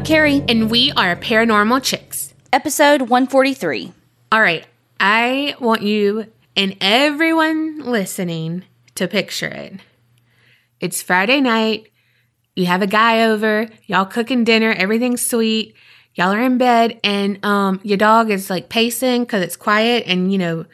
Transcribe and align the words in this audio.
I'm 0.00 0.04
Donna, 0.04 0.22
And 0.22 0.38
I'm 0.38 0.40
Kerri. 0.40 0.44
and 0.48 0.70
we 0.70 0.92
are 0.92 1.14
Paranormal 1.14 1.82
Chicks. 1.82 2.32
Episode 2.54 3.02
143. 3.02 3.92
All 4.32 4.40
right, 4.40 4.66
I 4.98 5.54
want 5.60 5.82
you 5.82 6.26
and 6.56 6.76
everyone 6.80 7.80
listening 7.80 8.64
to 8.94 9.06
picture 9.08 9.48
it. 9.48 9.74
It's 10.80 11.02
Friday 11.02 11.42
night. 11.42 11.92
You 12.56 12.66
have 12.66 12.80
a 12.80 12.86
guy 12.86 13.24
over, 13.24 13.68
y'all 13.86 14.06
cooking 14.06 14.44
dinner, 14.44 14.72
everything's 14.72 15.24
sweet. 15.26 15.74
Y'all 16.14 16.32
are 16.32 16.40
in 16.40 16.56
bed, 16.56 16.98
and 17.04 17.44
um, 17.44 17.80
your 17.82 17.98
dog 17.98 18.30
is 18.30 18.48
like 18.48 18.70
pacing 18.70 19.24
because 19.24 19.42
it's 19.42 19.56
quiet, 19.56 20.04
and 20.06 20.32
you 20.32 20.38
know, 20.38 20.64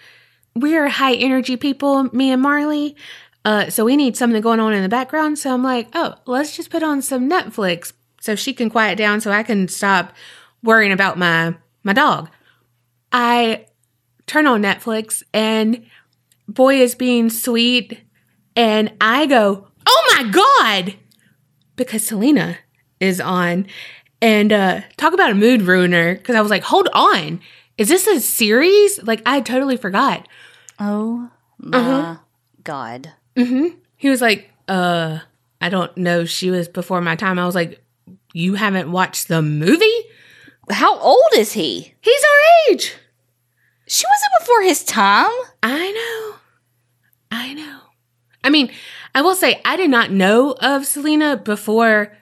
we're 0.55 0.89
high 0.89 1.15
energy 1.15 1.57
people, 1.57 2.05
me 2.15 2.31
and 2.31 2.43
Marley. 2.43 2.97
Uh, 3.45 3.71
so 3.71 3.85
we 3.85 3.97
need 3.97 4.17
something 4.17 4.41
going 4.41 4.61
on 4.61 4.73
in 4.73 4.83
the 4.83 4.89
background. 4.89 5.39
So 5.39 5.53
I'm 5.53 5.63
like, 5.63 5.89
oh, 5.95 6.15
let's 6.27 6.57
just 6.57 6.71
put 6.71 6.83
on 6.85 7.03
some 7.03 7.29
Netflix 7.29 7.93
so 8.27 8.35
she 8.35 8.53
can 8.53 8.69
quiet 8.69 8.99
down 8.99 9.21
so 9.23 9.31
I 9.31 9.43
can 9.43 9.69
stop 9.69 10.13
worrying 10.63 10.93
about 10.93 11.17
my 11.17 11.55
my 11.85 11.93
dog. 11.95 12.29
I 13.13 13.67
turn 14.27 14.47
on 14.47 14.61
Netflix 14.63 15.23
and 15.33 15.87
boy 16.49 16.77
is 16.81 16.95
being 16.95 17.31
sweet 17.31 18.03
and 18.57 18.93
I 19.01 19.27
go, 19.27 19.69
"Oh 19.87 20.15
my 20.17 20.31
god." 20.31 20.95
Because 21.77 22.05
Selena 22.07 22.59
is 23.01 23.21
on 23.21 23.67
and 24.21 24.53
uh 24.53 24.81
talk 24.97 25.13
about 25.15 25.31
a 25.31 25.35
mood 25.35 25.63
ruiner 25.63 26.17
cuz 26.17 26.35
I 26.37 26.41
was 26.41 26.51
like, 26.51 26.65
"Hold 26.65 26.89
on. 26.93 27.41
Is 27.79 27.89
this 27.89 28.07
a 28.07 28.21
series?" 28.21 29.03
Like 29.03 29.23
I 29.27 29.41
totally 29.41 29.77
forgot. 29.77 30.27
Oh 30.79 31.31
my 31.59 31.79
Uh-huh. 31.79 32.17
God. 32.65 33.13
Mhm. 33.37 33.77
He 33.97 34.09
was 34.11 34.21
like, 34.21 34.51
"Uh, 34.69 35.21
I 35.61 35.69
don't 35.69 35.97
know, 35.97 36.25
she 36.25 36.51
was 36.51 36.69
before 36.69 37.01
my 37.01 37.15
time." 37.17 37.39
I 37.39 37.47
was 37.47 37.55
like, 37.55 37.81
"You 38.37 38.55
haven't 38.55 38.93
watched 38.93 39.29
the 39.29 39.43
movie?" 39.43 40.05
How 40.71 40.99
old 40.99 41.31
is 41.37 41.53
he? 41.53 41.95
He's 42.01 42.23
our 42.25 42.73
age. 42.73 42.93
She 43.87 44.05
wasn't 44.05 44.41
before 44.41 44.63
his 44.63 44.83
time. 44.85 45.31
I 45.63 45.93
know. 45.93 46.39
I 47.31 47.55
know. 47.55 47.81
I 48.43 48.51
mean, 48.51 48.73
I 49.15 49.23
will 49.23 49.37
say 49.37 49.61
I 49.65 49.77
did 49.77 49.91
not 49.91 50.11
know 50.11 50.57
of 50.61 50.87
Selena 50.87 51.37
before 51.37 52.17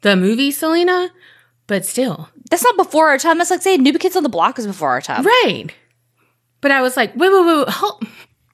the 0.00 0.16
movie 0.16 0.50
Selena, 0.50 1.10
but 1.66 1.84
still. 1.84 2.30
That's 2.50 2.64
not 2.64 2.76
before 2.78 3.08
our 3.08 3.18
time. 3.18 3.38
That's 3.38 3.50
like 3.50 3.62
saying 3.62 3.82
New 3.82 3.92
Kids 3.98 4.16
on 4.16 4.22
the 4.22 4.28
Block 4.30 4.58
is 4.58 4.66
before 4.66 4.90
our 4.90 5.02
time. 5.02 5.24
Right. 5.24 5.66
But 6.62 6.70
I 6.70 6.80
was 6.80 6.96
like, 6.96 7.14
wait, 7.14 7.30
wait, 7.30 7.46
wait, 7.46 7.66
wait 7.66 8.08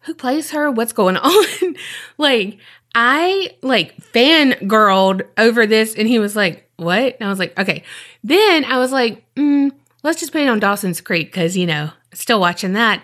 who 0.06 0.14
plays 0.14 0.52
her? 0.52 0.70
What's 0.70 0.92
going 0.92 1.16
on? 1.22 1.76
like, 2.16 2.58
I 2.94 3.50
like 3.62 3.96
fangirled 4.12 5.22
over 5.36 5.66
this 5.66 5.94
and 5.94 6.08
he 6.08 6.18
was 6.18 6.34
like, 6.34 6.65
what? 6.76 7.16
And 7.18 7.26
I 7.26 7.28
was 7.28 7.38
like, 7.38 7.58
okay. 7.58 7.82
Then 8.22 8.64
I 8.64 8.78
was 8.78 8.92
like, 8.92 9.24
mm, 9.34 9.70
let's 10.02 10.20
just 10.20 10.32
put 10.32 10.42
it 10.42 10.48
on 10.48 10.60
Dawson's 10.60 11.00
Creek 11.00 11.28
because, 11.28 11.56
you 11.56 11.66
know, 11.66 11.90
still 12.12 12.40
watching 12.40 12.74
that. 12.74 13.02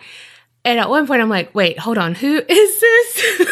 And 0.64 0.78
at 0.78 0.90
one 0.90 1.06
point 1.06 1.22
I'm 1.22 1.28
like, 1.28 1.54
wait, 1.54 1.78
hold 1.78 1.98
on, 1.98 2.14
who 2.14 2.36
is 2.48 2.80
this? 2.80 3.48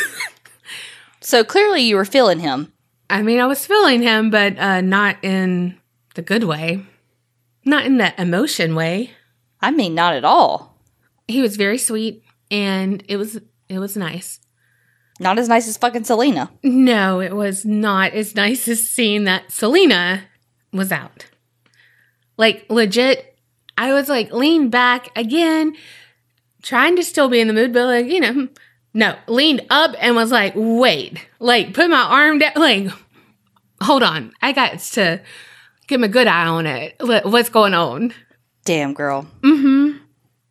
So 1.21 1.45
clearly 1.45 1.83
you 1.83 1.97
were 1.97 2.05
feeling 2.05 2.41
him. 2.41 2.73
I 3.09 3.23
mean, 3.23 3.41
I 3.41 3.47
was 3.47 3.67
feeling 3.67 4.03
him, 4.03 4.31
but 4.31 4.59
uh, 4.59 4.81
not 4.81 5.17
in 5.23 5.79
the 6.15 6.23
good 6.23 6.45
way, 6.45 6.85
not 7.65 7.85
in 7.85 7.99
the 7.99 8.21
emotion 8.21 8.75
way. 8.75 9.11
I 9.61 9.71
mean, 9.71 9.95
not 9.95 10.15
at 10.15 10.25
all. 10.25 10.77
He 11.29 11.43
was 11.43 11.57
very 11.57 11.79
sweet, 11.79 12.25
and 12.51 13.05
it 13.09 13.17
was 13.17 13.41
it 13.69 13.79
was 13.79 13.97
nice. 13.97 14.41
Not 15.21 15.39
as 15.39 15.49
nice 15.49 15.69
as 15.69 15.77
fucking 15.77 16.05
Selena. 16.05 16.51
No, 16.63 17.21
it 17.21 17.37
was 17.37 17.65
not 17.65 18.13
as 18.13 18.35
nice 18.35 18.67
as 18.67 18.89
seeing 18.89 19.25
that 19.25 19.53
Selena 19.53 20.25
was 20.73 20.91
out. 20.91 21.27
Like 22.37 22.65
legit, 22.69 23.39
I 23.77 23.93
was 23.93 24.09
like 24.09 24.33
leaned 24.33 24.73
back 24.73 25.17
again, 25.17 25.77
trying 26.63 26.97
to 26.97 27.05
still 27.05 27.29
be 27.29 27.39
in 27.39 27.49
the 27.49 27.55
mood, 27.55 27.73
but 27.73 27.87
like 27.87 28.07
you 28.07 28.19
know, 28.19 28.49
no, 28.95 29.15
leaned 29.29 29.67
up 29.71 29.95
and 30.01 30.17
was 30.17 30.33
like, 30.33 30.55
wait, 30.57 31.25
like 31.39 31.75
put 31.75 31.91
my 31.91 32.03
arm 32.03 32.39
down, 32.39 32.53
like 32.57 32.89
hold 33.83 34.03
on, 34.03 34.33
I 34.43 34.53
got 34.53 34.79
to 34.79 35.21
give 35.87 36.01
him 36.01 36.05
a 36.05 36.09
good 36.09 36.27
eye 36.27 36.47
on 36.47 36.67
it. 36.67 36.97
What's 36.99 37.51
going 37.51 37.75
on? 37.75 38.15
Damn, 38.65 38.95
girl. 38.95 39.27
Mm-hmm. 39.43 39.99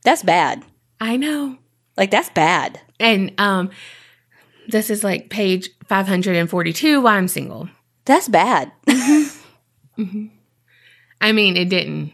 That's 0.04 0.24
bad. 0.24 0.64
I 1.00 1.18
know. 1.18 1.58
Like, 1.98 2.12
that's 2.12 2.30
bad. 2.30 2.80
And 3.00 3.34
um, 3.38 3.70
this 4.72 4.90
is 4.90 5.04
like 5.04 5.30
page 5.30 5.70
five 5.88 6.08
hundred 6.08 6.36
and 6.36 6.50
forty-two. 6.50 7.02
Why 7.02 7.18
I'm 7.18 7.28
single. 7.28 7.70
That's 8.06 8.28
bad. 8.28 8.72
I 11.22 11.32
mean, 11.34 11.58
it 11.58 11.70
didn't 11.70 12.14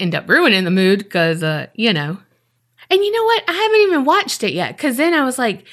end 0.00 0.14
up 0.14 0.28
ruining 0.28 0.64
the 0.64 0.70
mood 0.70 1.00
because, 1.00 1.42
uh, 1.42 1.66
you 1.74 1.92
know. 1.92 2.18
And 2.90 3.04
you 3.04 3.12
know 3.12 3.24
what? 3.24 3.44
I 3.48 3.52
haven't 3.52 3.80
even 3.80 4.04
watched 4.04 4.42
it 4.42 4.52
yet 4.54 4.76
because 4.76 4.96
then 4.96 5.12
I 5.12 5.24
was 5.24 5.38
like, 5.38 5.64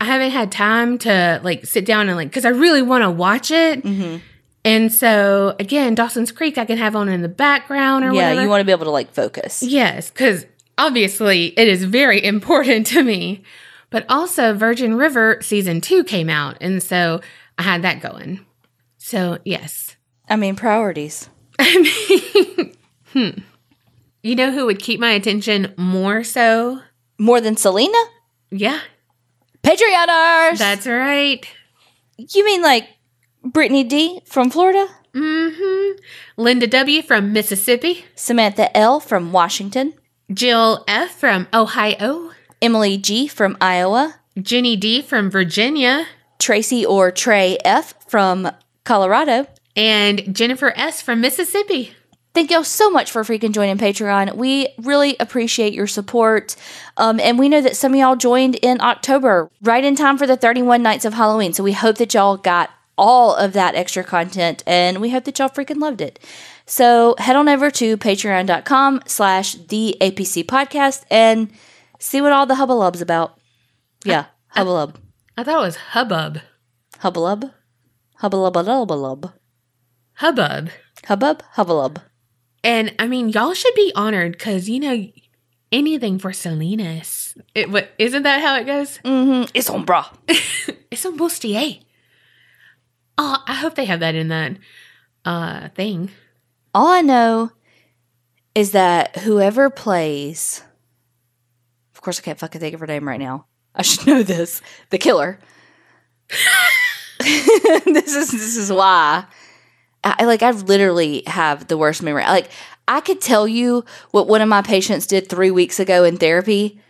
I 0.00 0.06
haven't 0.06 0.32
had 0.32 0.50
time 0.50 0.98
to 0.98 1.40
like 1.44 1.64
sit 1.64 1.84
down 1.86 2.08
and 2.08 2.16
like, 2.16 2.28
because 2.28 2.44
I 2.44 2.48
really 2.48 2.82
want 2.82 3.02
to 3.02 3.10
watch 3.10 3.50
it. 3.52 3.82
hmm 3.82 4.16
And 4.64 4.92
so, 4.92 5.54
again, 5.60 5.94
Dawson's 5.94 6.32
Creek, 6.32 6.58
I 6.58 6.64
can 6.64 6.78
have 6.78 6.96
on 6.96 7.08
in 7.08 7.22
the 7.22 7.28
background 7.28 8.04
or 8.04 8.08
Yeah, 8.12 8.28
whatever. 8.30 8.42
you 8.42 8.48
want 8.48 8.60
to 8.62 8.64
be 8.64 8.72
able 8.72 8.86
to, 8.86 8.90
like, 8.90 9.12
focus. 9.14 9.62
Yes, 9.62 10.10
because 10.10 10.46
obviously 10.76 11.48
it 11.58 11.68
is 11.68 11.84
very 11.84 12.22
important 12.34 12.86
to 12.88 13.02
me. 13.04 13.44
But 13.94 14.06
also, 14.08 14.54
Virgin 14.54 14.96
River 14.96 15.38
season 15.40 15.80
two 15.80 16.02
came 16.02 16.28
out. 16.28 16.56
And 16.60 16.82
so 16.82 17.20
I 17.56 17.62
had 17.62 17.82
that 17.82 18.00
going. 18.00 18.44
So, 18.98 19.38
yes. 19.44 19.94
I 20.28 20.34
mean, 20.34 20.56
priorities. 20.56 21.30
I 21.60 21.78
mean, 22.56 22.72
hmm. 23.12 23.40
You 24.24 24.34
know 24.34 24.50
who 24.50 24.66
would 24.66 24.80
keep 24.80 24.98
my 24.98 25.12
attention 25.12 25.72
more 25.76 26.24
so? 26.24 26.80
More 27.20 27.40
than 27.40 27.56
Selena? 27.56 27.96
Yeah, 28.50 28.80
Patreoners! 29.62 30.58
that's 30.58 30.88
right. 30.88 31.46
You 32.16 32.44
mean 32.44 32.62
like 32.62 32.88
Brittany 33.44 33.84
D 33.84 34.22
from 34.24 34.50
Florida? 34.50 34.88
Mm-hmm. 35.14 36.00
Linda 36.36 36.66
W. 36.66 37.00
from 37.00 37.32
Mississippi, 37.32 38.06
Samantha 38.16 38.76
L 38.76 38.98
from 38.98 39.30
Washington? 39.30 39.94
Jill 40.32 40.84
F. 40.88 41.12
from 41.12 41.46
Ohio, 41.54 42.32
Emily 42.64 42.96
G 42.96 43.28
from 43.28 43.56
Iowa? 43.60 44.16
Jenny 44.40 44.74
D. 44.74 45.02
from 45.02 45.30
Virginia, 45.30 46.06
Tracy 46.38 46.84
or 46.84 47.10
Trey 47.10 47.58
F 47.64 47.94
from 48.08 48.50
Colorado? 48.84 49.46
and 49.76 50.34
Jennifer 50.34 50.72
S. 50.76 51.02
from 51.02 51.20
Mississippi. 51.20 51.92
Thank 52.32 52.50
y'all 52.50 52.64
so 52.64 52.90
much 52.90 53.10
for 53.10 53.22
freaking 53.22 53.52
joining 53.52 53.78
Patreon. 53.78 54.34
We 54.36 54.68
really 54.78 55.16
appreciate 55.20 55.72
your 55.72 55.86
support. 55.86 56.56
Um, 56.96 57.20
and 57.20 57.38
we 57.38 57.48
know 57.48 57.60
that 57.60 57.76
some 57.76 57.92
of 57.92 57.98
y'all 57.98 58.16
joined 58.16 58.56
in 58.56 58.80
October, 58.80 59.50
right 59.62 59.84
in 59.84 59.94
time 59.94 60.18
for 60.18 60.26
the 60.26 60.36
31 60.36 60.82
nights 60.82 61.04
of 61.04 61.14
Halloween. 61.14 61.52
So 61.52 61.62
we 61.62 61.72
hope 61.72 61.96
that 61.98 62.14
y'all 62.14 62.36
got 62.36 62.70
all 62.96 63.34
of 63.34 63.52
that 63.52 63.74
extra 63.74 64.04
content 64.04 64.62
and 64.66 65.00
we 65.00 65.10
hope 65.10 65.24
that 65.24 65.38
y'all 65.38 65.48
freaking 65.48 65.80
loved 65.80 66.00
it. 66.00 66.18
So 66.66 67.14
head 67.18 67.36
on 67.36 67.48
over 67.48 67.70
to 67.72 67.96
patreon.com 67.96 69.02
slash 69.06 69.54
the 69.54 69.96
APC 70.00 70.44
podcast 70.44 71.04
and 71.10 71.50
see 72.04 72.20
what 72.20 72.32
all 72.32 72.46
the 72.46 72.54
hubbalub's 72.54 73.00
about. 73.00 73.38
Yeah, 74.04 74.26
hubbub. 74.48 74.98
I 75.36 75.42
thought 75.42 75.62
it 75.62 75.66
was 75.66 75.76
hubbub. 75.76 76.40
Hubbub. 76.98 77.50
Hubbub. 78.16 78.54
Hubbub. 78.54 79.32
Hubbub? 80.14 80.70
Hubbub. 81.06 81.42
Hubbub. 81.52 82.00
And 82.62 82.94
I 82.98 83.06
mean, 83.06 83.28
y'all 83.30 83.54
should 83.54 83.74
be 83.74 83.92
honored 83.94 84.32
because, 84.32 84.68
you 84.68 84.80
know, 84.80 85.06
anything 85.72 86.18
for 86.18 86.30
Selenas. 86.30 87.36
It, 87.54 87.70
what, 87.70 87.90
isn't 87.98 88.22
that 88.22 88.40
how 88.40 88.56
it 88.56 88.64
goes? 88.64 88.98
Mm-hmm. 89.04 89.50
It's 89.54 89.68
on, 89.68 89.84
bra. 89.84 90.08
it's 90.28 91.04
un 91.04 91.18
bustier. 91.18 91.82
Oh, 93.18 93.42
I 93.46 93.54
hope 93.54 93.74
they 93.74 93.84
have 93.84 94.00
that 94.00 94.14
in 94.14 94.28
that 94.28 94.56
uh 95.24 95.68
thing. 95.70 96.10
All 96.74 96.88
I 96.88 97.00
know 97.00 97.50
is 98.54 98.72
that 98.72 99.16
whoever 99.18 99.70
plays, 99.70 100.62
course, 102.04 102.20
I 102.20 102.22
can't 102.22 102.38
fucking 102.38 102.60
think 102.60 102.74
of 102.74 102.80
her 102.80 102.86
name 102.86 103.08
right 103.08 103.20
now. 103.20 103.46
I 103.74 103.82
should 103.82 104.06
know 104.06 104.22
this. 104.22 104.62
The 104.90 104.98
killer. 104.98 105.38
this 107.18 108.14
is 108.14 108.30
this 108.30 108.56
is 108.56 108.70
why. 108.72 109.24
I 110.04 110.24
like. 110.24 110.42
I 110.42 110.50
literally 110.50 111.22
have 111.26 111.68
the 111.68 111.78
worst 111.78 112.02
memory. 112.02 112.24
Like 112.24 112.50
I 112.86 113.00
could 113.00 113.20
tell 113.20 113.48
you 113.48 113.84
what 114.10 114.28
one 114.28 114.42
of 114.42 114.48
my 114.48 114.62
patients 114.62 115.06
did 115.06 115.28
three 115.28 115.50
weeks 115.50 115.80
ago 115.80 116.04
in 116.04 116.18
therapy, 116.18 116.80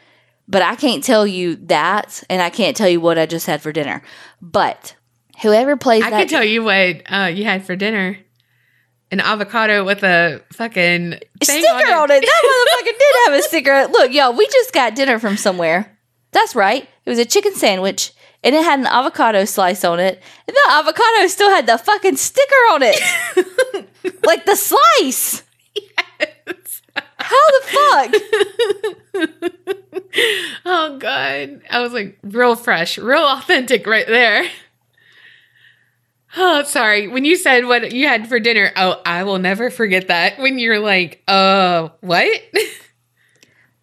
but 0.49 0.62
I 0.62 0.75
can't 0.75 1.05
tell 1.05 1.26
you 1.26 1.56
that, 1.67 2.22
and 2.28 2.43
I 2.43 2.50
can't 2.50 2.76
tell 2.76 2.88
you 2.88 3.00
what 3.00 3.19
I 3.19 3.26
just 3.26 3.46
had 3.46 3.62
for 3.62 3.72
dinner. 3.72 4.02
But 4.43 4.96
whoever 5.43 5.76
plays 5.76 6.02
I 6.02 6.10
that, 6.10 6.19
can 6.19 6.28
tell 6.28 6.44
you 6.44 6.64
what 6.64 7.02
uh, 7.10 7.31
you 7.32 7.44
had 7.44 7.64
for 7.64 7.76
dinner. 7.76 8.19
An 9.14 9.20
avocado 9.20 9.84
with 9.84 10.02
a 10.02 10.43
fucking 10.52 11.20
sticker 11.40 11.94
on 11.94 12.11
it. 12.11 12.20
That 12.20 12.82
motherfucker 12.84 12.99
did 12.99 13.14
have 13.26 13.38
a 13.38 13.43
sticker. 13.44 13.87
Look, 13.93 14.12
y'all, 14.12 14.32
we 14.32 14.44
just 14.49 14.72
got 14.72 14.96
dinner 14.96 15.20
from 15.20 15.37
somewhere. 15.37 15.96
That's 16.32 16.56
right. 16.56 16.88
It 17.05 17.11
was 17.11 17.20
a 17.20 17.25
chicken 17.25 17.55
sandwich 17.55 18.12
and 18.43 18.56
it 18.56 18.64
had 18.64 18.81
an 18.81 18.87
avocado 18.87 19.44
slice 19.44 19.84
on 19.84 20.00
it, 20.00 20.20
and 20.49 20.56
the 20.56 20.72
avocado 20.72 21.28
still 21.28 21.49
had 21.49 21.69
the 21.69 21.78
fucking 21.78 22.16
sticker 22.16 22.55
on 22.72 22.82
it, 22.82 23.00
like 24.25 24.46
the 24.46 24.56
slice. 24.56 25.44
How 27.17 27.50
the 27.50 27.67
fuck? 27.67 28.14
oh 30.67 30.99
god. 30.99 31.62
I 31.70 31.81
was 31.81 31.93
like 31.93 32.19
real 32.25 32.56
fresh, 32.56 32.99
real 32.99 33.25
authentic 33.25 33.87
right 33.87 34.06
there. 34.08 34.44
Oh, 36.36 36.62
sorry. 36.64 37.06
When 37.08 37.25
you 37.25 37.36
said 37.36 37.66
what 37.66 37.92
you 37.92 38.08
had 38.08 38.28
for 38.28 38.40
dinner, 38.40 38.72
oh, 38.76 39.00
I 39.06 39.22
will 39.25 39.38
never 39.38 39.70
forget 39.70 40.08
that. 40.08 40.38
When 40.38 40.58
you're 40.58 40.81
like, 40.81 41.22
uh, 41.28 41.90
what? 42.00 42.40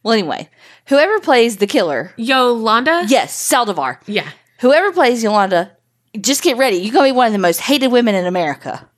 Well, 0.04 0.14
anyway, 0.14 0.50
whoever 0.88 1.20
plays 1.20 1.58
the 1.58 1.68
killer, 1.68 2.12
Yolanda? 2.18 3.04
yes, 3.08 3.36
Saldivar. 3.38 4.00
Yeah. 4.08 4.28
Whoever 4.60 4.92
plays 4.92 5.22
Yolanda, 5.22 5.78
just 6.20 6.42
get 6.42 6.58
ready. 6.58 6.78
You're 6.78 6.92
gonna 6.94 7.10
be 7.10 7.12
one 7.12 7.28
of 7.28 7.34
the 7.34 7.38
most 7.40 7.60
hated 7.62 7.90
women 7.92 8.16
in 8.16 8.26
America 8.26 8.90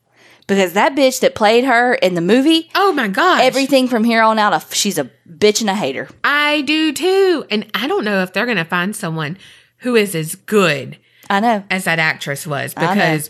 because 0.47 0.71
that 0.73 0.95
bitch 0.95 1.19
that 1.19 1.35
played 1.35 1.65
her 1.65 1.93
in 1.95 2.13
the 2.13 2.21
movie, 2.21 2.69
Oh 2.73 2.93
my 2.93 3.09
god! 3.09 3.41
everything 3.41 3.89
from 3.89 4.05
here 4.05 4.23
on 4.23 4.39
out, 4.39 4.73
she's 4.73 4.97
a 4.97 5.11
bitch 5.29 5.59
and 5.59 5.69
a 5.69 5.75
hater. 5.75 6.07
I 6.23 6.61
do 6.61 6.93
too. 6.93 7.45
And 7.51 7.69
I 7.73 7.87
don't 7.87 8.05
know 8.05 8.23
if 8.23 8.31
they're 8.31 8.45
going 8.45 8.55
to 8.57 8.63
find 8.63 8.95
someone 8.95 9.37
who 9.79 9.97
is 9.97 10.15
as 10.15 10.35
good 10.35 10.97
I 11.29 11.41
know. 11.41 11.65
as 11.69 11.83
that 11.83 11.99
actress 11.99 12.47
was 12.47 12.73
because, 12.73 13.29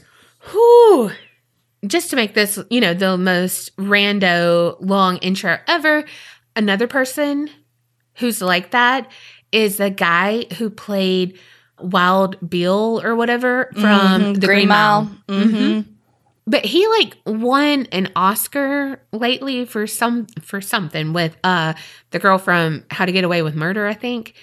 whew, 0.51 1.11
just 1.87 2.09
to 2.09 2.15
make 2.15 2.33
this, 2.33 2.59
you 2.69 2.79
know, 2.81 2.93
the 2.93 3.17
most 3.17 3.75
rando 3.77 4.77
long 4.79 5.17
intro 5.17 5.57
ever, 5.67 6.05
another 6.55 6.87
person 6.87 7.49
who's 8.15 8.41
like 8.41 8.71
that 8.71 9.11
is 9.51 9.77
the 9.77 9.89
guy 9.89 10.45
who 10.57 10.69
played 10.69 11.37
Wild 11.79 12.49
Bill 12.49 13.01
or 13.03 13.15
whatever 13.15 13.69
from 13.73 13.81
Mhm, 13.81 14.39
the 14.39 14.47
Green, 14.47 14.67
Mile. 14.67 15.09
Mhm. 15.27 15.85
But 16.45 16.65
he 16.65 16.85
like 16.87 17.15
won 17.25 17.87
an 17.91 18.09
Oscar 18.15 19.01
lately 19.11 19.65
for 19.65 19.87
some 19.87 20.27
for 20.41 20.59
something 20.61 21.13
with 21.13 21.35
uh 21.43 21.73
the 22.11 22.19
girl 22.19 22.37
from 22.37 22.83
How 22.91 23.05
to 23.05 23.11
Get 23.11 23.23
Away 23.23 23.41
with 23.41 23.55
Murder, 23.55 23.87
I 23.87 23.93
think. 23.93 24.33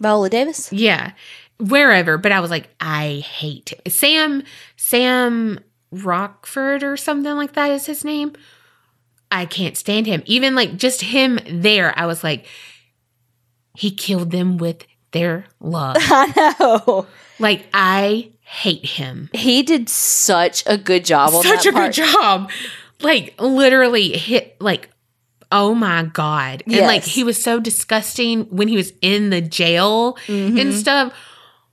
Viola 0.00 0.28
Davis. 0.30 0.72
Yeah. 0.72 1.12
Wherever, 1.60 2.18
but 2.18 2.30
I 2.32 2.40
was 2.40 2.50
like, 2.50 2.68
I 2.80 3.24
hate 3.26 3.72
it. 3.84 3.92
Sam 3.92 4.44
Sam 4.76 5.58
Rockford 5.90 6.82
or 6.84 6.96
something 6.96 7.34
like 7.34 7.54
that 7.54 7.70
is 7.72 7.86
his 7.86 8.04
name. 8.04 8.32
I 9.30 9.44
can't 9.44 9.76
stand 9.76 10.06
him. 10.06 10.22
Even 10.26 10.54
like 10.54 10.76
just 10.76 11.00
him 11.02 11.38
there, 11.48 11.92
I 11.98 12.06
was 12.06 12.22
like, 12.22 12.46
he 13.74 13.90
killed 13.90 14.30
them 14.30 14.56
with 14.56 14.86
their 15.10 15.46
love. 15.60 15.96
I 16.00 16.54
know. 16.60 17.06
like 17.38 17.66
I 17.74 18.30
hate 18.40 18.84
him. 18.86 19.28
He 19.32 19.62
did 19.62 19.88
such 19.88 20.62
a 20.66 20.78
good 20.78 21.04
job 21.04 21.34
on 21.34 21.42
Such 21.42 21.66
a 21.66 21.72
part. 21.72 21.94
good 21.94 22.04
job. 22.04 22.50
Like 23.02 23.34
literally 23.40 24.16
hit 24.16 24.56
like 24.60 24.90
oh 25.50 25.74
my 25.74 26.02
god. 26.04 26.62
And 26.66 26.80
like 26.82 27.04
he 27.04 27.24
was 27.24 27.42
so 27.42 27.58
disgusting 27.58 28.44
when 28.44 28.68
he 28.68 28.76
was 28.76 28.92
in 29.00 29.30
the 29.30 29.40
jail 29.40 30.16
and 30.28 30.56
Mhm. 30.56 30.72
stuff. 30.78 31.12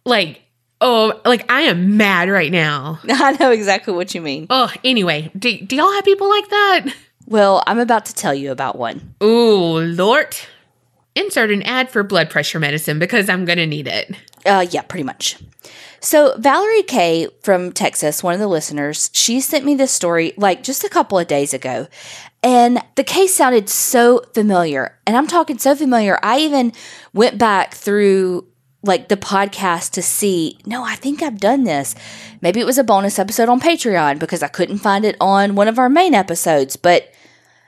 Like 0.05 0.41
oh 0.81 1.19
like 1.25 1.51
I 1.51 1.61
am 1.61 1.97
mad 1.97 2.29
right 2.29 2.51
now. 2.51 2.99
I 3.09 3.31
know 3.39 3.51
exactly 3.51 3.93
what 3.93 4.13
you 4.13 4.21
mean. 4.21 4.47
Oh, 4.49 4.71
anyway, 4.83 5.31
do, 5.37 5.57
do 5.59 5.75
y'all 5.75 5.91
have 5.91 6.05
people 6.05 6.29
like 6.29 6.49
that? 6.49 6.85
Well, 7.27 7.63
I'm 7.65 7.79
about 7.79 8.05
to 8.05 8.13
tell 8.13 8.35
you 8.35 8.51
about 8.51 8.77
one. 8.77 9.15
Ooh, 9.23 9.79
Lord. 9.79 10.35
Insert 11.15 11.49
an 11.49 11.63
ad 11.63 11.89
for 11.89 12.03
blood 12.03 12.29
pressure 12.29 12.59
medicine 12.59 12.99
because 12.99 13.29
I'm 13.29 13.45
gonna 13.45 13.65
need 13.65 13.87
it. 13.87 14.15
Uh, 14.45 14.65
yeah, 14.69 14.81
pretty 14.81 15.03
much. 15.03 15.37
So 16.01 16.35
Valerie 16.37 16.83
Kay 16.83 17.29
from 17.41 17.71
Texas, 17.71 18.21
one 18.21 18.35
of 18.35 18.39
the 18.39 18.47
listeners, 18.47 19.09
she 19.11 19.39
sent 19.41 19.65
me 19.65 19.73
this 19.73 19.91
story 19.91 20.33
like 20.37 20.61
just 20.61 20.83
a 20.83 20.89
couple 20.89 21.17
of 21.17 21.25
days 21.25 21.51
ago, 21.51 21.87
and 22.43 22.79
the 22.95 23.03
case 23.03 23.33
sounded 23.33 23.69
so 23.69 24.19
familiar. 24.35 24.99
And 25.07 25.17
I'm 25.17 25.25
talking 25.25 25.57
so 25.57 25.75
familiar. 25.75 26.19
I 26.21 26.39
even 26.39 26.73
went 27.13 27.39
back 27.39 27.73
through 27.73 28.45
like 28.85 29.07
the 29.07 29.17
podcast 29.17 29.91
to 29.91 30.01
see. 30.01 30.59
No, 30.65 30.83
I 30.83 30.95
think 30.95 31.21
I've 31.21 31.39
done 31.39 31.63
this. 31.63 31.95
Maybe 32.41 32.59
it 32.59 32.65
was 32.65 32.77
a 32.77 32.83
bonus 32.83 33.19
episode 33.19 33.49
on 33.49 33.59
Patreon 33.59 34.19
because 34.19 34.43
I 34.43 34.47
couldn't 34.47 34.77
find 34.77 35.03
it 35.05 35.17
on 35.19 35.55
one 35.55 35.67
of 35.67 35.79
our 35.79 35.89
main 35.89 36.13
episodes, 36.13 36.75
but 36.75 37.11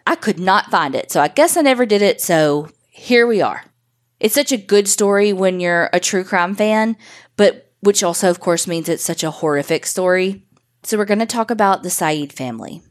I 0.06 0.16
could 0.16 0.40
not 0.40 0.72
find 0.72 0.96
it. 0.96 1.12
So 1.12 1.20
I 1.20 1.28
guess 1.28 1.58
I 1.58 1.62
never 1.62 1.86
did 1.86 2.02
it. 2.02 2.22
So 2.22 2.70
here 2.90 3.28
we 3.28 3.42
are. 3.42 3.64
It's 4.20 4.36
such 4.36 4.52
a 4.52 4.58
good 4.58 4.88
story 4.88 5.34
when 5.34 5.60
you're 5.60 5.90
a 5.94 6.00
true 6.00 6.24
crime 6.24 6.56
fan, 6.56 6.98
but 7.36 7.72
which 7.82 8.04
also, 8.04 8.30
of 8.30 8.40
course, 8.40 8.68
means 8.68 8.90
it's 8.90 9.04
such 9.04 9.24
a 9.24 9.32
horrific 9.32 9.86
story. 9.86 10.44
So 10.84 10.98
we're 10.98 11.06
going 11.06 11.20
to 11.20 11.26
talk 11.26 11.52
about 11.52 11.84
the 11.84 11.90
Said 11.90 12.34
family. 12.34 12.82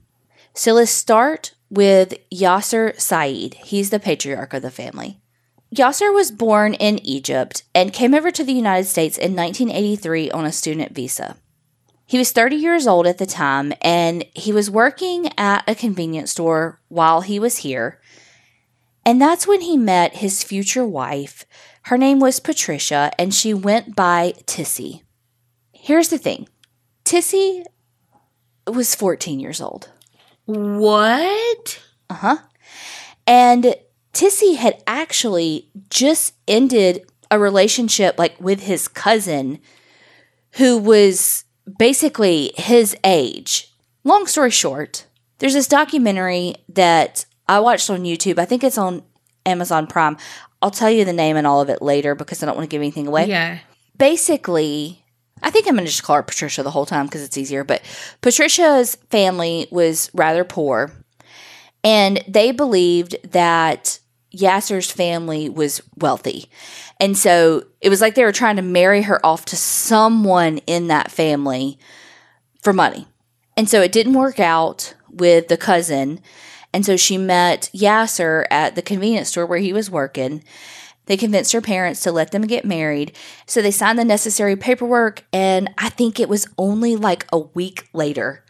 So 0.55 0.75
let's 0.75 0.91
start 0.91 1.55
with 1.71 2.15
Yaser 2.33 2.99
Said. 3.01 3.55
He's 3.55 3.91
the 3.91 3.99
patriarch 3.99 4.55
of 4.55 4.63
the 4.63 4.71
family. 4.71 5.21
Yaser 5.75 6.15
was 6.15 6.31
born 6.31 6.75
in 6.75 6.99
Egypt 7.01 7.65
and 7.75 7.93
came 7.93 8.15
over 8.15 8.31
to 8.31 8.45
the 8.45 8.53
United 8.53 8.87
States 8.87 9.19
in 9.19 9.35
1983 9.35 10.31
on 10.31 10.47
a 10.47 10.53
student 10.53 10.95
visa. 10.95 11.37
He 12.07 12.19
was 12.19 12.31
30 12.31 12.57
years 12.57 12.87
old 12.87 13.07
at 13.07 13.19
the 13.19 13.27
time 13.27 13.73
and 13.83 14.25
he 14.35 14.53
was 14.53 14.71
working 14.71 15.29
at 15.37 15.69
a 15.69 15.75
convenience 15.75 16.31
store 16.31 16.81
while 16.89 17.23
he 17.23 17.41
was 17.41 17.59
here. 17.59 18.01
And 19.05 19.21
that's 19.21 19.47
when 19.47 19.61
he 19.61 19.77
met 19.77 20.17
his 20.17 20.45
future 20.45 20.85
wife. 20.85 21.45
Her 21.83 21.99
name 21.99 22.21
was 22.21 22.39
Patricia 22.39 23.11
and 23.19 23.35
she 23.35 23.53
went 23.53 23.97
by 23.97 24.35
Tissy. 24.47 25.03
Here's 25.73 26.09
the 26.09 26.19
thing 26.19 26.49
Tissy 27.05 27.65
was 28.67 28.95
14 28.95 29.41
years 29.41 29.61
old. 29.61 29.91
What? 30.45 31.81
Uh 32.09 32.15
huh. 32.15 32.37
And 33.27 33.75
Tissy 34.17 34.57
had 34.57 34.83
actually 34.87 35.69
just 35.91 36.33
ended 36.49 37.07
a 37.31 37.39
relationship 37.39 38.19
like 38.19 38.41
with 38.41 38.61
his 38.63 38.89
cousin 38.89 39.59
who 40.53 40.79
was 40.79 41.45
basically 41.79 42.53
his 42.57 42.97
age. 43.05 43.73
Long 44.05 44.27
story 44.27 44.51
short, 44.51 45.07
there's 45.39 45.53
this 45.53 45.69
documentary 45.69 46.55
that 46.71 47.27
I 47.47 47.61
watched 47.61 47.91
on 47.91 48.05
YouTube. 48.05 48.39
I 48.39 48.45
think 48.47 48.65
it's 48.65 48.79
on 48.79 49.03
Amazon 49.45 49.87
Prime. 49.87 50.17
I'll 50.63 50.71
tell 50.71 50.91
you 50.91 51.05
the 51.05 51.13
name 51.13 51.37
and 51.37 51.47
all 51.47 51.61
of 51.61 51.69
it 51.69 51.83
later 51.83 52.15
because 52.15 52.43
I 52.43 52.47
don't 52.47 52.57
want 52.57 52.71
to 52.71 52.75
give 52.75 52.81
anything 52.81 53.07
away 53.07 53.27
Yeah. 53.29 53.59
basically, 53.99 55.05
I 55.43 55.51
think 55.51 55.67
I'm 55.67 55.75
going 55.75 55.85
to 55.85 55.91
just 55.91 56.03
call 56.03 56.17
her 56.17 56.23
Patricia 56.23 56.63
the 56.63 56.71
whole 56.71 56.87
time 56.87 57.05
because 57.07 57.23
it's 57.23 57.37
easier. 57.37 57.65
But 57.65 57.83
Patricia's 58.23 58.95
family 59.11 59.67
was 59.71 60.11
rather 60.15 60.43
poor, 60.45 60.93
and 61.85 62.25
they 62.27 62.53
believed 62.53 63.17
that 63.33 63.99
Yaser's 64.37 64.91
family 64.91 65.49
was 65.49 65.83
wealthy. 65.97 66.51
And 67.01 67.17
so 67.17 67.65
it 67.81 67.89
was 67.89 68.01
like 68.01 68.15
they 68.15 68.25
were 68.25 68.33
trying 68.33 68.57
to 68.57 68.63
marry 68.63 69.03
her 69.03 69.25
off 69.25 69.45
to 69.47 69.57
someone 69.57 70.59
in 70.67 70.89
that 70.89 71.11
family 71.11 71.79
for 72.63 72.73
money. 72.73 73.07
And 73.57 73.69
so 73.69 73.81
it 73.81 73.93
didn't 73.93 74.15
work 74.15 74.39
out 74.39 74.95
with 75.11 75.49
the 75.49 75.57
cousin. 75.57 76.21
And 76.73 76.85
so 76.85 76.97
she 76.97 77.17
met 77.17 77.71
Yaser 77.75 78.45
at 78.51 78.75
the 78.75 78.83
convenience 78.83 79.31
store 79.31 79.47
where 79.47 79.59
he 79.59 79.73
was 79.73 79.91
working. 79.91 80.45
They 81.07 81.17
convinced 81.17 81.53
her 81.53 81.61
parents 81.61 82.01
to 82.01 82.13
let 82.13 82.33
them 82.33 82.43
get 82.43 82.65
married. 82.65 83.17
So 83.47 83.63
they 83.63 83.71
signed 83.71 83.99
the 83.99 84.05
necessary 84.05 84.57
paperwork. 84.57 85.25
And 85.33 85.71
I 85.79 85.89
think 85.89 86.21
it 86.21 86.29
was 86.29 86.49
only 86.59 86.97
like 86.97 87.27
a 87.33 87.39
week 87.39 87.89
later 87.93 88.45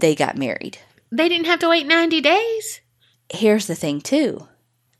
they 0.00 0.14
got 0.14 0.36
married. 0.36 0.78
They 1.10 1.28
didn't 1.28 1.46
have 1.46 1.60
to 1.60 1.68
wait 1.68 1.86
90 1.86 2.20
days? 2.20 2.80
Here's 3.30 3.66
the 3.66 3.74
thing, 3.74 4.00
too. 4.00 4.46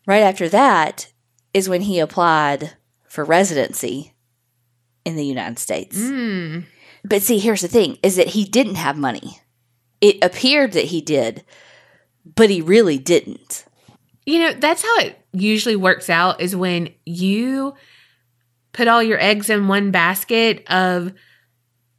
Right 0.09 0.23
after 0.23 0.49
that 0.49 1.12
is 1.53 1.69
when 1.69 1.83
he 1.83 1.99
applied 1.99 2.73
for 3.07 3.27
residency 3.27 4.15
in 5.05 5.17
the 5.17 5.25
United 5.25 5.59
States. 5.59 5.99
Hmm. 6.00 6.61
But 7.05 7.21
see, 7.21 7.38
here's 7.38 7.61
the 7.61 7.69
thing 7.69 7.99
is 8.03 8.17
that 8.17 8.29
he 8.29 8.47
didn't 8.47 8.77
have 8.77 8.97
money. 8.97 9.38
It 10.00 10.17
appeared 10.25 10.73
that 10.73 10.87
he 10.87 11.03
did, 11.03 11.45
but 12.25 12.49
he 12.49 12.62
really 12.62 12.97
didn't. 12.97 13.67
You 14.25 14.38
know, 14.38 14.53
that's 14.55 14.83
how 14.83 14.99
it 15.00 15.19
usually 15.35 15.77
works 15.77 16.09
out 16.09 16.41
is 16.41 16.57
when 16.57 16.88
you 17.05 17.75
put 18.73 18.88
all 18.88 19.03
your 19.03 19.21
eggs 19.21 19.50
in 19.50 19.69
one 19.69 19.91
basket 19.91 20.67
of, 20.71 21.12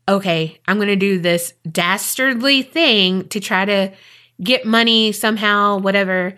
okay, 0.08 0.60
I'm 0.68 0.78
going 0.78 0.88
to 0.88 0.96
do 0.96 1.20
this 1.20 1.54
dastardly 1.72 2.63
thing 2.63 3.28
to 3.30 3.39
try 3.39 3.66
to 3.66 3.94
get 4.42 4.66
money 4.66 5.12
somehow, 5.12 5.78
whatever. 5.78 6.36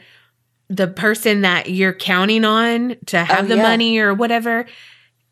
The 0.74 0.88
person 0.88 1.42
that 1.42 1.70
you're 1.70 1.94
counting 1.94 2.46
on 2.46 2.96
to 3.08 3.20
oh, 3.20 3.24
have 3.24 3.46
Oh, 3.46 3.48
the 3.48 3.58
yeah. 3.58 3.63
money 3.63 3.98
or 3.98 4.13
whatever, 4.13 4.66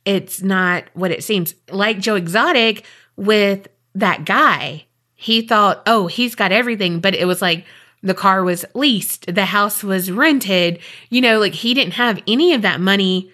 it's 0.05 0.41
not 0.41 0.83
what 0.93 1.11
it 1.11 1.23
seems. 1.23 1.55
Like 1.71 1.99
Joe 1.99 2.15
Exotic 2.15 2.85
with 3.15 3.67
that 3.95 4.25
guy, 4.25 4.85
he 5.15 5.41
thought, 5.41 5.81
oh, 5.85 6.07
he's 6.07 6.35
got 6.35 6.51
everything, 6.51 6.99
but 6.99 7.15
it 7.15 7.25
was 7.25 7.41
like, 7.41 7.65
the 8.01 8.13
car 8.13 8.43
was 8.43 8.65
leased, 8.73 9.33
the 9.33 9.45
house 9.45 9.83
was 9.83 10.11
rented. 10.11 10.79
You 11.09 11.21
know, 11.21 11.39
like 11.39 11.53
he 11.53 11.73
didn't 11.73 11.93
have 11.93 12.21
any 12.27 12.53
of 12.53 12.61
that 12.61 12.79
money 12.79 13.31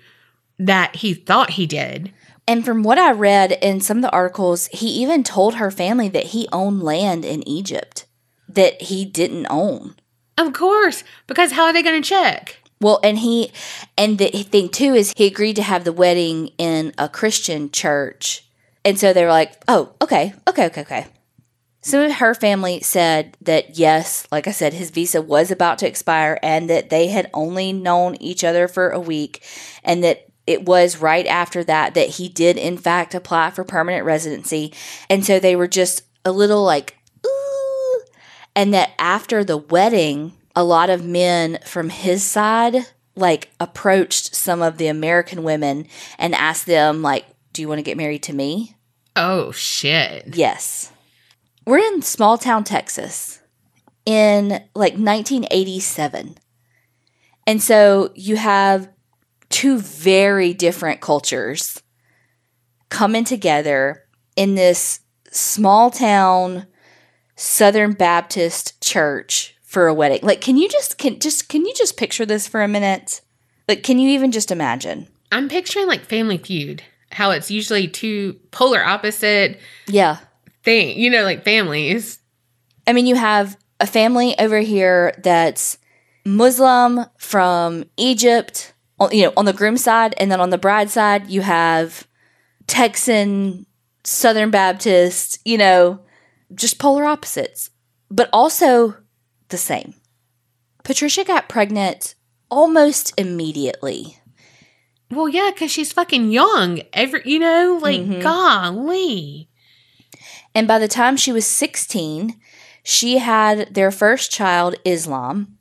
that 0.58 0.98
he 0.98 1.14
thought 1.14 1.52
he 1.52 1.66
did. 1.66 2.12
And 2.48 2.64
from 2.64 2.84
what 2.84 2.98
I 2.98 3.12
read 3.12 3.54
in 3.62 3.82
some 3.82 3.98
of 3.98 4.04
the 4.04 4.12
articles, 4.12 4.68
he 4.68 4.88
even 4.88 5.24
told 5.24 5.56
her 5.56 5.72
family 5.72 6.10
that 6.10 6.28
he 6.28 6.48
owned 6.52 6.84
land 6.84 7.26
in 7.26 7.48
Egypt 7.48 8.06
that 8.48 8.82
he 8.84 9.06
didn't 9.06 9.48
own. 9.50 9.96
Of 10.38 10.54
course, 10.54 11.04
because 11.28 11.54
how 11.54 11.66
are 11.66 11.74
they 11.74 11.84
going 11.84 12.02
to 12.02 12.08
check? 12.08 12.60
Well, 12.82 13.00
and 13.04 13.18
he, 13.20 13.52
and 13.98 14.18
the 14.18 14.28
thing 14.30 14.70
too 14.70 14.94
is 14.94 15.14
he 15.16 15.26
agreed 15.26 15.56
to 15.56 15.64
have 15.64 15.86
the 15.86 15.94
wedding 15.94 16.50
in 16.58 16.94
a 16.98 17.08
Christian 17.08 17.72
church. 17.72 18.46
And 18.84 19.00
so 19.00 19.14
they 19.14 19.24
were 19.24 19.32
like, 19.32 19.54
oh, 19.68 19.94
okay, 20.02 20.34
okay, 20.48 20.66
okay, 20.68 20.82
okay. 20.82 21.08
So 21.82 22.10
her 22.10 22.34
family 22.34 22.82
said 22.82 23.38
that 23.42 23.78
yes, 23.78 24.28
like 24.32 24.48
I 24.48 24.52
said, 24.52 24.74
his 24.74 24.90
visa 24.90 25.22
was 25.22 25.52
about 25.52 25.78
to 25.80 25.88
expire 25.88 26.40
and 26.42 26.70
that 26.70 26.90
they 26.90 27.08
had 27.08 27.30
only 27.34 27.72
known 27.72 28.16
each 28.16 28.44
other 28.44 28.68
for 28.68 28.90
a 28.90 29.00
week 29.00 29.44
and 29.84 30.04
that 30.04 30.26
it 30.48 30.66
was 30.66 30.98
right 30.98 31.26
after 31.28 31.64
that 31.64 31.94
that 31.94 32.10
he 32.10 32.28
did 32.28 32.58
in 32.58 32.78
fact 32.78 33.16
apply 33.16 33.52
for 33.52 33.64
permanent 33.64 34.04
residency. 34.04 34.74
And 35.10 35.24
so 35.24 35.40
they 35.40 35.56
were 35.56 35.68
just 35.68 36.02
a 36.26 36.32
little 36.32 36.64
like. 36.64 36.95
And 38.56 38.74
that 38.74 38.92
after 38.98 39.44
the 39.44 39.58
wedding, 39.58 40.34
a 40.56 40.64
lot 40.64 40.90
of 40.90 41.06
men 41.06 41.60
from 41.66 41.90
his 41.90 42.24
side 42.24 42.88
like 43.16 43.50
approached 43.60 44.36
some 44.36 44.62
of 44.62 44.78
the 44.78 44.88
American 44.88 45.44
women 45.44 45.88
and 46.18 46.36
asked 46.36 46.66
them 46.66 47.02
like, 47.02 47.26
"Do 47.54 47.62
you 47.62 47.68
want 47.68 47.80
to 47.80 47.84
get 47.84 47.98
married 47.98 48.24
to 48.24 48.34
me?" 48.34 48.76
Oh 49.16 49.52
shit. 49.52 50.36
Yes. 50.36 50.92
We're 51.66 51.80
in 51.80 52.02
small 52.02 52.38
town 52.38 52.64
Texas 52.64 53.40
in 54.06 54.50
like 54.76 54.94
1987. 54.94 56.38
And 57.48 57.62
so 57.62 58.12
you 58.16 58.36
have 58.36 58.90
two 59.50 59.80
very 59.80 60.54
different 60.54 61.02
cultures 61.02 61.82
coming 62.90 63.24
together 63.24 64.04
in 64.36 64.56
this 64.56 65.00
small 65.32 65.90
town 65.90 66.68
Southern 67.36 67.94
Baptist 67.94 68.82
church 68.82 69.56
for 69.64 69.88
a 69.88 69.94
wedding. 69.94 70.20
Like 70.24 70.42
can 70.42 70.58
you 70.58 70.70
just 70.70 70.98
can 70.98 71.20
just 71.20 71.50
can 71.50 71.66
you 71.66 71.74
just 71.76 71.98
picture 71.98 72.26
this 72.26 72.48
for 72.48 72.62
a 72.64 72.68
minute? 72.68 73.22
Like 73.68 73.84
can 73.84 74.00
you 74.00 74.10
even 74.10 74.32
just 74.32 74.52
imagine? 74.52 75.08
I'm 75.32 75.50
picturing 75.50 75.88
like 75.88 76.02
Family 76.06 76.38
Feud, 76.38 76.84
how 77.12 77.32
it's 77.32 77.52
usually 77.52 77.88
two 77.88 78.34
polar 78.52 78.84
opposite 78.84 79.60
Yeah. 79.88 80.18
thing, 80.64 80.98
you 80.98 81.10
know, 81.10 81.24
like 81.24 81.44
families. 81.44 82.20
I 82.88 82.94
mean, 82.94 83.06
you 83.08 83.16
have 83.16 83.58
a 83.80 83.88
family 83.88 84.38
over 84.40 84.60
here 84.60 85.14
that's 85.24 85.78
Muslim 86.24 87.06
from 87.18 87.84
Egypt, 87.98 88.74
on- 89.00 89.12
you 89.12 89.24
know, 89.24 89.34
on 89.36 89.46
the 89.46 89.54
groom 89.54 89.76
side, 89.78 90.14
and 90.18 90.32
then 90.32 90.40
on 90.40 90.52
the 90.52 90.58
bride 90.58 90.90
side, 90.90 91.28
you 91.28 91.42
have 91.42 92.08
Texan, 92.68 93.66
Southern 94.04 94.52
Baptist, 94.52 95.40
you 95.46 95.58
know, 95.58 96.00
just 96.54 96.80
polar 96.80 97.06
opposites, 97.06 97.70
but 98.10 98.30
also 98.32 98.96
the 99.50 99.58
same. 99.58 99.94
Patricia 100.84 101.24
got 101.24 101.50
pregnant 101.50 102.16
almost 102.52 103.14
immediately. 103.18 104.18
Well, 105.12 105.30
yeah, 105.30 105.52
because 105.54 105.72
she's 105.72 105.92
fucking 105.94 106.32
young. 106.32 106.82
Every, 106.94 107.22
you 107.26 107.40
know, 107.40 107.80
like 107.82 108.02
Mhm. 108.02 108.22
golly. 108.22 109.50
And 110.54 110.68
by 110.68 110.80
the 110.80 110.88
time 110.88 111.18
she 111.18 111.32
was 111.32 111.46
16, 111.46 112.40
she 112.84 113.18
had 113.18 113.74
their 113.74 113.92
first 113.92 114.32
child, 114.32 114.76
Islam. 114.86 115.58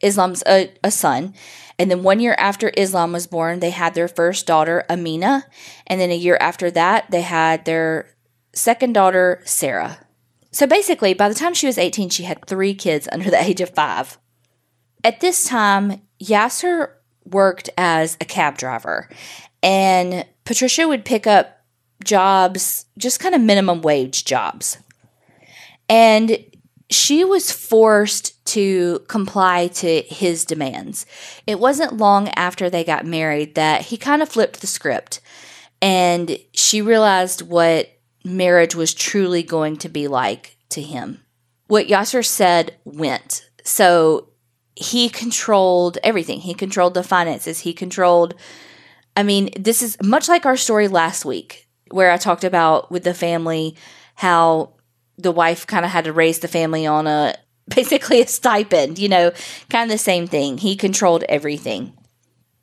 Islam's 0.00 0.42
a, 0.46 0.72
a 0.84 0.90
son. 0.90 1.34
And 1.78 1.90
then 1.90 2.02
one 2.02 2.20
year 2.20 2.34
after 2.38 2.72
Islam 2.76 3.12
was 3.12 3.26
born, 3.26 3.60
they 3.60 3.70
had 3.70 3.94
their 3.94 4.08
first 4.08 4.46
daughter, 4.46 4.84
Amina. 4.90 5.46
And 5.86 6.00
then 6.00 6.10
a 6.10 6.16
year 6.16 6.36
after 6.40 6.70
that, 6.70 7.10
they 7.10 7.22
had 7.22 7.64
their 7.64 8.14
second 8.52 8.92
daughter, 8.94 9.42
Sarah. 9.44 9.98
So 10.56 10.66
basically, 10.66 11.12
by 11.12 11.28
the 11.28 11.34
time 11.34 11.52
she 11.52 11.66
was 11.66 11.76
18, 11.76 12.08
she 12.08 12.22
had 12.22 12.42
three 12.46 12.72
kids 12.72 13.06
under 13.12 13.28
the 13.28 13.42
age 13.42 13.60
of 13.60 13.74
five. 13.74 14.16
At 15.04 15.20
this 15.20 15.44
time, 15.44 16.00
Yaser 16.18 16.92
worked 17.26 17.68
as 17.76 18.16
a 18.22 18.24
cab 18.24 18.56
driver, 18.56 19.10
and 19.62 20.24
Patricia 20.46 20.88
would 20.88 21.04
pick 21.04 21.26
up 21.26 21.60
jobs, 22.02 22.86
just 22.96 23.20
kind 23.20 23.34
of 23.34 23.42
minimum 23.42 23.82
wage 23.82 24.24
jobs. 24.24 24.78
And 25.90 26.42
she 26.88 27.22
was 27.22 27.52
forced 27.52 28.42
to 28.46 29.00
comply 29.08 29.66
to 29.66 30.00
his 30.06 30.46
demands. 30.46 31.04
It 31.46 31.60
wasn't 31.60 31.98
long 31.98 32.30
after 32.30 32.70
they 32.70 32.82
got 32.82 33.04
married 33.04 33.56
that 33.56 33.82
he 33.82 33.98
kind 33.98 34.22
of 34.22 34.30
flipped 34.30 34.62
the 34.62 34.66
script 34.66 35.20
and 35.82 36.38
she 36.54 36.80
realized 36.80 37.42
what 37.42 37.90
marriage 38.26 38.74
was 38.74 38.92
truly 38.92 39.42
going 39.42 39.76
to 39.78 39.88
be 39.88 40.08
like 40.08 40.56
to 40.70 40.82
him. 40.82 41.22
What 41.68 41.86
Yaser 41.86 42.24
said 42.24 42.76
went. 42.84 43.48
So 43.64 44.28
he 44.74 45.08
controlled 45.08 45.98
everything. 46.02 46.40
He 46.40 46.54
controlled 46.54 46.94
the 46.94 47.02
finances. 47.02 47.60
He 47.60 47.72
controlled, 47.72 48.34
I 49.16 49.22
mean, 49.22 49.50
this 49.58 49.82
is 49.82 49.96
much 50.02 50.28
like 50.28 50.44
our 50.44 50.56
story 50.56 50.88
last 50.88 51.24
week, 51.24 51.68
where 51.90 52.10
I 52.10 52.18
talked 52.18 52.44
about 52.44 52.90
with 52.90 53.04
the 53.04 53.14
family 53.14 53.76
how 54.14 54.74
the 55.18 55.32
wife 55.32 55.66
kind 55.66 55.84
of 55.84 55.90
had 55.90 56.04
to 56.04 56.12
raise 56.12 56.40
the 56.40 56.48
family 56.48 56.86
on 56.86 57.06
a 57.06 57.34
basically 57.74 58.20
a 58.20 58.26
stipend, 58.26 58.98
you 58.98 59.08
know, 59.08 59.32
kind 59.70 59.90
of 59.90 59.94
the 59.94 59.98
same 59.98 60.26
thing. 60.26 60.58
He 60.58 60.76
controlled 60.76 61.24
everything. 61.28 61.94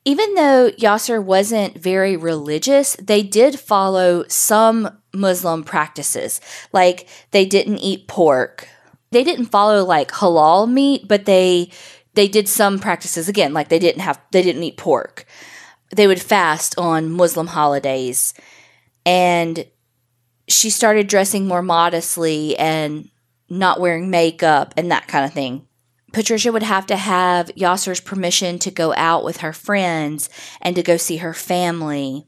Even 0.05 0.36
though 0.36 0.72
Yaser 0.72 1.24
wasn't 1.24 1.77
very 1.77 2.15
religious, 2.15 2.96
they 2.98 3.24
did 3.24 3.60
follow 3.60 4.25
some 4.27 4.98
Muslim 5.13 5.63
practices. 5.63 6.41
Like 6.72 7.08
they 7.32 7.46
didn't 7.46 7.79
eat 7.79 8.08
pork. 8.08 8.67
They 9.12 9.24
didn't 9.24 9.46
follow 9.46 9.84
like 9.84 10.12
halal 10.12 10.70
meat, 10.70 11.08
but 11.08 11.25
they 11.25 11.72
they 12.15 12.27
did 12.27 12.48
some 12.48 12.79
practices 12.79 13.27
again, 13.27 13.53
like 13.53 13.70
they 13.70 13.79
didn't 13.79 14.01
have 14.01 14.20
they 14.32 14.41
didn't 14.41 14.63
eat 14.63 14.77
pork. 14.77 15.25
They 15.96 16.08
would 16.08 16.22
fast 16.22 16.77
on 16.77 17.12
Muslim 17.12 17.48
holidays. 17.48 18.34
And 19.05 19.65
she 20.48 20.70
started 20.70 21.08
dressing 21.08 21.48
more 21.48 21.62
modestly 21.62 22.58
and 22.58 23.10
not 23.50 23.79
wearing 23.79 24.10
makeup 24.10 24.74
and 24.77 24.91
that 24.91 25.08
kind 25.08 25.25
of 25.25 25.34
thing. 25.34 25.67
Patricia 26.12 26.51
would 26.51 26.63
have 26.63 26.86
to 26.88 26.96
have 26.96 27.51
Yaser's 27.55 28.00
permission 28.00 28.60
to 28.60 28.72
go 28.72 28.93
out 28.96 29.24
with 29.24 29.38
her 29.38 29.53
friends 29.53 30.29
and 30.62 30.75
to 30.75 30.84
go 30.84 30.96
see 30.96 31.17
her 31.17 31.34
family. 31.34 32.27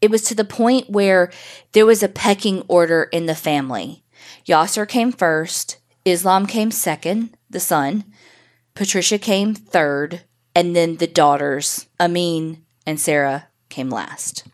It 0.00 0.10
was 0.10 0.22
to 0.22 0.34
the 0.34 0.44
point 0.44 0.90
where 0.90 1.30
there 1.72 1.86
was 1.86 2.02
a 2.02 2.08
pecking 2.08 2.62
order 2.68 3.04
in 3.04 3.26
the 3.26 3.34
family. 3.34 4.04
Yaser 4.46 4.86
came 4.88 5.12
first, 5.12 5.78
Islam 6.04 6.46
came 6.46 6.70
second, 6.70 7.36
the 7.50 7.60
son, 7.60 8.04
Patricia 8.74 9.18
came 9.18 9.54
third, 9.54 10.22
and 10.54 10.76
then 10.76 10.96
the 10.96 11.06
daughters, 11.06 11.86
Amin 11.98 12.62
and 12.86 13.00
Sarah, 13.00 13.48
came 13.68 13.90
last. 13.90 14.44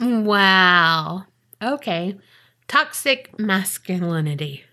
Wow. 0.00 1.24
Okay. 1.62 2.16
Toxic 2.68 3.38
masculinity. 3.38 4.64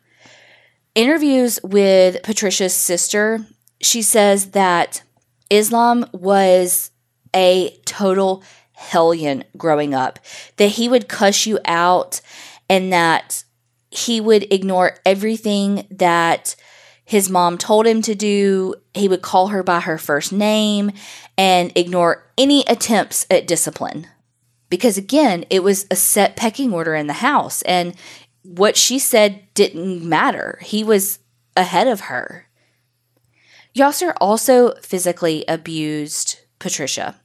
interviews 0.96 1.60
with 1.64 2.22
Patricia's 2.24 2.74
sister, 2.76 3.46
she 3.82 4.02
says 4.02 4.52
that 4.52 5.04
Islam 5.50 6.06
was 6.12 6.92
a 7.36 7.78
total 7.86 8.44
hellion 8.84 9.44
growing 9.58 9.94
up, 9.94 10.20
that 10.58 10.70
he 10.70 10.88
would 10.88 11.08
cuss 11.08 11.46
you 11.46 11.60
out 11.66 12.22
and 12.70 12.92
that 12.92 13.44
he 13.90 14.20
would 14.20 14.52
ignore 14.52 14.98
everything 15.06 15.88
that 15.92 16.56
his 17.06 17.30
mom 17.30 17.58
told 17.58 17.86
him 17.86 18.02
to 18.02 18.16
do. 18.16 18.76
He 18.94 19.08
would 19.08 19.22
call 19.22 19.48
her 19.48 19.64
by 19.64 19.82
her 19.82 19.98
first 19.98 20.32
name 20.32 20.92
and 21.38 21.72
ignore 21.76 22.32
any 22.38 22.64
attempts 22.68 23.26
at 23.30 23.48
discipline. 23.48 24.08
Because 24.70 24.98
again, 24.98 25.46
it 25.50 25.62
was 25.62 25.86
a 25.92 25.96
set 25.96 26.36
pecking 26.36 26.74
order 26.74 26.96
in 26.96 27.08
the 27.08 27.14
house. 27.14 27.62
And 27.64 27.96
what 28.44 28.76
she 28.76 29.00
said 29.00 29.44
didn't 29.54 30.08
matter. 30.08 30.60
He 30.62 30.84
was 30.84 31.20
ahead 31.56 31.88
of 31.88 32.02
her. 32.02 32.48
Yaser 33.76 34.14
also 34.20 34.74
physically 34.82 35.44
abused 35.48 36.40
Patricia. 36.60 37.20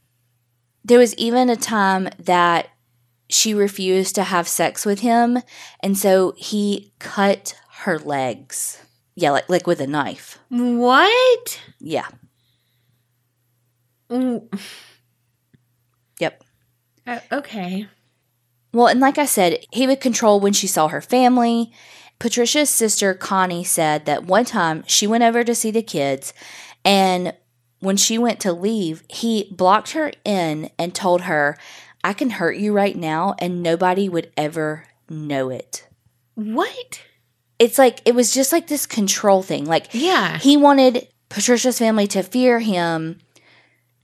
There 0.89 0.99
was 0.99 1.15
even 1.17 1.51
a 1.51 1.57
time 1.57 2.09
that 2.19 2.69
she 3.29 3.53
refused 3.53 4.15
to 4.15 4.23
have 4.25 4.49
sex 4.49 4.87
with 4.87 5.01
him, 5.01 5.39
and 5.81 5.97
so 5.97 6.33
he 6.37 6.93
cut 6.99 7.55
her 7.83 7.99
legs. 7.99 8.83
Yeah, 9.15 9.33
like 9.33 9.49
like 9.49 9.67
with 9.67 9.81
a 9.81 9.87
knife. 9.87 10.39
What? 10.49 11.61
Yeah. 11.79 12.07
Mm, 14.11 14.49
Yep. 16.19 16.43
uh, 17.07 17.21
okay. 17.31 17.87
Well, 18.73 18.87
and 18.87 19.01
like 19.01 19.19
I 19.19 19.27
said, 19.27 19.59
he 19.73 19.87
would 19.87 20.01
control 20.01 20.41
when 20.41 20.53
she 20.55 20.67
saw 20.67 20.89
her 20.89 21.01
family. 21.03 21.71
Patricia's 22.19 22.71
sister, 22.71 23.13
Connie, 23.15 23.65
said 23.65 24.07
that 24.07 24.25
one 24.25 24.45
time 24.47 24.85
she 24.87 25.07
went 25.07 25.25
over 25.25 25.45
to 25.45 25.55
see 25.55 25.71
the 25.71 25.83
kids, 25.83 26.33
and 26.85 27.35
when 27.81 27.97
she 27.97 28.19
went 28.19 28.41
to 28.41 28.53
leave, 28.53 29.03
he 29.09 29.49
blocked 29.51 29.93
her 29.93 30.13
in 30.25 30.71
and 30.79 30.95
told 30.95 31.23
her, 31.23 31.57
I 32.05 32.13
can 32.13 32.31
hurt 32.31 32.57
you 32.57 32.73
right 32.73 32.97
now 32.97 33.35
and 33.39 33.63
nobody 33.63 34.09
would 34.09 34.33
ever 34.37 34.85
know 35.09 35.49
it. 35.51 35.87
What? 36.35 37.03
It's 37.59 37.79
like, 37.79 38.01
it 38.05 38.15
was 38.15 38.33
just 38.33 38.53
like 38.53 38.69
this 38.69 38.87
control 38.87 39.43
thing. 39.43 39.65
Like, 39.65 39.89
Yeah. 39.93 40.39
he 40.39 40.57
wanted 40.57 41.09
Patricia's 41.29 41.79
family 41.79 42.07
to 42.09 42.23
fear 42.23 42.61
him 42.61 43.19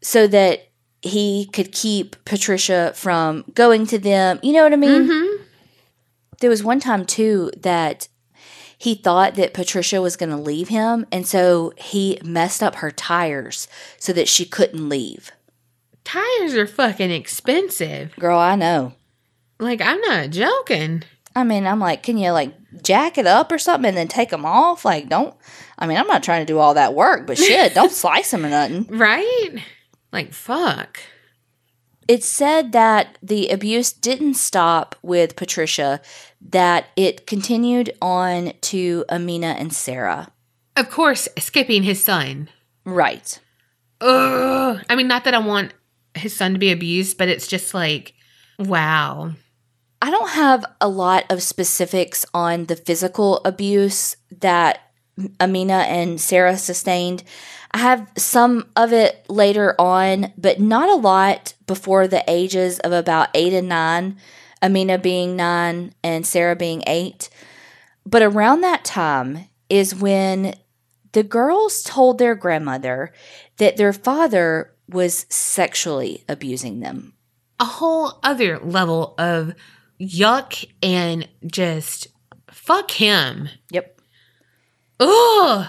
so 0.03 0.27
that 0.27 0.69
he 1.03 1.49
could 1.53 1.71
keep 1.73 2.17
Patricia 2.25 2.93
from 2.95 3.45
going 3.55 3.87
to 3.89 3.99
them. 3.99 4.41
You 4.43 4.53
know 4.55 4.63
what 4.65 4.73
I 4.73 4.77
mean? 4.77 5.07
hmm 5.09 5.43
There 6.41 6.51
was 6.51 6.65
one 6.65 6.81
time 6.81 7.05
too 7.07 7.51
that 7.59 8.09
he 8.85 8.95
thought 8.95 9.37
that 9.37 9.55
Patricia 9.55 10.03
was 10.03 10.15
going 10.15 10.29
to 10.29 10.37
leave 10.37 10.69
him, 10.69 11.07
and 11.11 11.27
so 11.27 11.73
he 11.79 12.21
messed 12.23 12.63
up 12.63 12.75
her 12.77 12.91
tires 12.91 13.67
so 13.99 14.13
that 14.13 14.29
she 14.29 14.45
couldn't 14.45 14.91
leave. 14.91 15.33
Tires 16.05 16.55
are 16.55 16.67
fucking 16.67 17.11
expensive. 17.11 18.15
Girl, 18.17 18.39
I 18.39 18.57
know. 18.57 18.93
Like, 19.59 19.81
I'm 19.81 19.99
not 20.03 20.29
joking. 20.29 21.03
I 21.35 21.45
mean, 21.45 21.67
I'm 21.67 21.81
like, 21.81 22.03
can 22.03 22.19
you 22.19 22.31
like 22.33 22.53
jack 22.83 23.17
it 23.17 23.27
up 23.27 23.51
or 23.51 23.57
something 23.57 23.89
and 23.89 23.97
then 23.97 24.07
take 24.07 24.29
them 24.29 24.45
off? 24.45 24.85
Like, 24.85 25.09
don't. 25.09 25.35
I 25.79 25.87
mean, 25.87 25.97
I'm 25.97 26.07
not 26.07 26.23
trying 26.23 26.45
to 26.45 26.53
do 26.53 26.59
all 26.59 26.75
that 26.75 26.93
work, 26.93 27.27
but 27.27 27.39
shit, 27.39 27.73
don't 27.73 27.91
slice 28.03 28.33
them 28.33 28.45
or 28.45 28.51
nothing. 28.51 28.87
Right? 28.89 29.63
Like, 30.13 30.35
fuck. 30.35 31.01
It's 32.07 32.27
said 32.27 32.73
that 32.73 33.17
the 33.23 33.49
abuse 33.49 33.93
didn't 33.93 34.35
stop 34.35 34.95
with 35.01 35.37
Patricia, 35.37 36.03
that 36.51 36.87
it 36.97 37.27
continued 37.27 37.91
on 38.01 38.53
to 38.61 39.05
Amina 39.09 39.57
and 39.59 39.73
Sarah. 39.73 40.31
Of 40.77 40.91
course, 40.91 41.29
skipping 41.39 41.83
his 41.83 42.03
son. 42.03 42.49
Right. 42.85 43.39
Ugh. 44.01 44.85
I 44.89 44.97
mean, 44.97 45.09
not 45.09 45.25
that 45.25 45.35
I 45.35 45.39
want 45.39 45.73
his 46.15 46.37
son 46.37 46.53
to 46.53 46.59
be 46.59 46.71
abused, 46.71 47.17
but 47.17 47.29
it's 47.29 47.47
just 47.47 47.75
like, 47.75 48.15
wow. 48.59 49.33
I 50.03 50.11
don't 50.11 50.31
have 50.31 50.65
a 50.81 50.89
lot 50.89 51.25
of 51.31 51.43
specifics 51.43 52.27
on 52.35 52.67
the 52.67 52.77
physical 52.77 53.39
abuse 53.45 54.17
that 54.41 54.91
Amina 55.41 55.87
and 55.89 56.21
Sarah 56.21 56.59
sustained. 56.59 57.25
I 57.71 57.79
have 57.79 58.11
some 58.17 58.67
of 58.77 58.93
it 58.93 59.25
later 59.29 59.75
on, 59.81 60.33
but 60.37 60.61
not 60.61 60.89
a 60.89 60.95
lot 60.95 61.55
before 61.67 62.07
the 62.07 62.23
ages 62.29 62.79
of 62.81 62.93
about 62.93 63.31
eight 63.35 63.53
and 63.53 63.69
nine, 63.69 64.19
Amina 64.65 64.99
being 64.99 65.37
nine 65.37 65.95
and 66.03 66.27
Sarah 66.27 66.57
being 66.57 66.83
eight. 66.87 67.29
But 68.07 68.23
around 68.23 68.63
that 68.63 68.85
time 68.85 69.49
is 69.69 69.95
when 69.95 70.55
the 71.13 71.23
girls 71.23 71.83
told 71.83 72.19
their 72.19 72.35
grandmother 72.35 73.13
that 73.59 73.77
their 73.77 73.93
father 73.93 74.73
was 74.89 75.27
sexually 75.29 76.25
abusing 76.29 76.81
them. 76.81 77.13
A 77.61 77.65
whole 77.65 78.19
other 78.23 78.59
level 78.59 79.15
of 79.19 79.55
yuck 80.01 80.67
and 80.83 81.29
just 81.47 82.09
fuck 82.51 82.91
him. 82.91 83.49
Yep. 83.71 84.01
Ugh. 85.01 85.67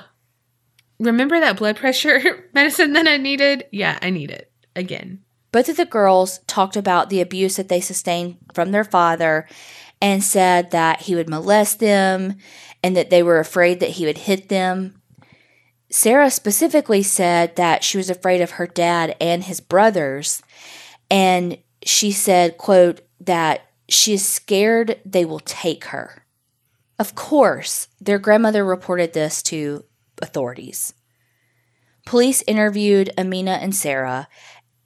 Remember 1.00 1.40
that 1.40 1.58
blood 1.58 1.76
pressure 1.76 2.50
medicine 2.54 2.94
that 2.94 3.08
I 3.08 3.18
needed? 3.18 3.66
Yeah, 3.72 4.00
I 4.02 4.10
need 4.10 4.32
it 4.32 4.52
again. 4.76 5.25
Both 5.56 5.70
of 5.70 5.78
the 5.78 5.86
girls 5.86 6.42
talked 6.48 6.76
about 6.76 7.10
the 7.10 7.22
abuse 7.22 7.56
that 7.56 7.70
they 7.70 7.80
sustained 7.80 8.36
from 8.54 8.74
their 8.74 8.84
father 8.84 9.48
and 10.02 10.22
said 10.22 10.72
that 10.72 11.04
he 11.04 11.16
would 11.16 11.30
molest 11.30 11.80
them 11.80 12.36
and 12.84 12.94
that 12.98 13.10
they 13.10 13.24
were 13.24 13.40
afraid 13.40 13.80
that 13.80 13.92
he 13.92 14.06
would 14.06 14.18
hit 14.18 14.50
them. 14.50 15.02
Sarah 15.90 16.30
specifically 16.30 17.02
said 17.02 17.56
that 17.56 17.86
she 17.86 17.96
was 17.98 18.10
afraid 18.10 18.42
of 18.42 18.52
her 18.52 18.68
dad 18.68 19.16
and 19.22 19.46
his 19.46 19.62
brothers 19.62 20.44
and 21.10 21.58
she 21.86 22.12
said, 22.12 22.58
quote, 22.58 23.00
that 23.22 23.70
she 23.88 24.12
is 24.12 24.28
scared 24.28 25.00
they 25.06 25.24
will 25.24 25.40
take 25.40 25.86
her. 25.86 26.26
Of 27.00 27.16
course, 27.16 27.88
their 28.02 28.20
grandmother 28.20 28.66
reported 28.66 29.14
this 29.14 29.42
to 29.44 29.86
authorities. 30.22 30.94
Police 32.06 32.44
interviewed 32.46 33.10
Amina 33.18 33.54
and 33.54 33.74
Sarah, 33.74 34.28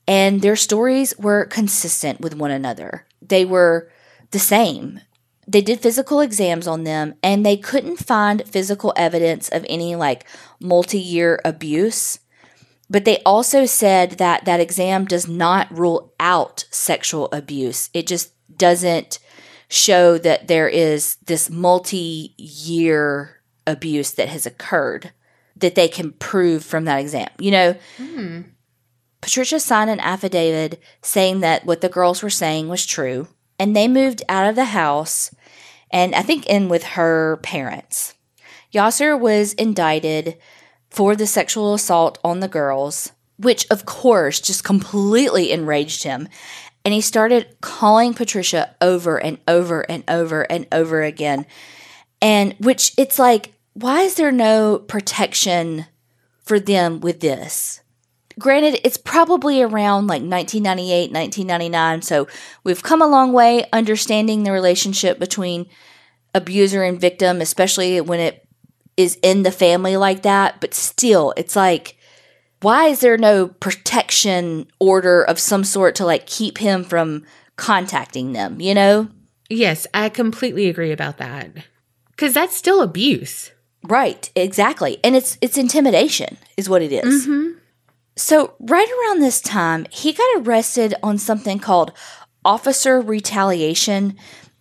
and 0.09 0.41
their 0.41 0.55
stories 0.55 1.13
were 1.19 1.45
consistent 1.45 2.19
with 2.19 2.35
one 2.35 2.49
another. 2.49 3.05
They 3.21 3.45
were 3.45 3.91
the 4.31 4.39
same. 4.39 5.01
They 5.47 5.61
did 5.61 5.81
physical 5.81 6.19
exams 6.19 6.67
on 6.67 6.83
them, 6.83 7.13
and 7.21 7.45
they 7.45 7.55
couldn't 7.55 7.97
find 7.97 8.47
physical 8.47 8.91
evidence 8.95 9.49
of 9.49 9.65
any 9.69 9.95
like 9.95 10.25
multi 10.59 10.99
year 10.99 11.39
abuse. 11.45 12.19
But 12.89 13.05
they 13.05 13.19
also 13.19 13.67
said 13.67 14.13
that 14.13 14.45
that 14.45 14.59
exam 14.59 15.05
does 15.05 15.27
not 15.27 15.71
rule 15.71 16.11
out 16.19 16.65
sexual 16.71 17.29
abuse. 17.31 17.91
It 17.93 18.07
just 18.07 18.31
doesn't 18.57 19.19
show 19.67 20.17
that 20.17 20.47
there 20.47 20.67
is 20.67 21.17
this 21.27 21.51
multi 21.51 22.33
year 22.37 23.41
abuse 23.67 24.09
that 24.13 24.29
has 24.29 24.47
occurred 24.47 25.11
that 25.55 25.75
they 25.75 25.87
can 25.87 26.13
prove 26.13 26.63
from 26.63 26.85
that 26.85 26.99
exam. 26.99 27.29
You 27.37 27.51
know, 27.51 27.75
Hmm. 27.97 28.41
Patricia 29.21 29.59
signed 29.59 29.89
an 29.89 29.99
affidavit 29.99 30.81
saying 31.01 31.41
that 31.41 31.65
what 31.65 31.81
the 31.81 31.89
girls 31.89 32.23
were 32.23 32.29
saying 32.29 32.69
was 32.69 32.85
true, 32.85 33.27
and 33.57 33.75
they 33.75 33.87
moved 33.87 34.23
out 34.29 34.47
of 34.47 34.55
the 34.55 34.65
house 34.65 35.31
and 35.91 36.13
I 36.15 36.21
think 36.21 36.45
in 36.45 36.69
with 36.69 36.83
her 36.83 37.37
parents. 37.37 38.15
Yaser 38.73 39.19
was 39.19 39.53
indicted 39.53 40.37
for 40.89 41.15
the 41.15 41.27
sexual 41.27 41.73
assault 41.73 42.19
on 42.23 42.39
the 42.39 42.47
girls, 42.47 43.11
which 43.37 43.65
of 43.71 43.85
course 43.85 44.39
just 44.39 44.63
completely 44.63 45.51
enraged 45.51 46.03
him. 46.03 46.27
And 46.85 46.93
he 46.93 47.01
started 47.01 47.57
calling 47.61 48.13
Patricia 48.13 48.75
over 48.81 49.17
and 49.17 49.39
over 49.47 49.81
and 49.81 50.03
over 50.07 50.43
and 50.43 50.67
over 50.71 51.01
again. 51.01 51.45
And 52.21 52.55
which 52.59 52.93
it's 52.97 53.19
like, 53.19 53.53
why 53.73 54.01
is 54.01 54.15
there 54.15 54.31
no 54.31 54.79
protection 54.79 55.85
for 56.43 56.59
them 56.59 56.99
with 56.99 57.19
this? 57.19 57.81
Granted, 58.39 58.79
it's 58.83 58.97
probably 58.97 59.61
around 59.61 60.07
like 60.07 60.21
1998, 60.21 61.11
1999. 61.11 62.01
So 62.01 62.27
we've 62.63 62.81
come 62.81 63.01
a 63.01 63.07
long 63.07 63.33
way 63.33 63.65
understanding 63.73 64.43
the 64.43 64.51
relationship 64.51 65.19
between 65.19 65.67
abuser 66.33 66.83
and 66.83 66.99
victim, 66.99 67.41
especially 67.41 67.99
when 68.01 68.19
it 68.19 68.47
is 68.97 69.17
in 69.21 69.43
the 69.43 69.51
family 69.51 69.97
like 69.97 70.23
that. 70.23 70.61
But 70.61 70.73
still, 70.73 71.33
it's 71.37 71.55
like, 71.55 71.97
why 72.61 72.87
is 72.87 73.01
there 73.01 73.17
no 73.17 73.47
protection 73.47 74.67
order 74.79 75.23
of 75.23 75.39
some 75.39 75.63
sort 75.63 75.95
to 75.95 76.05
like 76.05 76.25
keep 76.25 76.57
him 76.57 76.83
from 76.83 77.25
contacting 77.55 78.33
them, 78.33 78.61
you 78.61 78.73
know? 78.73 79.09
Yes, 79.49 79.87
I 79.93 80.09
completely 80.09 80.67
agree 80.67 80.91
about 80.91 81.17
that. 81.17 81.51
Because 82.11 82.33
that's 82.33 82.55
still 82.55 82.81
abuse. 82.81 83.51
Right, 83.83 84.29
exactly. 84.35 84.97
And 85.03 85.15
it's 85.15 85.37
it's 85.41 85.57
intimidation 85.57 86.37
is 86.57 86.69
what 86.69 86.81
it 86.81 86.91
is. 86.91 87.25
Mm-hmm. 87.25 87.58
So, 88.19 88.53
right 88.59 88.89
around 88.89 89.21
this 89.21 89.39
time, 89.39 89.87
he 89.91 90.11
got 90.11 90.27
arrested 90.35 90.93
on 91.01 91.17
something 91.17 91.57
called 91.57 91.93
officer 92.43 92.99
retaliation. 92.99 94.17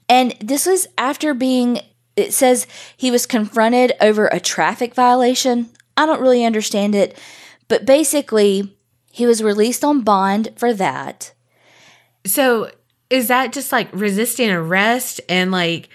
And 0.08 0.36
this 0.40 0.64
was 0.64 0.86
after 0.96 1.34
being, 1.34 1.80
it 2.14 2.32
says 2.32 2.68
he 2.96 3.10
was 3.10 3.26
confronted 3.26 3.94
over 4.00 4.28
a 4.28 4.38
traffic 4.38 4.94
violation. 4.94 5.70
I 5.96 6.06
don't 6.06 6.20
really 6.20 6.44
understand 6.44 6.94
it, 6.94 7.18
but 7.66 7.84
basically, 7.84 8.76
he 9.10 9.26
was 9.26 9.42
released 9.42 9.82
on 9.82 10.02
bond 10.02 10.50
for 10.54 10.72
that. 10.74 11.32
So 12.26 12.70
is 13.10 13.26
that 13.26 13.52
just 13.52 13.72
like 13.72 13.88
resisting 13.92 14.52
arrest 14.52 15.20
and 15.28 15.50
like 15.50 15.88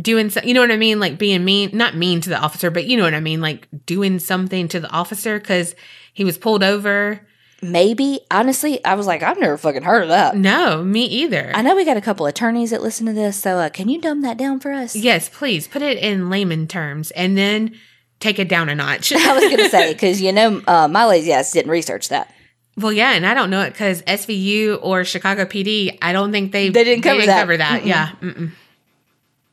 doing 0.00 0.30
so, 0.30 0.42
you 0.44 0.54
know 0.54 0.60
what 0.60 0.70
I 0.70 0.76
mean? 0.76 1.00
Like 1.00 1.18
being 1.18 1.44
mean, 1.44 1.70
not 1.72 1.96
mean 1.96 2.20
to 2.20 2.30
the 2.30 2.38
officer, 2.38 2.70
but 2.70 2.86
you 2.86 2.96
know 2.96 3.02
what 3.02 3.14
I 3.14 3.20
mean? 3.20 3.40
Like 3.40 3.66
doing 3.84 4.20
something 4.20 4.68
to 4.68 4.78
the 4.78 4.90
officer 4.92 5.40
because 5.40 5.74
he 6.18 6.24
was 6.24 6.36
pulled 6.36 6.64
over. 6.64 7.24
Maybe, 7.62 8.20
honestly, 8.28 8.84
I 8.84 8.94
was 8.96 9.06
like, 9.06 9.22
I've 9.22 9.38
never 9.38 9.56
fucking 9.56 9.82
heard 9.84 10.02
of 10.02 10.08
that. 10.08 10.36
No, 10.36 10.82
me 10.82 11.04
either. 11.04 11.52
I 11.54 11.62
know 11.62 11.76
we 11.76 11.84
got 11.84 11.96
a 11.96 12.00
couple 12.00 12.26
attorneys 12.26 12.70
that 12.70 12.82
listen 12.82 13.06
to 13.06 13.12
this, 13.12 13.36
so 13.36 13.58
uh, 13.58 13.68
can 13.68 13.88
you 13.88 14.00
dumb 14.00 14.22
that 14.22 14.36
down 14.36 14.58
for 14.58 14.72
us? 14.72 14.96
yes, 14.96 15.28
please 15.28 15.68
put 15.68 15.80
it 15.80 15.96
in 15.98 16.28
layman 16.28 16.66
terms 16.66 17.12
and 17.12 17.38
then 17.38 17.72
take 18.18 18.40
it 18.40 18.48
down 18.48 18.68
a 18.68 18.74
notch. 18.74 19.12
I 19.16 19.32
was 19.34 19.44
going 19.44 19.58
to 19.58 19.68
say, 19.68 19.92
because 19.92 20.20
you 20.20 20.32
know, 20.32 20.60
uh, 20.66 20.88
my 20.88 21.04
lazy 21.06 21.32
ass 21.32 21.52
didn't 21.52 21.70
research 21.70 22.08
that. 22.08 22.32
well, 22.76 22.92
yeah, 22.92 23.12
and 23.12 23.24
I 23.24 23.32
don't 23.34 23.48
know 23.50 23.60
it 23.62 23.70
because 23.74 24.02
SVU 24.02 24.80
or 24.82 25.04
Chicago 25.04 25.44
PD, 25.44 25.96
I 26.02 26.12
don't 26.12 26.32
think 26.32 26.50
they 26.50 26.68
They 26.68 26.82
didn't 26.82 27.02
cover 27.04 27.24
that. 27.26 27.40
cover 27.40 27.56
that. 27.56 27.82
Mm-mm. 27.82 27.86
Yeah. 27.86 28.10
Mm-mm. 28.20 28.50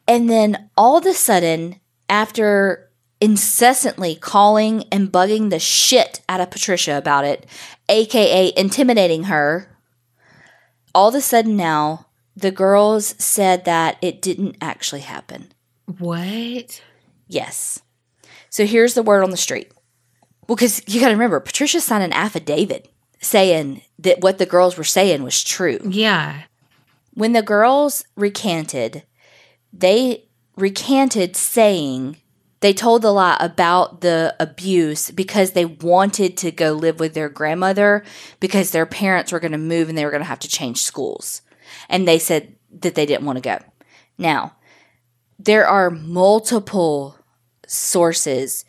And 0.08 0.30
then 0.30 0.70
all 0.78 0.98
of 0.98 1.06
a 1.06 1.14
sudden, 1.14 1.80
after 2.10 2.85
incessantly 3.22 4.16
calling 4.16 4.84
and 4.92 5.12
bugging 5.12 5.50
the 5.50 5.60
shit 5.60 6.22
out 6.28 6.42
of 6.42 6.52
Patricia 6.52 6.98
about 6.98 7.26
it, 7.26 7.46
aka 7.90 8.52
intimidating 8.56 9.24
her, 9.26 9.76
all 10.94 11.10
of 11.10 11.16
a 11.16 11.22
sudden 11.22 11.56
now, 11.56 12.08
the 12.36 12.52
girls 12.52 13.16
said 13.18 13.66
that 13.66 13.98
it 14.02 14.22
didn't 14.22 14.58
actually 14.62 15.02
happen. 15.02 15.52
What? 16.00 16.82
Yes. 17.28 17.82
So 18.50 18.66
here's 18.66 18.94
the 18.94 19.04
word 19.04 19.24
on 19.24 19.32
the 19.32 19.38
street. 19.38 19.72
Well, 20.48 20.56
because 20.56 20.82
you 20.88 21.00
got 21.00 21.08
to 21.08 21.14
remember, 21.14 21.40
Patricia 21.40 21.82
signed 21.82 22.04
an 22.04 22.14
affidavit 22.14 22.92
saying 23.20 23.82
that 24.00 24.22
what 24.22 24.38
the 24.38 24.46
girls 24.46 24.78
were 24.78 24.84
saying 24.84 25.24
was 25.24 25.44
true. 25.44 25.80
Yeah. 25.84 26.44
When 27.14 27.34
the 27.34 27.42
girls 27.42 28.06
recanted, 28.16 29.04
they 29.74 30.26
recanted 30.56 31.36
saying 31.36 32.18
they 32.62 32.74
told 32.74 33.02
the 33.02 33.12
lie 33.12 33.38
about 33.40 34.02
the 34.02 34.36
abuse 34.40 35.12
because 35.12 35.52
they 35.52 35.66
wanted 35.66 36.38
to 36.38 36.52
go 36.52 36.72
live 36.72 37.00
with 37.00 37.14
their 37.14 37.30
grandmother 37.30 38.04
because 38.40 38.72
their 38.72 38.86
parents 38.86 39.32
were 39.32 39.40
going 39.40 39.52
to 39.52 39.58
move 39.58 39.90
and 39.90 39.98
they 39.98 40.06
were 40.06 40.12
going 40.12 40.24
to 40.24 40.28
have 40.28 40.40
to 40.40 40.48
change 40.48 40.82
schools. 40.82 41.42
And 41.90 42.08
they 42.08 42.20
said 42.20 42.56
that 42.80 42.96
they 42.96 43.06
didn't 43.06 43.26
want 43.26 43.38
to 43.38 43.42
go. 43.42 43.60
Now, 44.18 44.56
there 45.38 45.68
are 45.68 45.90
multiple 45.90 47.18
sources 47.68 48.66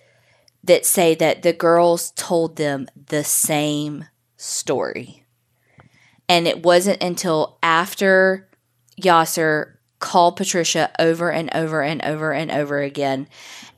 that 0.64 0.84
say 0.84 1.14
that 1.14 1.42
the 1.42 1.52
girls 1.52 2.10
told 2.12 2.56
them 2.56 2.88
the 3.06 3.22
same 3.22 4.06
story. 4.36 5.24
And 6.28 6.48
it 6.48 6.64
wasn't 6.64 7.02
until 7.02 7.58
after 7.62 8.48
Yaser 9.00 9.74
called 9.98 10.36
Patricia 10.36 10.90
over 10.98 11.30
and 11.30 11.54
over 11.54 11.82
and 11.82 12.02
over 12.02 12.32
and 12.32 12.50
over 12.50 12.80
again. 12.82 13.28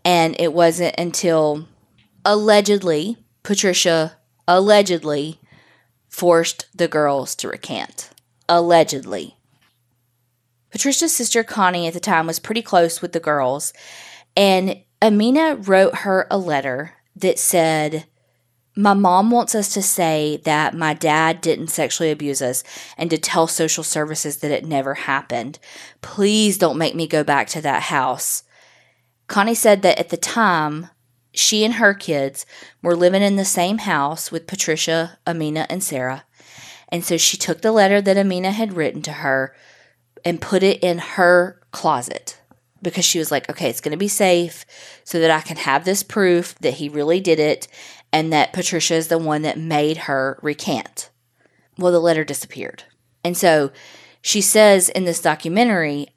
And 0.09 0.37
it 0.41 0.55
wasn't 0.55 0.95
until 0.97 1.69
allegedly 2.25 3.19
Patricia 3.43 4.17
allegedly 4.47 5.39
forced 6.09 6.67
the 6.75 6.89
girls 6.89 7.35
to 7.35 7.49
recant. 7.49 8.09
Allegedly. 8.49 9.37
Patricia's 10.71 11.15
sister 11.15 11.45
Connie 11.45 11.87
at 11.87 11.93
the 11.93 12.01
time 12.01 12.27
was 12.27 12.39
pretty 12.39 12.63
close 12.63 13.03
with 13.03 13.13
the 13.13 13.21
girls, 13.21 13.75
and 14.35 14.79
Amina 15.03 15.57
wrote 15.57 15.97
her 15.97 16.27
a 16.31 16.39
letter 16.39 16.95
that 17.15 17.39
said, 17.39 18.07
My 18.75 18.95
mom 18.95 19.31
wants 19.31 19.55
us 19.55 19.75
to 19.75 19.83
say 19.83 20.41
that 20.45 20.75
my 20.75 20.95
dad 20.95 21.43
didn't 21.43 21.69
sexually 21.69 22.11
abuse 22.11 22.41
us 22.41 22.65
and 22.97 23.11
to 23.11 23.19
tell 23.19 23.47
social 23.47 23.85
services 23.85 24.39
that 24.39 24.53
it 24.53 24.65
never 24.65 24.95
happened. 24.95 25.59
Please 26.01 26.57
don't 26.57 26.79
make 26.79 26.95
me 26.95 27.07
go 27.07 27.23
back 27.23 27.49
to 27.49 27.61
that 27.61 27.83
house. 27.83 28.45
Connie 29.29 29.55
said 29.55 29.83
that 29.83 29.99
at 29.99 30.09
the 30.09 30.17
time, 30.17 30.89
she 31.33 31.65
and 31.65 31.75
her 31.75 31.95
kids 31.95 32.45
were 32.83 32.97
living 32.97 33.23
in 33.23 33.37
the 33.37 33.45
same 33.45 33.79
house 33.79 34.33
with 34.33 34.47
Patricia, 34.47 35.19
Amina, 35.27 35.67
and 35.71 35.83
Sarah. 35.83 36.25
And 36.89 37.05
so 37.05 37.17
she 37.17 37.37
took 37.37 37.61
the 37.61 37.73
letter 37.73 38.01
that 38.01 38.17
Amina 38.17 38.51
had 38.51 38.73
written 38.73 39.03
to 39.03 39.13
her 39.13 39.55
and 40.25 40.41
put 40.41 40.63
it 40.63 40.83
in 40.83 40.99
her 40.99 41.61
closet 41.71 42.41
because 42.81 43.05
she 43.05 43.19
was 43.19 43.31
like, 43.31 43.49
okay, 43.51 43.69
it's 43.69 43.81
going 43.81 43.93
to 43.93 43.99
be 43.99 44.09
safe 44.09 44.65
so 45.05 45.21
that 45.21 45.31
I 45.31 45.41
can 45.41 45.59
have 45.59 45.85
this 45.85 46.03
proof 46.03 46.55
that 46.61 46.75
he 46.75 46.89
really 46.89 47.21
did 47.21 47.39
it 47.39 47.69
and 48.13 48.33
that 48.33 48.53
Patricia 48.53 48.95
is 48.95 49.09
the 49.09 49.19
one 49.19 49.43
that 49.43 49.59
made 49.59 49.99
her 49.99 50.39
recant. 50.43 51.11
Well, 51.77 51.93
the 51.93 52.01
letter 52.01 52.25
disappeared. 52.25 52.85
And 53.23 53.37
so 53.37 53.71
she 54.23 54.41
says 54.41 54.89
in 54.89 55.05
this 55.05 55.21
documentary, 55.21 56.09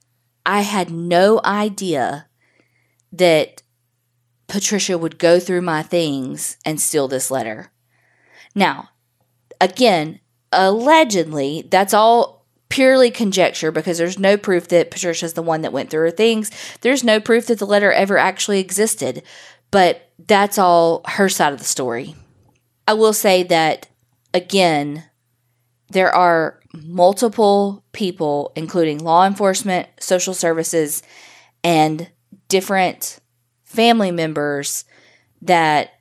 I 0.45 0.61
had 0.61 0.89
no 0.89 1.41
idea 1.43 2.27
that 3.11 3.63
Patricia 4.47 4.97
would 4.97 5.17
go 5.17 5.39
through 5.39 5.61
my 5.61 5.81
things 5.81 6.57
and 6.65 6.79
steal 6.79 7.07
this 7.07 7.31
letter. 7.31 7.71
Now, 8.53 8.89
again, 9.59 10.19
allegedly, 10.51 11.67
that's 11.69 11.93
all 11.93 12.45
purely 12.69 13.11
conjecture 13.11 13.71
because 13.71 13.97
there's 13.97 14.19
no 14.19 14.37
proof 14.37 14.67
that 14.69 14.91
Patricia's 14.91 15.33
the 15.33 15.41
one 15.41 15.61
that 15.61 15.73
went 15.73 15.89
through 15.89 16.01
her 16.01 16.11
things. 16.11 16.51
There's 16.81 17.03
no 17.03 17.19
proof 17.19 17.47
that 17.47 17.59
the 17.59 17.65
letter 17.65 17.91
ever 17.91 18.17
actually 18.17 18.59
existed, 18.59 19.23
but 19.71 20.09
that's 20.27 20.57
all 20.57 21.01
her 21.05 21.29
side 21.29 21.53
of 21.53 21.59
the 21.59 21.65
story. 21.65 22.15
I 22.87 22.93
will 22.93 23.13
say 23.13 23.43
that, 23.43 23.87
again, 24.33 25.05
there 25.89 26.13
are 26.13 26.59
multiple 26.73 27.83
people, 27.91 28.53
including 28.55 28.99
law 28.99 29.25
enforcement, 29.25 29.89
social 29.99 30.33
services, 30.33 31.03
and 31.63 32.09
different 32.51 33.19
family 33.63 34.11
members 34.11 34.83
that 35.41 35.91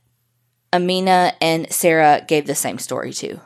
Amina 0.72 1.32
and 1.40 1.72
Sarah 1.72 2.24
gave 2.26 2.46
the 2.48 2.56
same 2.56 2.78
story 2.78 3.12
to. 3.14 3.40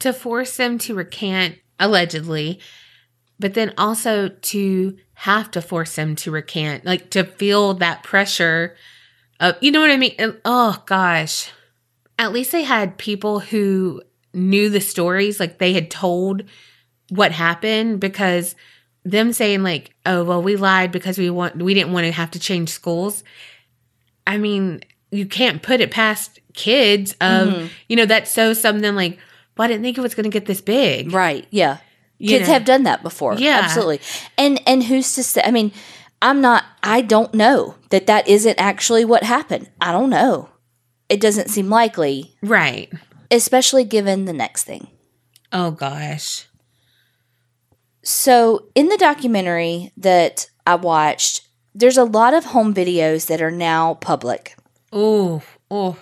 To 0.00 0.12
force 0.12 0.56
them 0.58 0.76
to 0.80 0.94
recant, 0.94 1.56
allegedly, 1.80 2.60
but 3.40 3.54
then 3.54 3.72
also 3.78 4.28
to 4.28 4.96
have 5.14 5.50
to 5.52 5.62
force 5.62 5.96
them 5.96 6.14
to 6.16 6.30
recant, 6.30 6.84
like 6.84 7.08
to 7.10 7.24
feel 7.24 7.72
that 7.74 8.02
pressure 8.02 8.76
of, 9.40 9.56
you 9.62 9.70
know 9.70 9.80
what 9.80 9.90
I 9.90 9.96
mean? 9.96 10.14
Oh 10.44 10.82
gosh. 10.84 11.50
At 12.18 12.32
least 12.32 12.52
they 12.52 12.64
had 12.64 12.98
people 12.98 13.40
who 13.40 14.02
knew 14.34 14.68
the 14.68 14.82
stories, 14.82 15.40
like 15.40 15.58
they 15.58 15.72
had 15.72 15.90
told 15.90 16.44
what 17.08 17.32
happened 17.32 18.00
because 18.00 18.54
them 19.04 19.32
saying 19.32 19.62
like, 19.62 19.94
"Oh, 20.06 20.24
well, 20.24 20.42
we 20.42 20.56
lied 20.56 20.92
because 20.92 21.18
we 21.18 21.28
want 21.30 21.56
we 21.56 21.74
didn't 21.74 21.92
want 21.92 22.06
to 22.06 22.12
have 22.12 22.30
to 22.32 22.38
change 22.38 22.68
schools." 22.70 23.24
I 24.26 24.38
mean, 24.38 24.82
you 25.10 25.26
can't 25.26 25.62
put 25.62 25.80
it 25.80 25.90
past 25.90 26.38
kids 26.54 27.12
of, 27.20 27.48
Mm-hmm. 27.48 27.66
you 27.88 27.96
know, 27.96 28.06
that's 28.06 28.30
so 28.30 28.52
something 28.52 28.94
like, 28.94 29.18
"Well, 29.56 29.64
I 29.64 29.68
didn't 29.68 29.82
think 29.82 29.98
it 29.98 30.02
was 30.02 30.14
going 30.14 30.24
to 30.24 30.30
get 30.30 30.46
this 30.46 30.60
big." 30.60 31.12
Right. 31.12 31.46
Yeah. 31.50 31.78
You 32.18 32.28
Kids 32.38 32.46
know. 32.46 32.54
have 32.54 32.64
done 32.64 32.84
that 32.84 33.02
before. 33.02 33.34
Yeah. 33.34 33.60
Absolutely. 33.64 34.00
And 34.38 34.60
and 34.66 34.84
who's 34.84 35.12
to 35.16 35.24
say 35.24 35.42
I 35.44 35.50
mean, 35.50 35.72
I'm 36.20 36.40
not 36.40 36.62
I 36.82 37.00
don't 37.00 37.34
know 37.34 37.74
that 37.90 38.06
that 38.06 38.28
isn't 38.28 38.60
actually 38.60 39.04
what 39.04 39.24
happened. 39.24 39.68
I 39.80 39.90
don't 39.90 40.10
know. 40.10 40.48
It 41.08 41.20
doesn't 41.20 41.50
seem 41.50 41.68
likely, 41.68 42.36
Right. 42.40 42.92
especially 43.32 43.82
given 43.84 44.24
the 44.26 44.32
next 44.32 44.62
thing. 44.64 44.86
Oh 45.52 45.72
gosh. 45.72 46.46
So, 48.02 48.66
in 48.74 48.88
the 48.88 48.96
documentary 48.96 49.92
that 49.96 50.50
I 50.66 50.74
watched, 50.74 51.46
there's 51.74 51.96
a 51.96 52.04
lot 52.04 52.34
of 52.34 52.46
home 52.46 52.74
videos 52.74 53.26
that 53.28 53.40
are 53.40 53.50
now 53.50 53.94
public. 53.94 54.56
Oh, 54.92 55.42
oh. 55.70 55.96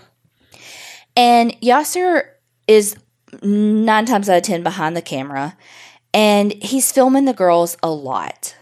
And 1.17 1.53
Yaser 1.61 2.23
is 2.67 2.97
nine 3.43 4.07
times 4.07 4.29
out 4.29 4.39
of 4.39 4.43
10 4.43 4.63
behind 4.63 4.97
the 4.97 5.03
camera, 5.03 5.57
and 6.15 6.53
he's 6.63 6.91
filming 6.91 7.27
the 7.27 7.35
girls 7.35 7.77
a 7.83 7.91
lot. 7.91 8.57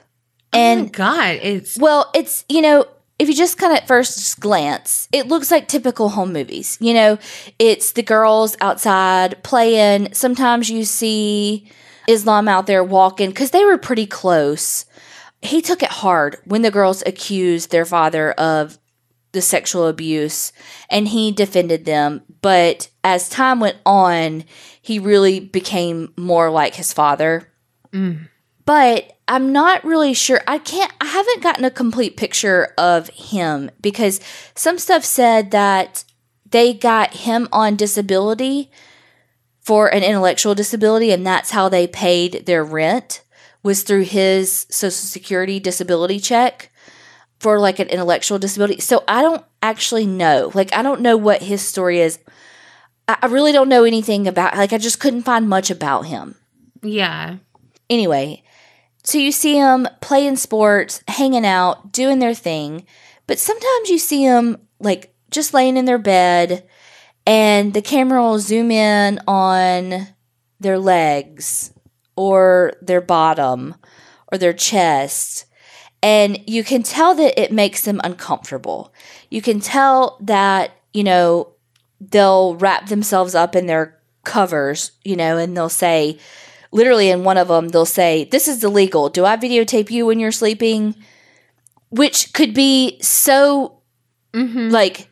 Oh 0.52 0.58
and 0.58 0.80
And 0.80 0.92
God, 0.92 1.38
it's 1.42 1.78
Well, 1.78 2.10
it's, 2.14 2.44
you 2.48 2.60
know, 2.60 2.86
if 3.18 3.28
you 3.28 3.34
just 3.34 3.58
kind 3.58 3.72
of 3.72 3.78
at 3.78 3.88
first 3.88 4.40
glance, 4.40 5.08
it 5.12 5.26
looks 5.26 5.50
like 5.50 5.68
typical 5.68 6.10
home 6.10 6.32
movies. 6.32 6.78
You 6.80 6.94
know, 6.94 7.18
it's 7.58 7.92
the 7.92 8.02
girls 8.02 8.56
outside 8.60 9.42
playing. 9.42 10.14
Sometimes 10.14 10.70
you 10.70 10.84
see 10.84 11.70
Islam 12.08 12.48
out 12.48 12.66
there 12.66 12.82
walking 12.82 13.28
because 13.28 13.52
they 13.52 13.64
were 13.64 13.78
pretty 13.78 14.06
close. 14.06 14.86
He 15.42 15.62
took 15.62 15.82
it 15.82 15.90
hard 15.90 16.38
when 16.44 16.62
the 16.62 16.70
girls 16.70 17.02
accused 17.06 17.70
their 17.70 17.84
father 17.84 18.32
of 18.32 18.78
the 19.32 19.42
sexual 19.42 19.86
abuse 19.86 20.52
and 20.90 21.06
he 21.06 21.30
defended 21.30 21.84
them. 21.84 22.22
But 22.40 22.88
as 23.04 23.28
time 23.28 23.60
went 23.60 23.76
on, 23.86 24.44
he 24.80 24.98
really 24.98 25.38
became 25.38 26.12
more 26.16 26.50
like 26.50 26.74
his 26.74 26.92
father 26.92 27.52
mm. 27.92 28.28
but 28.64 29.12
I'm 29.28 29.52
not 29.52 29.84
really 29.84 30.14
sure. 30.14 30.40
I 30.46 30.56
can't, 30.58 30.90
I 31.00 31.06
haven't 31.06 31.42
gotten 31.42 31.64
a 31.66 31.70
complete 31.70 32.16
picture 32.16 32.72
of 32.78 33.10
him 33.10 33.70
because 33.82 34.20
some 34.54 34.78
stuff 34.78 35.04
said 35.04 35.50
that 35.50 36.04
they 36.50 36.72
got 36.72 37.12
him 37.14 37.48
on 37.52 37.76
disability 37.76 38.70
for 39.68 39.88
an 39.88 40.02
intellectual 40.02 40.54
disability, 40.54 41.12
and 41.12 41.26
that's 41.26 41.50
how 41.50 41.68
they 41.68 41.86
paid 41.86 42.46
their 42.46 42.64
rent 42.64 43.20
was 43.62 43.82
through 43.82 44.04
his 44.04 44.66
social 44.70 44.90
security 44.92 45.60
disability 45.60 46.18
check 46.18 46.70
for 47.38 47.58
like 47.58 47.78
an 47.78 47.86
intellectual 47.88 48.38
disability. 48.38 48.80
So 48.80 49.04
I 49.06 49.20
don't 49.20 49.44
actually 49.60 50.06
know. 50.06 50.50
Like, 50.54 50.72
I 50.72 50.80
don't 50.80 51.02
know 51.02 51.18
what 51.18 51.42
his 51.42 51.60
story 51.60 52.00
is. 52.00 52.18
I 53.06 53.18
I 53.20 53.26
really 53.26 53.52
don't 53.52 53.68
know 53.68 53.84
anything 53.84 54.26
about, 54.26 54.56
like, 54.56 54.72
I 54.72 54.78
just 54.78 55.00
couldn't 55.00 55.24
find 55.24 55.46
much 55.50 55.70
about 55.70 56.06
him 56.06 56.36
yeah. 56.82 57.36
anyway, 57.90 58.42
so 59.04 59.18
you 59.18 59.30
see 59.30 59.60
them 59.60 59.86
playing 60.00 60.36
sports, 60.36 61.02
hanging 61.08 61.44
out, 61.44 61.92
doing 61.92 62.20
their 62.20 62.32
thing, 62.32 62.86
but 63.26 63.38
sometimes 63.38 63.90
you 63.90 63.98
see 63.98 64.26
them 64.26 64.56
like 64.80 65.14
just 65.30 65.52
laying 65.52 65.76
in 65.76 65.84
their 65.84 65.98
bed 65.98 66.66
and 67.28 67.74
the 67.74 67.82
camera 67.82 68.22
will 68.22 68.38
zoom 68.38 68.70
in 68.70 69.20
on 69.28 70.08
their 70.60 70.78
legs 70.78 71.74
or 72.16 72.72
their 72.80 73.02
bottom 73.02 73.74
or 74.32 74.38
their 74.38 74.54
chest. 74.54 75.44
And 76.02 76.38
you 76.48 76.64
can 76.64 76.82
tell 76.82 77.14
that 77.16 77.38
it 77.38 77.52
makes 77.52 77.82
them 77.82 78.00
uncomfortable. 78.02 78.94
You 79.28 79.42
can 79.42 79.60
tell 79.60 80.16
that, 80.22 80.70
you 80.94 81.04
know, 81.04 81.52
they'll 82.00 82.56
wrap 82.56 82.86
themselves 82.88 83.34
up 83.34 83.54
in 83.54 83.66
their 83.66 84.00
covers, 84.24 84.92
you 85.04 85.14
know, 85.14 85.36
and 85.36 85.54
they'll 85.54 85.68
say, 85.68 86.18
literally 86.72 87.10
in 87.10 87.24
one 87.24 87.38
of 87.38 87.48
them 87.48 87.68
they'll 87.68 87.86
say 87.86 88.24
this 88.24 88.46
is 88.46 88.62
illegal 88.62 89.08
do 89.08 89.24
i 89.24 89.38
videotape 89.38 89.90
you 89.90 90.04
when 90.04 90.20
you're 90.20 90.30
sleeping 90.30 90.94
which 91.88 92.34
could 92.34 92.52
be 92.52 93.00
so 93.00 93.74
Mm-hmm. 94.34 94.68
like 94.68 95.08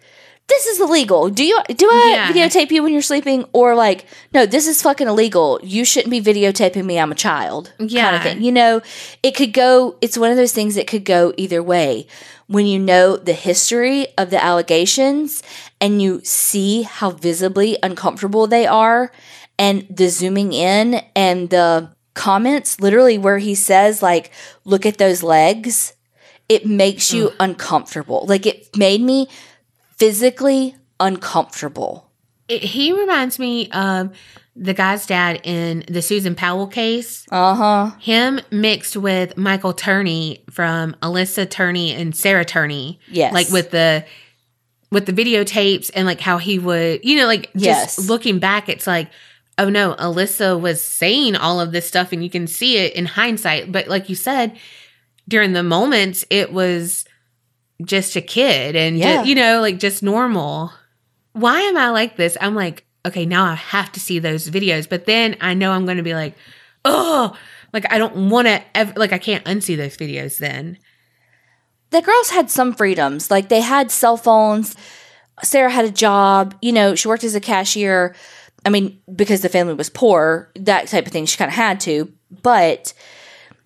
this 0.49 0.67
is 0.67 0.81
illegal. 0.81 1.29
Do 1.29 1.45
you 1.45 1.61
do 1.69 1.89
I 1.91 2.11
Yeah. 2.13 2.33
videotape 2.33 2.71
you 2.71 2.83
when 2.83 2.93
you're 2.93 3.03
sleeping 3.03 3.45
or 3.53 3.75
like 3.75 4.07
no, 4.33 4.47
this 4.47 4.67
is 4.69 4.81
fucking 4.83 5.09
illegal. 5.09 5.59
You 5.63 5.85
shouldn't 5.85 6.11
be 6.11 6.21
videotaping 6.21 6.85
me. 6.85 6.99
I'm 6.99 7.13
a 7.13 7.17
child. 7.17 7.73
Yeah. 7.79 8.05
Kind 8.05 8.17
of 8.17 8.23
thing. 8.23 8.43
You 8.43 8.53
know, 8.53 8.81
it 9.23 9.33
could 9.33 9.53
go 9.53 9.97
it's 10.01 10.17
one 10.17 10.31
of 10.31 10.37
those 10.37 10.53
things 10.53 10.75
that 10.77 10.87
could 10.87 11.05
go 11.05 11.33
either 11.37 11.63
way. 11.63 12.07
When 12.47 12.67
you 12.67 12.79
know 12.79 13.17
the 13.17 13.33
history 13.33 14.07
of 14.17 14.31
the 14.31 14.43
allegations 14.43 15.43
and 15.81 16.01
you 16.01 16.21
see 16.23 16.83
how 16.83 17.11
visibly 17.11 17.77
uncomfortable 17.83 18.47
they 18.47 18.67
are 18.69 19.11
and 19.59 19.85
the 19.91 20.09
zooming 20.09 20.53
in 20.53 21.03
and 21.17 21.51
the 21.51 21.91
comments 22.15 22.81
literally 22.81 23.19
where 23.19 23.39
he 23.39 23.55
says 23.55 24.01
like 24.01 24.31
look 24.65 24.87
at 24.87 24.97
those 24.97 25.23
legs 25.23 25.93
it 26.49 26.65
makes 26.65 27.13
you 27.13 27.31
uncomfortable 27.41 28.25
like 28.27 28.47
it 28.47 28.75
made 28.77 29.03
me 29.03 29.29
physically 29.99 30.77
uncomfortable 31.01 32.11
It, 32.49 32.63
he 32.63 32.93
reminds 32.93 33.39
me 33.39 33.69
of 33.71 34.17
the 34.55 34.73
guy's 34.73 35.05
dad 35.07 35.41
in 35.45 35.85
the 35.89 36.01
Susan 36.01 36.35
Powell 36.35 36.67
case. 36.67 37.27
uh-huh 37.31 37.91
Him 38.01 38.41
mixed 38.51 38.97
with 38.97 39.37
Michael 39.37 39.75
Turney 39.75 40.43
from 40.51 40.95
Alyssa 41.03 41.49
Turney 41.49 41.93
and 41.93 42.17
Sarah 42.17 42.45
Turney. 42.45 42.99
Yes. 43.11 43.35
Like 43.35 43.51
with 43.51 43.71
the 43.71 44.05
with 44.91 45.05
the 45.07 45.13
videotapes 45.13 45.91
and 45.95 46.07
like 46.07 46.21
how 46.21 46.39
he 46.39 46.59
would, 46.59 47.05
you 47.05 47.17
know, 47.19 47.27
like 47.27 47.53
just 47.55 47.99
Yes. 47.99 48.09
looking 48.09 48.39
back, 48.39 48.69
it's 48.71 48.87
like, 48.87 49.11
oh 49.59 49.69
no, 49.69 49.95
Alyssa 49.99 50.59
was 50.59 50.83
saying 50.83 51.37
all 51.37 51.61
of 51.61 51.73
this 51.73 51.87
stuff 51.87 52.13
and 52.13 52.23
you 52.23 52.31
can 52.31 52.47
see 52.47 52.79
it 52.79 52.95
in 52.95 53.05
hindsight. 53.05 53.71
But 53.73 53.89
like 53.89 54.09
you 54.09 54.15
said, 54.15 54.57
during 55.29 55.53
the 55.53 55.63
moments, 55.65 56.25
it 56.31 56.53
was 56.53 57.05
just 57.85 58.17
a 58.17 58.21
kid 58.21 58.75
and, 58.77 58.99
Yeah. 58.99 59.23
you 59.25 59.35
know, 59.35 59.61
like 59.61 59.79
just 59.79 60.03
normal. 60.03 60.73
Why 61.33 61.61
am 61.63 61.77
I 61.77 61.91
like 61.91 62.17
this? 62.17 62.37
I'm 62.41 62.55
like, 62.55 62.85
okay, 63.05 63.27
now 63.27 63.45
I 63.45 63.55
have 63.55 63.93
to 63.93 64.01
see 64.01 64.19
those 64.19 64.49
videos. 64.49 64.89
But 64.89 65.07
then 65.07 65.37
I 65.41 65.55
know 65.55 65.73
I'm 65.73 65.85
going 65.85 65.99
to 65.99 66.03
be 66.03 66.15
like, 66.15 66.35
oh, 66.85 67.37
like 67.73 67.91
I 67.93 67.99
don't 67.99 68.31
want 68.31 68.49
to, 68.49 68.63
ever, 68.75 68.93
like 68.97 69.13
I 69.13 69.19
can't 69.19 69.45
unsee 69.45 69.77
those 69.77 69.97
videos 69.97 70.39
then. 70.39 70.79
the 71.91 72.01
girls 72.03 72.31
had 72.31 72.51
some 72.51 72.73
freedoms. 72.75 73.31
Like 73.31 73.49
they 73.49 73.61
had 73.61 73.91
cell 73.91 74.17
phones. 74.17 74.75
Sarah 75.43 75.71
had 75.71 75.85
a 75.85 75.91
job. 75.91 76.55
You 76.63 76.73
know, 76.73 76.95
she 76.95 77.09
worked 77.09 77.25
as 77.25 77.35
a 77.35 77.41
cashier. 77.41 78.15
I 78.65 78.71
mean, 78.71 79.01
because 79.15 79.43
the 79.43 79.49
family 79.49 79.75
was 79.75 79.91
poor, 79.91 80.51
that 80.57 80.89
type 80.89 81.07
of 81.07 81.13
thing, 81.13 81.27
she 81.27 81.37
kind 81.37 81.49
of 81.51 81.55
had 81.55 81.79
to. 81.81 82.11
But 82.43 82.93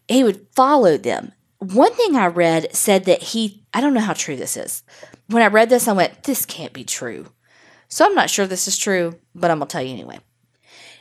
he 0.08 0.24
would 0.24 0.46
follow 0.54 0.96
them. 0.98 1.32
One 1.60 1.92
thing 1.92 2.16
I 2.16 2.26
read 2.26 2.74
said 2.74 3.04
that 3.04 3.22
he, 3.22 3.64
I 3.72 3.80
don't 3.80 3.94
know 3.94 4.00
how 4.00 4.14
true 4.14 4.36
this 4.36 4.56
is. 4.56 4.82
When 5.28 5.42
I 5.42 5.46
read 5.46 5.68
this, 5.68 5.86
I 5.86 5.92
went, 5.92 6.24
this 6.24 6.44
can't 6.44 6.72
be 6.72 6.84
true. 6.84 7.26
So 7.88 8.04
I'm 8.04 8.14
not 8.14 8.30
sure 8.30 8.46
this 8.46 8.66
is 8.66 8.78
true, 8.78 9.18
but 9.34 9.50
I'm 9.50 9.58
going 9.58 9.68
to 9.68 9.72
tell 9.72 9.82
you 9.82 9.92
anyway. 9.92 10.20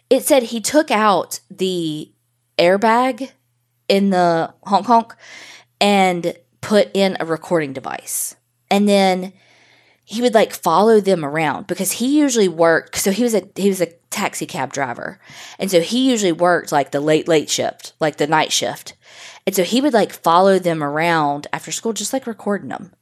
It 0.10 0.26
said 0.26 0.44
he 0.44 0.60
took 0.60 0.92
out 0.92 1.40
the 1.50 2.12
airbag 2.58 3.32
in 3.88 4.10
the 4.10 4.54
honk 4.64 4.86
honk 4.86 5.16
and 5.80 6.36
put 6.62 6.90
in 6.94 7.16
a 7.20 7.26
recording 7.26 7.74
device. 7.74 8.36
And 8.70 8.88
then 8.88 9.34
he 10.04 10.22
would 10.22 10.34
like 10.34 10.54
follow 10.54 11.00
them 11.00 11.24
around 11.24 11.68
because 11.68 11.94
he 11.94 12.18
usually 12.20 12.48
worked 12.48 12.96
so 12.96 13.12
he 13.12 13.24
was 13.24 13.36
a 13.36 13.48
he 13.56 13.70
was 13.70 13.80
a 13.80 13.94
taxi 14.10 14.46
cab 14.46 14.74
driver. 14.74 15.20
And 15.60 15.70
so 15.70 15.82
he 15.82 16.10
usually 16.10 16.32
worked 16.32 16.72
like 16.72 16.92
the 16.92 17.00
late 17.00 17.28
late 17.28 17.50
shift, 17.50 17.94
like 18.00 18.18
the 18.18 18.28
night 18.28 18.52
shift. 18.52 18.96
And 19.50 19.56
so 19.56 19.64
he 19.64 19.82
would 19.82 19.94
like 19.94 20.12
follow 20.14 20.60
them 20.60 20.84
around 20.84 21.48
after 21.52 21.72
school 21.72 21.92
just 21.92 22.14
like 22.14 22.28
recording 22.28 22.70
them. 22.70 22.94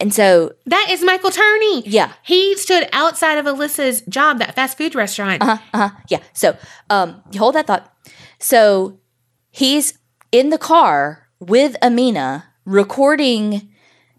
And 0.00 0.14
so 0.14 0.54
That 0.64 0.86
is 0.88 1.02
Michael 1.04 1.30
Turney. 1.30 1.82
yeah, 1.86 2.12
He 2.22 2.56
stood 2.56 2.88
outside 2.94 3.36
of 3.36 3.44
Alyssa's 3.44 4.00
job, 4.08 4.38
that 4.38 4.54
fast 4.54 4.78
food 4.78 4.94
restaurant. 4.94 5.42
Uh-huh, 5.42 5.62
uh-huh. 5.74 5.94
Yeah. 6.08 6.20
So, 6.32 6.56
um, 6.88 7.22
hold 7.36 7.56
that 7.56 7.66
thought. 7.66 7.92
So 8.38 8.98
he's 9.50 9.98
in 10.32 10.48
the 10.48 10.56
car 10.56 11.28
with 11.40 11.76
Amina 11.82 12.46
recording 12.64 13.68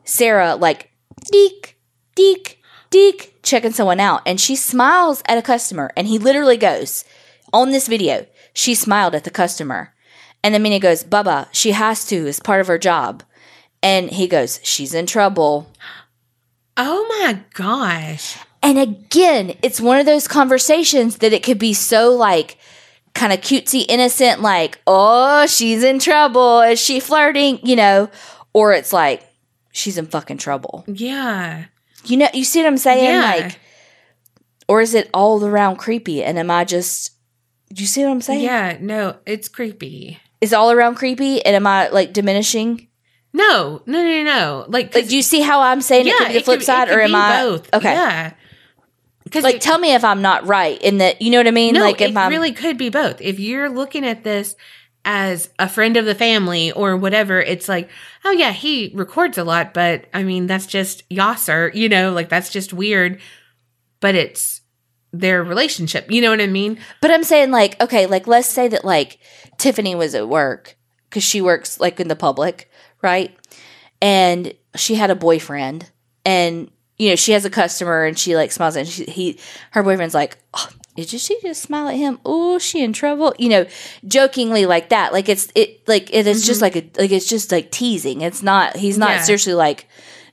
Sarah 0.03 0.53
like 0.53 0.91
deek, 1.31 1.79
deek, 2.13 2.61
deek, 2.91 3.39
checking 3.41 3.71
someone 3.71 3.99
out. 3.99 4.21
And 4.27 4.39
she 4.39 4.55
smiles 4.55 5.23
at 5.27 5.39
a 5.39 5.41
customer. 5.41 5.89
And 5.97 6.05
he 6.05 6.19
literally 6.19 6.57
goes, 6.57 7.03
on 7.51 7.71
this 7.71 7.87
video, 7.87 8.27
she 8.53 8.75
smiled 8.75 9.15
at 9.15 9.23
the 9.23 9.31
customer. 9.31 9.95
And 10.43 10.55
Amina 10.55 10.79
goes, 10.79 11.03
Bubba, 11.03 11.47
she 11.51 11.71
has 11.71 12.05
to, 12.07 12.27
it's 12.27 12.39
part 12.39 12.61
of 12.61 12.67
her 12.67 12.77
job. 12.77 13.23
And 13.83 14.09
he 14.09 14.27
goes, 14.27 14.59
She's 14.63 14.93
in 14.93 15.05
trouble. 15.05 15.71
Oh 16.77 17.05
my 17.09 17.41
gosh. 17.53 18.37
And 18.63 18.77
again, 18.77 19.55
it's 19.61 19.81
one 19.81 19.99
of 19.99 20.05
those 20.05 20.27
conversations 20.27 21.17
that 21.17 21.33
it 21.33 21.43
could 21.43 21.59
be 21.59 21.73
so 21.73 22.11
like 22.11 22.57
kind 23.13 23.33
of 23.33 23.41
cutesy, 23.41 23.85
innocent, 23.89 24.41
like, 24.41 24.79
oh, 24.87 25.45
she's 25.47 25.83
in 25.83 25.99
trouble. 25.99 26.61
Is 26.61 26.79
she 26.79 26.99
flirting? 26.99 27.59
You 27.63 27.75
know, 27.75 28.09
or 28.53 28.73
it's 28.73 28.93
like, 28.93 29.23
she's 29.71 29.97
in 29.97 30.05
fucking 30.05 30.37
trouble. 30.37 30.83
Yeah. 30.87 31.65
You 32.05 32.17
know, 32.17 32.29
you 32.33 32.43
see 32.43 32.61
what 32.61 32.67
I'm 32.67 32.77
saying? 32.77 33.05
Yeah. 33.05 33.21
Like, 33.21 33.59
or 34.67 34.81
is 34.81 34.93
it 34.93 35.09
all 35.13 35.43
around 35.43 35.77
creepy? 35.77 36.23
And 36.23 36.37
am 36.37 36.49
I 36.49 36.63
just, 36.63 37.11
do 37.73 37.81
you 37.81 37.87
see 37.87 38.03
what 38.03 38.11
I'm 38.11 38.21
saying? 38.21 38.43
Yeah. 38.43 38.77
No, 38.79 39.17
it's 39.25 39.47
creepy. 39.47 40.19
Is 40.41 40.53
all 40.53 40.71
around 40.71 40.95
creepy? 40.95 41.43
And 41.45 41.55
am 41.55 41.67
I 41.67 41.89
like 41.89 42.13
diminishing? 42.13 42.87
No, 43.33 43.81
no, 43.85 44.03
no, 44.03 44.23
no. 44.23 44.65
Like, 44.67 44.93
Like, 44.93 45.07
do 45.07 45.15
you 45.15 45.21
see 45.21 45.39
how 45.41 45.61
I'm 45.61 45.81
saying 45.81 46.07
it 46.07 46.17
could 46.17 46.27
be 46.27 46.33
the 46.33 46.39
flip 46.41 46.59
could- 46.59 46.65
side, 46.65 46.87
it 46.89 46.91
could 46.91 46.97
or 46.97 47.01
am 47.01 47.11
be 47.11 47.15
I 47.15 47.43
both? 47.43 47.73
okay? 47.73 47.93
Yeah. 47.93 48.33
Because 49.23 49.43
Like, 49.45 49.61
tell 49.61 49.77
me 49.77 49.93
if 49.93 50.03
I'm 50.03 50.21
not 50.21 50.45
right 50.47 50.81
in 50.81 50.97
that. 50.97 51.21
You 51.21 51.31
know 51.31 51.37
what 51.37 51.47
I 51.47 51.51
mean? 51.51 51.75
no, 51.75 51.81
like, 51.81 52.01
it 52.01 52.09
if 52.09 52.17
I'm 52.17 52.29
really 52.29 52.51
could 52.51 52.77
be 52.77 52.89
both. 52.89 53.21
If 53.21 53.39
you're 53.39 53.69
looking 53.69 54.05
at 54.05 54.23
this 54.25 54.55
as 55.05 55.49
a 55.57 55.69
friend 55.69 55.95
of 55.95 56.05
the 56.05 56.15
family 56.15 56.71
or 56.73 56.97
whatever, 56.97 57.39
it's 57.39 57.69
like, 57.69 57.89
oh 58.25 58.31
yeah, 58.31 58.51
he 58.51 58.91
records 58.93 59.37
a 59.37 59.43
lot, 59.43 59.73
but 59.73 60.05
I 60.13 60.23
mean, 60.23 60.47
that's 60.47 60.65
just 60.65 61.07
Yaser, 61.09 61.73
you 61.73 61.87
know, 61.87 62.11
like 62.11 62.29
that's 62.29 62.49
just 62.49 62.73
weird. 62.73 63.21
But 63.99 64.15
it's 64.15 64.60
their 65.13 65.43
relationship. 65.43 66.09
You 66.11 66.21
know 66.21 66.29
what 66.31 66.41
I 66.41 66.47
mean? 66.47 66.79
But 67.01 67.11
I'm 67.11 67.23
saying 67.23 67.51
like, 67.51 67.81
okay, 67.81 68.05
like 68.05 68.27
let's 68.27 68.47
say 68.47 68.67
that 68.69 68.85
like 68.85 69.19
Tiffany 69.57 69.95
was 69.95 70.15
at 70.15 70.27
work 70.29 70.75
because 71.09 71.23
she 71.23 71.41
works 71.41 71.79
like 71.79 71.99
in 71.99 72.07
the 72.07 72.15
public, 72.15 72.69
right? 73.01 73.35
And 74.01 74.53
she 74.75 74.95
had 74.95 75.11
a 75.11 75.15
boyfriend, 75.15 75.89
and 76.25 76.71
you 76.97 77.09
know 77.09 77.15
she 77.15 77.33
has 77.33 77.45
a 77.45 77.49
customer, 77.49 78.05
and 78.05 78.17
she 78.17 78.35
like 78.35 78.51
smiles, 78.51 78.75
and 78.75 78.87
she, 78.87 79.05
he, 79.05 79.39
her 79.71 79.83
boyfriend's 79.83 80.15
like, 80.15 80.37
oh, 80.53 80.69
did 80.95 81.09
she 81.09 81.39
just 81.41 81.61
smile 81.61 81.87
at 81.87 81.95
him? 81.95 82.19
Oh, 82.25 82.57
she 82.57 82.83
in 82.83 82.93
trouble? 82.93 83.33
You 83.37 83.49
know, 83.49 83.65
jokingly 84.07 84.65
like 84.65 84.89
that. 84.89 85.13
Like 85.13 85.29
it's 85.29 85.51
it 85.55 85.87
like 85.87 86.13
it 86.13 86.25
is 86.27 86.45
just 86.45 86.61
mm-hmm. 86.61 86.77
like 86.77 86.97
a 86.97 87.01
like 87.01 87.11
it's 87.11 87.27
just 87.29 87.51
like 87.51 87.71
teasing. 87.71 88.21
It's 88.21 88.41
not. 88.41 88.75
He's 88.75 88.97
not 88.97 89.11
Yeah. 89.11 89.21
seriously 89.23 89.53
like, 89.53 89.87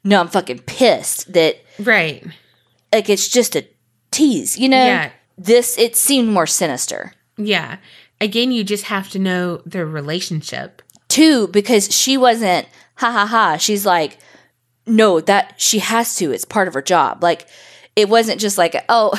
no, 0.04 0.20
I'm 0.20 0.28
fucking 0.28 0.60
pissed 0.60 1.32
that 1.32 1.56
Right. 1.78 2.26
like 2.92 3.08
it's 3.08 3.28
just 3.28 3.54
a 3.56 3.66
tease. 4.10 4.58
You 4.58 4.68
know, 4.68 4.84
Yeah. 4.84 5.10
this 5.36 5.78
it 5.78 5.96
seemed 5.96 6.28
more 6.28 6.46
sinister. 6.46 7.12
Yeah. 7.36 7.76
Again, 8.20 8.50
you 8.52 8.64
just 8.64 8.84
have 8.84 9.08
to 9.10 9.18
know 9.18 9.58
their 9.64 9.86
relationship. 9.86 10.82
Two, 11.08 11.48
because 11.48 11.94
she 11.94 12.16
wasn't 12.16 12.66
ha 12.96 13.10
ha 13.12 13.26
ha. 13.26 13.56
She's 13.56 13.86
like, 13.86 14.18
no, 14.86 15.20
that 15.20 15.54
she 15.56 15.78
has 15.78 16.16
to. 16.16 16.32
It's 16.32 16.44
part 16.44 16.66
of 16.68 16.74
her 16.74 16.82
job. 16.82 17.22
Like, 17.22 17.46
it 17.94 18.08
wasn't 18.08 18.40
just 18.40 18.58
like, 18.58 18.74
oh, 18.88 19.12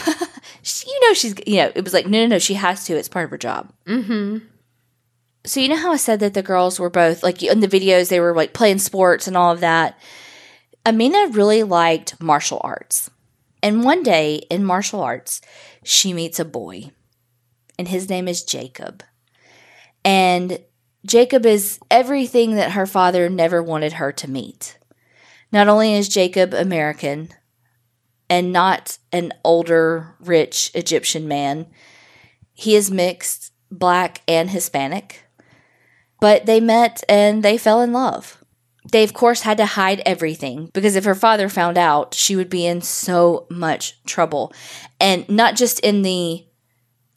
she- 0.64 0.90
you 0.90 1.00
know, 1.08 1.14
she's, 1.14 1.36
you 1.48 1.58
know, 1.58 1.72
it 1.76 1.84
was 1.84 1.94
like, 1.94 2.08
no, 2.08 2.20
no, 2.22 2.28
no, 2.28 2.40
she 2.40 2.56
has 2.56 2.86
to. 2.86 2.96
It's 2.98 3.08
part 3.10 3.26
of 3.26 3.32
her 3.32 3.38
job. 3.38 3.72
Mm-hmm. 3.86 4.40
So, 5.46 5.60
you 5.62 5.70
know 5.70 5.78
how 5.78 5.92
I 5.94 5.98
said 5.98 6.20
that 6.20 6.34
the 6.34 6.44
girls 6.44 6.80
were 6.80 6.90
both, 6.90 7.24
like, 7.24 7.42
in 7.42 7.62
the 7.62 7.68
videos, 7.68 8.10
they 8.10 8.20
were 8.20 8.36
like 8.36 8.54
playing 8.54 8.80
sports 8.80 9.28
and 9.28 9.38
all 9.38 9.52
of 9.54 9.62
that? 9.62 9.98
Amina 10.86 11.28
really 11.32 11.64
liked 11.64 12.22
martial 12.22 12.60
arts. 12.64 13.10
And 13.62 13.84
one 13.84 14.04
day 14.04 14.36
in 14.50 14.64
martial 14.64 15.02
arts, 15.02 15.42
she 15.84 16.14
meets 16.14 16.40
a 16.40 16.46
boy, 16.46 16.92
and 17.78 17.88
his 17.88 18.10
name 18.10 18.28
is 18.28 18.44
Jacob. 18.44 19.04
And 20.06 20.60
Jacob 21.06 21.46
is 21.46 21.80
everything 21.92 22.56
that 22.56 22.72
her 22.72 22.86
father 22.86 23.30
never 23.30 23.62
wanted 23.62 23.94
her 23.94 24.12
to 24.14 24.30
meet. 24.30 24.78
Not 25.52 25.68
only 25.68 25.94
is 25.94 26.10
Jacob 26.10 26.54
American 26.54 27.30
and 28.30 28.54
not 28.54 28.98
an 29.12 29.34
older, 29.44 30.16
rich 30.20 30.72
Egyptian 30.74 31.28
man, 31.28 31.68
he 32.54 32.76
is 32.76 32.92
mixed, 32.92 33.52
black 33.72 34.22
and 34.28 34.50
Hispanic. 34.50 35.26
But 36.20 36.46
they 36.46 36.60
met 36.60 37.04
and 37.08 37.44
they 37.44 37.58
fell 37.58 37.82
in 37.82 37.94
love. 37.94 38.39
They, 38.92 39.04
of 39.04 39.14
course, 39.14 39.42
had 39.42 39.58
to 39.58 39.66
hide 39.66 40.02
everything 40.06 40.70
because 40.74 40.96
if 40.96 41.06
her 41.06 41.16
father 41.16 41.50
found 41.50 41.78
out, 41.78 42.14
she 42.14 42.36
would 42.36 42.50
be 42.50 42.66
in 42.66 42.82
so 42.82 43.46
much 43.50 44.04
trouble. 44.06 44.52
And 45.00 45.28
not 45.30 45.56
just 45.56 45.80
in 45.82 46.02
the 46.02 46.46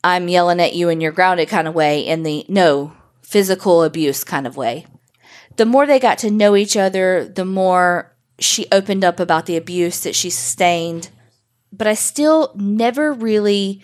I'm 0.05 0.29
yelling 0.29 0.61
at 0.61 0.75
you 0.75 0.89
and 0.89 1.01
you're 1.01 1.13
grounded 1.13 1.49
kind 1.49 1.69
of 1.69 1.75
way, 1.75 2.01
in 2.01 2.25
the 2.25 2.45
no, 2.49 2.93
physical 3.23 3.85
abuse 3.85 4.25
kind 4.25 4.47
of 4.47 4.57
way. 4.57 4.87
The 5.57 5.67
more 5.67 5.87
they 5.87 6.01
got 6.01 6.19
to 6.19 6.31
know 6.31 6.57
each 6.57 6.77
other, 6.77 7.25
the 7.27 7.45
more 7.45 8.13
she 8.39 8.67
opened 8.73 9.05
up 9.05 9.21
about 9.21 9.47
the 9.47 9.57
abuse 9.57 10.01
that 10.01 10.15
she 10.15 10.31
sustained, 10.31 11.11
but 11.73 11.87
I 11.87 11.95
still 11.95 12.53
never 12.57 13.13
really 13.13 13.83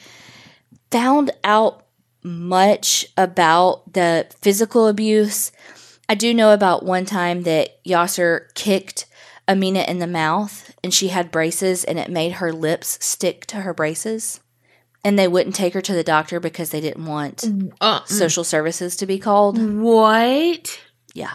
found 0.91 1.31
out 1.45 1.87
much 2.23 3.07
about 3.17 3.93
the 3.93 4.27
physical 4.41 4.89
abuse. 4.89 5.53
I 6.09 6.15
do 6.15 6.33
know 6.33 6.53
about 6.53 6.85
one 6.85 7.05
time 7.05 7.43
that 7.43 7.83
Yaser 7.85 8.53
kicked 8.55 9.07
Amina 9.47 9.81
in 9.81 9.99
the 9.99 10.07
mouth 10.07 10.75
and 10.83 10.93
she 10.93 11.09
had 11.09 11.31
braces 11.31 11.85
and 11.85 11.99
it 11.99 12.11
made 12.11 12.33
her 12.33 12.53
lips 12.53 12.99
stick 13.05 13.45
to 13.47 13.57
her 13.59 13.75
braces. 13.75 14.41
And 15.05 15.19
they 15.19 15.29
wouldn't 15.29 15.55
take 15.55 15.75
her 15.75 15.81
to 15.81 15.93
the 15.95 16.03
doctor 16.03 16.41
because 16.41 16.71
they 16.71 16.81
didn't 16.81 17.05
want 17.07 17.45
Uh, 17.81 18.05
social 18.05 18.43
services 18.45 18.97
to 18.97 19.07
be 19.07 19.19
called. 19.19 19.59
what? 19.81 20.81
Yeah. 21.15 21.35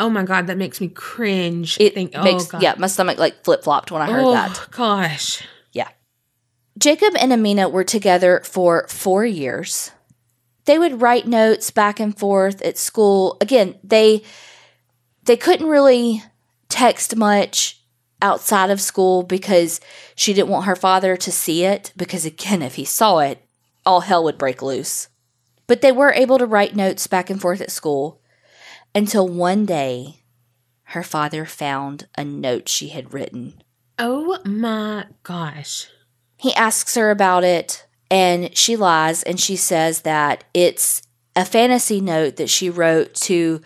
Oh 0.00 0.08
my 0.08 0.24
god, 0.24 0.46
that 0.46 0.56
makes 0.56 0.80
me 0.80 0.88
cringe. 0.88 1.76
It 1.78 1.94
Think, 1.94 2.14
makes 2.14 2.44
oh 2.46 2.48
god. 2.52 2.62
yeah, 2.62 2.74
my 2.78 2.86
stomach 2.88 3.18
like 3.18 3.44
flip 3.44 3.62
flopped 3.62 3.90
when 3.92 4.02
I 4.02 4.10
heard 4.10 4.24
oh 4.24 4.32
that. 4.32 4.66
gosh. 4.72 5.42
Yeah. 5.72 5.88
Jacob 6.78 7.14
and 7.20 7.32
Amina 7.32 7.68
were 7.68 7.84
together 7.84 8.40
for 8.44 8.86
four 8.88 9.24
years. 9.24 9.92
They 10.64 10.78
would 10.78 11.00
write 11.00 11.26
notes 11.26 11.70
back 11.70 11.98
and 11.98 12.16
forth 12.16 12.62
at 12.62 12.78
school. 12.78 13.36
Again, 13.40 13.76
they 13.82 14.22
they 15.24 15.36
couldn't 15.36 15.68
really 15.68 16.22
text 16.68 17.16
much 17.16 17.80
outside 18.20 18.70
of 18.70 18.80
school 18.80 19.22
because 19.22 19.80
she 20.14 20.32
didn't 20.32 20.48
want 20.48 20.66
her 20.66 20.76
father 20.76 21.16
to 21.16 21.32
see 21.32 21.64
it 21.64 21.92
because 21.96 22.24
again, 22.24 22.62
if 22.62 22.76
he 22.76 22.84
saw 22.84 23.18
it, 23.18 23.44
all 23.84 24.02
hell 24.02 24.24
would 24.24 24.38
break 24.38 24.62
loose. 24.62 25.08
But 25.66 25.80
they 25.80 25.92
were 25.92 26.12
able 26.12 26.38
to 26.38 26.46
write 26.46 26.76
notes 26.76 27.06
back 27.06 27.30
and 27.30 27.40
forth 27.40 27.60
at 27.60 27.70
school 27.70 28.20
until 28.94 29.26
one 29.26 29.66
day 29.66 30.20
her 30.84 31.02
father 31.02 31.44
found 31.46 32.06
a 32.16 32.24
note 32.24 32.68
she 32.68 32.88
had 32.88 33.14
written. 33.14 33.62
Oh 33.98 34.38
my 34.44 35.06
gosh. 35.22 35.88
He 36.36 36.54
asks 36.54 36.94
her 36.96 37.10
about 37.10 37.44
it, 37.44 37.86
and 38.12 38.54
she 38.56 38.76
lies 38.76 39.22
and 39.22 39.40
she 39.40 39.56
says 39.56 40.02
that 40.02 40.44
it's 40.52 41.02
a 41.34 41.46
fantasy 41.46 41.98
note 41.98 42.36
that 42.36 42.50
she 42.50 42.68
wrote 42.68 43.14
to 43.14 43.62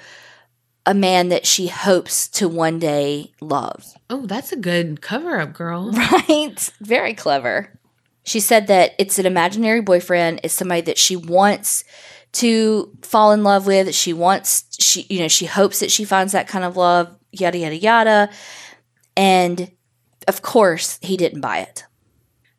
a 0.87 0.95
man 0.95 1.31
that 1.31 1.45
she 1.45 1.67
hopes 1.67 2.29
to 2.29 2.49
one 2.49 2.79
day 2.79 3.33
love. 3.41 3.85
Oh, 4.09 4.25
that's 4.25 4.53
a 4.53 4.57
good 4.57 5.03
cover 5.03 5.41
up, 5.41 5.53
girl. 5.53 5.91
Right? 5.93 6.73
Very 6.81 7.13
clever. 7.13 7.77
She 8.23 8.39
said 8.39 8.69
that 8.69 8.93
it's 9.01 9.19
an 9.19 9.27
imaginary 9.27 9.81
boyfriend, 9.81 10.41
it's 10.45 10.55
somebody 10.55 10.83
that 10.83 10.99
she 10.99 11.17
wants 11.17 11.83
to 12.35 12.97
fall 13.03 13.33
in 13.33 13.43
love 13.43 13.67
with. 13.67 13.93
She 13.97 14.13
wants 14.13 14.65
she 14.79 15.07
you 15.11 15.19
know, 15.19 15.29
she 15.29 15.47
hopes 15.47 15.81
that 15.81 15.91
she 15.91 16.05
finds 16.05 16.33
that 16.33 16.47
kind 16.47 16.65
of 16.65 16.77
love, 16.77 17.17
yada 17.33 17.59
yada 17.59 17.77
yada. 17.77 18.31
And 19.17 19.73
of 20.29 20.43
course, 20.43 21.01
he 21.03 21.17
didn't 21.17 21.41
buy 21.41 21.59
it. 21.59 21.85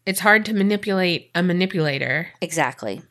It's 0.07 0.21
hard 0.21 0.45
to 0.45 0.53
manipulate 0.53 1.29
a 1.35 1.43
manipulator. 1.43 2.29
Exactly. 2.41 3.01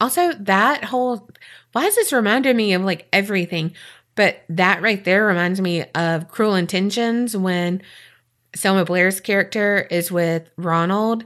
Also, 0.00 0.32
that 0.32 0.82
whole 0.84 1.30
why 1.70 1.86
is 1.86 1.94
this 1.94 2.12
reminding 2.12 2.56
me 2.56 2.72
of 2.74 2.82
like 2.82 3.06
everything? 3.12 3.72
But 4.16 4.42
that 4.48 4.82
right 4.82 5.02
there 5.04 5.24
reminds 5.24 5.60
me 5.60 5.84
of 5.94 6.28
Cruel 6.28 6.56
Intentions 6.56 7.36
when 7.36 7.80
Selma 8.56 8.84
Blair's 8.84 9.20
character 9.20 9.86
is 9.88 10.10
with 10.10 10.50
Ronald 10.56 11.24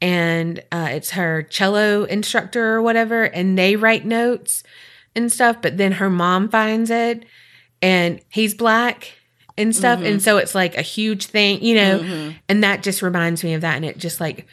and 0.00 0.58
uh, 0.72 0.88
it's 0.90 1.12
her 1.12 1.42
cello 1.44 2.04
instructor 2.04 2.74
or 2.74 2.82
whatever, 2.82 3.24
and 3.24 3.56
they 3.56 3.76
write 3.76 4.04
notes 4.04 4.64
and 5.14 5.32
stuff, 5.32 5.62
but 5.62 5.76
then 5.76 5.92
her 5.92 6.10
mom 6.10 6.48
finds 6.48 6.90
it 6.90 7.24
and 7.80 8.20
he's 8.28 8.54
black 8.54 9.17
and 9.58 9.76
stuff. 9.76 9.98
And 9.98 10.06
mm-hmm. 10.06 10.18
so 10.20 10.38
it's 10.38 10.54
like 10.54 10.76
a 10.76 10.82
huge 10.82 11.26
thing, 11.26 11.62
you 11.62 11.74
know, 11.74 11.98
mm-hmm. 11.98 12.36
and 12.48 12.64
that 12.64 12.82
just 12.82 13.02
reminds 13.02 13.44
me 13.44 13.52
of 13.54 13.60
that. 13.60 13.76
And 13.76 13.84
it 13.84 13.98
just 13.98 14.20
like 14.20 14.46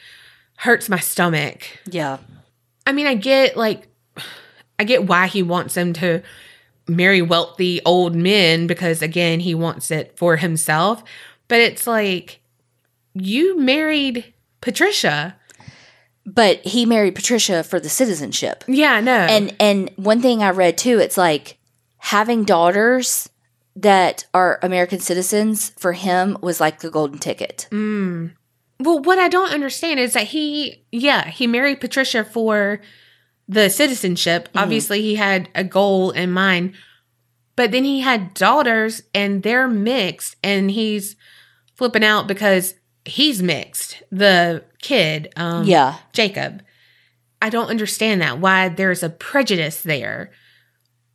hurts 0.58 0.88
my 0.88 0.98
stomach. 0.98 1.62
Yeah. 1.90 2.18
I 2.86 2.92
mean, 2.92 3.06
I 3.06 3.14
get 3.14 3.56
like, 3.56 3.88
I 4.78 4.84
get 4.84 5.06
why 5.06 5.26
he 5.26 5.42
wants 5.42 5.74
them 5.74 5.92
to 5.94 6.22
marry 6.86 7.22
wealthy 7.22 7.80
old 7.84 8.14
men 8.14 8.66
because, 8.66 9.00
again, 9.00 9.40
he 9.40 9.54
wants 9.54 9.90
it 9.90 10.16
for 10.18 10.36
himself. 10.36 11.02
But 11.48 11.60
it's 11.60 11.86
like, 11.86 12.40
you 13.14 13.58
married 13.58 14.34
Patricia. 14.60 15.36
but 16.26 16.58
he 16.66 16.84
married 16.84 17.14
Patricia 17.14 17.62
for 17.62 17.78
the 17.78 17.88
citizenship. 17.88 18.64
Yeah, 18.66 19.00
no. 19.00 19.12
And 19.12 19.54
and 19.60 19.90
one 19.96 20.20
thing 20.20 20.42
I 20.42 20.50
read 20.50 20.76
too, 20.76 20.98
it's 20.98 21.16
like 21.16 21.56
having 21.98 22.44
daughters 22.44 23.28
that 23.76 24.24
are 24.32 24.58
American 24.62 24.98
citizens 24.98 25.70
for 25.78 25.92
him 25.92 26.38
was 26.40 26.60
like 26.60 26.80
the 26.80 26.90
golden 26.90 27.18
ticket. 27.18 27.68
Mm. 27.70 28.32
Well, 28.80 29.00
what 29.00 29.18
I 29.18 29.28
don't 29.28 29.52
understand 29.52 30.00
is 30.00 30.14
that 30.14 30.24
he, 30.28 30.84
yeah, 30.90 31.28
he 31.28 31.46
married 31.46 31.80
Patricia 31.80 32.24
for 32.24 32.80
the 33.48 33.68
citizenship. 33.70 34.48
Obviously, 34.54 35.02
he 35.02 35.14
had 35.14 35.48
a 35.54 35.62
goal 35.62 36.10
in 36.10 36.30
mind, 36.32 36.74
but 37.54 37.70
then 37.70 37.84
he 37.84 38.00
had 38.00 38.34
daughters 38.34 39.02
and 39.14 39.42
they're 39.42 39.68
mixed, 39.68 40.36
and 40.42 40.70
he's 40.70 41.16
flipping 41.74 42.04
out 42.04 42.26
because 42.26 42.74
he's 43.04 43.42
mixed. 43.42 44.02
The 44.10 44.64
kid, 44.80 45.32
um, 45.36 45.64
Yeah. 45.64 45.96
Jacob. 46.12 46.62
I 47.42 47.50
don't 47.50 47.68
understand 47.68 48.22
that. 48.22 48.38
Why 48.40 48.70
there's 48.70 49.02
a 49.02 49.10
prejudice 49.10 49.82
there 49.82 50.32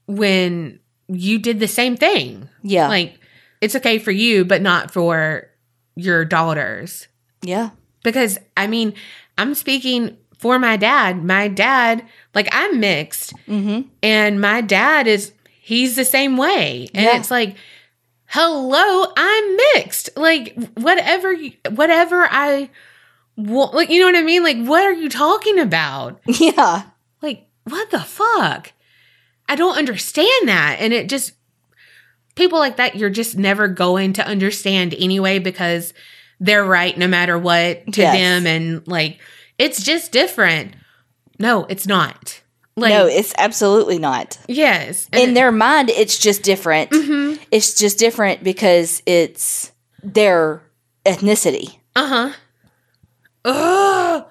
when 0.08 0.80
you 1.12 1.40
did 1.40 1.60
the 1.60 1.68
same 1.68 1.98
thing. 1.98 2.48
Yeah. 2.64 2.88
Like, 2.88 3.20
it's 3.60 3.76
okay 3.76 4.00
for 4.00 4.12
you, 4.12 4.46
but 4.46 4.62
not 4.62 4.92
for 4.92 5.50
your 5.96 6.24
daughters 6.26 7.08
yeah. 7.44 7.72
because 8.04 8.38
I 8.58 8.68
mean, 8.68 8.94
I'm 9.38 9.54
speaking 9.56 10.18
for 10.38 10.58
my 10.58 10.78
dad. 10.78 11.24
My 11.24 11.48
dad, 11.48 12.04
like 12.34 12.48
I'm 12.52 12.80
mixed, 12.80 13.34
Mhm. 13.48 13.86
and 14.02 14.42
my 14.42 14.62
dad 14.62 15.06
is 15.08 15.34
he's 15.60 15.96
the 15.96 16.06
same 16.06 16.38
way, 16.38 16.90
and 16.96 17.06
Yeah. 17.06 17.18
it's 17.18 17.30
like, 17.30 17.56
hello, 18.28 19.12
I'm 19.16 19.58
mixed. 19.76 20.10
Like 20.16 20.56
whatever, 20.76 21.32
you- 21.34 21.54
whatever 21.70 22.28
I 22.32 22.70
want, 23.36 23.74
like 23.74 23.90
you 23.90 24.00
know 24.00 24.06
what 24.08 24.16
I 24.16 24.24
mean. 24.24 24.44
Like 24.44 24.64
what 24.66 24.84
are 24.84 24.94
you 24.94 25.10
talking 25.10 25.60
about? 25.60 26.20
Yeah. 26.40 26.84
Like 27.22 27.46
what 27.66 27.92
the 27.92 28.00
fuck? 28.00 28.72
I 29.52 29.56
don't 29.56 29.78
understand 29.78 30.48
that, 30.48 30.78
and 30.80 30.94
it 30.94 31.10
just 31.10 31.34
people 32.36 32.58
like 32.58 32.78
that 32.78 32.96
you're 32.96 33.10
just 33.10 33.38
never 33.38 33.68
going 33.68 34.14
to 34.14 34.26
understand 34.26 34.96
anyway 34.98 35.40
because 35.40 35.94
they're 36.40 36.64
right 36.64 36.98
no 36.98 37.08
matter 37.08 37.38
what 37.38 37.86
to 37.94 38.02
Yes. 38.02 38.16
them. 38.18 38.48
And 38.48 38.88
like 38.88 39.20
it's 39.60 39.84
just 39.84 40.14
different. 40.14 40.76
No 41.38 41.66
it's 41.66 41.86
not. 41.86 42.42
Like 42.78 42.92
no, 42.94 43.06
it's 43.08 43.34
absolutely 43.38 44.00
not. 44.00 44.40
yes. 44.48 45.10
In 45.12 45.34
their 45.34 45.52
mind, 45.52 45.90
it's 45.90 46.18
just 46.18 46.44
different. 46.44 46.90
hmm 46.94 47.34
It's 47.52 47.76
just 47.76 48.00
different 48.00 48.44
because 48.46 49.04
it's 49.06 49.74
their 50.02 50.62
ethnicity. 51.06 51.76
uh-huh. 51.98 52.32
Oh 53.44 54.28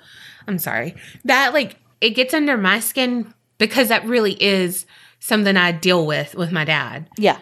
i'm 0.47 0.59
sorry. 0.59 0.95
That 1.27 1.53
like 1.53 1.77
it 2.01 2.11
gets 2.11 2.33
under 2.33 2.57
my 2.57 2.81
skin 2.81 3.33
because 3.59 3.89
that 3.89 4.07
really 4.07 4.33
is 4.43 4.87
something 5.21 5.57
i 5.57 5.71
deal 5.71 6.05
with 6.07 6.35
with 6.35 6.51
my 6.51 6.65
dad 6.65 7.09
Yeah. 7.19 7.39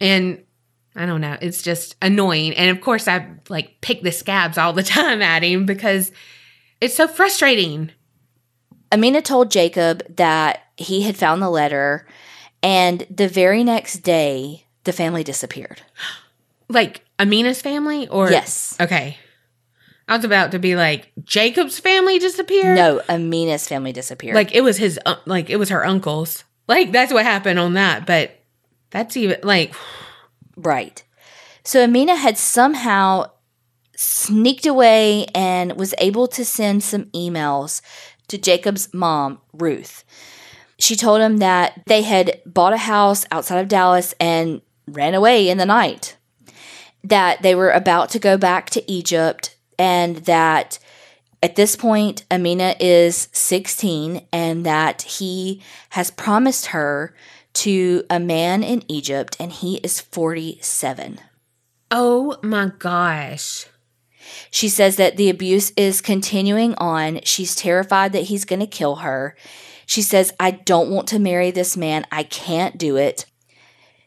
and 0.00 0.42
I 0.96 1.06
don't 1.06 1.20
know, 1.20 1.36
it's 1.40 1.62
just 1.62 1.94
annoying. 2.02 2.52
And 2.54 2.68
of 2.76 2.80
course, 2.82 3.06
I 3.06 3.24
like 3.48 3.80
pick 3.80 4.02
the 4.02 4.10
scabs 4.10 4.58
all 4.58 4.72
the 4.72 4.82
time 4.98 5.22
at 5.22 5.44
him 5.44 5.64
because 5.64 6.10
it's 6.80 6.96
so 6.96 7.06
frustrating. 7.06 7.92
Amina 8.90 9.22
told 9.22 9.52
Jacob 9.52 10.02
that 10.16 10.62
he 10.76 11.02
had 11.02 11.16
found 11.16 11.40
the 11.40 11.48
letter, 11.48 12.08
and 12.60 13.06
the 13.08 13.28
very 13.28 13.62
next 13.62 13.98
day, 14.00 14.66
the 14.84 14.92
family 14.92 15.22
disappeared. 15.24 15.82
Like 16.68 17.02
Amina's 17.18 17.60
family, 17.62 18.06
or 18.08 18.30
Yes. 18.30 18.76
okay. 18.80 19.16
I 20.08 20.16
was 20.16 20.24
about 20.24 20.50
to 20.52 20.58
be 20.58 20.74
like 20.76 21.10
Jacob's 21.24 21.78
family 21.80 22.18
disappeared. 22.18 22.76
No, 22.76 23.00
Amina's 23.08 23.66
family 23.68 23.92
disappeared. 23.92 24.34
like 24.36 24.52
it 24.54 24.60
was 24.62 24.76
his, 24.76 24.98
uh, 25.06 25.16
like 25.26 25.50
it 25.50 25.56
was 25.56 25.68
her 25.70 25.84
uncle's. 25.84 26.42
Like 26.70 26.92
that's 26.92 27.12
what 27.12 27.24
happened 27.24 27.58
on 27.58 27.74
that. 27.74 28.06
But 28.06 28.38
that's 28.90 29.16
even 29.16 29.40
like 29.42 29.74
right. 30.56 31.02
So 31.64 31.82
Amina 31.82 32.14
had 32.14 32.38
somehow 32.38 33.32
sneaked 33.96 34.66
away 34.66 35.26
and 35.34 35.76
was 35.76 35.94
able 35.98 36.28
to 36.28 36.44
send 36.44 36.84
some 36.84 37.06
emails 37.06 37.82
to 38.28 38.38
Jacob's 38.38 38.94
mom, 38.94 39.40
Ruth. 39.52 40.04
She 40.78 40.94
told 40.94 41.20
him 41.20 41.38
that 41.38 41.82
they 41.86 42.02
had 42.02 42.40
bought 42.46 42.72
a 42.72 42.78
house 42.78 43.26
outside 43.32 43.58
of 43.58 43.66
Dallas 43.68 44.14
and 44.20 44.62
ran 44.86 45.14
away 45.14 45.48
in 45.48 45.58
the 45.58 45.66
night. 45.66 46.16
That 47.02 47.42
they 47.42 47.56
were 47.56 47.72
about 47.72 48.10
to 48.10 48.20
go 48.20 48.38
back 48.38 48.70
to 48.70 48.90
Egypt 48.90 49.56
and 49.76 50.18
that 50.18 50.78
at 51.42 51.56
this 51.56 51.76
point 51.76 52.24
Amina 52.30 52.76
is 52.80 53.28
16 53.32 54.26
and 54.32 54.66
that 54.66 55.02
he 55.02 55.62
has 55.90 56.10
promised 56.10 56.66
her 56.66 57.14
to 57.52 58.04
a 58.08 58.20
man 58.20 58.62
in 58.62 58.84
Egypt 58.88 59.36
and 59.40 59.52
he 59.52 59.76
is 59.78 60.00
47. 60.00 61.20
Oh 61.90 62.36
my 62.42 62.70
gosh. 62.78 63.66
She 64.50 64.68
says 64.68 64.96
that 64.96 65.16
the 65.16 65.30
abuse 65.30 65.72
is 65.76 66.00
continuing 66.00 66.74
on. 66.76 67.20
She's 67.24 67.56
terrified 67.56 68.12
that 68.12 68.24
he's 68.24 68.44
going 68.44 68.60
to 68.60 68.66
kill 68.66 68.96
her. 68.96 69.36
She 69.86 70.02
says, 70.02 70.32
I 70.38 70.52
don't 70.52 70.90
want 70.90 71.08
to 71.08 71.18
marry 71.18 71.50
this 71.50 71.76
man. 71.76 72.06
I 72.12 72.22
can't 72.22 72.78
do 72.78 72.96
it. 72.96 73.26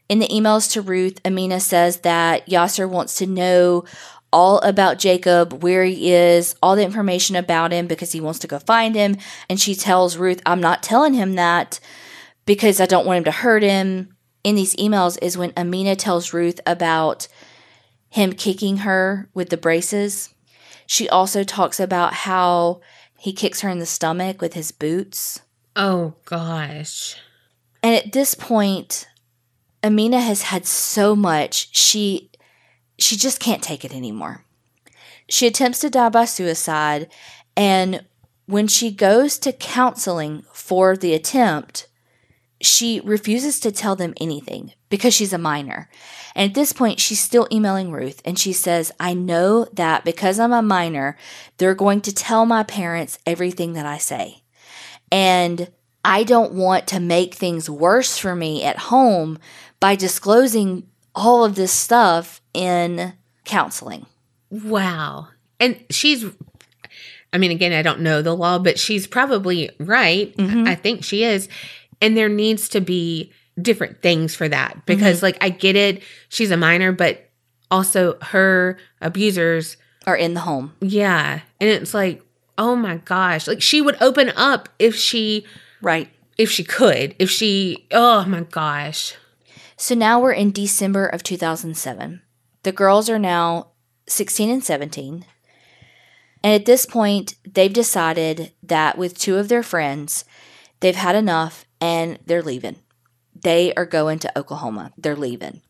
In 0.07 0.19
the 0.19 0.27
emails 0.27 0.71
to 0.73 0.81
Ruth, 0.81 1.19
Amina 1.25 1.59
says 1.59 2.01
that 2.01 2.47
Yaser 2.47 2.87
wants 2.89 3.15
to 3.15 3.25
know 3.25 3.83
all 4.33 4.57
about 4.59 4.99
Jacob, 4.99 5.63
where 5.63 5.85
he 5.85 6.11
is, 6.11 6.55
all 6.61 6.75
the 6.75 6.83
information 6.83 7.37
about 7.37 7.71
him 7.71 7.87
because 7.87 8.11
he 8.11 8.19
wants 8.19 8.39
to 8.39 8.47
go 8.47 8.59
find 8.59 8.95
him. 8.95 9.15
And 9.47 9.61
she 9.61 9.75
tells 9.75 10.17
Ruth, 10.17 10.41
I'm 10.45 10.59
not 10.59 10.83
telling 10.83 11.13
him 11.13 11.35
that 11.35 11.79
because 12.45 12.81
I 12.81 12.85
don't 12.85 13.05
want 13.05 13.19
him 13.19 13.23
to 13.25 13.31
hurt 13.31 13.63
him. 13.63 14.09
In 14.43 14.55
these 14.55 14.75
emails 14.75 15.17
is 15.21 15.37
when 15.37 15.53
Amina 15.55 15.95
tells 15.95 16.33
Ruth 16.33 16.59
about 16.65 17.29
him 18.09 18.33
kicking 18.33 18.77
her 18.77 19.29
with 19.33 19.49
the 19.49 19.57
braces. 19.57 20.33
She 20.85 21.07
also 21.07 21.43
talks 21.43 21.79
about 21.79 22.13
how 22.13 22.81
he 23.17 23.31
kicks 23.31 23.61
her 23.61 23.69
in 23.69 23.79
the 23.79 23.85
stomach 23.85 24.41
with 24.41 24.53
his 24.53 24.71
boots. 24.71 25.41
Oh 25.75 26.15
gosh. 26.25 27.15
And 27.81 27.95
at 27.95 28.11
this 28.11 28.35
point, 28.35 29.07
Amina 29.83 30.19
has 30.19 30.43
had 30.43 30.65
so 30.65 31.15
much, 31.15 31.75
she 31.75 32.29
she 32.97 33.15
just 33.15 33.39
can't 33.39 33.63
take 33.63 33.83
it 33.83 33.93
anymore. 33.93 34.43
She 35.29 35.47
attempts 35.47 35.79
to 35.79 35.89
die 35.89 36.09
by 36.09 36.25
suicide 36.25 37.09
and 37.55 38.05
when 38.45 38.67
she 38.67 38.91
goes 38.91 39.37
to 39.39 39.53
counseling 39.53 40.43
for 40.51 40.97
the 40.97 41.13
attempt, 41.13 41.87
she 42.61 43.01
refuses 43.03 43.59
to 43.61 43.71
tell 43.71 43.95
them 43.95 44.13
anything 44.19 44.73
because 44.89 45.13
she's 45.13 45.33
a 45.33 45.37
minor. 45.37 45.89
And 46.35 46.49
at 46.49 46.55
this 46.55 46.73
point, 46.73 46.99
she's 46.99 47.19
still 47.19 47.47
emailing 47.51 47.91
Ruth 47.91 48.21
and 48.25 48.37
she 48.37 48.53
says, 48.53 48.91
I 48.99 49.13
know 49.13 49.65
that 49.73 50.05
because 50.05 50.39
I'm 50.39 50.53
a 50.53 50.61
minor, 50.61 51.17
they're 51.57 51.75
going 51.75 52.01
to 52.01 52.13
tell 52.13 52.45
my 52.45 52.63
parents 52.63 53.17
everything 53.25 53.73
that 53.73 53.85
I 53.85 53.97
say. 53.97 54.43
And 55.11 55.71
I 56.05 56.23
don't 56.23 56.53
want 56.53 56.87
to 56.87 56.99
make 56.99 57.35
things 57.35 57.69
worse 57.69 58.17
for 58.17 58.35
me 58.35 58.63
at 58.63 58.77
home 58.77 59.39
by 59.79 59.95
disclosing 59.95 60.87
all 61.15 61.45
of 61.45 61.55
this 61.55 61.71
stuff 61.71 62.41
in 62.53 63.13
counseling. 63.45 64.05
Wow. 64.49 65.27
And 65.59 65.83
she's, 65.89 66.25
I 67.31 67.37
mean, 67.37 67.51
again, 67.51 67.73
I 67.73 67.81
don't 67.81 68.01
know 68.01 68.21
the 68.21 68.35
law, 68.35 68.59
but 68.59 68.77
she's 68.79 69.07
probably 69.07 69.69
right. 69.79 70.35
Mhm. 70.37 70.67
I 70.67 70.75
think 70.75 71.03
she 71.03 71.23
is. 71.23 71.47
And 72.01 72.15
there 72.17 72.29
needs 72.29 72.69
to 72.69 72.81
be 72.81 73.31
different 73.61 74.01
things 74.01 74.35
for 74.35 74.47
that 74.49 74.85
because, 74.85 75.21
like, 75.23 75.37
I 75.41 75.49
get 75.49 75.75
it. 75.75 76.03
She's 76.29 76.51
a 76.51 76.57
minor, 76.57 76.91
but 76.91 77.29
also 77.71 78.17
her 78.21 78.77
abusers, 79.01 79.77
are 80.05 80.15
in 80.17 80.33
the 80.33 80.41
home. 80.41 80.73
yeah. 80.81 81.39
And 81.61 81.69
it's 81.69 81.93
like, 81.93 82.21
oh 82.57 82.75
my 82.75 82.97
gosh. 82.97 83.47
Like, 83.47 83.61
she 83.61 83.81
would 83.81 83.95
open 84.01 84.31
up 84.35 84.69
if 84.77 84.95
she, 84.95 85.45
Right. 85.81 86.09
if 86.37 86.51
she 86.51 86.63
could, 86.63 87.15
if 87.19 87.29
she, 87.31 87.87
oh 87.91 88.25
my 88.25 88.41
gosh. 88.41 89.15
So 89.77 89.95
now 89.95 90.19
we're 90.19 90.33
in 90.33 90.51
December 90.51 91.05
of 91.07 91.23
2007. 91.23 92.21
The 92.63 92.71
girls 92.71 93.09
are 93.09 93.19
now 93.19 93.71
16 94.07 94.49
and 94.49 94.63
17. 94.63 95.25
And 96.43 96.53
at 96.53 96.65
this 96.65 96.85
point, 96.85 97.35
they've 97.49 97.71
decided 97.71 98.51
that 98.63 98.97
with 98.97 99.17
two 99.17 99.37
of 99.37 99.47
their 99.47 99.63
friends, 99.63 100.25
they've 100.81 100.95
had 100.95 101.15
enough 101.15 101.65
and 101.79 102.19
they're 102.25 102.41
leaving. 102.41 102.77
They 103.35 103.73
are 103.75 103.85
going 103.85 104.19
to 104.19 104.39
Oklahoma. 104.39 104.91
They're 104.97 105.15
leaving. 105.15 105.61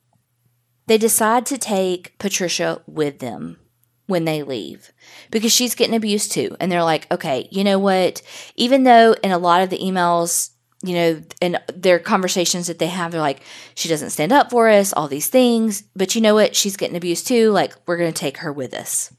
They 0.88 0.98
decide 0.98 1.46
to 1.48 1.58
take 1.58 2.18
Patricia 2.20 2.82
with 2.88 3.20
them 3.20 3.58
when 4.06 4.26
they 4.26 4.44
leave 4.44 4.91
because 5.32 5.52
she's 5.52 5.76
getting 5.76 5.96
abused 5.96 6.32
too. 6.32 6.56
And 6.60 6.72
they're 6.72 6.84
like, 6.84 7.10
okay, 7.12 7.48
you 7.52 7.64
know 7.64 7.80
what? 7.80 8.22
Even 8.56 8.84
though 8.84 9.16
in 9.24 9.32
a 9.32 9.38
lot 9.38 9.62
of 9.62 9.70
the 9.70 9.80
emails, 9.80 10.52
you 10.84 10.94
know, 10.94 11.22
and 11.42 11.60
their 11.74 11.98
conversations 11.98 12.68
that 12.68 12.78
they 12.78 12.88
have, 12.88 13.12
they're 13.12 13.22
like, 13.22 13.42
she 13.74 13.88
doesn't 13.88 14.10
stand 14.10 14.34
up 14.34 14.52
for 14.52 14.70
us, 14.70 14.92
all 14.94 15.08
these 15.08 15.30
things. 15.30 15.84
But 15.96 16.14
you 16.14 16.22
know 16.22 16.36
what? 16.36 16.56
She's 16.56 16.78
getting 16.78 16.98
abused 16.98 17.26
too. 17.26 17.52
Like, 17.52 17.74
we're 17.86 17.98
going 17.98 18.12
to 18.14 18.20
take 18.20 18.40
her 18.40 18.52
with 18.52 18.74
us. 18.74 19.14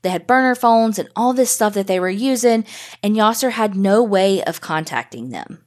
They 0.00 0.08
had 0.08 0.26
burner 0.26 0.54
phones 0.54 0.98
and 0.98 1.08
all 1.14 1.34
this 1.34 1.50
stuff 1.50 1.74
that 1.74 1.86
they 1.86 2.00
were 2.00 2.08
using, 2.08 2.64
and 3.02 3.14
Yaser 3.14 3.50
had 3.50 3.76
no 3.76 4.02
way 4.02 4.42
of 4.42 4.60
contacting 4.60 5.28
them. 5.28 5.62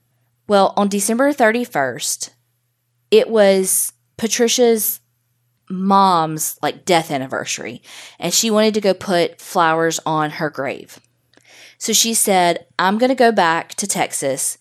Well, 0.47 0.73
on 0.75 0.89
December 0.89 1.31
31st, 1.31 2.31
it 3.11 3.29
was 3.29 3.93
Patricia's 4.17 4.99
mom's 5.69 6.57
like 6.63 6.85
death 6.85 7.11
anniversary, 7.11 7.83
and 8.17 8.33
she 8.33 8.49
wanted 8.49 8.73
to 8.73 8.81
go 8.81 8.95
put 8.95 9.39
flowers 9.39 9.99
on 10.05 10.31
her 10.31 10.49
grave. 10.49 10.99
So 11.77 11.93
she 11.93 12.13
said, 12.13 12.65
I'm 12.79 12.97
going 12.97 13.09
to 13.09 13.15
go 13.15 13.31
back 13.31 13.75
to 13.75 13.87
Texas 13.87 14.57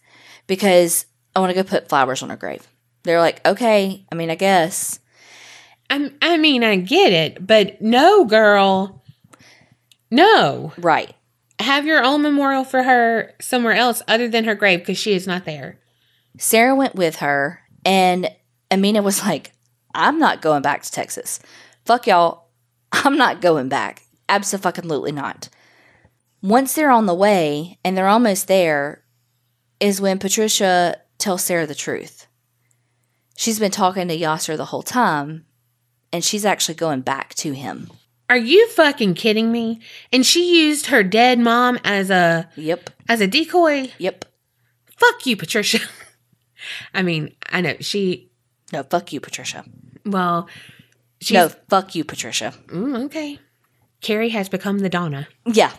because 0.48 1.06
I 1.36 1.40
want 1.40 1.54
to 1.54 1.62
go 1.62 1.68
put 1.68 1.88
flowers 1.88 2.24
on 2.24 2.30
her 2.30 2.36
grave. 2.36 2.66
They're 3.04 3.20
like, 3.20 3.46
okay, 3.46 4.04
I 4.10 4.14
mean, 4.16 4.30
I 4.30 4.34
guess. 4.34 4.98
I, 5.88 6.10
I 6.20 6.36
mean, 6.36 6.64
I 6.64 6.74
get 6.76 7.12
it, 7.12 7.46
but 7.46 7.80
no, 7.80 8.24
girl. 8.24 9.04
No. 10.10 10.72
Right. 10.78 11.14
have 11.60 11.86
your 11.86 12.02
own 12.02 12.22
memorial 12.22 12.64
for 12.64 12.82
her 12.82 13.34
somewhere 13.40 13.74
else 13.74 14.02
other 14.08 14.28
than 14.28 14.44
her 14.44 14.54
grave 14.54 14.80
because 14.80 14.98
she 14.98 15.12
is 15.12 15.26
not 15.26 15.44
there. 15.44 15.78
Sarah 16.38 16.74
went 16.74 16.94
with 16.94 17.16
her, 17.16 17.60
and 17.84 18.30
Amina 18.70 19.02
was 19.02 19.24
like, 19.24 19.52
I'm 19.94 20.18
not 20.18 20.42
going 20.42 20.62
back 20.62 20.82
to 20.82 20.92
Texas. 20.92 21.40
Fuck 21.84 22.06
y'all. 22.06 22.48
I'm 22.92 23.16
not 23.16 23.40
going 23.40 23.68
back. 23.68 24.02
Absolutely 24.28 25.12
not. 25.12 25.48
Once 26.42 26.74
they're 26.74 26.90
on 26.90 27.06
the 27.06 27.14
way 27.14 27.78
and 27.84 27.96
they're 27.96 28.08
almost 28.08 28.46
there, 28.46 29.02
is 29.80 30.00
when 30.00 30.18
Patricia 30.18 30.96
tells 31.18 31.44
Sarah 31.44 31.66
the 31.66 31.74
truth. 31.74 32.26
She's 33.36 33.58
been 33.58 33.70
talking 33.70 34.08
to 34.08 34.18
Yaser 34.18 34.56
the 34.56 34.66
whole 34.66 34.82
time, 34.82 35.46
and 36.12 36.24
she's 36.24 36.44
actually 36.44 36.74
going 36.74 37.02
back 37.02 37.34
to 37.36 37.52
him. 37.52 37.90
Are 38.30 38.36
you 38.36 38.68
fucking 38.68 39.14
kidding 39.14 39.50
me? 39.52 39.80
And 40.12 40.26
she 40.26 40.66
used 40.66 40.86
her 40.86 41.02
dead 41.02 41.38
mom 41.38 41.78
as 41.84 42.10
a 42.10 42.48
Yep. 42.56 42.90
as 43.08 43.20
a 43.20 43.26
decoy. 43.26 43.90
Yep. 43.98 44.24
Fuck 44.96 45.24
you, 45.26 45.36
Patricia. 45.36 45.78
I 46.94 47.02
mean, 47.02 47.34
I 47.50 47.60
know 47.60 47.76
she. 47.80 48.30
No, 48.72 48.82
fuck 48.82 49.12
you, 49.12 49.20
Patricia. 49.20 49.64
Well, 50.04 50.48
she's 51.20 51.34
no, 51.34 51.48
fuck 51.70 51.94
you, 51.94 52.04
Patricia. 52.04 52.52
Mm, 52.66 53.04
okay. 53.06 53.38
Kerri 54.02 54.30
has 54.30 54.48
become 54.48 54.80
the 54.80 54.88
Donna. 54.90 55.28
Yeah. 55.46 55.72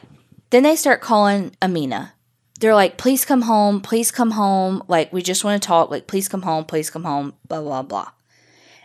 Then 0.50 0.64
they 0.64 0.76
start 0.76 1.02
calling 1.02 1.56
Amina. 1.62 2.14
They're 2.60 2.76
like, 2.76 2.98
please 2.98 3.26
come 3.26 3.44
home, 3.44 3.82
please 3.82 4.12
come 4.12 4.32
home. 4.32 4.84
Like, 4.88 5.14
we 5.14 5.22
just 5.22 5.44
want 5.44 5.62
to 5.62 5.68
talk. 5.68 5.90
Like, 5.90 6.08
please 6.08 6.28
come 6.28 6.42
home, 6.42 6.66
please 6.66 6.90
come 6.90 7.06
home, 7.06 7.34
blah, 7.48 7.62
blah, 7.62 7.84
blah. 7.84 8.12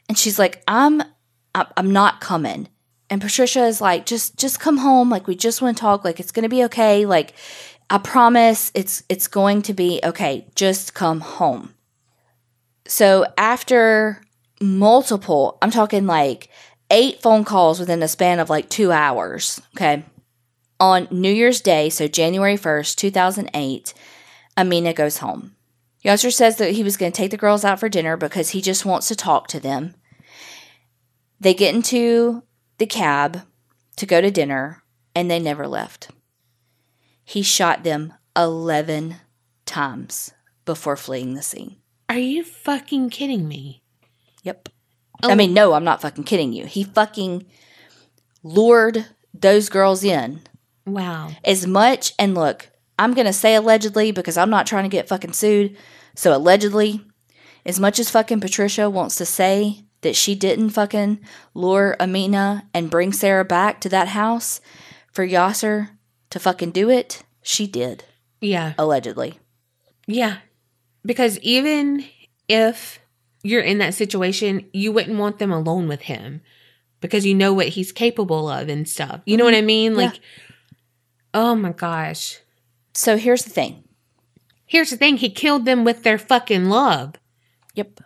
And 0.08 0.16
she's 0.16 0.38
like, 0.38 0.62
I'm 0.68 1.02
I'm 1.54 1.92
not 1.92 2.20
coming. 2.20 2.68
And 3.10 3.20
Patricia 3.20 3.64
is 3.64 3.80
like, 3.80 4.06
just 4.06 4.38
just 4.38 4.60
come 4.60 4.78
home. 4.78 5.10
Like, 5.10 5.26
we 5.26 5.34
just 5.34 5.60
want 5.60 5.76
to 5.76 5.80
talk. 5.80 6.04
Like, 6.04 6.20
it's 6.20 6.32
gonna 6.32 6.48
be 6.48 6.64
okay. 6.64 7.04
Like, 7.04 7.34
I 7.90 7.98
promise 7.98 8.70
it's 8.74 9.02
it's 9.08 9.28
going 9.28 9.62
to 9.62 9.74
be 9.74 10.00
okay. 10.04 10.46
Just 10.54 10.94
come 10.94 11.20
home. 11.20 11.74
So 12.86 13.26
after 13.36 14.22
multiple, 14.60 15.58
I'm 15.62 15.70
talking 15.70 16.06
like 16.06 16.48
eight 16.90 17.20
phone 17.22 17.44
calls 17.44 17.80
within 17.80 18.02
a 18.02 18.08
span 18.08 18.38
of 18.38 18.50
like 18.50 18.68
two 18.68 18.92
hours, 18.92 19.60
okay? 19.76 20.04
On 20.80 21.06
New 21.10 21.32
Year's 21.32 21.60
Day, 21.60 21.88
so 21.88 22.08
January 22.08 22.56
1st, 22.56 22.96
2008, 22.96 23.94
Amina 24.56 24.92
goes 24.92 25.18
home. 25.18 25.54
Yaser 26.04 26.32
says 26.32 26.56
that 26.56 26.72
he 26.72 26.82
was 26.82 26.96
going 26.96 27.12
to 27.12 27.16
take 27.16 27.30
the 27.30 27.36
girls 27.36 27.64
out 27.64 27.80
for 27.80 27.88
dinner 27.88 28.16
because 28.16 28.50
he 28.50 28.60
just 28.60 28.84
wants 28.84 29.08
to 29.08 29.16
talk 29.16 29.46
to 29.48 29.60
them. 29.60 29.94
They 31.40 31.54
get 31.54 31.74
into 31.74 32.42
the 32.78 32.86
cab 32.86 33.42
to 33.96 34.06
go 34.06 34.20
to 34.20 34.30
dinner 34.30 34.82
and 35.14 35.30
they 35.30 35.38
never 35.38 35.66
left. 35.66 36.10
He 37.24 37.42
shot 37.42 37.84
them 37.84 38.12
11 38.36 39.16
times 39.64 40.32
before 40.64 40.96
fleeing 40.96 41.34
the 41.34 41.42
scene. 41.42 41.76
Are 42.08 42.18
you 42.18 42.44
fucking 42.44 43.10
kidding 43.10 43.48
me? 43.48 43.82
Yep. 44.42 44.68
Oh. 45.22 45.30
I 45.30 45.34
mean, 45.34 45.54
no, 45.54 45.72
I'm 45.72 45.84
not 45.84 46.02
fucking 46.02 46.24
kidding 46.24 46.52
you. 46.52 46.66
He 46.66 46.84
fucking 46.84 47.46
lured 48.42 49.06
those 49.32 49.68
girls 49.70 50.04
in 50.04 50.42
Wow. 50.86 51.30
as 51.44 51.66
much. 51.66 52.12
And 52.18 52.34
look, 52.34 52.70
I'm 52.98 53.14
going 53.14 53.26
to 53.26 53.32
say 53.32 53.54
allegedly 53.54 54.12
because 54.12 54.36
I'm 54.36 54.50
not 54.50 54.66
trying 54.66 54.84
to 54.84 54.94
get 54.94 55.08
fucking 55.08 55.32
sued. 55.32 55.76
So, 56.14 56.34
allegedly, 56.34 57.00
as 57.66 57.80
much 57.80 57.98
as 57.98 58.10
fucking 58.10 58.40
Patricia 58.40 58.88
wants 58.88 59.16
to 59.16 59.26
say 59.26 59.84
that 60.02 60.14
she 60.14 60.34
didn't 60.34 60.70
fucking 60.70 61.18
lure 61.54 61.96
Amina 61.98 62.68
and 62.72 62.90
bring 62.90 63.12
Sarah 63.12 63.44
back 63.44 63.80
to 63.80 63.88
that 63.88 64.08
house 64.08 64.60
for 65.10 65.26
Yaser 65.26 65.90
to 66.30 66.38
fucking 66.38 66.70
do 66.70 66.90
it, 66.90 67.22
she 67.42 67.66
did, 67.66 68.04
Yeah. 68.40 68.74
allegedly. 68.78 69.40
Yeah. 70.06 70.38
Because 71.04 71.38
even 71.40 72.04
if 72.48 73.00
you're 73.42 73.62
in 73.62 73.78
that 73.78 73.94
situation, 73.94 74.68
you 74.72 74.92
wouldn't 74.92 75.18
want 75.18 75.38
them 75.38 75.52
alone 75.52 75.88
with 75.88 76.02
him 76.02 76.42
because 77.00 77.26
you 77.26 77.34
know 77.34 77.52
what 77.52 77.68
he's 77.68 77.92
capable 77.92 78.48
of 78.48 78.68
and 78.68 78.88
stuff. 78.88 79.20
You 79.26 79.36
know 79.36 79.44
what 79.44 79.54
mm-hmm. 79.54 79.64
I 79.64 79.66
mean? 79.66 79.94
Like, 79.94 80.20
oh 81.34 81.54
my 81.54 81.72
gosh. 81.72 82.38
So 82.94 83.18
here's 83.18 83.44
the 83.44 83.50
thing. 83.50 83.84
Here's 84.64 84.90
the 84.90 84.96
thing 84.96 85.16
he 85.16 85.30
killed 85.30 85.64
them 85.64 85.84
with 85.84 86.04
their 86.04 86.16
fucking 86.18 86.70
love. 86.70 87.14
Yep. 87.74 88.00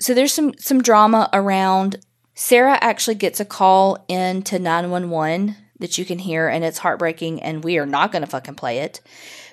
So 0.00 0.14
there's 0.14 0.32
some 0.32 0.52
some 0.58 0.82
drama 0.82 1.30
around 1.32 1.96
Sarah 2.34 2.78
actually 2.80 3.16
gets 3.16 3.38
a 3.38 3.44
call 3.44 4.04
into 4.08 4.58
911 4.58 5.56
that 5.78 5.98
you 5.98 6.04
can 6.04 6.18
hear 6.18 6.48
and 6.48 6.64
it's 6.64 6.78
heartbreaking 6.78 7.42
and 7.42 7.64
we 7.64 7.78
are 7.78 7.86
not 7.86 8.12
going 8.12 8.22
to 8.22 8.30
fucking 8.30 8.54
play 8.54 8.78
it. 8.78 9.00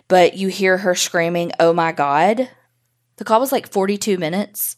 But 0.07 0.38
you 0.38 0.47
hear 0.47 0.78
her 0.78 0.95
screaming, 0.95 1.51
"Oh 1.59 1.74
my 1.74 1.91
god." 1.91 2.49
The 3.18 3.26
call 3.26 3.39
was 3.39 3.51
like 3.51 3.72
42 3.72 4.18
minutes. 4.18 4.78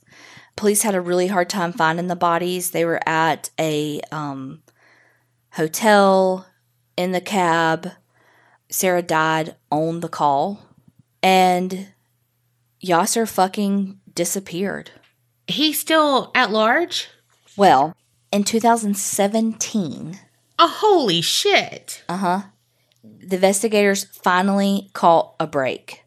Police 0.56 0.82
had 0.82 0.96
a 0.96 1.02
really 1.02 1.28
hard 1.28 1.50
time 1.50 1.72
finding 1.72 2.08
the 2.08 2.16
bodies. 2.16 2.72
They 2.72 2.86
were 2.86 3.02
at 3.08 3.50
a 3.60 4.02
um, 4.12 4.64
hotel 5.52 6.46
in 7.00 7.14
the 7.14 7.22
cab. 7.22 7.92
Sarah 8.70 9.02
died 9.02 9.56
on 9.72 10.02
the 10.02 10.10
call. 10.10 10.60
And 11.24 11.88
Yasser 12.84 13.28
fucking 13.28 14.00
disappeared. 14.14 14.92
He's 15.48 15.80
still 15.80 16.32
at 16.36 16.52
large? 16.52 17.08
Well, 17.58 17.96
in 18.32 18.44
2017, 18.44 20.20
Oh, 20.62 20.68
holy 20.68 21.22
shit. 21.22 22.04
uh 22.10 22.18
huh, 22.18 22.42
the 23.04 23.38
investigators 23.38 24.04
finally 24.04 24.90
caught 24.94 25.36
a 25.40 25.48
break. 25.48 26.04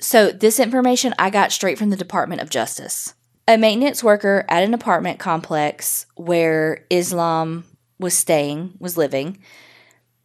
So, 0.00 0.30
this 0.30 0.58
information 0.60 1.14
I 1.18 1.30
got 1.30 1.52
straight 1.52 1.78
from 1.78 1.90
the 1.90 1.96
Department 1.96 2.40
of 2.40 2.50
Justice. 2.50 3.14
A 3.46 3.56
maintenance 3.56 4.02
worker 4.04 4.44
at 4.48 4.62
an 4.64 4.74
apartment 4.74 5.18
complex 5.20 6.06
where 6.16 6.84
Islam 6.90 7.64
was 7.98 8.14
staying, 8.14 8.74
was 8.78 8.96
living, 8.96 9.38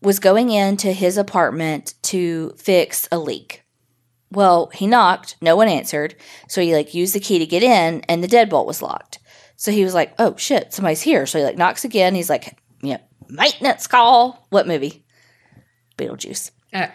was 0.03 0.19
going 0.19 0.49
into 0.51 0.91
his 0.91 1.17
apartment 1.17 1.95
to 2.03 2.53
fix 2.57 3.07
a 3.11 3.17
leak. 3.17 3.63
Well, 4.31 4.69
he 4.73 4.87
knocked, 4.87 5.35
no 5.41 5.55
one 5.55 5.67
answered, 5.67 6.15
so 6.47 6.61
he 6.61 6.73
like 6.75 6.93
used 6.93 7.13
the 7.15 7.19
key 7.19 7.39
to 7.39 7.45
get 7.45 7.63
in 7.63 8.01
and 8.09 8.23
the 8.23 8.27
deadbolt 8.27 8.65
was 8.65 8.81
locked. 8.81 9.19
So 9.55 9.71
he 9.71 9.83
was 9.83 9.93
like, 9.93 10.13
"Oh 10.19 10.35
shit, 10.37 10.73
somebody's 10.73 11.01
here." 11.01 11.25
So 11.25 11.39
he 11.39 11.45
like 11.45 11.57
knocks 11.57 11.85
again. 11.85 12.15
He's 12.15 12.29
like, 12.29 12.57
"Yeah, 12.81 12.97
maintenance 13.29 13.87
call." 13.87 14.45
What 14.49 14.67
movie? 14.67 15.05
Beetlejuice. 15.97 16.51
Uh, 16.73 16.87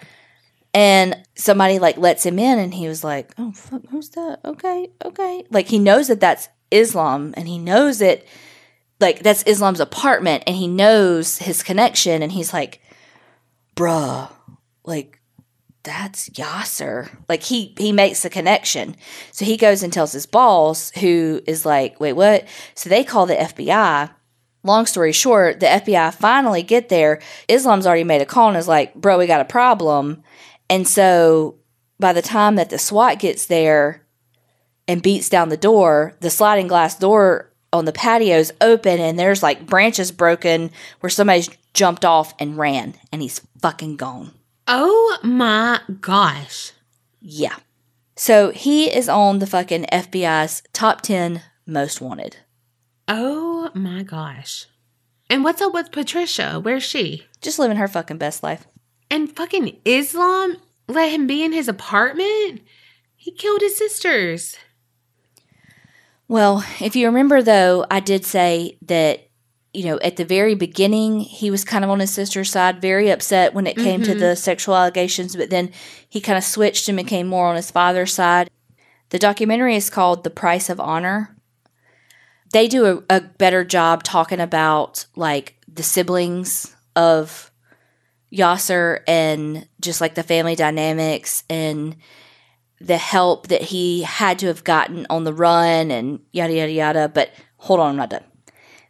And 0.75 1.17
somebody 1.35 1.79
like 1.79 1.97
lets 1.97 2.27
him 2.27 2.39
in, 2.39 2.59
and 2.59 2.75
he 2.75 2.89
was 2.89 3.03
like, 3.05 3.33
"Oh 3.39 3.53
fuck, 3.53 3.83
who's 3.91 4.11
that?" 4.11 4.41
Okay, 4.45 4.89
okay. 5.05 5.45
Like 5.51 5.69
he 5.69 5.79
knows 5.79 6.09
that 6.09 6.21
that's 6.21 6.49
Islam, 6.71 7.33
and 7.37 7.49
he 7.49 7.59
knows 7.59 8.01
that 8.01 8.25
like 9.01 9.21
that's 9.23 9.45
Islam's 9.45 9.81
apartment, 9.81 10.43
and 10.47 10.57
he 10.57 10.67
knows 10.67 11.39
his 11.39 11.63
connection, 11.63 12.21
and 12.23 12.33
he's 12.33 12.53
like, 12.53 12.81
"Bruh, 13.79 14.31
like 14.85 15.21
that's 15.85 16.29
Yaser." 16.31 17.09
Like 17.29 17.45
he 17.45 17.75
he 17.79 17.93
makes 17.93 18.23
the 18.23 18.31
connection, 18.31 18.97
so 19.33 19.45
he 19.45 19.57
goes 19.57 19.83
and 19.83 19.93
tells 19.93 20.13
his 20.13 20.27
boss, 20.27 20.91
who 20.91 21.41
is 21.47 21.65
like, 21.65 22.01
"Wait, 22.01 22.15
what?" 22.15 22.47
So 22.75 22.89
they 22.91 23.05
call 23.05 23.27
the 23.27 23.41
FBI. 23.41 24.11
Long 24.65 24.87
story 24.87 25.13
short, 25.13 25.61
the 25.61 25.67
FBI 25.67 26.13
finally 26.13 26.63
get 26.63 26.89
there. 26.89 27.21
Islam's 27.47 27.87
already 27.87 28.05
made 28.05 28.21
a 28.21 28.27
call 28.27 28.49
and 28.49 28.57
is 28.57 28.67
like, 28.69 28.95
"Bro, 28.95 29.19
we 29.19 29.27
got 29.27 29.41
a 29.41 29.45
problem." 29.45 30.23
And 30.69 30.87
so 30.87 31.57
by 31.99 32.13
the 32.13 32.23
time 32.23 32.57
that 32.57 32.71
the 32.71 32.79
SWAT 32.79 33.19
gets 33.19 33.47
there 33.47 34.03
and 34.87 35.03
beats 35.03 35.29
down 35.29 35.49
the 35.49 35.57
door, 35.57 36.15
the 36.21 36.31
sliding 36.31 36.67
glass 36.69 36.99
door 36.99 37.53
on 37.73 37.85
the 37.85 37.93
patio 37.93 38.39
is 38.39 38.53
open 38.61 38.99
and 38.99 39.19
there's 39.19 39.43
like 39.43 39.67
branches 39.67 40.11
broken 40.11 40.71
where 41.01 41.11
somebody's 41.11 41.51
jumped 41.75 42.05
off 42.05 42.35
and 42.39 42.59
ran 42.59 42.95
and 43.13 43.23
he's 43.23 43.41
fucking 43.61 43.97
gone. 43.97 44.33
oh 44.67 45.19
my 45.23 45.81
gosh. 46.01 46.73
Yeah. 47.21 47.57
So 48.17 48.51
he 48.51 48.95
is 48.95 49.09
on 49.09 49.39
the 49.39 49.47
fucking 49.47 49.87
FBI's 49.93 50.63
top 50.73 51.03
10 51.03 51.43
most 51.67 52.01
wanted. 52.01 52.39
Oh 53.07 53.71
my 53.75 54.03
gosh. 54.03 54.67
And 55.31 55.45
what's 55.45 55.63
up 55.63 55.73
with 55.73 55.93
Patricia? 55.93 56.59
Where's 56.61 56.83
she? 56.83 57.27
Just 57.41 57.59
living 57.59 57.77
her 57.77 57.89
fucking 57.89 58.19
best 58.19 58.43
life. 58.43 58.67
And 59.11 59.35
fucking 59.35 59.79
Islam 59.85 60.57
let 60.89 61.13
him 61.13 61.27
be 61.27 61.45
in 61.45 61.53
his 61.53 61.69
apartment? 61.69 62.63
He 63.15 63.31
killed 63.33 63.61
his 63.61 63.77
sisters. 63.77 64.57
Well, 66.29 66.65
if 66.81 66.95
you 66.95 67.07
remember, 67.07 67.43
though, 67.43 67.87
I 67.91 68.01
did 68.01 68.25
say 68.25 68.79
that, 68.83 69.28
you 69.75 69.85
know, 69.85 69.99
at 69.99 70.17
the 70.17 70.25
very 70.25 70.55
beginning, 70.55 71.21
he 71.21 71.51
was 71.51 71.65
kind 71.65 71.85
of 71.85 71.91
on 71.91 72.01
his 72.01 72.13
sister's 72.13 72.51
side, 72.51 72.81
very 72.81 73.11
upset 73.11 73.55
when 73.55 73.67
it 73.67 73.77
came 73.77 74.03
to 74.03 74.11
mm-hmm. 74.11 74.21
the 74.21 74.37
sexual 74.37 74.75
allegations, 74.75 75.37
but 75.37 75.51
then 75.51 75.71
he 76.09 76.21
kind 76.21 76.39
of 76.39 76.45
switched 76.45 76.89
and 76.89 76.97
became 76.97 77.27
more 77.27 77.49
on 77.49 77.57
his 77.57 77.71
father's 77.71 78.13
side. 78.13 78.51
The 79.11 79.19
documentary 79.19 79.77
is 79.77 79.91
called 79.91 80.25
The 80.25 80.31
Price 80.31 80.71
of 80.71 80.81
Honor. 80.81 81.37
They 82.53 82.67
do 82.67 83.05
a, 83.11 83.17
a 83.17 83.21
better 83.21 83.63
job 83.65 84.03
talking 84.03 84.41
about, 84.41 85.07
like, 85.17 85.57
the 85.67 85.83
siblings 85.83 86.75
of 86.97 87.51
Yaser 88.33 89.01
and 89.07 89.69
just 89.81 90.01
like 90.01 90.15
the 90.15 90.23
family 90.23 90.57
dynamics 90.57 91.45
and 91.49 91.97
the 92.81 92.97
help 92.97 93.49
that 93.49 93.63
he 93.63 94.03
had 94.03 94.39
to 94.39 94.47
have 94.47 94.65
gotten 94.65 95.07
on 95.11 95.25
the 95.25 95.33
run 95.33 95.91
and 95.91 96.21
yada 96.33 96.53
yada 96.53 96.73
yada. 96.73 97.09
But 97.09 97.31
hold 97.57 97.81
on, 97.81 97.91
I'm 97.91 97.97
not 97.97 98.11
done. 98.11 98.25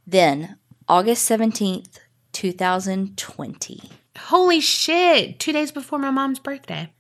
Then 0.07 0.58
August 0.89 1.29
17th, 1.29 1.99
2020, 2.33 3.83
Holy 4.19 4.61
shit. 4.61 5.39
Two 5.39 5.53
days 5.53 5.71
before 5.71 5.99
my 5.99 6.11
mom's 6.11 6.39
birthday. 6.41 6.91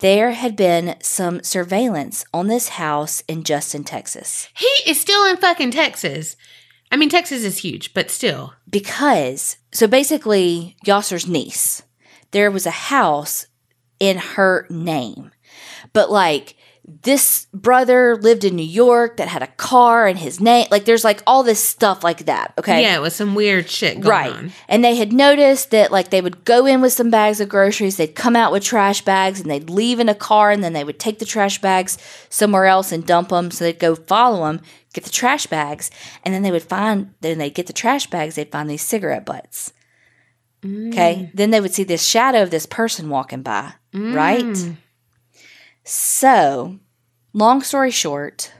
there 0.00 0.32
had 0.32 0.56
been 0.56 0.96
some 1.00 1.42
surveillance 1.42 2.24
on 2.34 2.46
this 2.46 2.70
house 2.70 3.22
in 3.28 3.42
Justin, 3.44 3.84
Texas. 3.84 4.48
He 4.56 4.90
is 4.90 5.00
still 5.00 5.24
in 5.26 5.36
fucking 5.36 5.70
Texas. 5.70 6.36
I 6.90 6.96
mean, 6.96 7.08
Texas 7.08 7.44
is 7.44 7.58
huge, 7.58 7.94
but 7.94 8.10
still. 8.10 8.54
Because, 8.68 9.56
so 9.72 9.86
basically, 9.86 10.76
Yaser's 10.84 11.26
niece, 11.26 11.82
there 12.32 12.50
was 12.50 12.66
a 12.66 12.70
house 12.70 13.46
in 13.98 14.16
her 14.18 14.66
name. 14.68 15.30
But 15.92 16.10
like, 16.10 16.56
this 17.02 17.46
brother 17.52 18.16
lived 18.16 18.44
in 18.44 18.56
New 18.56 18.62
York 18.62 19.16
that 19.16 19.28
had 19.28 19.42
a 19.42 19.46
car 19.46 20.06
and 20.06 20.18
his 20.18 20.40
name. 20.40 20.66
Like, 20.70 20.84
there's 20.84 21.04
like 21.04 21.22
all 21.26 21.42
this 21.42 21.62
stuff 21.62 22.02
like 22.02 22.26
that. 22.26 22.52
Okay. 22.58 22.82
Yeah, 22.82 22.96
it 22.96 23.00
was 23.00 23.14
some 23.14 23.34
weird 23.34 23.68
shit 23.68 24.00
going 24.00 24.08
right. 24.10 24.32
on. 24.32 24.52
And 24.68 24.84
they 24.84 24.96
had 24.96 25.12
noticed 25.12 25.70
that 25.70 25.90
like 25.92 26.10
they 26.10 26.20
would 26.20 26.44
go 26.44 26.66
in 26.66 26.80
with 26.80 26.92
some 26.92 27.10
bags 27.10 27.40
of 27.40 27.48
groceries, 27.48 27.96
they'd 27.96 28.14
come 28.14 28.36
out 28.36 28.52
with 28.52 28.64
trash 28.64 29.02
bags, 29.02 29.40
and 29.40 29.50
they'd 29.50 29.70
leave 29.70 30.00
in 30.00 30.08
a 30.08 30.14
car, 30.14 30.50
and 30.50 30.62
then 30.62 30.72
they 30.72 30.84
would 30.84 30.98
take 30.98 31.18
the 31.18 31.24
trash 31.24 31.60
bags 31.60 31.98
somewhere 32.28 32.66
else 32.66 32.92
and 32.92 33.06
dump 33.06 33.28
them. 33.28 33.50
So 33.50 33.64
they'd 33.64 33.78
go 33.78 33.94
follow 33.94 34.46
them, 34.46 34.60
get 34.92 35.04
the 35.04 35.10
trash 35.10 35.46
bags, 35.46 35.90
and 36.24 36.34
then 36.34 36.42
they 36.42 36.50
would 36.50 36.62
find. 36.62 37.14
Then 37.20 37.38
they'd 37.38 37.54
get 37.54 37.66
the 37.66 37.72
trash 37.72 38.08
bags. 38.08 38.34
They'd 38.34 38.52
find 38.52 38.68
these 38.68 38.82
cigarette 38.82 39.24
butts. 39.24 39.72
Okay. 40.64 41.14
Mm. 41.14 41.30
Then 41.34 41.50
they 41.50 41.60
would 41.60 41.72
see 41.72 41.84
this 41.84 42.04
shadow 42.04 42.42
of 42.42 42.50
this 42.50 42.66
person 42.66 43.08
walking 43.08 43.42
by. 43.42 43.72
Right. 43.94 44.44
Mm. 44.44 44.76
So, 45.92 46.78
long 47.32 47.62
story 47.62 47.90
short, 47.90 48.52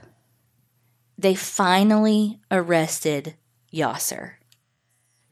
they 1.17 1.33
finally 1.33 2.41
arrested 2.51 3.35
Yaser. 3.73 4.31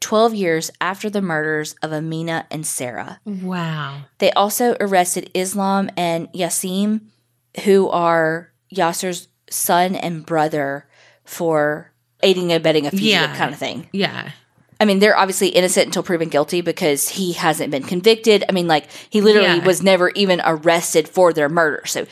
12 0.00 0.34
years 0.34 0.70
after 0.80 1.10
the 1.10 1.20
murders 1.20 1.74
of 1.82 1.92
Amina 1.92 2.46
and 2.50 2.66
Sarah. 2.66 3.20
Wow. 3.26 4.04
They 4.16 4.30
also 4.32 4.78
arrested 4.80 5.30
Islam 5.34 5.90
and 5.94 6.32
Yassein, 6.32 7.02
who 7.66 7.90
are 7.90 8.50
Yaser's 8.74 9.28
son 9.50 9.94
and 9.94 10.24
brother, 10.24 10.88
for 11.26 11.92
aiding 12.22 12.44
and 12.50 12.52
abetting 12.62 12.86
a 12.86 12.90
fugitive 12.90 13.10
Yeah. 13.10 13.36
kind 13.36 13.52
of 13.52 13.58
thing. 13.58 13.90
Yeah. 13.92 14.30
I 14.80 14.86
mean, 14.86 14.98
they're 14.98 15.16
obviously 15.16 15.48
innocent 15.48 15.86
until 15.86 16.02
proven 16.02 16.30
guilty 16.30 16.62
because 16.62 17.10
he 17.10 17.34
hasn't 17.34 17.70
been 17.70 17.82
convicted. 17.82 18.44
I 18.48 18.52
mean, 18.52 18.66
like, 18.66 18.86
he 19.10 19.20
literally 19.20 19.58
Yeah. 19.58 19.64
was 19.64 19.82
never 19.82 20.08
even 20.10 20.40
arrested 20.44 21.06
for 21.06 21.32
their 21.34 21.50
murder. 21.50 21.82
So, 21.86 22.06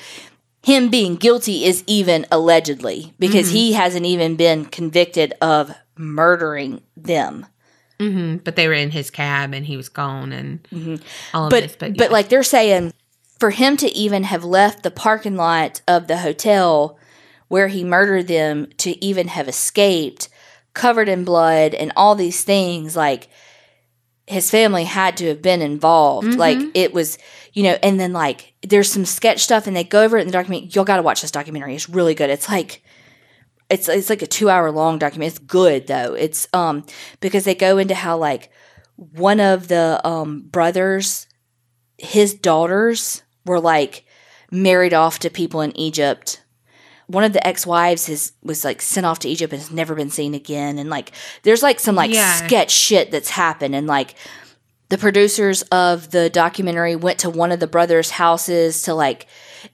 him 0.63 0.91
being 0.91 1.17
guilty 1.17 1.65
is 1.65 1.83
even 1.87 2.27
allegedly 2.31 3.15
because 3.19 3.47
Mm-hmm. 3.47 3.57
he 3.57 3.73
hasn't 3.73 4.05
even 4.07 4.37
been 4.37 4.67
convicted 4.67 5.33
of 5.41 5.73
murdering 5.97 6.83
them. 6.97 7.47
hmm 7.99 8.37
But 8.37 8.57
they 8.57 8.69
were 8.69 8.75
in 8.75 8.91
his 8.91 9.11
cab 9.11 9.55
and 9.55 9.65
he 9.67 9.77
was 9.77 9.89
gone 9.89 10.33
and 10.33 10.61
all 11.33 11.47
of 11.47 11.51
but 11.51 11.63
this. 11.63 11.77
but, 11.77 11.97
But, 11.97 12.11
like 12.13 12.29
they're 12.29 12.43
saying 12.43 12.93
for 13.39 13.51
him 13.51 13.77
to 13.79 13.89
even 13.97 14.25
have 14.25 14.45
left 14.45 14.83
the 14.83 14.91
parking 14.91 15.37
lot 15.37 15.81
of 15.89 16.07
the 16.07 16.19
hotel 16.19 16.99
where 17.49 17.69
he 17.69 17.83
murdered 17.83 18.29
them 18.29 18.69
to 18.79 19.03
even 19.03 19.29
have 19.29 19.49
escaped 19.49 20.29
covered 20.79 21.09
in 21.09 21.25
blood 21.25 21.75
and 21.75 21.93
all 21.97 22.15
these 22.15 22.45
things 22.45 22.97
like 22.97 23.29
his 24.27 24.51
family 24.51 24.85
had 24.85 25.17
to 25.17 25.27
have 25.29 25.43
been 25.43 25.63
involved 25.63 26.35
like 26.37 26.59
it 26.75 26.93
was 26.93 27.19
you 27.53 27.63
know 27.63 27.77
and 27.83 27.99
then 27.99 28.13
like 28.13 28.55
there's 28.63 28.91
some 28.91 29.05
sketch 29.05 29.41
stuff 29.41 29.67
and 29.67 29.75
they 29.77 29.85
go 29.85 30.03
over 30.03 30.17
it 30.19 30.23
in 30.23 30.27
the 30.29 30.33
document 30.33 30.75
y'all 30.75 30.85
got 30.85 30.97
to 30.97 31.03
watch 31.03 31.21
this 31.23 31.31
documentary 31.31 31.75
it's 31.75 31.89
really 31.89 32.15
good 32.15 32.31
it's 32.31 32.49
like 32.49 32.83
it's 33.71 33.89
it's 33.89 34.11
like 34.11 34.23
a 34.23 34.27
two 34.27 34.49
hour 34.49 34.71
long 34.71 34.99
document. 34.99 35.33
It's 35.33 35.39
good 35.39 35.87
though. 35.87 36.15
It's 36.15 36.49
um 36.53 36.85
because 37.21 37.45
they 37.45 37.55
go 37.55 37.79
into 37.79 37.95
how 37.95 38.17
like 38.17 38.51
one 38.97 39.41
of 39.41 39.69
the 39.69 40.01
um 40.07 40.43
brothers, 40.43 41.27
his 41.99 42.35
daughters 42.35 43.23
were 43.45 43.61
like 43.61 44.05
married 44.51 44.95
off 44.95 45.19
to 45.21 45.31
people 45.31 45.61
in 45.61 45.77
Egypt. 45.77 46.43
One 47.09 47.25
of 47.25 47.33
the 47.33 47.45
ex 47.47 47.67
wives 47.67 48.09
is 48.09 48.33
was 48.43 48.65
like 48.65 48.81
sent 48.81 49.05
off 49.07 49.19
to 49.21 49.29
Egypt 49.29 49.53
and 49.53 49.61
has 49.61 49.71
never 49.71 49.95
been 49.95 50.11
seen 50.11 50.35
again. 50.35 50.79
And 50.79 50.89
like 50.91 51.13
there's 51.43 51.63
like 51.63 51.81
some 51.81 51.97
like 51.97 52.13
Yeah. 52.13 52.47
sketch 52.47 52.71
shit 52.71 53.11
that's 53.11 53.31
happened 53.31 53.75
and 53.75 53.87
like 53.87 54.15
the 54.91 54.97
producers 54.99 55.63
of 55.65 56.11
the 56.13 56.31
documentary 56.31 56.97
went 56.97 57.19
to 57.19 57.29
one 57.29 57.53
of 57.53 57.61
the 57.61 57.67
brothers' 57.67 58.11
houses 58.11 58.83
to 58.83 58.95
like 58.95 59.27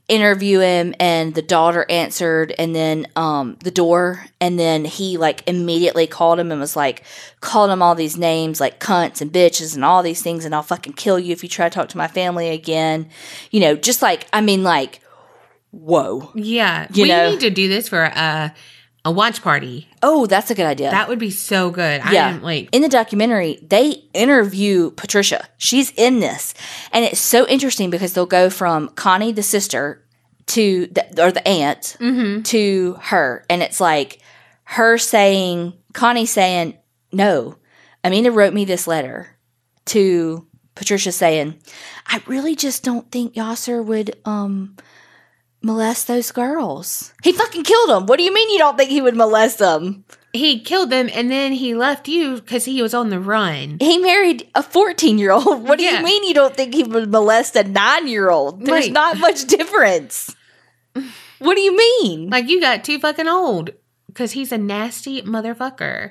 interview 0.08 0.60
him 0.60 0.94
and 0.98 1.34
the 1.34 1.42
daughter 1.42 1.84
answered 1.90 2.52
and 2.58 2.74
then 2.74 3.06
um 3.16 3.56
the 3.62 3.70
door 3.70 4.24
and 4.40 4.58
then 4.58 4.84
he 4.84 5.16
like 5.18 5.42
immediately 5.46 6.06
called 6.06 6.38
him 6.40 6.50
and 6.50 6.60
was 6.60 6.74
like 6.74 7.04
called 7.40 7.70
him 7.70 7.82
all 7.82 7.94
these 7.94 8.16
names 8.16 8.60
like 8.60 8.80
cunts 8.80 9.20
and 9.20 9.30
bitches 9.32 9.74
and 9.74 9.84
all 9.84 10.02
these 10.02 10.22
things 10.22 10.44
and 10.44 10.54
I'll 10.54 10.62
fucking 10.62 10.94
kill 10.94 11.18
you 11.18 11.32
if 11.32 11.42
you 11.42 11.48
try 11.48 11.68
to 11.68 11.74
talk 11.74 11.88
to 11.90 11.98
my 11.98 12.08
family 12.08 12.48
again. 12.48 13.08
You 13.50 13.60
know, 13.60 13.76
just 13.76 14.02
like 14.02 14.26
I 14.32 14.40
mean 14.40 14.62
like 14.62 15.00
whoa. 15.74 16.30
Yeah. 16.34 16.86
You 16.92 17.02
we 17.04 17.08
know- 17.08 17.30
need 17.30 17.40
to 17.40 17.50
do 17.50 17.68
this 17.68 17.88
for 17.88 18.02
a 18.04 18.54
a 19.06 19.10
watch 19.12 19.42
party. 19.42 19.86
Oh, 20.02 20.24
that's 20.24 20.50
a 20.50 20.54
good 20.54 20.64
idea. 20.64 20.90
That 20.90 21.10
would 21.10 21.18
be 21.18 21.28
so 21.30 21.70
good. 21.70 22.00
I 22.00 22.12
Yeah. 22.12 22.28
am 22.30 22.42
like 22.42 22.70
in 22.72 22.80
the 22.80 22.88
documentary, 22.88 23.58
they 23.62 24.02
interview 24.14 24.92
Patricia. 24.92 25.46
She's 25.58 25.90
in 25.90 26.20
this. 26.20 26.54
And 26.90 27.04
it's 27.04 27.20
so 27.20 27.46
interesting 27.46 27.90
because 27.90 28.14
they'll 28.14 28.24
go 28.24 28.48
from 28.48 28.88
Connie, 28.96 29.30
the 29.32 29.42
sister, 29.42 30.02
to 30.46 30.86
the, 30.86 31.22
or 31.22 31.32
the 31.32 31.46
aunt, 31.46 31.96
to 32.46 32.96
her. 33.02 33.44
And 33.50 33.62
it's 33.62 33.78
like 33.78 34.20
her 34.64 34.96
saying, 34.96 35.74
Connie 35.92 36.24
saying, 36.26 36.78
no, 37.12 37.56
Amina 38.02 38.30
wrote 38.30 38.54
me 38.54 38.64
this 38.64 38.86
letter 38.86 39.36
to 39.86 40.46
Patricia 40.74 41.12
saying, 41.12 41.60
I 42.06 42.22
really 42.26 42.56
just 42.56 42.82
don't 42.82 43.10
think 43.12 43.34
Yaser 43.34 43.84
would, 43.84 44.16
um, 44.24 44.76
molest 45.64 46.06
those 46.06 46.30
girls. 46.30 47.12
He 47.22 47.32
fucking 47.32 47.64
killed 47.64 47.88
them. 47.90 48.06
What 48.06 48.18
do 48.18 48.22
you 48.24 48.32
mean 48.34 48.50
you 48.50 48.58
don't 48.58 48.76
think 48.76 48.90
he 48.90 49.00
would 49.02 49.16
molest 49.16 49.58
them? 49.58 50.04
he 50.36 50.58
killed 50.58 50.90
them 50.90 51.08
and 51.14 51.30
then 51.30 51.52
he 51.52 51.76
left 51.76 52.08
you 52.08 52.34
because 52.34 52.64
he 52.64 52.82
was 52.82 52.92
on 52.92 53.08
the 53.08 53.20
run. 53.20 53.76
He 53.78 53.98
married 53.98 54.50
a 54.56 54.64
14 54.64 55.16
year 55.16 55.30
old. 55.30 55.62
What 55.68 55.78
do 55.78 55.84
Yeah. 55.84 55.98
you 55.98 56.04
mean 56.04 56.24
you 56.24 56.34
don't 56.34 56.56
think 56.56 56.74
he 56.74 56.82
would 56.82 57.08
molest 57.08 57.54
a 57.54 57.62
nine 57.62 58.08
year 58.08 58.30
old? 58.30 58.66
There's 58.66 58.86
Right. 58.86 58.92
not 58.92 59.18
much 59.18 59.44
difference. 59.46 60.34
What 61.38 61.54
do 61.54 61.60
you 61.60 61.76
mean? 61.76 62.30
Like 62.30 62.48
you 62.48 62.60
got 62.60 62.82
too 62.82 62.98
fucking 62.98 63.28
old 63.28 63.70
because 64.08 64.32
he's 64.32 64.50
a 64.50 64.58
nasty 64.58 65.22
motherfucker. 65.22 66.10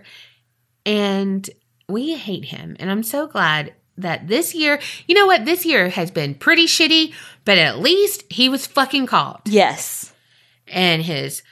And 0.85 1.49
we 1.89 2.15
hate 2.15 2.45
him. 2.45 2.77
And 2.79 2.89
I'm 2.89 3.03
so 3.03 3.27
glad 3.27 3.73
that 3.97 4.27
this 4.27 4.55
year, 4.55 4.79
you 5.07 5.15
know 5.15 5.27
what? 5.27 5.45
This 5.45 5.65
year 5.65 5.89
has 5.89 6.09
been 6.11 6.33
pretty 6.35 6.65
shitty, 6.65 7.13
but 7.45 7.57
at 7.57 7.79
least 7.79 8.23
he 8.29 8.49
was 8.49 8.65
fucking 8.67 9.05
called. 9.07 9.41
yes. 9.45 10.11
And 10.67 11.03
his 11.03 11.43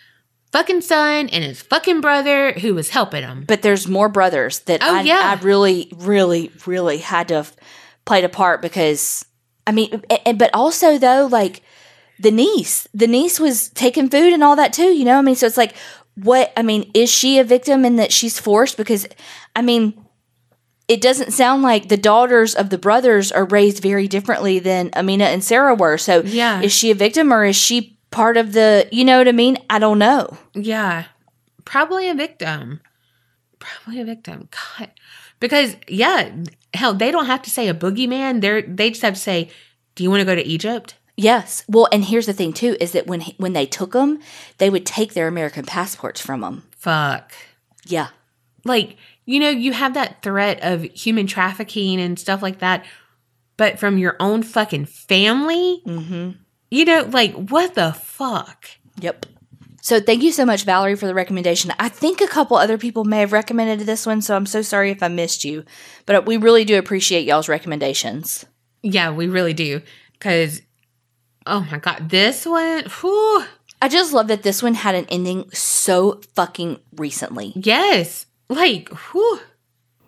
fucking 0.52 0.82
son 0.82 1.30
and 1.30 1.44
his 1.44 1.62
fucking 1.62 2.02
brother 2.02 2.54
who 2.54 2.74
was 2.74 2.90
helping 2.90 3.24
him. 3.24 3.44
But 3.48 3.62
there's 3.62 3.88
more 3.88 4.10
brothers 4.10 4.60
that 4.62 4.82
Oh, 4.82 4.96
I, 4.98 5.02
yeah. 5.02 5.36
I 5.38 5.44
really, 5.44 5.92
really, 5.98 6.52
really 6.66 6.98
had 7.00 7.28
to 7.28 7.36
have 7.36 7.56
played 8.06 8.24
a 8.24 8.30
part 8.30 8.62
because, 8.62 9.24
I 9.68 9.72
mean, 9.74 10.02
a- 10.10 10.30
a- 10.30 10.34
but 10.34 10.50
also 10.54 10.98
though, 10.98 11.28
like 11.30 11.62
the 12.20 12.32
niece, 12.32 12.88
the 12.94 13.08
niece 13.08 13.40
was 13.40 13.70
taking 13.70 14.10
food 14.10 14.34
and 14.34 14.44
all 14.44 14.56
that 14.56 14.74
too, 14.74 14.94
you 14.94 15.06
know? 15.06 15.18
I 15.18 15.22
mean, 15.22 15.36
so 15.36 15.46
it's 15.46 15.58
like, 15.58 15.76
what, 16.16 16.52
I 16.58 16.64
mean, 16.64 16.90
is 16.94 17.10
she 17.12 17.38
a 17.40 17.44
victim 17.44 17.86
in 17.86 17.98
that 17.98 18.12
she's 18.12 18.40
forced? 18.40 18.78
Because, 18.78 19.08
I 19.56 19.62
mean, 19.62 20.01
it 20.92 21.02
doesn't 21.02 21.32
sound 21.32 21.64
like 21.64 21.88
the 21.88 21.98
daughters 21.98 22.54
of 22.54 22.70
the 22.70 22.78
brothers 22.78 23.32
are 23.32 23.46
raised 23.46 23.82
very 23.82 24.08
differently 24.08 24.60
than 24.60 24.90
Amina 24.96 25.26
and 25.26 25.44
Sarah 25.44 25.74
were. 25.76 25.98
So, 25.98 26.22
Yeah. 26.22 26.62
is 26.62 26.72
she 26.74 26.92
a 26.92 26.96
victim 26.96 27.32
or 27.34 27.46
is 27.46 27.56
she 27.56 27.98
part 28.12 28.36
of 28.38 28.52
the, 28.54 28.88
you 28.92 29.06
know 29.06 29.18
what 29.20 29.28
I 29.28 29.32
mean? 29.32 29.58
I 29.70 29.80
don't 29.80 30.00
know. 30.00 30.38
Yeah. 30.54 31.06
Probably 31.66 32.10
a 32.10 32.14
victim. 32.14 32.82
Probably 33.60 34.02
a 34.02 34.06
victim. 34.06 34.50
God. 34.78 34.90
Because 35.40 35.76
yeah, 35.88 36.30
hell, 36.74 36.94
they 36.94 37.10
don't 37.12 37.26
have 37.28 37.42
to 37.44 37.50
say 37.50 37.68
a 37.68 37.74
boogeyman. 37.74 38.42
They're 38.42 38.62
they 38.62 38.90
just 38.90 39.02
have 39.02 39.14
to 39.16 39.20
say, 39.20 39.50
Do 39.96 40.04
you 40.04 40.10
want 40.12 40.22
to 40.22 40.26
go 40.26 40.36
to 40.36 40.46
Egypt? 40.46 40.96
Yes. 41.18 41.64
Well, 41.68 41.88
and 41.92 42.04
here's 42.06 42.26
the 42.26 42.34
thing 42.34 42.54
too: 42.54 42.76
is 42.80 42.92
that 42.92 43.08
when 43.08 43.22
when 43.38 43.54
they 43.54 43.66
took 43.66 43.92
them, 43.94 44.20
they 44.58 44.70
would 44.70 44.86
take 44.86 45.14
their 45.14 45.28
American 45.28 45.66
passports 45.66 46.20
from 46.22 46.42
them. 46.42 46.64
Fuck. 46.78 47.34
Yeah. 47.86 48.10
Like, 48.66 48.98
you 49.32 49.40
know, 49.40 49.50
you 49.50 49.72
have 49.74 49.94
that 49.94 50.22
threat 50.22 50.60
of 50.62 50.84
human 50.84 51.26
trafficking 51.26 52.02
and 52.02 52.20
stuff 52.20 52.42
like 52.42 52.60
that, 52.60 52.86
but 53.58 53.80
from 53.80 53.98
your 53.98 54.18
own 54.20 54.44
fucking 54.44 54.86
family? 54.86 55.82
Mm-hmm. 55.86 56.32
You 56.70 56.86
know, 56.86 57.10
like 57.12 57.34
what 57.34 57.76
the 57.76 57.94
fuck? 57.94 58.70
Yep. 59.00 59.26
So 59.82 60.00
thank 60.00 60.22
you 60.22 60.32
so 60.32 60.46
much, 60.46 60.64
Valerie, 60.64 60.96
for 60.96 61.08
the 61.08 61.14
recommendation. 61.14 61.74
I 61.80 61.90
think 61.90 62.22
a 62.22 62.28
couple 62.28 62.58
other 62.58 62.78
people 62.78 63.04
may 63.04 63.22
have 63.22 63.34
recommended 63.34 63.80
this 63.80 64.06
one, 64.06 64.22
so 64.22 64.36
I'm 64.36 64.46
so 64.46 64.62
sorry 64.62 64.92
if 64.92 65.02
I 65.02 65.08
missed 65.08 65.44
you, 65.44 65.64
but 66.06 66.26
we 66.26 66.38
really 66.38 66.66
do 66.66 66.78
appreciate 66.78 67.26
y'all's 67.26 67.50
recommendations. 67.50 68.46
Yeah, 68.84 69.12
we 69.12 69.28
really 69.28 69.54
do. 69.54 69.82
Cause 70.20 70.62
oh 71.48 71.68
my 71.72 71.80
god, 71.80 72.10
this 72.10 72.46
one, 72.46 72.84
whew, 73.00 73.44
I 73.82 73.88
just 73.88 74.14
love 74.14 74.28
that 74.28 74.44
this 74.44 74.62
one 74.62 74.76
had 74.76 74.94
an 74.94 75.06
ending 75.10 75.50
so 75.52 76.22
fucking 76.36 76.80
recently. 76.96 77.54
Yes. 77.56 78.28
Like, 78.52 78.90
whew. 78.90 79.40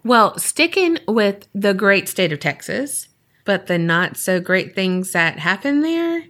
Well, 0.03 0.37
sticking 0.37 0.97
with 1.07 1.47
the 1.55 1.73
great 1.73 2.09
state 2.09 2.33
of 2.33 2.41
Texas, 2.41 3.07
but 3.45 3.67
the 3.67 3.77
not 3.77 4.17
so 4.17 4.41
great 4.41 4.75
things 4.75 5.13
that 5.13 5.39
happen 5.39 5.79
there, 5.79 6.25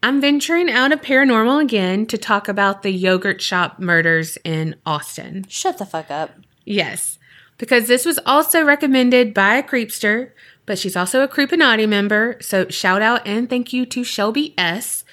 I'm 0.00 0.20
venturing 0.20 0.70
out 0.70 0.92
of 0.92 1.00
paranormal 1.00 1.60
again 1.60 2.06
to 2.06 2.18
talk 2.18 2.46
about 2.46 2.84
the 2.84 2.92
yogurt 2.92 3.42
shop 3.42 3.80
murders 3.80 4.38
in 4.44 4.76
Austin. 4.86 5.44
Shut 5.48 5.78
the 5.78 5.86
fuck 5.86 6.08
up. 6.08 6.30
Yes, 6.64 7.18
because 7.56 7.88
this 7.88 8.04
was 8.04 8.20
also 8.24 8.62
recommended 8.62 9.34
by 9.34 9.56
a 9.56 9.62
creepster, 9.64 10.30
but 10.66 10.78
she's 10.78 10.94
also 10.94 11.24
a 11.24 11.28
Creepinati 11.28 11.88
member. 11.88 12.36
So 12.40 12.68
shout 12.68 13.02
out 13.02 13.26
and 13.26 13.50
thank 13.50 13.72
you 13.72 13.86
to 13.86 14.04
Shelby 14.04 14.54
S. 14.56 15.04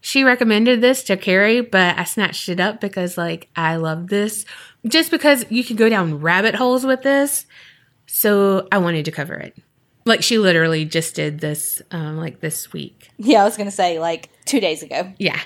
She 0.00 0.24
recommended 0.24 0.80
this 0.80 1.04
to 1.04 1.16
Kerri, 1.16 1.62
but 1.62 1.96
I 1.96 2.02
snatched 2.02 2.48
it 2.48 2.58
up 2.58 2.80
because 2.80 3.16
like 3.16 3.48
I 3.54 3.76
love 3.76 4.08
this. 4.08 4.44
Just 4.86 5.10
because 5.10 5.44
you 5.50 5.64
could 5.64 5.76
go 5.76 5.88
down 5.88 6.20
rabbit 6.20 6.54
holes 6.54 6.84
with 6.84 7.02
this. 7.02 7.46
So 8.06 8.68
I 8.70 8.78
wanted 8.78 9.04
to 9.06 9.10
cover 9.10 9.34
it. 9.34 9.56
Like 10.04 10.22
she 10.22 10.38
literally 10.38 10.84
just 10.84 11.14
did 11.14 11.40
this 11.40 11.80
um 11.90 12.18
like 12.18 12.40
this 12.40 12.72
week. 12.72 13.10
Yeah, 13.16 13.42
I 13.42 13.44
was 13.44 13.56
gonna 13.56 13.70
say 13.70 13.98
like 13.98 14.28
two 14.44 14.60
days 14.60 14.82
ago. 14.82 15.12
Yeah. 15.18 15.40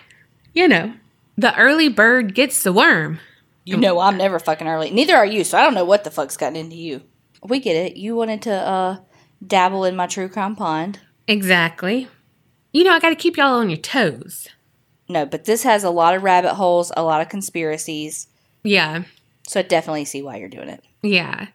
You 0.54 0.68
know. 0.68 0.92
The 1.36 1.56
early 1.56 1.88
bird 1.88 2.34
gets 2.34 2.64
the 2.64 2.72
worm. 2.72 3.20
You 3.64 3.76
know 3.76 4.00
I'm 4.00 4.16
never 4.16 4.38
fucking 4.38 4.66
early. 4.66 4.90
Neither 4.90 5.14
are 5.14 5.26
you, 5.26 5.44
so 5.44 5.58
I 5.58 5.62
don't 5.62 5.74
know 5.74 5.84
what 5.84 6.02
the 6.02 6.10
fuck's 6.10 6.36
gotten 6.36 6.56
into 6.56 6.74
you. 6.74 7.02
We 7.44 7.60
get 7.60 7.76
it. 7.76 7.96
You 7.96 8.16
wanted 8.16 8.42
to 8.42 8.52
uh 8.52 8.96
dabble 9.46 9.84
in 9.84 9.94
my 9.94 10.06
true 10.06 10.28
crime 10.28 10.56
pond. 10.56 11.00
Exactly. 11.28 12.08
You 12.72 12.84
know, 12.84 12.92
I 12.92 13.00
got 13.00 13.10
to 13.10 13.16
keep 13.16 13.36
y'all 13.36 13.58
on 13.58 13.70
your 13.70 13.78
toes. 13.78 14.48
No, 15.08 15.24
but 15.24 15.44
this 15.44 15.62
has 15.62 15.84
a 15.84 15.90
lot 15.90 16.14
of 16.14 16.22
rabbit 16.22 16.54
holes, 16.54 16.92
a 16.96 17.02
lot 17.02 17.20
of 17.20 17.28
conspiracies. 17.28 18.28
Yeah. 18.62 19.04
So 19.48 19.60
I 19.60 19.62
definitely 19.62 20.04
see 20.04 20.22
why 20.22 20.36
you're 20.36 20.48
doing 20.48 20.68
it. 20.68 20.84
Yeah. 21.02 21.48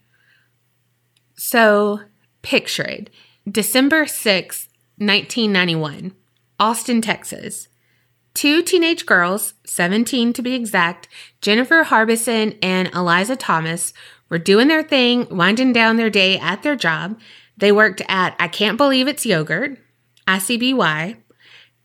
So, 1.35 2.01
picture 2.41 2.83
it. 2.83 3.09
December 3.49 4.07
sixth, 4.07 4.67
1991, 4.97 6.13
Austin, 6.59 7.01
Texas. 7.01 7.67
Two 8.33 8.63
teenage 8.63 9.05
girls, 9.05 9.53
17 9.65 10.33
to 10.33 10.41
be 10.41 10.55
exact, 10.55 11.07
Jennifer 11.39 11.83
Harbison 11.83 12.57
and 12.63 12.89
Eliza 12.95 13.35
Thomas, 13.35 13.93
were 14.27 14.39
doing 14.39 14.69
their 14.69 14.81
thing, 14.81 15.27
winding 15.29 15.71
down 15.71 15.97
their 15.97 16.09
day 16.09 16.39
at 16.39 16.63
their 16.63 16.75
job. 16.75 17.19
They 17.57 17.71
worked 17.71 18.01
at 18.07 18.35
I 18.39 18.47
Can't 18.47 18.77
Believe 18.77 19.07
It's 19.07 19.25
Yogurt, 19.25 19.77
ICBY, 20.27 21.17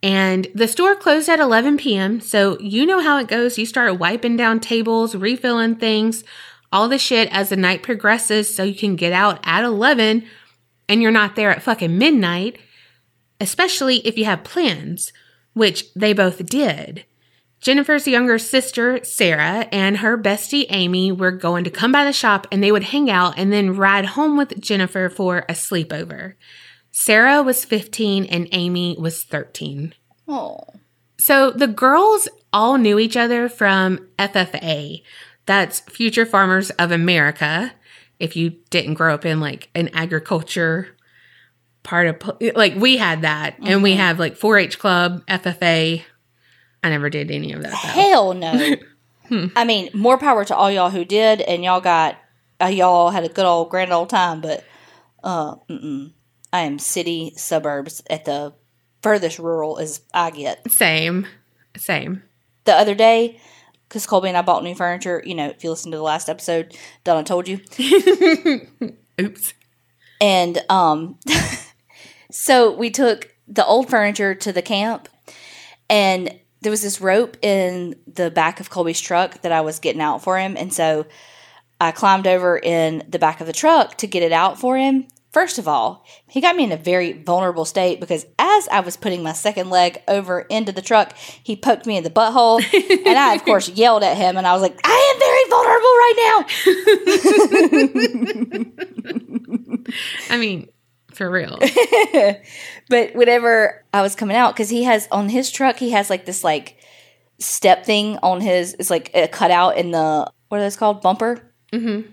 and 0.03 0.47
the 0.55 0.69
store 0.69 0.95
closed 0.95 1.29
at 1.29 1.41
11 1.41 1.79
p.m. 1.79 2.21
So 2.21 2.59
you 2.61 2.87
know 2.87 3.01
how 3.01 3.19
it 3.19 3.29
goes. 3.29 3.59
You 3.59 3.67
start 3.67 3.99
wiping 3.99 4.37
down 4.37 4.61
tables, 4.61 5.15
refilling 5.15 5.77
things, 5.77 6.25
all 6.71 6.89
the 6.89 6.99
shit 6.99 7.29
as 7.33 7.49
the 7.49 7.57
night 7.57 7.83
progresses 7.83 8.55
so 8.55 8.63
you 8.63 8.75
can 8.75 8.97
get 8.97 9.13
out 9.13 9.41
at 9.43 9.65
11 9.65 10.25
and 10.89 11.03
you're 11.03 11.11
not 11.11 11.37
there 11.37 11.51
at 11.51 11.63
fucking 11.63 11.99
midnight, 11.99 12.59
especially 13.41 13.97
if 14.07 14.17
you 14.17 14.25
have 14.25 14.45
plans, 14.45 15.13
which 15.53 15.93
they 15.95 16.13
both 16.13 16.47
did. 16.47 17.05
Jennifer's 17.61 18.07
younger 18.07 18.39
sister, 18.39 19.03
Sarah, 19.03 19.67
and 19.73 19.99
her 19.99 20.17
bestie, 20.17 20.67
Amy, 20.69 21.11
were 21.11 21.33
going 21.33 21.65
to 21.65 21.71
come 21.71 21.91
by 21.91 22.05
the 22.05 22.13
shop 22.13 22.47
and 22.53 22.63
they 22.63 22.71
would 22.71 22.85
hang 22.85 23.11
out 23.11 23.35
and 23.37 23.53
then 23.53 23.75
ride 23.75 24.07
home 24.07 24.37
with 24.37 24.61
Jennifer 24.61 25.09
for 25.09 25.39
a 25.49 25.55
sleepover. 25.55 26.35
Sarah 27.01 27.45
was 27.45 27.65
15 27.65 28.25
and 28.25 28.49
Amy 28.51 28.97
was 28.99 29.23
13. 29.23 29.95
Oh. 30.27 30.59
So 31.17 31.53
the 31.53 31.69
girls 31.69 32.29
all 32.53 32.77
knew 32.77 32.99
each 32.99 33.17
other 33.17 33.49
from 33.49 34.09
FFA. 34.19 35.05
That's 35.47 35.79
Future 35.79 36.27
Farmers 36.27 36.71
of 36.71 36.91
America. 36.91 37.73
If 38.19 38.35
you 38.35 38.51
didn't 38.71 38.95
grow 38.95 39.15
up 39.15 39.25
in 39.25 39.39
like 39.39 39.71
an 39.77 39.91
agriculture 39.95 40.89
part 41.85 42.09
of 42.09 42.57
like 42.57 42.75
we 42.75 42.97
had 42.97 43.23
that 43.23 43.55
and 43.63 43.81
we 43.81 43.95
have 43.95 44.19
like 44.19 44.37
4-H 44.37 44.81
club, 44.81 45.25
FFA. 45.27 46.03
I 46.83 46.89
never 46.91 47.09
did 47.11 47.31
any 47.31 47.53
of 47.53 47.63
that 47.63 47.71
though. 47.71 47.77
Hell 47.77 48.35
no. 48.35 48.75
I 49.55 49.65
mean, 49.65 49.89
more 49.95 50.19
power 50.19 50.45
to 50.47 50.57
all 50.57 50.69
y'all 50.69 50.91
who 50.91 51.05
did, 51.05 51.43
and 51.43 51.63
y'all 51.63 51.81
got 51.81 52.19
uh, 52.61 52.67
y'all 52.67 53.11
had 53.11 53.23
a 53.23 53.29
good 53.29 53.47
old 53.47 53.71
grand 53.71 53.93
old 53.93 54.11
time. 54.11 54.41
But 54.41 54.65
uh, 55.23 55.55
mm-mm. 55.71 56.13
I 56.53 56.61
am 56.61 56.79
city 56.79 57.33
suburbs 57.37 58.03
at 58.09 58.25
the 58.25 58.55
furthest 59.03 59.39
rural 59.39 59.79
as 59.79 60.01
I 60.13 60.31
get. 60.31 60.71
Same. 60.71 61.27
Same. 61.77 62.23
The 62.65 62.75
other 62.75 62.95
day, 62.95 63.41
because 63.89 64.07
Colby 64.07 64.29
and 64.29 64.37
I 64.37 64.43
bought 64.43 64.63
new 64.63 64.75
furniture. 64.75 65.23
You 65.25 65.35
know, 65.35 65.49
if 65.49 65.65
you 65.65 65.71
listen 65.71 65.91
to 65.93 65.97
the 65.97 66.03
last 66.03 66.29
episode, 66.29 66.77
Donna 67.05 67.25
told 67.25 67.49
you. 67.49 67.61
Oops. 69.21 69.55
And 70.21 70.59
um, 70.69 71.19
so 72.31 72.73
we 72.73 72.91
took 72.91 73.35
the 73.47 73.65
old 73.65 73.89
furniture 73.89 74.35
to 74.35 74.53
the 74.53 74.63
camp, 74.63 75.09
and 75.89 76.39
there 76.61 76.71
was 76.71 76.83
this 76.83 77.01
rope 77.01 77.37
in 77.43 77.95
the 78.13 78.31
back 78.31 78.61
of 78.61 78.71
Colby's 78.71 79.01
truck 79.01 79.43
that 79.43 79.53
I 79.53 79.61
was 79.61 79.79
getting 79.79 80.03
out 80.03 80.23
for 80.23 80.39
him. 80.39 80.57
And 80.57 80.73
so 80.73 81.07
I 81.81 81.93
climbed 81.93 82.27
over 82.27 82.59
in 82.59 83.05
the 83.09 83.19
back 83.19 83.41
of 83.41 83.47
the 83.47 83.53
truck 83.53 83.97
to 83.99 84.07
get 84.07 84.23
it 84.23 84.33
out 84.33 84.59
for 84.59 84.77
him. 84.77 85.07
First 85.31 85.59
of 85.59 85.69
all, 85.69 86.07
he 86.27 86.41
got 86.41 86.57
me 86.57 86.65
in 86.65 86.73
a 86.73 86.77
very 86.77 87.13
vulnerable 87.13 87.67
state 87.67 88.01
because 88.01 88.25
as 88.39 88.67
I 88.69 88.81
was 88.81 88.97
putting 88.97 89.23
my 89.23 89.35
second 89.35 89.69
leg 89.69 90.03
over 90.09 90.41
into 90.41 90.73
the 90.73 90.81
truck, 90.81 91.15
he 91.17 91.55
poked 91.55 91.85
me 91.85 91.99
in 91.99 92.05
the 92.05 92.11
butthole. 92.11 92.63
and 93.07 93.19
I, 93.19 93.35
of 93.35 93.45
course, 93.45 93.69
yelled 93.75 94.03
at 94.03 94.17
him 94.17 94.39
and 94.39 94.47
I 94.47 94.55
was 94.55 94.63
like, 94.63 94.81
I 94.85 95.13
am 95.13 95.19
very 95.21 95.45
vulnerable 95.51 95.95
right 95.99 96.15
now. 99.77 99.95
I 100.35 100.39
mean, 100.39 100.71
for 101.13 101.31
real. 101.31 101.59
but 102.89 103.15
whenever 103.15 103.85
I 103.93 104.01
was 104.01 104.15
coming 104.15 104.37
out, 104.37 104.55
because 104.55 104.71
he 104.71 104.85
has 104.85 105.09
on 105.13 105.29
his 105.29 105.51
truck, 105.51 105.77
he 105.77 105.91
has 105.91 106.09
like 106.09 106.25
this 106.25 106.43
like 106.43 106.79
step 107.39 107.85
thing 107.85 108.19
on 108.23 108.41
his, 108.41 108.75
it's 108.79 108.89
like 108.89 109.11
a 109.15 109.29
cutout 109.29 109.77
in 109.77 109.91
the, 109.91 110.33
what 110.49 110.59
are 110.59 110.63
those 110.63 110.77
called? 110.77 111.03
Bumper? 111.03 111.53
Mm-hmm. 111.71 112.13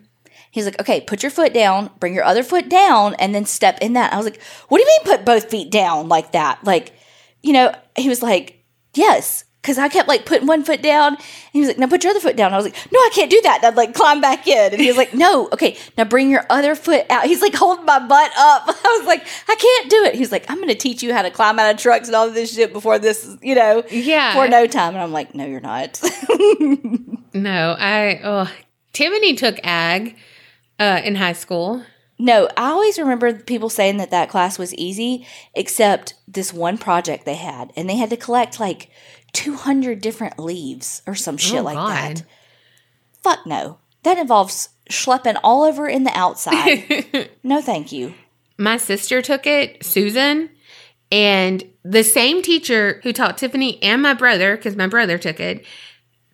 He's 0.56 0.64
like, 0.64 0.80
okay, 0.80 1.02
put 1.02 1.22
your 1.22 1.32
foot 1.32 1.54
down, 1.54 1.90
bring 2.00 2.14
your 2.14 2.24
other 2.24 2.42
foot 2.42 2.70
down, 2.70 3.14
and 3.20 3.36
then 3.36 3.44
step 3.44 3.78
in 3.82 3.92
that. 3.92 4.14
I 4.14 4.16
was 4.16 4.26
like, 4.26 4.42
what 4.70 4.78
do 4.78 4.84
you 4.84 4.88
mean 4.88 5.18
put 5.18 5.26
both 5.26 5.50
feet 5.52 5.70
down 5.70 6.08
like 6.08 6.32
that? 6.32 6.64
Like, 6.64 6.94
you 7.44 7.52
know, 7.52 7.76
he 7.98 8.08
was 8.08 8.24
like, 8.24 8.64
yes. 8.94 9.44
Cause 9.64 9.78
I 9.80 9.90
kept 9.90 10.08
like 10.08 10.26
putting 10.26 10.48
one 10.48 10.64
foot 10.64 10.82
down 10.82 11.16
and 11.16 11.24
he 11.52 11.60
was 11.60 11.68
like, 11.68 11.78
now 11.80 11.88
put 11.88 12.04
your 12.06 12.12
other 12.12 12.20
foot 12.22 12.38
down. 12.38 12.54
I 12.54 12.56
was 12.56 12.66
like, 12.66 12.76
no, 12.90 13.00
I 13.00 13.10
can't 13.14 13.30
do 13.32 13.42
that. 13.42 13.58
And 13.58 13.66
I'd 13.66 13.76
like 13.76 13.96
climb 13.96 14.22
back 14.22 14.48
in. 14.48 14.72
And 14.74 14.80
he 14.82 14.88
was 14.88 14.96
like, 14.96 15.14
no, 15.14 15.50
okay, 15.52 15.76
now 15.98 16.06
bring 16.06 16.30
your 16.30 16.46
other 16.50 16.74
foot 16.76 17.06
out. 17.10 17.26
He's 17.26 17.42
like 17.42 17.54
holding 17.56 17.84
my 17.84 18.00
butt 18.00 18.32
up. 18.38 18.64
I 18.68 18.98
was 19.00 19.08
like, 19.08 19.26
I 19.50 19.56
can't 19.56 19.90
do 19.90 20.04
it. 20.06 20.14
He 20.14 20.20
was 20.22 20.32
like, 20.32 20.46
I'm 20.50 20.58
going 20.58 20.70
to 20.70 20.76
teach 20.76 21.04
you 21.04 21.14
how 21.14 21.24
to 21.24 21.32
climb 21.32 21.60
out 21.60 21.74
of 21.74 21.82
trucks 21.82 22.08
and 22.08 22.16
all 22.16 22.28
of 22.30 22.34
this 22.34 22.54
shit 22.56 22.72
before 22.72 22.98
this, 22.98 23.36
you 23.42 23.56
know, 23.56 23.84
Yeah. 23.90 24.34
for 24.36 24.48
no 24.48 24.68
time. 24.68 24.94
And 24.94 25.02
I'm 25.04 25.12
like, 25.12 25.36
no, 25.36 25.46
you're 25.46 25.60
not. 25.60 26.00
No, 27.34 27.76
I 27.78 28.22
oh 28.24 28.52
Tiffany 28.94 29.34
took 29.34 29.60
ag 29.64 30.16
uh 30.80 31.02
in 31.04 31.16
high 31.16 31.34
school. 31.34 31.84
No, 32.18 32.48
I 32.56 32.70
always 32.70 32.98
remember 32.98 33.34
people 33.34 33.70
saying 33.70 33.98
that 33.98 34.12
that 34.12 34.30
class 34.30 34.58
was 34.58 34.74
easy, 34.76 35.28
except 35.54 36.14
this 36.28 36.54
one 36.54 36.78
project 36.78 37.26
they 37.26 37.36
had, 37.36 37.74
and 37.76 37.90
they 37.90 37.98
had 37.98 38.10
to 38.12 38.18
collect 38.18 38.58
like 38.60 38.90
200 39.34 40.00
different 40.00 40.40
leaves 40.40 41.02
or 41.06 41.14
some 41.14 41.36
shit 41.36 41.60
Oh, 41.60 41.64
like 41.64 41.76
God. 41.76 42.18
that. 42.18 42.24
Fuck 43.22 43.46
no. 43.46 43.80
That 44.04 44.18
involves 44.18 44.70
schlepping 44.90 45.38
all 45.44 45.64
over 45.64 45.90
in 45.90 46.04
the 46.06 46.18
outside. 46.18 47.30
no, 47.44 47.62
thank 47.62 47.92
you. 47.92 48.14
My 48.58 48.78
sister 48.78 49.22
took 49.22 49.46
it, 49.46 49.84
Susan, 49.84 50.52
and 51.12 51.66
the 51.84 52.04
same 52.04 52.42
teacher 52.42 53.02
who 53.04 53.12
taught 53.12 53.38
Tiffany 53.38 53.82
and 53.84 54.02
my 54.02 54.14
brother, 54.14 54.56
because 54.56 54.78
my 54.78 54.88
brother 54.88 55.18
took 55.18 55.42
it, 55.42 55.66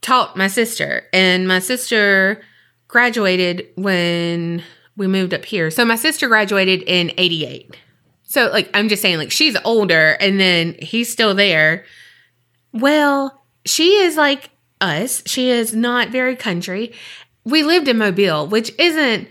taught 0.01 0.37
my 0.37 0.47
sister. 0.47 1.05
And 1.11 1.47
my 1.47 1.57
sister 1.57 2.43
graduated 2.91 3.69
when 3.75 4.61
we 4.97 5.07
moved 5.07 5.33
up 5.33 5.45
here. 5.45 5.71
So 5.71 5.85
my 5.85 5.95
sister 5.95 6.27
graduated 6.27 6.83
in 6.83 7.11
88. 7.17 7.77
So, 8.23 8.49
like, 8.51 8.69
I'm 8.73 8.89
just 8.89 9.01
saying, 9.01 9.17
like, 9.17 9.31
she's 9.31 9.57
older 9.63 10.17
and 10.19 10.39
then 10.39 10.75
he's 10.79 11.11
still 11.11 11.33
there. 11.33 11.85
Well, 12.73 13.43
she 13.65 13.95
is 13.95 14.17
like 14.17 14.49
us. 14.81 15.23
She 15.25 15.49
is 15.49 15.73
not 15.73 16.09
very 16.09 16.35
country. 16.35 16.93
We 17.45 17.63
lived 17.63 17.87
in 17.87 17.97
Mobile, 17.97 18.45
which 18.45 18.73
isn't, 18.77 19.27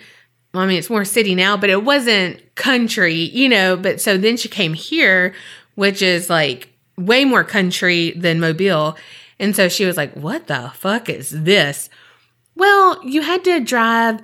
well, 0.55 0.63
I 0.63 0.67
mean, 0.67 0.79
it's 0.79 0.91
more 0.91 1.05
city 1.05 1.35
now, 1.35 1.57
but 1.57 1.71
it 1.71 1.85
wasn't 1.85 2.55
country, 2.55 3.15
you 3.15 3.49
know. 3.49 3.77
But 3.77 4.01
so 4.01 4.17
then 4.17 4.39
she 4.39 4.49
came 4.49 4.73
here, 4.73 5.35
which 5.75 6.01
is 6.01 6.31
like 6.31 6.73
way 6.97 7.27
more 7.27 7.45
country 7.45 8.13
than 8.13 8.41
Mobile. 8.41 8.97
And 9.39 9.55
so 9.55 9.69
she 9.69 9.85
was 9.85 9.99
like, 9.99 10.15
what 10.15 10.47
the 10.47 10.73
fuck 10.75 11.11
is 11.11 11.31
this? 11.31 11.91
Well, 12.61 13.03
you 13.07 13.23
had 13.23 13.43
to 13.45 13.61
drive 13.61 14.21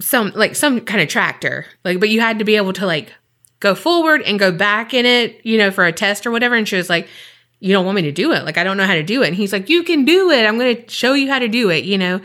some, 0.00 0.32
like 0.34 0.56
some 0.56 0.80
kind 0.80 1.00
of 1.00 1.08
tractor, 1.08 1.66
like, 1.84 2.00
but 2.00 2.08
you 2.08 2.20
had 2.20 2.40
to 2.40 2.44
be 2.44 2.56
able 2.56 2.72
to 2.72 2.84
like 2.84 3.14
go 3.60 3.76
forward 3.76 4.22
and 4.22 4.40
go 4.40 4.50
back 4.50 4.92
in 4.92 5.06
it, 5.06 5.40
you 5.46 5.56
know, 5.56 5.70
for 5.70 5.84
a 5.84 5.92
test 5.92 6.26
or 6.26 6.32
whatever. 6.32 6.56
And 6.56 6.66
she 6.66 6.74
was 6.74 6.90
like, 6.90 7.06
you 7.60 7.72
don't 7.72 7.84
want 7.84 7.94
me 7.94 8.02
to 8.02 8.10
do 8.10 8.32
it. 8.32 8.44
Like, 8.44 8.58
I 8.58 8.64
don't 8.64 8.76
know 8.76 8.86
how 8.86 8.94
to 8.94 9.04
do 9.04 9.22
it. 9.22 9.28
And 9.28 9.36
he's 9.36 9.52
like, 9.52 9.68
you 9.68 9.84
can 9.84 10.04
do 10.04 10.32
it. 10.32 10.44
I'm 10.44 10.58
going 10.58 10.82
to 10.82 10.90
show 10.90 11.12
you 11.12 11.30
how 11.30 11.38
to 11.38 11.46
do 11.46 11.70
it, 11.70 11.84
you 11.84 11.96
know. 11.96 12.20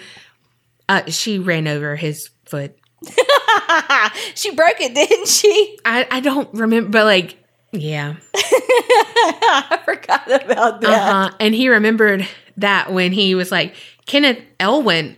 Uh, 0.90 1.04
she 1.12 1.38
ran 1.38 1.68
over 1.68 1.96
his 1.96 2.32
foot. 2.46 2.76
she 4.34 4.50
broke 4.56 4.82
it, 4.82 4.96
didn't 4.96 5.28
she? 5.28 5.78
I, 5.86 6.08
I 6.10 6.22
don't 6.22 6.52
remember, 6.56 6.90
but 6.90 7.06
like, 7.06 7.38
yeah. 7.72 8.16
I 8.36 9.80
forgot 9.86 10.26
about 10.26 10.82
that. 10.82 10.90
Uh-huh. 10.90 11.36
And 11.40 11.54
he 11.54 11.70
remembered 11.70 12.28
that 12.58 12.92
when 12.92 13.12
he 13.12 13.36
was 13.36 13.52
like, 13.52 13.76
Kenneth 14.08 14.40
Elwin, 14.60 15.18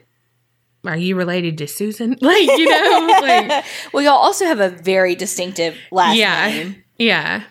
are 0.86 0.98
you 0.98 1.16
related 1.16 1.58
to 1.60 1.68
Susan? 1.68 2.16
Like, 2.22 2.48
you 2.48 2.70
know, 2.70 3.08
like, 3.22 3.66
Well, 3.94 4.04
y'all 4.04 4.14
also 4.14 4.46
have 4.46 4.60
a 4.60 4.70
very 4.70 5.16
distinctive 5.16 5.76
last 5.92 6.18
yeah. 6.18 6.48
name. 6.48 6.84
Yeah. 6.98 7.44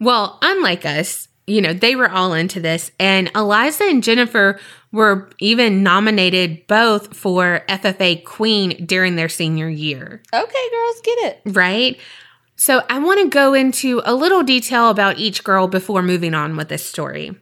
Well, 0.00 0.38
unlike 0.42 0.84
us, 0.84 1.28
you 1.46 1.60
know, 1.60 1.72
they 1.72 1.96
were 1.96 2.10
all 2.10 2.32
into 2.34 2.60
this. 2.60 2.90
And 2.98 3.30
Eliza 3.34 3.84
and 3.84 4.02
Jennifer 4.02 4.58
were 4.92 5.30
even 5.38 5.82
nominated 5.82 6.66
both 6.66 7.16
for 7.16 7.62
FFA 7.68 8.24
Queen 8.24 8.84
during 8.86 9.16
their 9.16 9.28
senior 9.28 9.68
year. 9.68 10.22
Okay, 10.32 10.70
girls, 10.70 11.00
get 11.02 11.18
it. 11.18 11.40
right? 11.46 11.98
So 12.56 12.82
I 12.88 12.98
want 13.00 13.20
to 13.20 13.28
go 13.28 13.54
into 13.54 14.02
a 14.04 14.14
little 14.14 14.42
detail 14.42 14.88
about 14.88 15.18
each 15.18 15.42
girl 15.42 15.66
before 15.66 16.02
moving 16.02 16.34
on 16.34 16.56
with 16.56 16.68
this 16.68 16.84
story. 16.84 17.32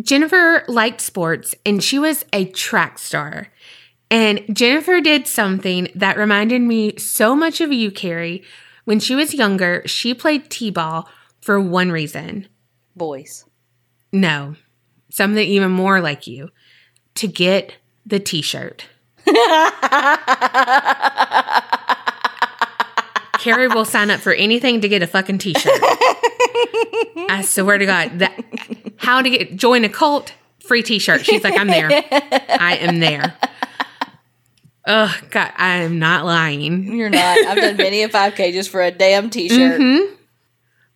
Jennifer 0.00 0.64
liked 0.68 1.00
sports 1.00 1.54
and 1.66 1.82
she 1.82 1.98
was 1.98 2.24
a 2.32 2.44
track 2.46 2.98
star. 2.98 3.48
And 4.10 4.44
Jennifer 4.54 5.00
did 5.00 5.26
something 5.26 5.88
that 5.94 6.16
reminded 6.16 6.62
me 6.62 6.96
so 6.96 7.36
much 7.36 7.60
of 7.60 7.72
you, 7.72 7.90
Kerri. 7.90 8.44
When 8.84 8.98
she 8.98 9.14
was 9.14 9.34
younger, 9.34 9.82
she 9.86 10.14
played 10.14 10.50
T 10.50 10.70
ball 10.70 11.08
for 11.40 11.60
one 11.60 11.92
reason. 11.92 12.48
Boys. 12.96 13.44
No, 14.12 14.56
something 15.10 15.46
even 15.46 15.70
more 15.70 16.00
like 16.00 16.26
you 16.26 16.50
to 17.14 17.28
get 17.28 17.76
the 18.04 18.18
t 18.18 18.42
shirt. 18.42 18.86
Kerri 23.40 23.74
will 23.74 23.86
sign 23.86 24.10
up 24.10 24.20
for 24.20 24.34
anything 24.34 24.82
to 24.82 24.88
get 24.88 25.02
a 25.02 25.06
fucking 25.06 25.38
t-shirt. 25.38 25.72
I 27.30 27.42
swear 27.42 27.78
to 27.78 27.86
God, 27.86 28.18
that 28.18 28.38
how 28.98 29.22
to 29.22 29.30
get 29.30 29.56
join 29.56 29.84
a 29.84 29.88
cult 29.88 30.34
free 30.60 30.82
t-shirt. 30.82 31.24
She's 31.24 31.42
like, 31.42 31.58
I'm 31.58 31.68
there. 31.68 31.88
I 31.90 32.76
am 32.80 33.00
there. 33.00 33.34
Oh 34.86 35.14
God, 35.30 35.52
I 35.56 35.76
am 35.78 35.98
not 35.98 36.24
lying. 36.24 36.96
You're 36.96 37.10
not. 37.10 37.38
I've 37.38 37.58
done 37.58 37.76
many 37.76 38.02
a 38.02 38.08
5K 38.08 38.52
just 38.52 38.70
for 38.70 38.82
a 38.82 38.90
damn 38.90 39.30
t 39.30 39.48
shirt. 39.48 39.80
Mm-hmm. 39.80 40.14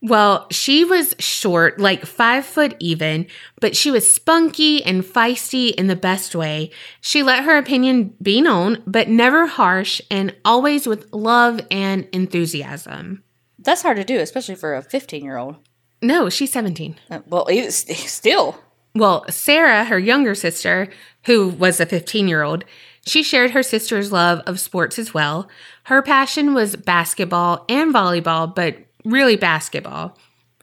Well, 0.07 0.47
she 0.51 0.85
was 0.85 1.15
short, 1.19 1.81
like 1.81 2.05
five 2.05 2.45
foot 2.45 2.77
even, 2.79 3.27
but 3.61 3.75
she 3.75 3.91
was 3.91 4.11
spunky 4.11 4.85
and 4.85 5.03
feisty 5.03 5.73
in 5.75 5.87
the 5.87 5.97
best 5.97 6.35
way. 6.35 6.71
She 7.01 7.23
let 7.23 7.45
her 7.45 7.57
opinion 7.57 8.15
be 8.21 8.43
known, 8.43 8.83
but 8.87 9.09
never 9.09 9.47
harsh 9.47 10.03
and 10.11 10.35
always 10.45 10.87
with 10.87 11.11
love 11.11 11.61
and 11.71 12.07
enthusiasm. 12.13 13.23
That's 13.59 13.81
hard 13.81 13.97
to 13.97 14.05
do, 14.05 14.19
especially 14.19 14.57
for 14.57 14.75
a 14.75 14.83
15 14.83 15.25
year 15.25 15.39
old. 15.39 15.57
No, 16.03 16.29
she's 16.29 16.53
17. 16.53 16.97
Uh, 17.11 17.21
well, 17.27 17.49
still. 17.71 18.61
Well, 18.95 19.25
Sarah, 19.31 19.85
her 19.85 19.99
younger 19.99 20.35
sister, 20.35 20.89
who 21.25 21.49
was 21.49 21.81
a 21.81 21.87
15 21.87 22.29
year 22.29 22.43
old, 22.43 22.65
she 23.07 23.23
shared 23.23 23.51
her 23.51 23.63
sister's 23.63 24.13
love 24.13 24.41
of 24.47 24.61
sports 24.61 24.99
as 24.99 25.13
well. 25.13 25.49
Her 25.85 26.03
passion 26.03 26.55
was 26.55 26.77
basketball 26.77 27.65
and 27.69 27.93
volleyball, 27.93 28.55
but 28.55 28.77
really 29.05 29.37
basketball. 29.37 30.19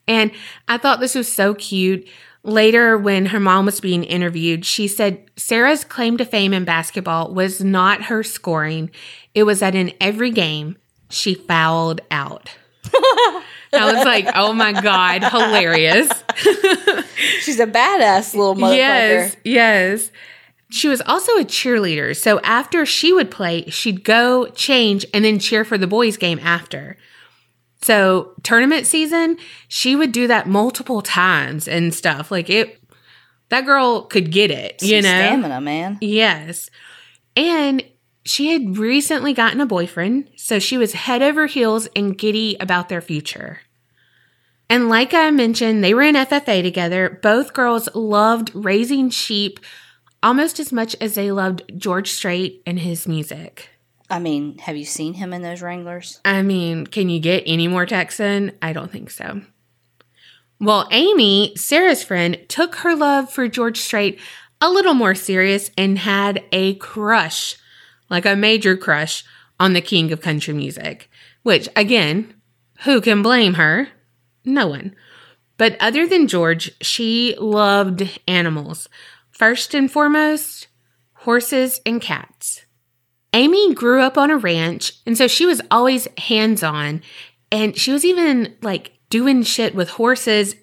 And 0.07 0.31
I 0.67 0.77
thought 0.77 0.99
this 0.99 1.15
was 1.15 1.31
so 1.31 1.53
cute. 1.53 2.07
Later, 2.43 2.97
when 2.97 3.27
her 3.27 3.39
mom 3.39 3.67
was 3.67 3.79
being 3.79 4.03
interviewed, 4.03 4.65
she 4.65 4.87
said 4.87 5.29
Sarah's 5.37 5.83
claim 5.83 6.17
to 6.17 6.25
fame 6.25 6.53
in 6.53 6.65
basketball 6.65 7.31
was 7.33 7.63
not 7.63 8.05
her 8.05 8.23
scoring, 8.23 8.89
it 9.35 9.43
was 9.43 9.59
that 9.59 9.75
in 9.75 9.93
every 10.01 10.31
game, 10.31 10.77
she 11.09 11.35
fouled 11.35 12.01
out. 12.09 12.49
I 13.73 13.93
was 13.93 14.03
like, 14.05 14.27
oh 14.35 14.53
my 14.53 14.73
God, 14.73 15.23
hilarious. 15.23 16.09
She's 17.41 17.59
a 17.59 17.67
badass 17.67 18.33
little 18.33 18.55
motherfucker. 18.55 18.75
Yes, 18.75 19.35
yes. 19.43 20.11
She 20.71 20.87
was 20.87 21.01
also 21.05 21.33
a 21.33 21.43
cheerleader. 21.43 22.15
So 22.15 22.39
after 22.41 22.85
she 22.85 23.11
would 23.11 23.29
play, 23.29 23.65
she'd 23.65 24.03
go 24.03 24.47
change 24.47 25.05
and 25.13 25.23
then 25.23 25.37
cheer 25.37 25.65
for 25.65 25.77
the 25.77 25.87
boys' 25.87 26.17
game 26.17 26.39
after. 26.41 26.97
So 27.81 28.33
tournament 28.43 28.87
season, 28.87 29.37
she 29.67 29.95
would 29.95 30.11
do 30.11 30.27
that 30.27 30.47
multiple 30.47 31.01
times 31.01 31.67
and 31.67 31.93
stuff. 31.93 32.31
Like 32.31 32.49
it, 32.49 32.81
that 33.49 33.65
girl 33.65 34.03
could 34.03 34.31
get 34.31 34.49
it, 34.49 34.81
you 34.81 35.01
know? 35.01 35.09
stamina, 35.09 35.59
man. 35.59 35.97
Yes. 35.99 36.69
And 37.35 37.83
she 38.23 38.51
had 38.51 38.77
recently 38.77 39.33
gotten 39.33 39.59
a 39.59 39.65
boyfriend, 39.65 40.29
so 40.37 40.57
she 40.59 40.77
was 40.77 40.93
head 40.93 41.21
over 41.21 41.47
heels 41.47 41.87
and 41.95 42.17
giddy 42.17 42.55
about 42.59 42.87
their 42.87 43.01
future. 43.01 43.61
And 44.69 44.87
like 44.87 45.13
I 45.13 45.31
mentioned, 45.31 45.83
they 45.83 45.93
were 45.93 46.03
in 46.03 46.15
FFA 46.15 46.63
together. 46.63 47.19
Both 47.21 47.53
girls 47.53 47.89
loved 47.93 48.51
raising 48.53 49.09
sheep 49.09 49.59
almost 50.23 50.59
as 50.59 50.71
much 50.71 50.95
as 51.01 51.15
they 51.15 51.31
loved 51.31 51.63
George 51.77 52.11
Strait 52.11 52.61
and 52.65 52.79
his 52.79 53.07
music. 53.07 53.69
I 54.09 54.19
mean, 54.19 54.57
have 54.59 54.75
you 54.75 54.85
seen 54.85 55.13
him 55.13 55.33
in 55.33 55.41
those 55.41 55.61
Wranglers? 55.61 56.19
I 56.25 56.41
mean, 56.41 56.85
can 56.85 57.09
you 57.09 57.19
get 57.19 57.43
any 57.45 57.67
more 57.67 57.85
Texan? 57.85 58.51
I 58.61 58.73
don't 58.73 58.91
think 58.91 59.09
so. 59.09 59.41
Well, 60.59 60.87
Amy, 60.91 61.55
Sarah's 61.55 62.03
friend, 62.03 62.37
took 62.47 62.75
her 62.75 62.95
love 62.95 63.31
for 63.31 63.47
George 63.47 63.79
Strait 63.79 64.19
a 64.59 64.69
little 64.69 64.93
more 64.93 65.15
serious 65.15 65.71
and 65.77 65.97
had 65.97 66.43
a 66.51 66.75
crush, 66.75 67.55
like 68.09 68.25
a 68.25 68.35
major 68.35 68.77
crush, 68.77 69.23
on 69.59 69.73
the 69.73 69.81
king 69.81 70.11
of 70.11 70.21
country 70.21 70.53
music. 70.53 71.09
Which, 71.43 71.69
again, 71.75 72.33
who 72.83 72.99
can 72.99 73.21
blame 73.21 73.55
her? 73.55 73.89
No 74.43 74.67
one. 74.67 74.95
But 75.57 75.77
other 75.79 76.07
than 76.07 76.27
George, 76.27 76.71
she 76.81 77.35
loved 77.39 78.19
animals. 78.27 78.89
First 79.41 79.73
and 79.73 79.91
foremost, 79.91 80.67
horses 81.13 81.81
and 81.83 81.99
cats. 81.99 82.63
Amy 83.33 83.73
grew 83.73 83.99
up 83.99 84.15
on 84.15 84.29
a 84.29 84.37
ranch, 84.37 84.93
and 85.07 85.17
so 85.17 85.27
she 85.27 85.47
was 85.47 85.63
always 85.71 86.07
hands 86.19 86.61
on. 86.61 87.01
And 87.51 87.75
she 87.75 87.91
was 87.91 88.05
even 88.05 88.55
like 88.61 88.99
doing 89.09 89.41
shit 89.41 89.73
with 89.73 89.89
horses 89.89 90.55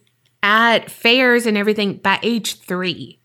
at 0.45 0.93
fairs 0.93 1.45
and 1.45 1.59
everything 1.59 1.95
by 1.97 2.21
age 2.23 2.61
three. 2.61 3.19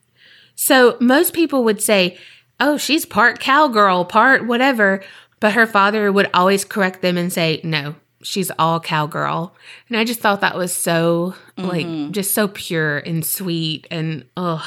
So 0.56 0.97
most 0.99 1.36
people 1.36 1.64
would 1.66 1.84
say, 1.84 2.18
oh, 2.60 2.78
she's 2.78 3.06
part 3.06 3.39
cowgirl, 3.39 4.06
part 4.06 4.47
whatever. 4.47 5.04
But 5.39 5.54
her 5.54 5.68
father 5.68 6.12
would 6.12 6.32
always 6.34 6.66
correct 6.66 7.04
them 7.04 7.16
and 7.16 7.32
say, 7.32 7.62
no, 7.64 7.93
she's 8.24 8.49
all 8.58 8.80
cowgirl. 8.80 9.56
And 9.88 9.97
I 9.97 10.04
just 10.04 10.20
thought 10.20 10.41
that 10.41 10.58
was 10.58 10.74
so, 10.74 11.36
like, 11.58 11.86
mm-hmm. 11.86 12.12
just 12.12 12.34
so 12.34 12.47
pure 12.47 12.97
and 12.97 13.24
sweet 13.24 13.86
and, 13.91 14.26
ugh. 14.36 14.66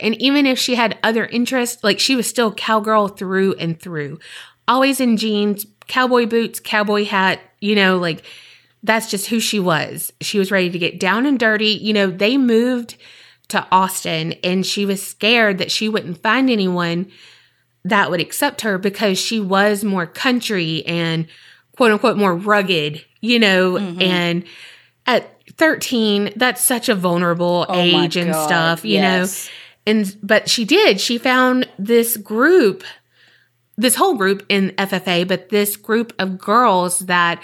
And 0.00 0.20
even 0.20 0.46
if 0.46 0.58
she 0.58 0.74
had 0.74 0.98
other 1.02 1.26
interests, 1.26 1.82
like 1.82 1.98
she 1.98 2.16
was 2.16 2.28
still 2.28 2.52
cowgirl 2.52 3.08
through 3.08 3.54
and 3.54 3.80
through. 3.80 4.18
Always 4.66 5.00
in 5.00 5.16
jeans, 5.16 5.66
cowboy 5.86 6.26
boots, 6.26 6.60
cowboy 6.60 7.04
hat, 7.04 7.40
you 7.60 7.74
know, 7.74 7.98
like 7.98 8.22
that's 8.82 9.10
just 9.10 9.28
who 9.28 9.40
she 9.40 9.58
was. 9.58 10.12
She 10.20 10.38
was 10.38 10.50
ready 10.50 10.70
to 10.70 10.78
get 10.78 11.00
down 11.00 11.26
and 11.26 11.38
dirty. 11.38 11.70
You 11.70 11.92
know, 11.92 12.10
they 12.10 12.36
moved 12.36 12.96
to 13.48 13.66
Austin 13.72 14.34
and 14.44 14.64
she 14.64 14.84
was 14.84 15.04
scared 15.04 15.58
that 15.58 15.70
she 15.70 15.88
wouldn't 15.88 16.22
find 16.22 16.50
anyone 16.50 17.10
that 17.84 18.10
would 18.10 18.20
accept 18.20 18.60
her 18.60 18.78
because 18.78 19.18
she 19.18 19.40
was 19.40 19.82
more 19.82 20.06
country 20.06 20.84
and 20.86 21.26
quote 21.76 21.92
unquote 21.92 22.16
more 22.16 22.34
rugged, 22.34 23.04
you 23.20 23.38
know, 23.38 23.74
mm-hmm. 23.74 24.02
and 24.02 24.44
at 25.06 25.34
13, 25.52 26.32
that's 26.36 26.62
such 26.62 26.88
a 26.88 26.94
vulnerable 26.94 27.66
Oh 27.68 27.74
age 27.74 28.16
and 28.16 28.34
stuff, 28.34 28.84
you 28.84 28.94
yes. 28.94 29.46
know. 29.46 29.52
And 29.88 30.14
but 30.22 30.50
she 30.50 30.66
did. 30.66 31.00
She 31.00 31.16
found 31.16 31.66
this 31.78 32.18
group, 32.18 32.84
this 33.78 33.94
whole 33.94 34.16
group 34.16 34.44
in 34.50 34.74
FFA, 34.76 35.26
but 35.26 35.48
this 35.48 35.78
group 35.78 36.12
of 36.18 36.36
girls 36.36 36.98
that 37.00 37.42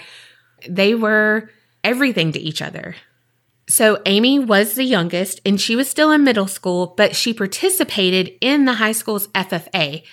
they 0.69 0.93
were 0.93 1.49
everything 1.83 2.31
to 2.33 2.39
each 2.39 2.61
other. 2.61 2.95
So 3.67 3.99
Amy 4.05 4.37
was 4.37 4.75
the 4.75 4.83
youngest 4.83 5.41
and 5.43 5.59
she 5.59 5.75
was 5.75 5.89
still 5.89 6.11
in 6.11 6.23
middle 6.23 6.45
school, 6.45 6.93
but 6.95 7.15
she 7.15 7.33
participated 7.33 8.31
in 8.41 8.65
the 8.65 8.73
high 8.73 8.91
school's 8.91 9.27
FFA. 9.29 10.03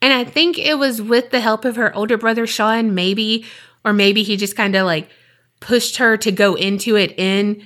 And 0.00 0.12
I 0.12 0.22
think 0.22 0.58
it 0.58 0.78
was 0.78 1.02
with 1.02 1.30
the 1.30 1.40
help 1.40 1.64
of 1.64 1.74
her 1.74 1.92
older 1.96 2.16
brother 2.16 2.46
Sean, 2.46 2.94
maybe, 2.94 3.44
or 3.84 3.92
maybe 3.92 4.22
he 4.22 4.36
just 4.36 4.54
kind 4.54 4.76
of 4.76 4.86
like 4.86 5.08
pushed 5.58 5.96
her 5.96 6.16
to 6.18 6.30
go 6.30 6.54
into 6.54 6.94
it 6.94 7.18
in 7.18 7.64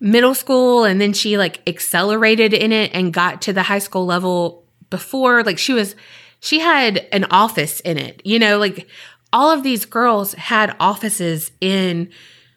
middle 0.00 0.34
school 0.34 0.84
and 0.84 1.00
then 1.00 1.12
she 1.12 1.36
like 1.36 1.60
accelerated 1.68 2.54
in 2.54 2.72
it 2.72 2.90
and 2.94 3.12
got 3.12 3.42
to 3.42 3.52
the 3.52 3.62
high 3.62 3.78
school 3.78 4.06
level 4.06 4.64
before 4.88 5.44
like 5.44 5.58
she 5.58 5.72
was 5.74 5.94
she 6.40 6.58
had 6.58 7.06
an 7.12 7.24
office 7.30 7.80
in 7.80 7.98
it 7.98 8.20
you 8.24 8.38
know 8.38 8.58
like 8.58 8.88
all 9.32 9.50
of 9.50 9.62
these 9.62 9.84
girls 9.84 10.32
had 10.34 10.74
offices 10.80 11.52
in 11.60 12.10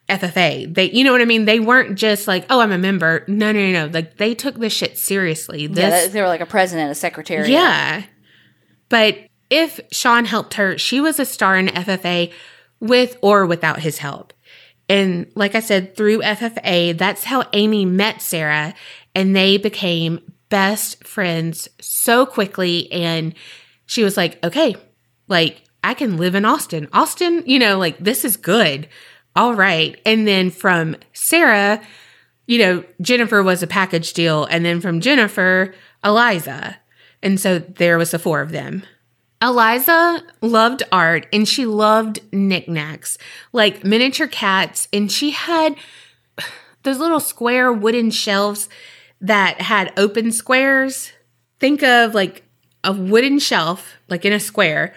FFA 0.10 0.74
they 0.74 0.90
you 0.92 1.04
know 1.04 1.12
what 1.12 1.22
I 1.22 1.26
mean 1.26 1.46
they 1.46 1.60
weren't 1.60 1.98
just 1.98 2.28
like 2.28 2.46
oh 2.50 2.62
I'm 2.62 2.72
a 2.72 2.78
member 2.78 3.24
no 3.28 3.52
no 3.52 3.60
no 3.60 3.86
no 3.88 3.92
like 3.92 4.18
they 4.18 4.34
took 4.34 4.56
this 4.56 4.74
shit 4.74 4.98
seriously 4.98 5.68
this 5.68 5.78
Yeah, 5.78 6.08
they 6.08 6.22
were 6.22 6.28
like 6.28 6.42
a 6.42 6.46
president, 6.46 6.92
a 6.92 6.96
secretary. 6.96 7.52
yeah. 7.52 8.04
But 8.90 9.18
if 9.50 9.80
Sean 9.92 10.26
helped 10.26 10.56
her, 10.56 10.78
she 10.78 11.00
was 11.02 11.20
a 11.20 11.26
star 11.26 11.58
in 11.58 11.68
FFA 11.68 12.32
with 12.80 13.18
or 13.22 13.46
without 13.46 13.80
his 13.80 14.00
help. 14.00 14.33
And 14.94 15.26
like 15.34 15.56
I 15.56 15.60
said, 15.60 15.98
through 15.98 16.22
FFA, 16.22 16.96
that's 16.96 17.24
how 17.24 17.46
Amy 17.52 17.84
met 17.84 18.22
Sarah 18.22 18.76
and 19.16 19.36
they 19.36 19.58
became 19.58 20.20
best 20.50 21.04
friends 21.04 21.68
so 21.82 22.28
quickly. 22.28 22.92
And 22.92 23.34
she 23.88 24.04
was 24.04 24.18
like, 24.18 24.38
okay, 24.46 24.76
like 25.28 25.64
I 25.84 25.96
can 25.96 26.18
live 26.18 26.36
in 26.36 26.46
Austin. 26.46 26.90
Austin, 26.94 27.42
you 27.48 27.58
know, 27.58 27.80
like 27.80 27.98
this 27.98 28.24
is 28.24 28.38
good. 28.38 28.88
All 29.36 29.56
right. 29.56 30.00
And 30.06 30.28
then 30.28 30.52
from 30.52 30.96
Sarah, 31.12 31.82
you 32.46 32.60
know, 32.60 32.84
Jennifer 33.02 33.42
was 33.42 33.64
a 33.64 33.68
package 33.68 34.14
deal. 34.14 34.46
And 34.46 34.64
then 34.64 34.80
from 34.80 35.02
Jennifer, 35.02 35.74
Eliza. 36.04 36.78
And 37.24 37.40
so 37.40 37.58
there 37.58 37.98
was 37.98 38.12
the 38.12 38.20
four 38.20 38.42
of 38.42 38.52
them. 38.52 38.84
Eliza 39.44 40.24
loved 40.42 40.84
art 40.90 41.28
and 41.34 41.48
she 41.48 41.66
loved 41.66 42.22
knickknacks, 42.32 43.18
like 43.52 43.84
miniature 43.84 44.28
cats. 44.28 44.88
And 44.94 45.12
she 45.12 45.32
had 45.32 45.76
those 46.84 46.98
little 46.98 47.20
square 47.20 47.72
wooden 47.74 48.10
shelves 48.10 48.70
that 49.20 49.60
had 49.62 49.92
open 49.98 50.32
squares. 50.32 51.12
Think 51.60 51.84
of 51.84 52.16
like 52.16 52.44
a 52.86 52.94
wooden 52.94 53.38
shelf, 53.38 53.96
like 54.08 54.24
in 54.24 54.32
a 54.32 54.40
square. 54.40 54.96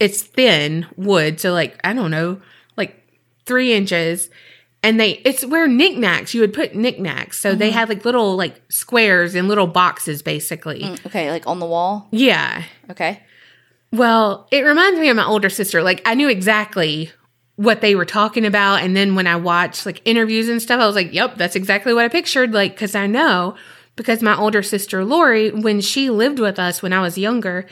It's 0.00 0.22
thin 0.22 0.86
wood. 0.96 1.38
So, 1.38 1.52
like, 1.52 1.78
I 1.84 1.92
don't 1.92 2.10
know, 2.10 2.40
like 2.76 2.96
three 3.44 3.74
inches. 3.74 4.30
And 4.82 4.98
they, 4.98 5.18
it's 5.24 5.44
where 5.44 5.68
knickknacks, 5.68 6.34
you 6.34 6.40
would 6.40 6.54
put 6.54 6.74
knickknacks. 6.74 7.38
So 7.38 7.54
they 7.54 7.68
mm-hmm. 7.68 7.78
had 7.78 7.88
like 7.90 8.04
little 8.04 8.36
like 8.36 8.60
squares 8.68 9.34
and 9.34 9.48
little 9.48 9.68
boxes 9.68 10.22
basically. 10.22 10.80
Mm, 10.80 11.06
okay, 11.06 11.30
like 11.30 11.46
on 11.46 11.60
the 11.60 11.66
wall. 11.66 12.08
Yeah. 12.10 12.64
Okay. 12.90 13.22
Well, 13.92 14.48
it 14.50 14.62
reminds 14.62 14.98
me 14.98 15.10
of 15.10 15.16
my 15.16 15.26
older 15.26 15.50
sister. 15.50 15.82
Like 15.82 16.00
I 16.06 16.14
knew 16.14 16.28
exactly 16.28 17.12
what 17.56 17.82
they 17.82 17.94
were 17.94 18.06
talking 18.06 18.46
about 18.46 18.76
and 18.76 18.96
then 18.96 19.14
when 19.14 19.26
I 19.26 19.36
watched 19.36 19.84
like 19.84 20.00
interviews 20.06 20.48
and 20.48 20.60
stuff, 20.60 20.80
I 20.80 20.86
was 20.86 20.96
like, 20.96 21.12
"Yep, 21.12 21.36
that's 21.36 21.54
exactly 21.54 21.92
what 21.92 22.04
I 22.04 22.08
pictured." 22.08 22.52
Like 22.54 22.76
cuz 22.76 22.94
I 22.94 23.06
know 23.06 23.54
because 23.94 24.22
my 24.22 24.36
older 24.36 24.62
sister 24.62 25.04
Lori, 25.04 25.50
when 25.50 25.82
she 25.82 26.08
lived 26.08 26.38
with 26.38 26.58
us 26.58 26.82
when 26.82 26.94
I 26.94 27.02
was 27.02 27.18
younger, 27.18 27.66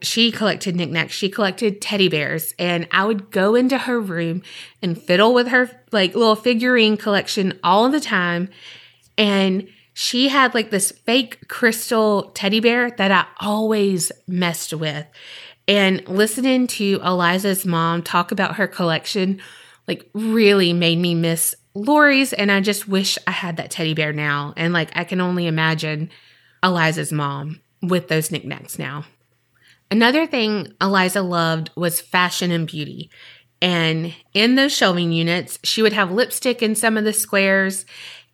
she 0.00 0.30
collected 0.30 0.76
knickknacks. 0.76 1.12
She 1.12 1.28
collected 1.28 1.80
teddy 1.80 2.08
bears 2.08 2.54
and 2.58 2.86
I 2.92 3.04
would 3.04 3.32
go 3.32 3.56
into 3.56 3.78
her 3.78 4.00
room 4.00 4.42
and 4.80 5.00
fiddle 5.00 5.34
with 5.34 5.48
her 5.48 5.70
like 5.90 6.14
little 6.14 6.36
figurine 6.36 6.96
collection 6.96 7.58
all 7.64 7.88
the 7.88 8.00
time 8.00 8.48
and 9.18 9.66
she 9.94 10.28
had 10.28 10.54
like 10.54 10.70
this 10.70 10.90
fake 10.90 11.48
crystal 11.48 12.30
teddy 12.34 12.60
bear 12.60 12.90
that 12.90 13.10
I 13.12 13.26
always 13.40 14.10
messed 14.26 14.72
with. 14.72 15.06
And 15.66 16.06
listening 16.08 16.66
to 16.68 17.00
Eliza's 17.02 17.64
mom 17.64 18.02
talk 18.02 18.32
about 18.32 18.56
her 18.56 18.66
collection, 18.66 19.40
like, 19.88 20.08
really 20.12 20.72
made 20.72 20.98
me 20.98 21.14
miss 21.14 21.54
Lori's. 21.74 22.32
And 22.32 22.52
I 22.52 22.60
just 22.60 22.86
wish 22.86 23.18
I 23.26 23.30
had 23.30 23.56
that 23.56 23.70
teddy 23.70 23.94
bear 23.94 24.12
now. 24.12 24.52
And 24.56 24.72
like, 24.72 24.90
I 24.94 25.04
can 25.04 25.20
only 25.20 25.46
imagine 25.46 26.10
Eliza's 26.62 27.12
mom 27.12 27.60
with 27.82 28.08
those 28.08 28.30
knickknacks 28.30 28.78
now. 28.78 29.04
Another 29.90 30.26
thing 30.26 30.72
Eliza 30.80 31.22
loved 31.22 31.70
was 31.76 32.00
fashion 32.00 32.50
and 32.50 32.66
beauty. 32.66 33.10
And 33.62 34.14
in 34.34 34.56
those 34.56 34.72
shelving 34.72 35.12
units, 35.12 35.58
she 35.62 35.82
would 35.82 35.92
have 35.92 36.10
lipstick 36.10 36.62
in 36.62 36.74
some 36.74 36.96
of 36.96 37.04
the 37.04 37.12
squares 37.12 37.86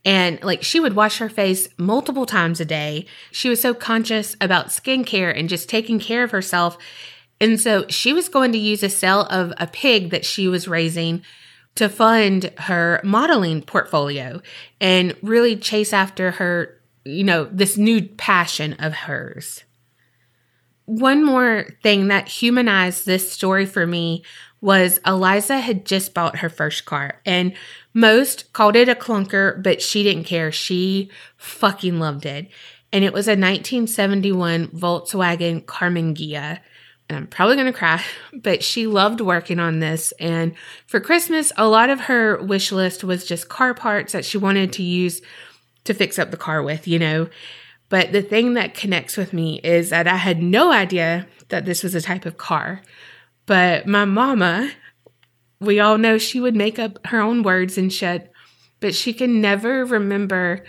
And 0.05 0.43
like 0.43 0.62
she 0.62 0.81
would 0.81 0.97
wash 0.97 1.18
her 1.18 1.28
face 1.28 1.68
multiple 1.76 2.26
times 2.26 2.61
a 2.61 2.64
day. 2.64 3.07
She 3.31 3.49
was 3.49 3.61
so 3.61 3.74
conscious 3.74 4.35
about 4.41 4.68
skincare 4.68 5.37
and 5.37 5.49
just 5.49 5.68
taking 5.68 6.01
care 6.01 6.22
of 6.22 6.31
herself. 6.31 6.78
And 7.41 7.59
so 7.59 7.86
she 7.88 8.12
was 8.12 8.28
going 8.28 8.53
to 8.53 8.59
use 8.59 8.82
a 8.82 8.91
sale 8.91 9.22
of 9.22 9.53
a 9.57 9.66
pig 9.66 10.11
that 10.11 10.24
she 10.24 10.47
was 10.47 10.68
raising 10.68 11.22
to 11.76 11.88
fund 11.88 12.53
her 12.59 13.01
modeling 13.03 13.62
portfolio 13.62 14.43
and 14.80 15.16
really 15.22 15.57
chase 15.57 15.93
after 15.93 16.32
her, 16.32 16.78
you 17.05 17.24
know, 17.24 17.45
this 17.45 17.76
new 17.78 18.03
passion 18.03 18.74
of 18.74 18.93
hers. 18.93 19.64
One 20.84 21.24
more 21.24 21.66
thing 21.82 22.09
that 22.09 22.28
humanized 22.28 23.07
this 23.07 23.30
story 23.30 23.64
for 23.64 23.86
me 23.86 24.24
was 24.61 25.01
Eliza 25.07 25.59
had 25.61 25.86
just 25.86 26.12
bought 26.12 26.38
her 26.38 26.49
first 26.49 26.84
car 26.84 27.20
and 27.24 27.55
most 27.95 28.53
called 28.53 28.76
it 28.76 28.88
a 28.88 28.95
clunker, 28.95 29.62
but 29.62 29.80
she 29.80 30.03
didn't 30.03 30.24
care. 30.24 30.53
She 30.53 31.11
fucking 31.36 31.99
loved 31.99 32.26
it. 32.26 32.49
And 32.93 33.05
it 33.05 33.12
was 33.12 33.28
a 33.28 33.32
1971 33.32 34.68
Volkswagen 34.68 35.64
Karmann 35.64 36.14
Ghia. 36.14 36.59
And 37.11 37.16
I'm 37.18 37.26
probably 37.26 37.56
going 37.56 37.66
to 37.66 37.76
cry, 37.76 38.00
but 38.32 38.62
she 38.62 38.86
loved 38.86 39.20
working 39.20 39.58
on 39.58 39.80
this. 39.80 40.12
And 40.20 40.54
for 40.86 41.00
Christmas, 41.00 41.50
a 41.56 41.66
lot 41.66 41.90
of 41.90 42.02
her 42.02 42.40
wish 42.40 42.70
list 42.70 43.02
was 43.02 43.24
just 43.24 43.48
car 43.48 43.74
parts 43.74 44.12
that 44.12 44.24
she 44.24 44.38
wanted 44.38 44.72
to 44.74 44.84
use 44.84 45.20
to 45.82 45.92
fix 45.92 46.20
up 46.20 46.30
the 46.30 46.36
car 46.36 46.62
with, 46.62 46.86
you 46.86 47.00
know. 47.00 47.28
But 47.88 48.12
the 48.12 48.22
thing 48.22 48.54
that 48.54 48.74
connects 48.74 49.16
with 49.16 49.32
me 49.32 49.58
is 49.64 49.90
that 49.90 50.06
I 50.06 50.18
had 50.18 50.40
no 50.40 50.70
idea 50.70 51.26
that 51.48 51.64
this 51.64 51.82
was 51.82 51.96
a 51.96 52.00
type 52.00 52.26
of 52.26 52.38
car. 52.38 52.80
But 53.44 53.88
my 53.88 54.04
mama, 54.04 54.70
we 55.58 55.80
all 55.80 55.98
know 55.98 56.16
she 56.16 56.38
would 56.38 56.54
make 56.54 56.78
up 56.78 57.04
her 57.08 57.20
own 57.20 57.42
words 57.42 57.76
and 57.76 57.92
shit, 57.92 58.30
but 58.78 58.94
she 58.94 59.12
can 59.12 59.40
never 59.40 59.84
remember 59.84 60.64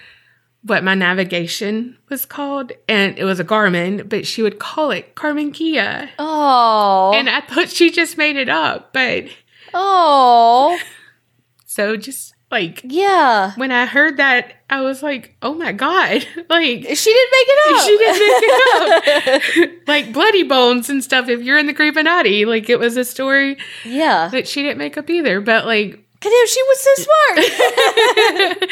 what 0.64 0.84
my 0.84 0.93
navigation 0.93 1.97
was 2.09 2.26
called. 2.26 2.72
And 2.88 3.18
it 3.18 3.24
was 3.24 3.39
a 3.39 3.45
Garmin, 3.45 4.07
but 4.07 4.28
she 4.28 4.43
would 4.43 4.59
call 4.59 4.91
it 4.91 5.16
Karmann 5.16 5.51
Ghia. 5.51 6.09
Oh. 6.20 7.14
And 7.16 7.30
I 7.30 7.41
thought 7.41 7.70
she 7.70 7.91
just 7.91 8.18
made 8.18 8.36
it 8.36 8.49
up. 8.49 8.93
But 8.93 9.26
oh. 9.74 10.80
so 11.66 11.97
just 11.97 12.36
like 12.51 12.82
Yeah. 12.84 13.53
when 13.55 13.72
I 13.72 13.86
heard 13.86 14.18
that, 14.18 14.53
I 14.70 14.82
was 14.82 15.01
like, 15.01 15.36
oh 15.41 15.53
my 15.53 15.72
God. 15.72 16.28
Like 16.49 16.86
She 16.95 17.14
didn't 17.14 17.32
make 17.32 17.47
it 17.49 17.74
up. 17.74 17.86
she 17.86 17.97
didn't 17.97 18.20
make 18.20 18.43
it 18.43 19.70
up. 19.72 19.72
like 19.88 20.14
bloody 20.14 20.43
bones 20.43 20.89
and 20.89 21.03
stuff. 21.03 21.28
If 21.28 21.41
you're 21.41 21.57
in 21.57 21.66
the 21.66 21.74
Creepinati, 21.74 22.45
like 22.45 22.70
it 22.70 22.78
was 22.80 22.97
a 22.97 23.05
story 23.05 23.57
yeah. 23.84 24.28
that 24.28 24.47
she 24.47 24.62
didn't 24.62 24.78
make 24.78 24.97
up 24.97 25.09
either. 25.09 25.41
But 25.41 25.66
like 25.66 25.97
Cause 26.22 26.32
she 26.51 26.62
was 26.62 26.80
so 26.80 26.93
smart. 27.03 28.70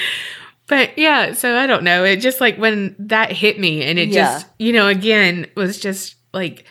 But 0.70 0.98
yeah, 0.98 1.34
so 1.34 1.58
I 1.58 1.68
don't 1.68 1.84
know. 1.84 2.06
It 2.06 2.18
just 2.18 2.40
like 2.40 2.56
when 2.58 2.96
that 3.00 3.32
hit 3.34 3.60
me 3.60 3.84
and 3.84 4.00
it 4.00 4.10
Yeah. 4.10 4.34
just, 4.36 4.46
you 4.58 4.72
know, 4.72 4.88
again 4.88 5.48
was 5.56 5.80
just 5.80 6.16
like 6.32 6.64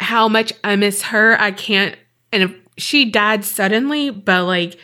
how 0.00 0.28
much 0.28 0.52
I 0.62 0.76
miss 0.76 1.02
her. 1.02 1.40
I 1.40 1.52
can't, 1.52 1.96
and 2.32 2.42
if 2.42 2.54
she 2.76 3.06
died 3.10 3.44
suddenly, 3.44 4.10
but 4.10 4.44
like 4.44 4.76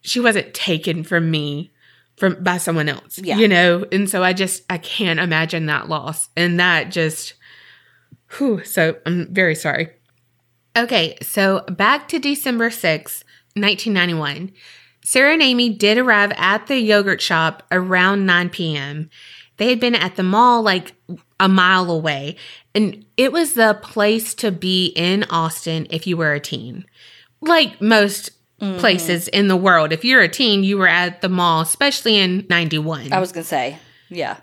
she 0.00 0.20
wasn't 0.20 0.54
taken 0.54 1.02
from 1.04 1.30
me 1.30 1.72
from 2.16 2.42
by 2.42 2.56
someone 2.58 2.88
else, 2.88 3.18
Yeah. 3.18 3.36
you 3.36 3.46
know? 3.48 3.84
And 3.92 4.08
so 4.08 4.22
I 4.22 4.32
just, 4.32 4.62
I 4.70 4.78
can't 4.78 5.20
imagine 5.20 5.66
that 5.66 5.88
loss. 5.88 6.28
And 6.36 6.58
that 6.58 6.90
just, 6.90 7.34
whew, 8.36 8.64
so 8.64 8.96
I'm 9.06 9.32
very 9.34 9.54
sorry. 9.54 9.90
Okay, 10.76 11.16
so 11.22 11.64
back 11.68 12.06
to 12.08 12.18
December 12.20 12.70
sixth, 12.70 13.24
1991. 13.54 14.52
Sarah 15.08 15.32
and 15.32 15.42
Amy 15.42 15.70
did 15.70 15.96
arrive 15.96 16.32
at 16.36 16.66
the 16.66 16.76
yogurt 16.76 17.22
shop 17.22 17.62
around 17.72 18.26
9 18.26 18.50
p.m. 18.50 19.08
They 19.56 19.70
had 19.70 19.80
been 19.80 19.94
at 19.94 20.16
the 20.16 20.22
mall 20.22 20.60
like 20.60 20.92
a 21.40 21.48
mile 21.48 21.90
away, 21.90 22.36
and 22.74 23.06
it 23.16 23.32
was 23.32 23.54
the 23.54 23.78
place 23.80 24.34
to 24.34 24.52
be 24.52 24.88
in 24.88 25.24
Austin 25.30 25.86
if 25.88 26.06
you 26.06 26.18
were 26.18 26.34
a 26.34 26.40
teen. 26.40 26.84
Like 27.40 27.80
most 27.80 28.32
mm-hmm. 28.60 28.78
places 28.80 29.28
in 29.28 29.48
the 29.48 29.56
world, 29.56 29.94
if 29.94 30.04
you're 30.04 30.20
a 30.20 30.28
teen, 30.28 30.62
you 30.62 30.76
were 30.76 30.86
at 30.86 31.22
the 31.22 31.30
mall, 31.30 31.62
especially 31.62 32.18
in 32.18 32.44
91. 32.50 33.10
I 33.10 33.18
was 33.18 33.32
gonna 33.32 33.44
say. 33.44 33.78
Yeah. 34.10 34.36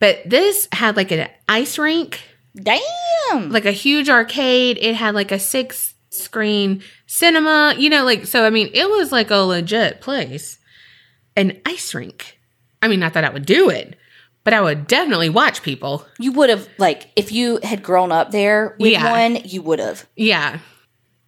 but 0.00 0.18
this 0.28 0.66
had 0.72 0.96
like 0.96 1.12
an 1.12 1.28
ice 1.48 1.78
rink 1.78 2.22
Damn. 2.60 3.50
like 3.50 3.66
a 3.66 3.70
huge 3.70 4.08
arcade. 4.08 4.78
It 4.80 4.96
had 4.96 5.14
like 5.14 5.30
a 5.30 5.38
six 5.38 5.94
screen 6.18 6.82
cinema, 7.06 7.74
you 7.78 7.90
know, 7.90 8.04
like, 8.04 8.26
so 8.26 8.44
I 8.44 8.50
mean, 8.50 8.70
it 8.72 8.88
was 8.88 9.12
like 9.12 9.30
a 9.30 9.36
legit 9.36 10.00
place. 10.00 10.58
An 11.36 11.60
ice 11.66 11.94
rink. 11.94 12.38
I 12.82 12.88
mean, 12.88 13.00
not 13.00 13.12
that 13.14 13.24
I 13.24 13.30
would 13.30 13.46
do 13.46 13.68
it, 13.68 13.96
but 14.44 14.54
I 14.54 14.60
would 14.60 14.86
definitely 14.86 15.28
watch 15.28 15.62
people. 15.62 16.06
You 16.18 16.32
would 16.32 16.50
have 16.50 16.68
like 16.78 17.10
if 17.16 17.32
you 17.32 17.58
had 17.62 17.82
grown 17.82 18.12
up 18.12 18.30
there 18.30 18.74
with 18.78 18.92
Yeah. 18.92 19.10
one, 19.10 19.42
you 19.44 19.60
would 19.62 19.78
have. 19.78 20.06
Yeah. 20.16 20.60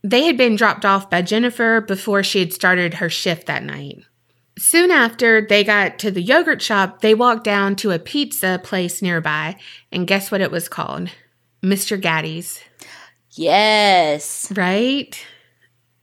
They 0.02 0.24
had 0.24 0.36
been 0.36 0.56
dropped 0.56 0.84
off 0.84 1.10
by 1.10 1.22
Jennifer 1.22 1.80
before 1.80 2.22
she 2.22 2.38
had 2.38 2.52
started 2.52 2.94
her 2.94 3.10
shift 3.10 3.46
that 3.46 3.64
night. 3.64 3.98
Soon 4.58 4.90
after 4.90 5.40
they 5.46 5.62
got 5.64 5.98
to 6.00 6.10
the 6.10 6.22
yogurt 6.22 6.62
shop, 6.62 7.00
they 7.00 7.14
walked 7.14 7.44
down 7.44 7.76
to 7.76 7.90
a 7.90 7.98
pizza 7.98 8.60
place 8.62 9.02
nearby, 9.02 9.56
and 9.92 10.06
guess 10.06 10.30
what 10.30 10.40
it 10.40 10.50
was 10.50 10.68
called? 10.68 11.10
Mr. 11.62 12.00
Gatti's. 12.00 12.60
Yes. 13.38 14.50
Right? 14.56 15.16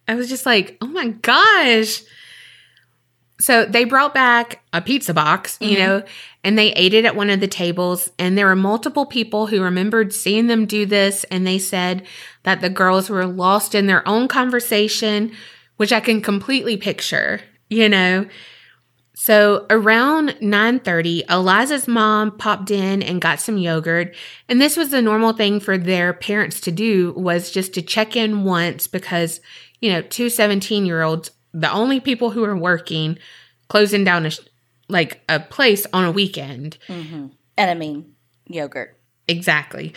I 0.07 0.15
was 0.15 0.29
just 0.29 0.45
like, 0.45 0.77
oh 0.81 0.87
my 0.87 1.09
gosh. 1.09 2.03
So 3.41 3.65
they 3.65 3.83
brought 3.83 4.13
back 4.13 4.63
a 4.71 4.81
pizza 4.81 5.13
box, 5.13 5.57
you 5.59 5.71
mm-hmm. 5.71 5.79
know, 5.79 6.03
and 6.45 6.57
they 6.57 6.71
ate 6.73 6.93
it 6.93 7.03
at 7.03 7.17
one 7.17 7.29
of 7.29 7.41
the 7.41 7.47
tables. 7.47 8.09
And 8.17 8.37
there 8.37 8.45
were 8.45 8.55
multiple 8.55 9.05
people 9.05 9.47
who 9.47 9.61
remembered 9.61 10.13
seeing 10.13 10.47
them 10.47 10.65
do 10.65 10.85
this. 10.85 11.25
And 11.25 11.45
they 11.45 11.59
said 11.59 12.05
that 12.43 12.61
the 12.61 12.69
girls 12.69 13.09
were 13.09 13.25
lost 13.25 13.75
in 13.75 13.87
their 13.87 14.07
own 14.07 14.29
conversation, 14.29 15.33
which 15.75 15.91
I 15.91 15.99
can 15.99 16.21
completely 16.21 16.77
picture, 16.77 17.41
you 17.69 17.89
know. 17.89 18.27
So 19.15 19.65
around 19.69 20.35
9:30, 20.41 21.23
Eliza's 21.29 21.87
mom 21.87 22.37
popped 22.37 22.69
in 22.69 23.01
and 23.01 23.21
got 23.21 23.39
some 23.39 23.57
yogurt, 23.57 24.13
and 24.49 24.61
this 24.61 24.75
was 24.75 24.89
the 24.89 25.01
normal 25.01 25.33
thing 25.33 25.59
for 25.59 25.77
their 25.77 26.13
parents 26.13 26.59
to 26.61 26.71
do 26.71 27.13
was 27.13 27.49
just 27.49 27.73
to 27.75 27.81
check 27.81 28.15
in 28.15 28.43
once 28.43 28.87
because, 28.87 29.39
you 29.79 29.91
know, 29.91 30.01
two 30.01 30.27
17-year-olds, 30.27 31.31
the 31.53 31.71
only 31.71 31.99
people 31.99 32.31
who 32.31 32.43
are 32.43 32.57
working 32.57 33.17
closing 33.69 34.03
down 34.03 34.25
a 34.25 34.29
sh- 34.29 34.39
like 34.87 35.21
a 35.29 35.39
place 35.39 35.87
on 35.93 36.03
a 36.03 36.11
weekend. 36.11 36.77
Mm-hmm. 36.87 37.27
And 37.57 37.71
I 37.71 37.73
mean 37.73 38.15
yogurt. 38.47 38.97
Exactly. 39.27 39.93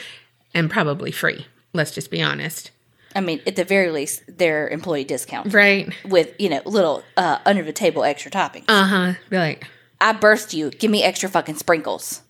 And 0.54 0.70
probably 0.70 1.10
free. 1.10 1.46
Let's 1.74 1.90
just 1.90 2.10
be 2.10 2.22
honest. 2.22 2.70
I 3.18 3.20
mean, 3.20 3.40
at 3.48 3.56
the 3.56 3.64
very 3.64 3.90
least, 3.90 4.22
their 4.38 4.68
employee 4.68 5.02
discount 5.02 5.52
Right? 5.52 5.92
with 6.04 6.34
you 6.38 6.48
know 6.48 6.62
little 6.64 7.02
uh, 7.16 7.40
under 7.44 7.64
the 7.64 7.72
table 7.72 8.04
extra 8.04 8.30
toppings. 8.30 8.66
Uh-huh. 8.68 9.14
Be 9.28 9.36
like, 9.36 9.66
I 10.00 10.12
burst 10.12 10.54
you. 10.54 10.70
Give 10.70 10.88
me 10.88 11.02
extra 11.02 11.28
fucking 11.28 11.56
sprinkles. 11.56 12.22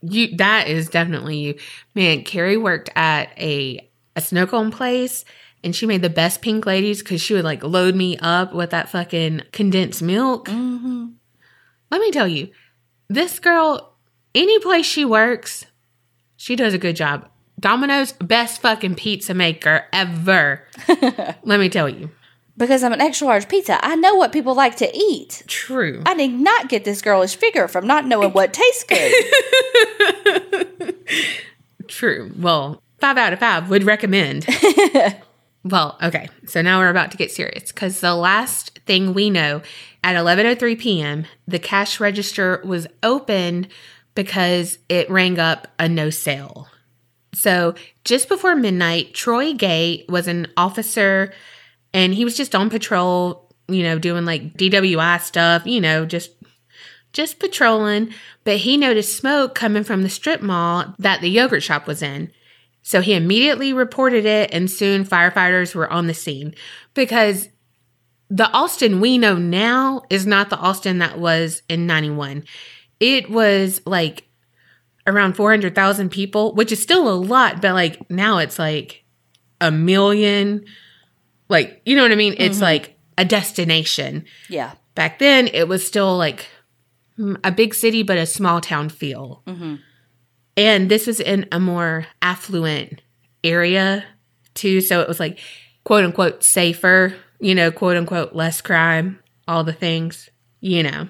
You 0.00 0.34
that 0.38 0.66
is 0.66 0.88
definitely 0.88 1.36
you. 1.36 1.58
Man, 1.94 2.24
Kerri 2.24 2.60
worked 2.60 2.88
at 2.96 3.38
a 3.38 3.86
a 4.16 4.22
snow 4.22 4.46
cone 4.46 4.70
place 4.70 5.26
and 5.62 5.76
she 5.76 5.84
made 5.84 6.00
the 6.00 6.08
best 6.08 6.40
pink 6.40 6.64
ladies 6.64 7.00
because 7.02 7.20
she 7.20 7.34
would 7.34 7.44
like 7.44 7.62
load 7.62 7.94
me 7.94 8.16
up 8.18 8.54
with 8.54 8.70
that 8.70 8.88
fucking 8.88 9.42
condensed 9.52 10.00
milk. 10.02 10.48
Mm-hmm. 10.48 11.08
Let 11.90 12.00
me 12.00 12.10
tell 12.10 12.28
you, 12.28 12.48
this 13.08 13.38
girl, 13.38 13.94
any 14.34 14.58
place 14.60 14.86
she 14.86 15.04
works, 15.04 15.66
she 16.36 16.56
does 16.56 16.72
a 16.72 16.78
good 16.78 16.96
job. 16.96 17.28
Domino's 17.60 18.12
best 18.12 18.62
fucking 18.62 18.94
pizza 18.94 19.34
maker 19.34 19.84
ever. 19.92 20.66
Let 21.44 21.60
me 21.60 21.68
tell 21.68 21.88
you. 21.88 22.10
Because 22.56 22.82
I'm 22.82 22.92
an 22.92 23.00
extra 23.00 23.26
large 23.26 23.48
pizza, 23.48 23.82
I 23.84 23.94
know 23.96 24.14
what 24.16 24.32
people 24.32 24.54
like 24.54 24.76
to 24.76 24.96
eat. 24.96 25.42
True. 25.46 26.02
I 26.04 26.14
did 26.14 26.32
not 26.32 26.68
get 26.68 26.84
this 26.84 27.00
girlish 27.00 27.36
figure 27.36 27.68
from 27.68 27.86
not 27.86 28.06
knowing 28.06 28.32
what 28.32 28.52
tastes 28.52 28.84
good. 28.84 29.14
True. 31.88 32.32
Well, 32.38 32.82
five 32.98 33.16
out 33.16 33.32
of 33.32 33.40
five 33.40 33.70
would 33.70 33.84
recommend. 33.84 34.46
well, 35.64 35.98
okay. 36.02 36.28
So 36.46 36.60
now 36.62 36.80
we're 36.80 36.90
about 36.90 37.10
to 37.12 37.16
get 37.16 37.30
serious 37.30 37.72
because 37.72 38.00
the 38.00 38.14
last 38.14 38.78
thing 38.86 39.14
we 39.14 39.30
know 39.30 39.62
at 40.04 40.16
11:03 40.16 40.78
p.m., 40.78 41.26
the 41.48 41.58
cash 41.58 41.98
register 41.98 42.62
was 42.64 42.86
opened 43.02 43.68
because 44.14 44.78
it 44.88 45.10
rang 45.10 45.38
up 45.38 45.68
a 45.78 45.88
no 45.88 46.10
sale. 46.10 46.68
So 47.32 47.74
just 48.04 48.28
before 48.28 48.56
midnight, 48.56 49.14
Troy 49.14 49.54
Gay 49.54 50.04
was 50.08 50.26
an 50.26 50.48
officer 50.56 51.32
and 51.92 52.14
he 52.14 52.24
was 52.24 52.36
just 52.36 52.54
on 52.54 52.70
patrol, 52.70 53.52
you 53.68 53.82
know, 53.82 53.98
doing 53.98 54.24
like 54.24 54.54
DWI 54.54 55.20
stuff, 55.20 55.66
you 55.66 55.80
know, 55.80 56.06
just 56.06 56.32
just 57.12 57.40
patrolling, 57.40 58.14
but 58.44 58.58
he 58.58 58.76
noticed 58.76 59.16
smoke 59.16 59.54
coming 59.54 59.82
from 59.82 60.02
the 60.02 60.08
strip 60.08 60.42
mall 60.42 60.94
that 60.98 61.20
the 61.20 61.28
yogurt 61.28 61.62
shop 61.62 61.86
was 61.86 62.02
in. 62.02 62.30
So 62.82 63.00
he 63.00 63.14
immediately 63.14 63.72
reported 63.72 64.24
it, 64.24 64.50
and 64.52 64.70
soon 64.70 65.04
firefighters 65.04 65.74
were 65.74 65.92
on 65.92 66.06
the 66.06 66.14
scene 66.14 66.54
because 66.94 67.48
the 68.30 68.50
Austin 68.52 69.00
we 69.00 69.18
know 69.18 69.36
now 69.36 70.02
is 70.08 70.26
not 70.26 70.50
the 70.50 70.56
Austin 70.56 70.98
that 70.98 71.18
was 71.18 71.62
in 71.68 71.86
91. 71.86 72.44
It 73.00 73.28
was 73.28 73.82
like 73.84 74.29
around 75.10 75.34
400,000 75.34 76.10
people, 76.10 76.54
which 76.54 76.72
is 76.72 76.82
still 76.82 77.08
a 77.08 77.14
lot, 77.14 77.60
but 77.60 77.74
like 77.74 78.10
now 78.10 78.38
it's 78.38 78.58
like 78.58 79.04
a 79.60 79.70
million. 79.70 80.64
Like, 81.48 81.82
you 81.84 81.96
know 81.96 82.02
what 82.02 82.12
I 82.12 82.16
mean? 82.16 82.34
It's 82.38 82.56
mm-hmm. 82.56 82.64
like 82.64 82.98
a 83.18 83.24
destination. 83.24 84.24
Yeah. 84.48 84.72
Back 84.94 85.18
then, 85.18 85.48
it 85.48 85.68
was 85.68 85.86
still 85.86 86.16
like 86.16 86.46
a 87.44 87.52
big 87.52 87.74
city, 87.74 88.02
but 88.02 88.18
a 88.18 88.26
small 88.26 88.60
town 88.60 88.88
feel. 88.88 89.42
Mm-hmm. 89.46 89.76
And 90.56 90.90
this 90.90 91.06
was 91.06 91.20
in 91.20 91.46
a 91.52 91.60
more 91.60 92.06
affluent 92.22 93.02
area 93.42 94.04
too. 94.54 94.80
So 94.80 95.00
it 95.00 95.08
was 95.08 95.20
like, 95.20 95.38
quote 95.84 96.04
unquote, 96.04 96.44
safer, 96.44 97.14
you 97.38 97.54
know, 97.54 97.70
quote 97.70 97.96
unquote, 97.96 98.34
less 98.34 98.60
crime, 98.60 99.18
all 99.48 99.64
the 99.64 99.72
things, 99.72 100.28
you 100.60 100.82
know. 100.82 101.08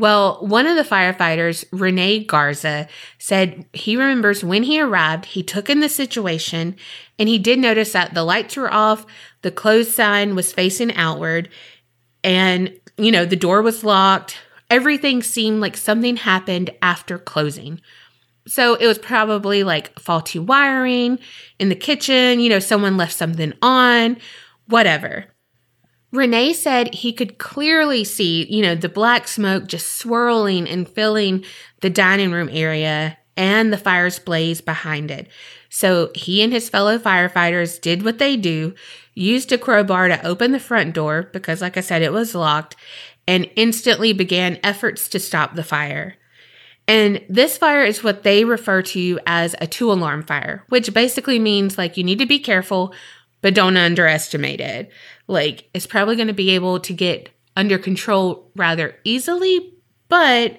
Well, 0.00 0.38
one 0.40 0.66
of 0.66 0.76
the 0.76 0.82
firefighters, 0.82 1.66
Renee 1.70 2.24
Garza, 2.24 2.88
said 3.18 3.66
he 3.74 3.98
remembers 3.98 4.42
when 4.42 4.62
he 4.62 4.80
arrived, 4.80 5.26
he 5.26 5.42
took 5.42 5.68
in 5.68 5.80
the 5.80 5.90
situation 5.90 6.76
and 7.18 7.28
he 7.28 7.38
did 7.38 7.58
notice 7.58 7.92
that 7.92 8.14
the 8.14 8.24
lights 8.24 8.56
were 8.56 8.72
off, 8.72 9.04
the 9.42 9.50
closed 9.50 9.92
sign 9.92 10.34
was 10.34 10.54
facing 10.54 10.94
outward, 10.94 11.50
and, 12.24 12.72
you 12.96 13.12
know, 13.12 13.26
the 13.26 13.36
door 13.36 13.60
was 13.60 13.84
locked. 13.84 14.38
Everything 14.70 15.22
seemed 15.22 15.60
like 15.60 15.76
something 15.76 16.16
happened 16.16 16.70
after 16.80 17.18
closing. 17.18 17.78
So 18.46 18.76
it 18.76 18.86
was 18.86 18.96
probably 18.96 19.64
like 19.64 19.98
faulty 19.98 20.38
wiring 20.38 21.18
in 21.58 21.68
the 21.68 21.74
kitchen, 21.74 22.40
you 22.40 22.48
know, 22.48 22.58
someone 22.58 22.96
left 22.96 23.12
something 23.12 23.52
on, 23.60 24.16
whatever. 24.66 25.26
Renee 26.12 26.52
said 26.52 26.94
he 26.94 27.12
could 27.12 27.38
clearly 27.38 28.04
see, 28.04 28.46
you 28.50 28.62
know, 28.62 28.74
the 28.74 28.88
black 28.88 29.28
smoke 29.28 29.66
just 29.66 29.96
swirling 29.96 30.68
and 30.68 30.88
filling 30.88 31.44
the 31.80 31.90
dining 31.90 32.32
room 32.32 32.48
area 32.50 33.16
and 33.36 33.72
the 33.72 33.78
fire's 33.78 34.18
blaze 34.18 34.60
behind 34.60 35.10
it. 35.10 35.28
So 35.68 36.10
he 36.14 36.42
and 36.42 36.52
his 36.52 36.68
fellow 36.68 36.98
firefighters 36.98 37.80
did 37.80 38.02
what 38.04 38.18
they 38.18 38.36
do, 38.36 38.74
used 39.14 39.52
a 39.52 39.58
crowbar 39.58 40.08
to 40.08 40.26
open 40.26 40.50
the 40.52 40.58
front 40.58 40.94
door 40.94 41.30
because, 41.32 41.62
like 41.62 41.76
I 41.76 41.80
said, 41.80 42.02
it 42.02 42.12
was 42.12 42.34
locked, 42.34 42.74
and 43.28 43.48
instantly 43.54 44.12
began 44.12 44.58
efforts 44.64 45.08
to 45.08 45.20
stop 45.20 45.54
the 45.54 45.62
fire. 45.62 46.16
And 46.88 47.24
this 47.28 47.56
fire 47.56 47.84
is 47.84 48.02
what 48.02 48.24
they 48.24 48.44
refer 48.44 48.82
to 48.82 49.20
as 49.24 49.54
a 49.60 49.66
two 49.68 49.92
alarm 49.92 50.24
fire, 50.24 50.64
which 50.68 50.92
basically 50.92 51.38
means 51.38 51.78
like 51.78 51.96
you 51.96 52.02
need 52.02 52.18
to 52.18 52.26
be 52.26 52.40
careful, 52.40 52.92
but 53.42 53.54
don't 53.54 53.76
underestimate 53.76 54.60
it. 54.60 54.90
Like 55.30 55.70
it's 55.72 55.86
probably 55.86 56.16
going 56.16 56.26
to 56.26 56.34
be 56.34 56.50
able 56.50 56.80
to 56.80 56.92
get 56.92 57.30
under 57.54 57.78
control 57.78 58.50
rather 58.56 58.96
easily, 59.04 59.74
but 60.08 60.58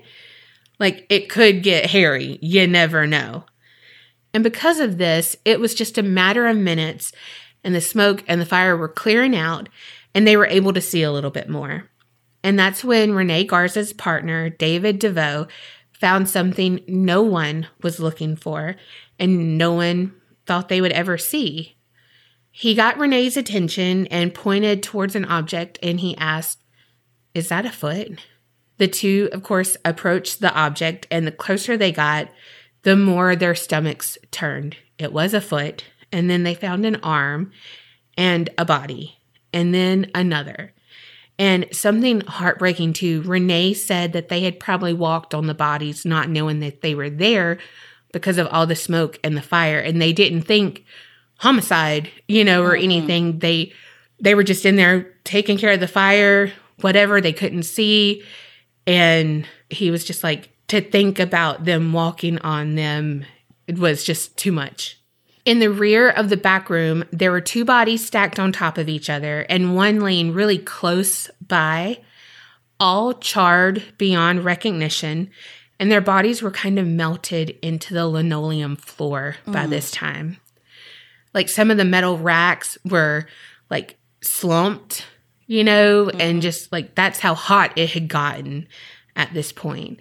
like 0.79 1.05
it 1.09 1.29
could 1.29 1.61
get 1.61 1.89
hairy. 1.89 2.39
You 2.41 2.67
never 2.67 3.05
know. 3.05 3.43
And 4.33 4.45
because 4.45 4.79
of 4.79 4.97
this, 4.97 5.35
it 5.43 5.59
was 5.59 5.75
just 5.75 5.97
a 5.97 6.03
matter 6.03 6.47
of 6.47 6.55
minutes, 6.55 7.11
and 7.65 7.75
the 7.75 7.81
smoke 7.81 8.23
and 8.29 8.39
the 8.39 8.45
fire 8.45 8.77
were 8.77 8.87
clearing 8.87 9.35
out, 9.35 9.67
and 10.15 10.25
they 10.25 10.37
were 10.37 10.45
able 10.45 10.71
to 10.71 10.79
see 10.79 11.03
a 11.03 11.11
little 11.11 11.31
bit 11.31 11.49
more. 11.49 11.89
And 12.41 12.57
that's 12.57 12.81
when 12.81 13.13
Renee 13.13 13.43
Garza's 13.43 13.91
partner, 13.91 14.49
David 14.49 14.99
DeVoe, 14.99 15.47
found 15.91 16.29
something 16.29 16.79
no 16.87 17.21
one 17.21 17.67
was 17.83 17.99
looking 17.99 18.37
for 18.37 18.77
and 19.19 19.57
no 19.57 19.73
one 19.73 20.13
thought 20.45 20.69
they 20.69 20.79
would 20.79 20.93
ever 20.93 21.17
see. 21.17 21.75
He 22.51 22.75
got 22.75 22.97
Renee's 22.97 23.37
attention 23.37 24.07
and 24.07 24.33
pointed 24.33 24.83
towards 24.83 25.15
an 25.15 25.25
object 25.25 25.79
and 25.81 25.99
he 25.99 26.17
asked, 26.17 26.63
Is 27.33 27.47
that 27.49 27.65
a 27.65 27.71
foot? 27.71 28.19
The 28.77 28.87
two, 28.87 29.29
of 29.31 29.43
course, 29.43 29.77
approached 29.85 30.41
the 30.41 30.53
object, 30.53 31.05
and 31.11 31.27
the 31.27 31.31
closer 31.31 31.77
they 31.77 31.91
got, 31.91 32.29
the 32.81 32.95
more 32.95 33.35
their 33.35 33.53
stomachs 33.53 34.17
turned. 34.31 34.75
It 34.97 35.13
was 35.13 35.35
a 35.35 35.41
foot, 35.41 35.83
and 36.11 36.29
then 36.29 36.41
they 36.41 36.55
found 36.55 36.85
an 36.85 36.95
arm 37.03 37.51
and 38.17 38.49
a 38.57 38.65
body, 38.65 39.19
and 39.53 39.71
then 39.71 40.09
another. 40.15 40.73
And 41.37 41.67
something 41.71 42.21
heartbreaking 42.21 42.93
too, 42.93 43.21
Renee 43.21 43.75
said 43.75 44.13
that 44.13 44.29
they 44.29 44.41
had 44.41 44.59
probably 44.59 44.93
walked 44.93 45.35
on 45.35 45.45
the 45.45 45.53
bodies 45.53 46.03
not 46.03 46.29
knowing 46.29 46.59
that 46.61 46.81
they 46.81 46.95
were 46.95 47.09
there 47.09 47.59
because 48.11 48.39
of 48.39 48.47
all 48.47 48.65
the 48.65 48.75
smoke 48.75 49.19
and 49.23 49.37
the 49.37 49.41
fire, 49.43 49.79
and 49.79 50.01
they 50.01 50.11
didn't 50.11 50.41
think 50.41 50.85
homicide, 51.41 52.07
you 52.27 52.45
know, 52.45 52.63
or 52.63 52.73
mm-hmm. 52.73 52.83
anything. 52.83 53.39
They 53.39 53.73
they 54.19 54.35
were 54.35 54.43
just 54.43 54.65
in 54.65 54.75
there 54.75 55.11
taking 55.23 55.57
care 55.57 55.71
of 55.71 55.79
the 55.79 55.87
fire, 55.87 56.51
whatever 56.81 57.19
they 57.19 57.33
couldn't 57.33 57.63
see. 57.63 58.23
And 58.85 59.47
he 59.69 59.89
was 59.89 60.05
just 60.05 60.23
like, 60.23 60.49
to 60.67 60.79
think 60.79 61.19
about 61.19 61.65
them 61.65 61.93
walking 61.93 62.37
on 62.39 62.75
them, 62.75 63.25
it 63.65 63.79
was 63.79 64.03
just 64.03 64.37
too 64.37 64.51
much. 64.51 64.99
In 65.43 65.57
the 65.57 65.71
rear 65.71 66.11
of 66.11 66.29
the 66.29 66.37
back 66.37 66.69
room, 66.69 67.03
there 67.11 67.31
were 67.31 67.41
two 67.41 67.65
bodies 67.65 68.05
stacked 68.05 68.39
on 68.39 68.51
top 68.51 68.77
of 68.77 68.87
each 68.87 69.09
other 69.09 69.41
and 69.49 69.75
one 69.75 69.99
laying 69.99 70.33
really 70.33 70.59
close 70.59 71.31
by, 71.45 71.97
all 72.79 73.13
charred 73.13 73.83
beyond 73.97 74.45
recognition. 74.45 75.31
And 75.79 75.91
their 75.91 76.01
bodies 76.01 76.43
were 76.43 76.51
kind 76.51 76.77
of 76.77 76.85
melted 76.85 77.57
into 77.63 77.95
the 77.95 78.05
linoleum 78.05 78.75
floor 78.75 79.37
by 79.47 79.65
mm. 79.65 79.71
this 79.71 79.89
time. 79.89 80.37
Like 81.33 81.49
some 81.49 81.71
of 81.71 81.77
the 81.77 81.85
metal 81.85 82.17
racks 82.17 82.77
were 82.83 83.27
like 83.69 83.97
slumped, 84.21 85.05
you 85.47 85.63
know, 85.63 86.09
and 86.09 86.19
mm-hmm. 86.19 86.39
just 86.39 86.71
like 86.71 86.95
that's 86.95 87.19
how 87.19 87.33
hot 87.33 87.77
it 87.77 87.91
had 87.91 88.07
gotten 88.07 88.67
at 89.15 89.33
this 89.33 89.51
point. 89.51 89.99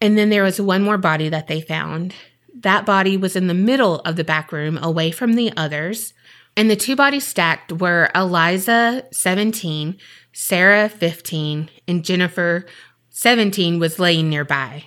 And 0.00 0.16
then 0.16 0.30
there 0.30 0.42
was 0.42 0.60
one 0.60 0.82
more 0.82 0.98
body 0.98 1.28
that 1.28 1.46
they 1.46 1.60
found. 1.60 2.14
That 2.54 2.86
body 2.86 3.16
was 3.16 3.36
in 3.36 3.46
the 3.46 3.54
middle 3.54 4.00
of 4.00 4.16
the 4.16 4.24
back 4.24 4.52
room, 4.52 4.78
away 4.78 5.10
from 5.10 5.34
the 5.34 5.52
others. 5.56 6.14
And 6.56 6.70
the 6.70 6.76
two 6.76 6.96
bodies 6.96 7.26
stacked 7.26 7.72
were 7.72 8.10
Eliza, 8.14 9.04
17, 9.12 9.98
Sarah, 10.32 10.88
15, 10.88 11.70
and 11.86 12.04
Jennifer, 12.04 12.66
17, 13.10 13.78
was 13.78 13.98
laying 13.98 14.28
nearby. 14.28 14.84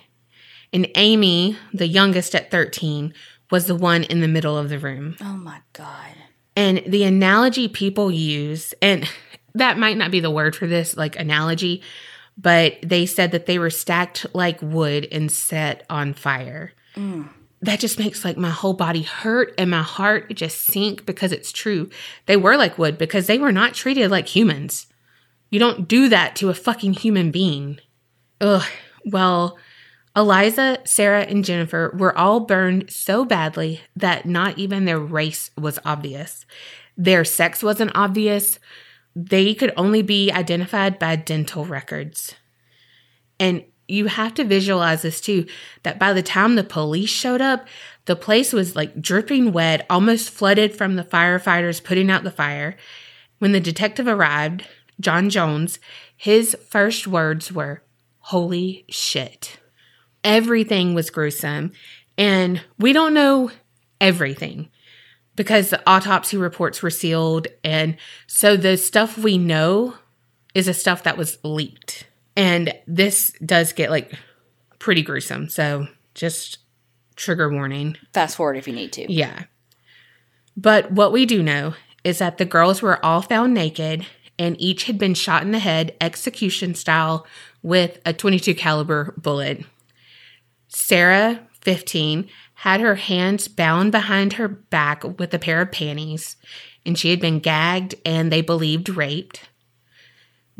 And 0.72 0.88
Amy, 0.96 1.56
the 1.72 1.86
youngest 1.86 2.34
at 2.34 2.50
13, 2.50 3.14
was 3.50 3.66
the 3.66 3.74
one 3.74 4.04
in 4.04 4.20
the 4.20 4.28
middle 4.28 4.56
of 4.56 4.68
the 4.68 4.78
room. 4.78 5.16
Oh 5.20 5.36
my 5.36 5.60
God. 5.72 6.14
And 6.56 6.82
the 6.86 7.04
analogy 7.04 7.68
people 7.68 8.10
use, 8.10 8.74
and 8.80 9.08
that 9.54 9.78
might 9.78 9.96
not 9.96 10.10
be 10.10 10.20
the 10.20 10.30
word 10.30 10.54
for 10.54 10.66
this, 10.66 10.96
like 10.96 11.16
analogy, 11.16 11.82
but 12.36 12.74
they 12.82 13.06
said 13.06 13.32
that 13.32 13.46
they 13.46 13.58
were 13.58 13.70
stacked 13.70 14.26
like 14.34 14.60
wood 14.62 15.06
and 15.10 15.30
set 15.30 15.84
on 15.88 16.14
fire. 16.14 16.72
Mm. 16.96 17.28
That 17.62 17.80
just 17.80 17.98
makes 17.98 18.24
like 18.24 18.36
my 18.36 18.50
whole 18.50 18.74
body 18.74 19.02
hurt 19.02 19.54
and 19.56 19.70
my 19.70 19.82
heart 19.82 20.34
just 20.34 20.58
sink 20.62 21.06
because 21.06 21.32
it's 21.32 21.52
true. 21.52 21.88
They 22.26 22.36
were 22.36 22.56
like 22.56 22.78
wood 22.78 22.98
because 22.98 23.26
they 23.26 23.38
were 23.38 23.52
not 23.52 23.74
treated 23.74 24.10
like 24.10 24.28
humans. 24.28 24.86
You 25.50 25.58
don't 25.60 25.88
do 25.88 26.08
that 26.08 26.36
to 26.36 26.50
a 26.50 26.54
fucking 26.54 26.94
human 26.94 27.30
being. 27.30 27.78
Ugh. 28.40 28.64
Well, 29.06 29.56
Eliza, 30.16 30.78
Sarah, 30.84 31.22
and 31.22 31.44
Jennifer 31.44 31.92
were 31.98 32.16
all 32.16 32.40
burned 32.40 32.90
so 32.90 33.24
badly 33.24 33.80
that 33.96 34.26
not 34.26 34.58
even 34.58 34.84
their 34.84 35.00
race 35.00 35.50
was 35.58 35.78
obvious. 35.84 36.46
Their 36.96 37.24
sex 37.24 37.62
wasn't 37.62 37.96
obvious. 37.96 38.60
They 39.16 39.54
could 39.54 39.72
only 39.76 40.02
be 40.02 40.30
identified 40.30 40.98
by 40.98 41.16
dental 41.16 41.64
records. 41.64 42.34
And 43.40 43.64
you 43.88 44.06
have 44.06 44.34
to 44.34 44.44
visualize 44.44 45.02
this 45.02 45.20
too 45.20 45.46
that 45.82 45.98
by 45.98 46.12
the 46.12 46.22
time 46.22 46.54
the 46.54 46.64
police 46.64 47.10
showed 47.10 47.40
up, 47.40 47.66
the 48.06 48.16
place 48.16 48.52
was 48.52 48.76
like 48.76 49.00
dripping 49.00 49.52
wet, 49.52 49.84
almost 49.90 50.30
flooded 50.30 50.74
from 50.74 50.94
the 50.94 51.04
firefighters 51.04 51.82
putting 51.82 52.10
out 52.10 52.22
the 52.22 52.30
fire. 52.30 52.76
When 53.38 53.52
the 53.52 53.60
detective 53.60 54.06
arrived, 54.06 54.66
John 55.00 55.28
Jones, 55.28 55.80
his 56.16 56.56
first 56.68 57.06
words 57.06 57.50
were, 57.50 57.82
Holy 58.18 58.86
shit. 58.88 59.58
Everything 60.24 60.94
was 60.94 61.10
gruesome. 61.10 61.72
And 62.18 62.62
we 62.78 62.92
don't 62.92 63.14
know 63.14 63.50
everything 64.00 64.70
because 65.36 65.70
the 65.70 65.82
autopsy 65.86 66.36
reports 66.36 66.82
were 66.82 66.90
sealed. 66.90 67.48
And 67.62 67.96
so 68.26 68.56
the 68.56 68.76
stuff 68.76 69.18
we 69.18 69.38
know 69.38 69.94
is 70.54 70.66
the 70.66 70.74
stuff 70.74 71.02
that 71.02 71.16
was 71.16 71.38
leaked. 71.42 72.06
And 72.36 72.74
this 72.86 73.32
does 73.44 73.72
get 73.72 73.90
like 73.90 74.12
pretty 74.78 75.02
gruesome. 75.02 75.48
So 75.48 75.88
just 76.14 76.58
trigger 77.16 77.50
warning. 77.50 77.96
Fast 78.12 78.36
forward 78.36 78.56
if 78.56 78.68
you 78.68 78.74
need 78.74 78.92
to. 78.92 79.12
Yeah. 79.12 79.44
But 80.56 80.92
what 80.92 81.12
we 81.12 81.26
do 81.26 81.42
know 81.42 81.74
is 82.04 82.18
that 82.18 82.38
the 82.38 82.44
girls 82.44 82.82
were 82.82 83.04
all 83.04 83.22
found 83.22 83.54
naked 83.54 84.06
and 84.38 84.60
each 84.60 84.84
had 84.84 84.98
been 84.98 85.14
shot 85.14 85.42
in 85.42 85.52
the 85.52 85.58
head 85.58 85.96
execution 86.00 86.74
style 86.74 87.26
with 87.62 87.98
a 88.04 88.12
22 88.12 88.54
caliber 88.54 89.14
bullet. 89.16 89.64
Sarah, 90.74 91.40
15, 91.62 92.28
had 92.54 92.80
her 92.80 92.96
hands 92.96 93.48
bound 93.48 93.92
behind 93.92 94.34
her 94.34 94.48
back 94.48 95.04
with 95.18 95.32
a 95.32 95.38
pair 95.38 95.60
of 95.60 95.72
panties 95.72 96.36
and 96.84 96.98
she 96.98 97.10
had 97.10 97.20
been 97.20 97.38
gagged 97.38 97.94
and 98.04 98.30
they 98.30 98.40
believed 98.40 98.88
raped. 98.88 99.48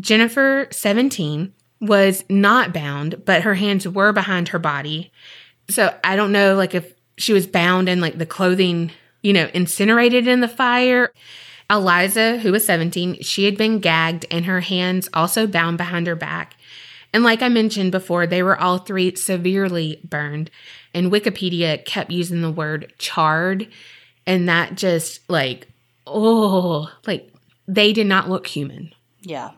Jennifer, 0.01 0.69
17, 0.71 1.53
was 1.81 2.25
not 2.29 2.73
bound, 2.73 3.25
but 3.25 3.43
her 3.43 3.55
hands 3.55 3.87
were 3.87 4.13
behind 4.13 4.49
her 4.49 4.59
body. 4.59 5.13
So 5.69 5.95
I 6.03 6.17
don't 6.17 6.33
know 6.33 6.55
like 6.55 6.75
if 6.75 6.95
she 7.17 7.33
was 7.33 7.47
bound 7.47 7.89
and 7.89 8.01
like 8.01 8.19
the 8.19 8.27
clothing, 8.27 8.91
you 9.23 9.33
know, 9.33 9.49
incinerated 9.55 10.27
in 10.27 10.41
the 10.41 10.49
fire. 10.49 11.13
Eliza, 11.71 12.39
who 12.39 12.53
was 12.53 12.65
17, 12.67 13.23
she 13.23 13.45
had 13.45 13.57
been 13.57 13.79
gagged 13.79 14.27
and 14.31 14.45
her 14.45 14.61
hands 14.61 15.09
also 15.15 15.47
bound 15.47 15.79
behind 15.79 16.07
her 16.07 16.17
back. 16.17 16.57
And 17.15 17.23
like 17.23 17.43
I 17.43 17.49
mentioned 17.49 17.93
before, 17.93 18.27
they 18.27 18.43
were 18.43 18.61
all 18.61 18.79
three 18.79 19.15
severely 19.15 20.01
burned. 20.03 20.51
And 20.93 21.13
Wikipedia 21.13 21.83
kept 21.85 22.11
using 22.11 22.43
the 22.43 22.51
word 22.51 22.93
charred. 22.99 23.69
And 24.27 24.49
that 24.49 24.75
just 24.75 25.21
like, 25.31 25.69
oh, 26.09 26.91
like 27.07 27.33
they 27.69 27.93
did 27.93 28.09
not 28.09 28.29
look 28.29 28.49
human. 28.49 28.93
Yeah. 29.23 29.53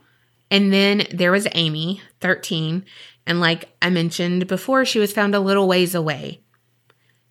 And 0.50 0.70
then 0.70 1.06
there 1.10 1.32
was 1.32 1.48
Amy, 1.54 2.02
13. 2.20 2.84
And 3.26 3.40
like 3.40 3.70
I 3.80 3.88
mentioned 3.88 4.46
before, 4.48 4.84
she 4.84 4.98
was 4.98 5.14
found 5.14 5.34
a 5.34 5.40
little 5.40 5.66
ways 5.66 5.94
away. 5.94 6.42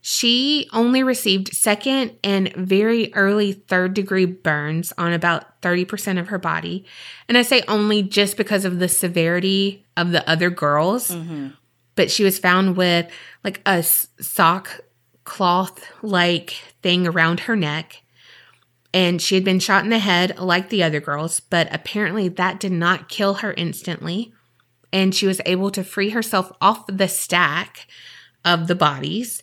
She 0.07 0.69
only 0.71 1.01
received 1.01 1.55
second 1.55 2.19
and 2.23 2.53
very 2.53 3.11
early 3.15 3.53
third 3.53 3.95
degree 3.95 4.25
burns 4.25 4.93
on 4.99 5.13
about 5.13 5.59
30% 5.63 6.19
of 6.19 6.27
her 6.27 6.37
body. 6.37 6.85
And 7.27 7.35
I 7.35 7.41
say 7.41 7.63
only 7.67 8.03
just 8.03 8.37
because 8.37 8.65
of 8.65 8.77
the 8.77 8.87
severity 8.87 9.83
of 9.97 10.11
the 10.11 10.29
other 10.29 10.51
girls. 10.51 11.09
Mm-hmm. 11.09 11.47
But 11.95 12.11
she 12.11 12.23
was 12.23 12.37
found 12.37 12.77
with 12.77 13.09
like 13.43 13.61
a 13.65 13.81
sock 13.81 14.81
cloth 15.23 15.83
like 16.03 16.51
thing 16.83 17.07
around 17.07 17.39
her 17.39 17.55
neck. 17.55 18.03
And 18.93 19.19
she 19.19 19.33
had 19.33 19.43
been 19.43 19.59
shot 19.59 19.85
in 19.85 19.89
the 19.89 19.97
head 19.97 20.37
like 20.37 20.69
the 20.69 20.83
other 20.83 20.99
girls, 20.99 21.39
but 21.39 21.67
apparently 21.73 22.27
that 22.27 22.59
did 22.59 22.73
not 22.73 23.09
kill 23.09 23.33
her 23.33 23.53
instantly. 23.53 24.31
And 24.93 25.15
she 25.15 25.25
was 25.25 25.41
able 25.47 25.71
to 25.71 25.83
free 25.83 26.11
herself 26.11 26.51
off 26.61 26.85
the 26.85 27.07
stack 27.07 27.87
of 28.43 28.67
the 28.67 28.75
bodies 28.75 29.41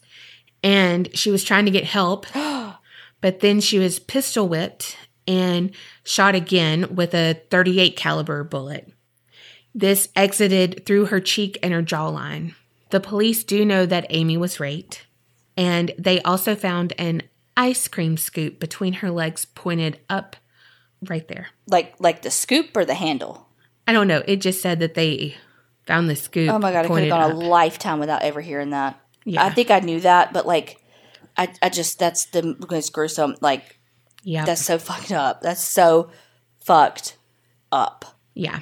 and 0.63 1.09
she 1.17 1.31
was 1.31 1.45
trying 1.45 1.65
to 1.65 1.71
get 1.71 1.85
help. 1.85 2.27
but 3.21 3.41
then 3.41 3.61
she 3.61 3.79
was 3.79 3.99
pistol 3.99 4.49
whipped 4.49 4.97
and 5.27 5.71
shot 6.05 6.35
again 6.35 6.95
with 6.95 7.15
a 7.15 7.41
38 7.51 7.97
caliber 7.97 8.45
bullet. 8.45 8.93
This 9.75 10.09
exited 10.15 10.85
through 10.85 11.07
her 11.07 11.21
cheek 11.21 11.59
and 11.63 11.73
her 11.73 11.83
jawline. 11.83 12.55
The 12.91 13.01
police 13.01 13.43
do 13.43 13.65
know 13.65 13.87
that 13.87 14.07
Amy 14.11 14.37
was 14.37 14.61
raped, 14.61 15.07
and 15.57 15.93
they 15.99 16.21
also 16.23 16.55
found 16.55 16.93
an 16.99 17.23
ice 17.57 17.89
cream 17.89 18.19
scoop 18.19 18.61
between 18.61 18.95
her 18.95 19.11
legs 19.11 19.47
pointed 19.47 19.99
up 20.11 20.37
right 21.09 21.27
there. 21.29 21.49
Like 21.67 21.95
like 21.99 22.21
the 22.21 22.31
scoop 22.31 22.77
or 22.77 22.85
the 22.85 22.95
handle? 22.95 23.49
I 23.87 23.93
don't 23.93 24.09
know. 24.09 24.23
It 24.27 24.37
just 24.37 24.61
said 24.61 24.79
that 24.81 24.95
they 24.95 25.37
found 25.87 26.09
the 26.09 26.17
scoop. 26.17 26.51
Oh 26.51 26.59
my 26.59 26.71
god, 26.71 26.85
I 26.85 26.89
could 26.89 27.05
have 27.05 27.09
gone 27.09 27.31
up. 27.31 27.33
a 27.33 27.35
lifetime 27.35 27.99
without 27.99 28.23
ever 28.23 28.43
hearing 28.43 28.71
that. 28.71 29.01
Yeah. 29.25 29.45
I 29.45 29.51
think 29.51 29.71
I 29.71 29.81
knew 29.81 30.01
that, 30.01 30.33
but 30.33 30.47
like, 30.47 30.83
I, 31.37 31.53
I 31.63 31.69
just 31.69 31.99
that's 31.99 32.27
the 32.27 32.57
most 32.71 32.93
gruesome. 32.93 33.37
Like, 33.41 33.79
Yeah. 34.23 34.45
that's 34.45 34.65
so 34.65 34.79
fucked 34.79 35.13
up. 35.13 35.41
That's 35.41 35.63
so 35.63 36.11
fucked 36.61 37.17
up. 37.71 38.05
Yeah. 38.35 38.61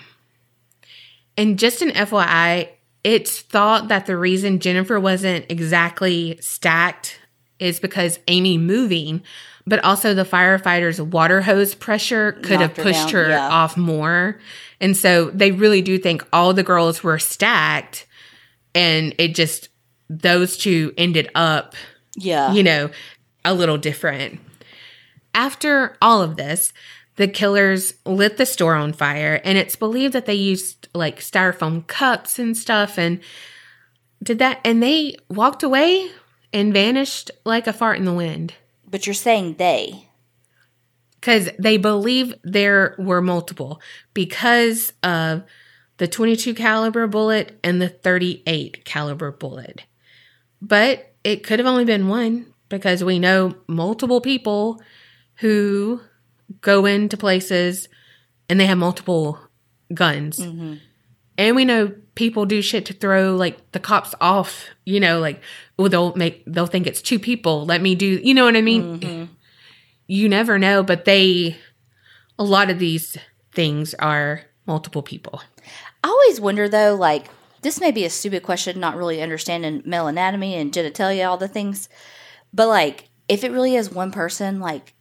And 1.37 1.59
just 1.59 1.81
an 1.83 1.91
FYI, 1.91 2.69
it's 3.03 3.41
thought 3.41 3.89
that 3.89 4.07
the 4.07 4.17
reason 4.17 4.59
Jennifer 4.59 5.01
wasn't 5.01 5.47
exactly 5.49 6.39
stacked 6.41 7.19
is 7.59 7.81
because 7.81 8.19
Amy 8.29 8.59
moving, 8.59 9.23
but 9.67 9.83
also 9.85 10.13
the 10.13 10.25
firefighters' 10.25 11.01
water 11.01 11.41
hose 11.43 11.75
pressure 11.75 12.33
could 12.33 12.61
have 12.61 12.71
Knocked 12.71 12.77
her 12.77 12.83
pushed 12.83 13.11
down, 13.11 13.25
her 13.25 13.29
yeah. 13.31 13.49
off 13.49 13.77
more. 13.77 14.39
And 14.81 14.97
so 14.97 15.31
they 15.31 15.51
really 15.51 15.81
do 15.83 15.99
think 15.99 16.27
all 16.33 16.53
the 16.53 16.63
girls 16.63 17.03
were 17.03 17.19
stacked 17.19 18.07
and 18.75 19.15
it 19.19 19.35
just, 19.35 19.70
those 20.11 20.57
two 20.57 20.93
ended 20.99 21.31
up 21.35 21.75
Yeah. 22.17 22.53
you 22.53 22.63
know, 22.65 22.91
a 23.45 23.55
little 23.55 23.79
different. 23.79 24.41
After 25.33 25.97
all 26.03 26.21
of 26.21 26.37
this, 26.37 26.73
the 27.17 27.29
killers 27.29 27.95
lit 28.05 28.37
the 28.37 28.45
store 28.45 28.75
on 28.75 28.93
fire, 28.93 29.41
and 29.45 29.57
it's 29.57 29.77
believed 29.77 30.13
that 30.15 30.27
they 30.27 30.35
used 30.35 30.89
like 30.95 31.21
styrofoam 31.21 31.87
cups 31.87 32.39
and 32.39 32.57
stuff 32.57 32.99
and 32.99 33.21
did 34.23 34.39
that, 34.41 34.61
and 34.65 34.83
they 34.83 35.15
walked 35.29 35.63
away 35.63 36.11
and 36.53 36.73
vanished 36.73 37.31
like 37.45 37.67
a 37.69 37.73
fart 37.73 37.97
in 37.99 38.05
the 38.05 38.13
wind 38.13 38.55
but 38.91 39.07
you're 39.07 39.15
saying 39.15 39.55
they. 39.55 40.09
because 41.21 41.49
they 41.61 41.77
believe 41.77 42.35
there 42.43 42.97
were 42.99 43.23
multiple 43.23 43.81
because 44.15 44.93
of 45.05 45.45
the 45.99 46.09
22 46.09 46.55
caliber 46.55 47.07
bullet 47.07 47.57
and 47.63 47.81
the 47.81 47.89
38 47.89 48.85
caliber 48.85 49.31
bullet. 49.31 49.85
But 50.63 51.15
it 51.25 51.45
could 51.45 51.59
have 51.59 51.67
only 51.67 51.85
been 51.85 52.09
one 52.09 52.47
because 52.69 53.05
we 53.05 53.19
know 53.19 53.55
multiple 53.67 54.21
people 54.21 54.83
who 55.37 56.01
go 56.61 56.87
into 56.87 57.17
places 57.17 57.89
and 58.49 58.59
they 58.59 58.67
have 58.67 58.79
multiple 58.79 59.39
guns. 59.93 60.39
Mm-hmm. 60.39 60.75
And 61.39 61.57
we 61.57 61.65
know 61.65 61.95
people 62.15 62.45
do 62.45 62.61
shit 62.61 62.87
to 62.87 62.93
throw 62.93 63.35
like 63.35 63.73
the 63.73 63.81
cops 63.81 64.15
off, 64.21 64.67
you 64.85 65.01
know, 65.01 65.21
like 65.21 65.43
well 65.79 65.89
they'll 65.89 66.15
make 66.15 66.43
they'll 66.47 66.67
think 66.67 66.87
it's 66.87 67.01
two 67.03 67.19
people. 67.19 67.65
Let 67.65 67.81
me 67.81 67.95
do, 67.95 68.21
you 68.23 68.35
know 68.35 68.45
what 68.45 68.57
I 68.57 68.61
mean? 68.61 69.01
Mm-hmm. 69.01 69.33
You 70.07 70.29
never 70.29 70.59
know, 70.59 70.83
but 70.83 71.05
they 71.05 71.57
a 72.39 72.45
lot 72.45 72.71
of 72.71 72.79
these 72.79 73.17
things 73.53 73.95
are 73.95 74.43
multiple 74.67 75.03
people. 75.03 75.43
I 76.05 76.09
always 76.09 76.41
wonder 76.41 76.69
though, 76.69 76.95
like 76.95 77.27
this 77.63 77.81
may 77.81 77.91
be 77.91 78.05
a 78.05 78.11
stupid 78.11 78.43
question, 78.43 78.81
not 78.81 78.97
really 78.97 79.23
understanding 79.23 79.83
male 79.85 80.07
anatomy 80.07 80.55
and 80.55 80.73
genitalia, 80.73 81.29
all 81.29 81.37
the 81.37 81.49
things, 81.49 81.89
but 82.53 82.69
like 82.69 83.09
if 83.29 83.45
it 83.45 83.53
really 83.53 83.77
is 83.77 83.91
one 83.91 84.11
person, 84.11 84.61
like 84.61 84.95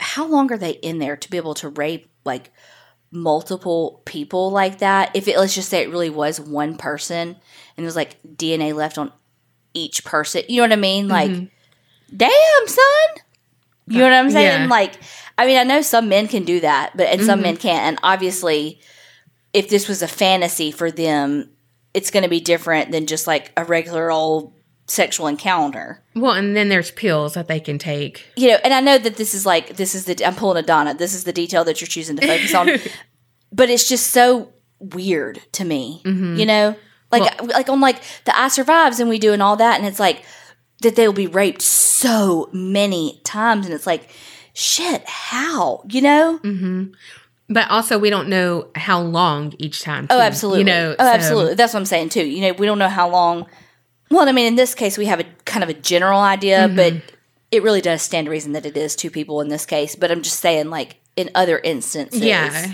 how 0.00 0.26
long 0.26 0.50
are 0.52 0.58
they 0.58 0.72
in 0.72 0.98
there 0.98 1.16
to 1.16 1.30
be 1.30 1.36
able 1.36 1.54
to 1.54 1.68
rape 1.68 2.10
like 2.24 2.50
multiple 3.10 4.02
people 4.04 4.50
like 4.50 4.78
that? 4.78 5.14
If 5.14 5.28
it 5.28 5.38
let's 5.38 5.54
just 5.54 5.68
say 5.68 5.82
it 5.82 5.90
really 5.90 6.10
was 6.10 6.40
one 6.40 6.76
person 6.76 7.36
and 7.76 7.84
there's 7.84 7.96
like 7.96 8.22
DNA 8.22 8.74
left 8.74 8.98
on 8.98 9.12
each 9.74 10.04
person, 10.04 10.42
you 10.48 10.56
know 10.56 10.64
what 10.64 10.72
I 10.72 10.76
mean? 10.76 11.08
Mm-hmm. 11.08 11.12
Like, 11.12 11.50
damn 12.16 12.66
son, 12.66 13.24
you 13.88 13.98
know 13.98 14.04
what 14.04 14.12
I'm 14.14 14.30
saying? 14.30 14.62
Yeah. 14.62 14.68
Like, 14.68 14.94
I 15.38 15.46
mean, 15.46 15.58
I 15.58 15.64
know 15.64 15.82
some 15.82 16.08
men 16.08 16.28
can 16.28 16.44
do 16.44 16.60
that, 16.60 16.96
but 16.96 17.08
and 17.08 17.22
some 17.22 17.38
mm-hmm. 17.38 17.42
men 17.42 17.56
can't, 17.58 17.84
and 17.84 17.98
obviously 18.02 18.80
if 19.56 19.70
this 19.70 19.88
was 19.88 20.02
a 20.02 20.08
fantasy 20.08 20.70
for 20.70 20.90
them, 20.90 21.48
it's 21.96 22.10
going 22.10 22.22
to 22.22 22.28
be 22.28 22.40
different 22.40 22.92
than 22.92 23.06
just 23.06 23.26
like 23.26 23.50
a 23.56 23.64
regular 23.64 24.10
old 24.12 24.52
sexual 24.86 25.26
encounter. 25.26 26.02
Well, 26.14 26.32
and 26.32 26.54
then 26.54 26.68
there's 26.68 26.90
pills 26.90 27.34
that 27.34 27.48
they 27.48 27.58
can 27.58 27.78
take. 27.78 28.28
You 28.36 28.50
know, 28.50 28.58
and 28.62 28.74
I 28.74 28.80
know 28.80 28.98
that 28.98 29.16
this 29.16 29.32
is 29.34 29.46
like 29.46 29.76
this 29.76 29.94
is 29.94 30.04
the 30.04 30.24
I'm 30.24 30.36
pulling 30.36 30.62
a 30.62 30.66
Donna. 30.66 30.94
This 30.94 31.14
is 31.14 31.24
the 31.24 31.32
detail 31.32 31.64
that 31.64 31.80
you're 31.80 31.88
choosing 31.88 32.16
to 32.16 32.26
focus 32.26 32.54
on, 32.54 32.68
but 33.52 33.70
it's 33.70 33.88
just 33.88 34.08
so 34.08 34.52
weird 34.78 35.40
to 35.52 35.64
me. 35.64 36.02
Mm-hmm. 36.04 36.36
You 36.36 36.46
know, 36.46 36.76
like 37.10 37.42
like 37.42 37.68
on 37.70 37.80
like 37.80 38.02
the 38.26 38.38
I 38.38 38.48
survives 38.48 39.00
and 39.00 39.08
we 39.08 39.18
do 39.18 39.32
and 39.32 39.42
all 39.42 39.56
that, 39.56 39.78
and 39.78 39.86
it's 39.86 39.98
like 39.98 40.22
that 40.82 40.96
they'll 40.96 41.14
be 41.14 41.26
raped 41.26 41.62
so 41.62 42.50
many 42.52 43.22
times, 43.24 43.64
and 43.64 43.74
it's 43.74 43.86
like 43.86 44.10
shit, 44.52 45.02
how 45.06 45.82
you 45.88 46.02
know? 46.02 46.40
Mm-hmm. 46.44 46.92
But 47.48 47.70
also 47.70 47.98
we 47.98 48.10
don't 48.10 48.28
know 48.28 48.68
how 48.74 49.00
long 49.00 49.54
each 49.58 49.82
time. 49.82 50.06
Oh, 50.10 50.20
absolutely. 50.20 50.60
You 50.60 50.64
know, 50.64 50.96
oh, 50.98 51.04
so- 51.04 51.10
absolutely. 51.12 51.54
That's 51.54 51.72
what 51.74 51.80
I'm 51.80 51.86
saying 51.86 52.08
too. 52.08 52.24
You 52.26 52.40
know, 52.42 52.52
we 52.54 52.66
don't 52.66 52.78
know 52.78 52.88
how 52.88 53.08
long. 53.08 53.46
Well, 54.10 54.28
I 54.28 54.32
mean, 54.32 54.46
in 54.46 54.54
this 54.56 54.74
case, 54.74 54.96
we 54.98 55.06
have 55.06 55.20
a 55.20 55.24
kind 55.44 55.62
of 55.64 55.68
a 55.68 55.74
general 55.74 56.20
idea, 56.20 56.66
Mm-hmm. 56.68 56.76
but 56.76 56.94
it 57.50 57.62
really 57.62 57.80
does 57.80 58.02
stand 58.02 58.24
to 58.26 58.30
reason 58.30 58.52
that 58.52 58.66
it 58.66 58.76
is 58.76 58.96
two 58.96 59.10
people 59.10 59.40
in 59.40 59.48
this 59.48 59.64
case. 59.66 59.94
But 59.96 60.10
I'm 60.10 60.22
just 60.22 60.40
saying, 60.40 60.70
like 60.70 60.96
in 61.16 61.30
other 61.34 61.58
instances, 61.58 62.20
Yeah. 62.20 62.72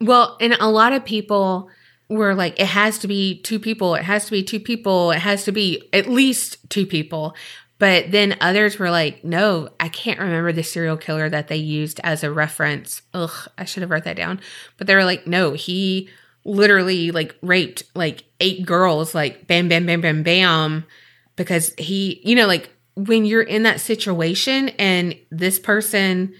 Well, 0.00 0.36
and 0.40 0.52
a 0.60 0.68
lot 0.68 0.92
of 0.92 1.04
people 1.04 1.70
were 2.08 2.34
like, 2.34 2.60
it 2.60 2.66
has 2.66 2.98
to 3.00 3.08
be 3.08 3.40
two 3.42 3.58
people. 3.58 3.94
It 3.94 4.02
has 4.02 4.26
to 4.26 4.30
be 4.30 4.42
two 4.42 4.60
people. 4.60 5.10
It 5.12 5.18
has 5.20 5.44
to 5.44 5.52
be 5.52 5.88
at 5.92 6.08
least 6.08 6.58
two 6.70 6.86
people. 6.86 7.34
But 7.78 8.10
then 8.10 8.36
others 8.40 8.78
were 8.78 8.90
like, 8.90 9.22
no, 9.22 9.68
I 9.78 9.88
can't 9.88 10.18
remember 10.18 10.52
the 10.52 10.62
serial 10.62 10.96
killer 10.96 11.28
that 11.28 11.48
they 11.48 11.56
used 11.56 12.00
as 12.02 12.24
a 12.24 12.32
reference. 12.32 13.02
Ugh, 13.12 13.48
I 13.58 13.64
should 13.64 13.82
have 13.82 13.90
wrote 13.90 14.04
that 14.04 14.16
down. 14.16 14.40
But 14.78 14.86
they 14.86 14.94
were 14.94 15.04
like, 15.04 15.26
no, 15.26 15.52
he 15.52 16.08
literally 16.44 17.10
like 17.10 17.36
raped 17.42 17.82
like 17.94 18.24
eight 18.40 18.64
girls, 18.64 19.14
like 19.14 19.46
bam, 19.46 19.68
bam, 19.68 19.84
bam, 19.84 20.00
bam, 20.00 20.22
bam, 20.22 20.86
because 21.34 21.74
he, 21.76 22.20
you 22.24 22.34
know, 22.34 22.46
like 22.46 22.70
when 22.94 23.26
you're 23.26 23.42
in 23.42 23.64
that 23.64 23.80
situation 23.80 24.70
and 24.70 25.14
this 25.30 25.58
person, 25.58 26.34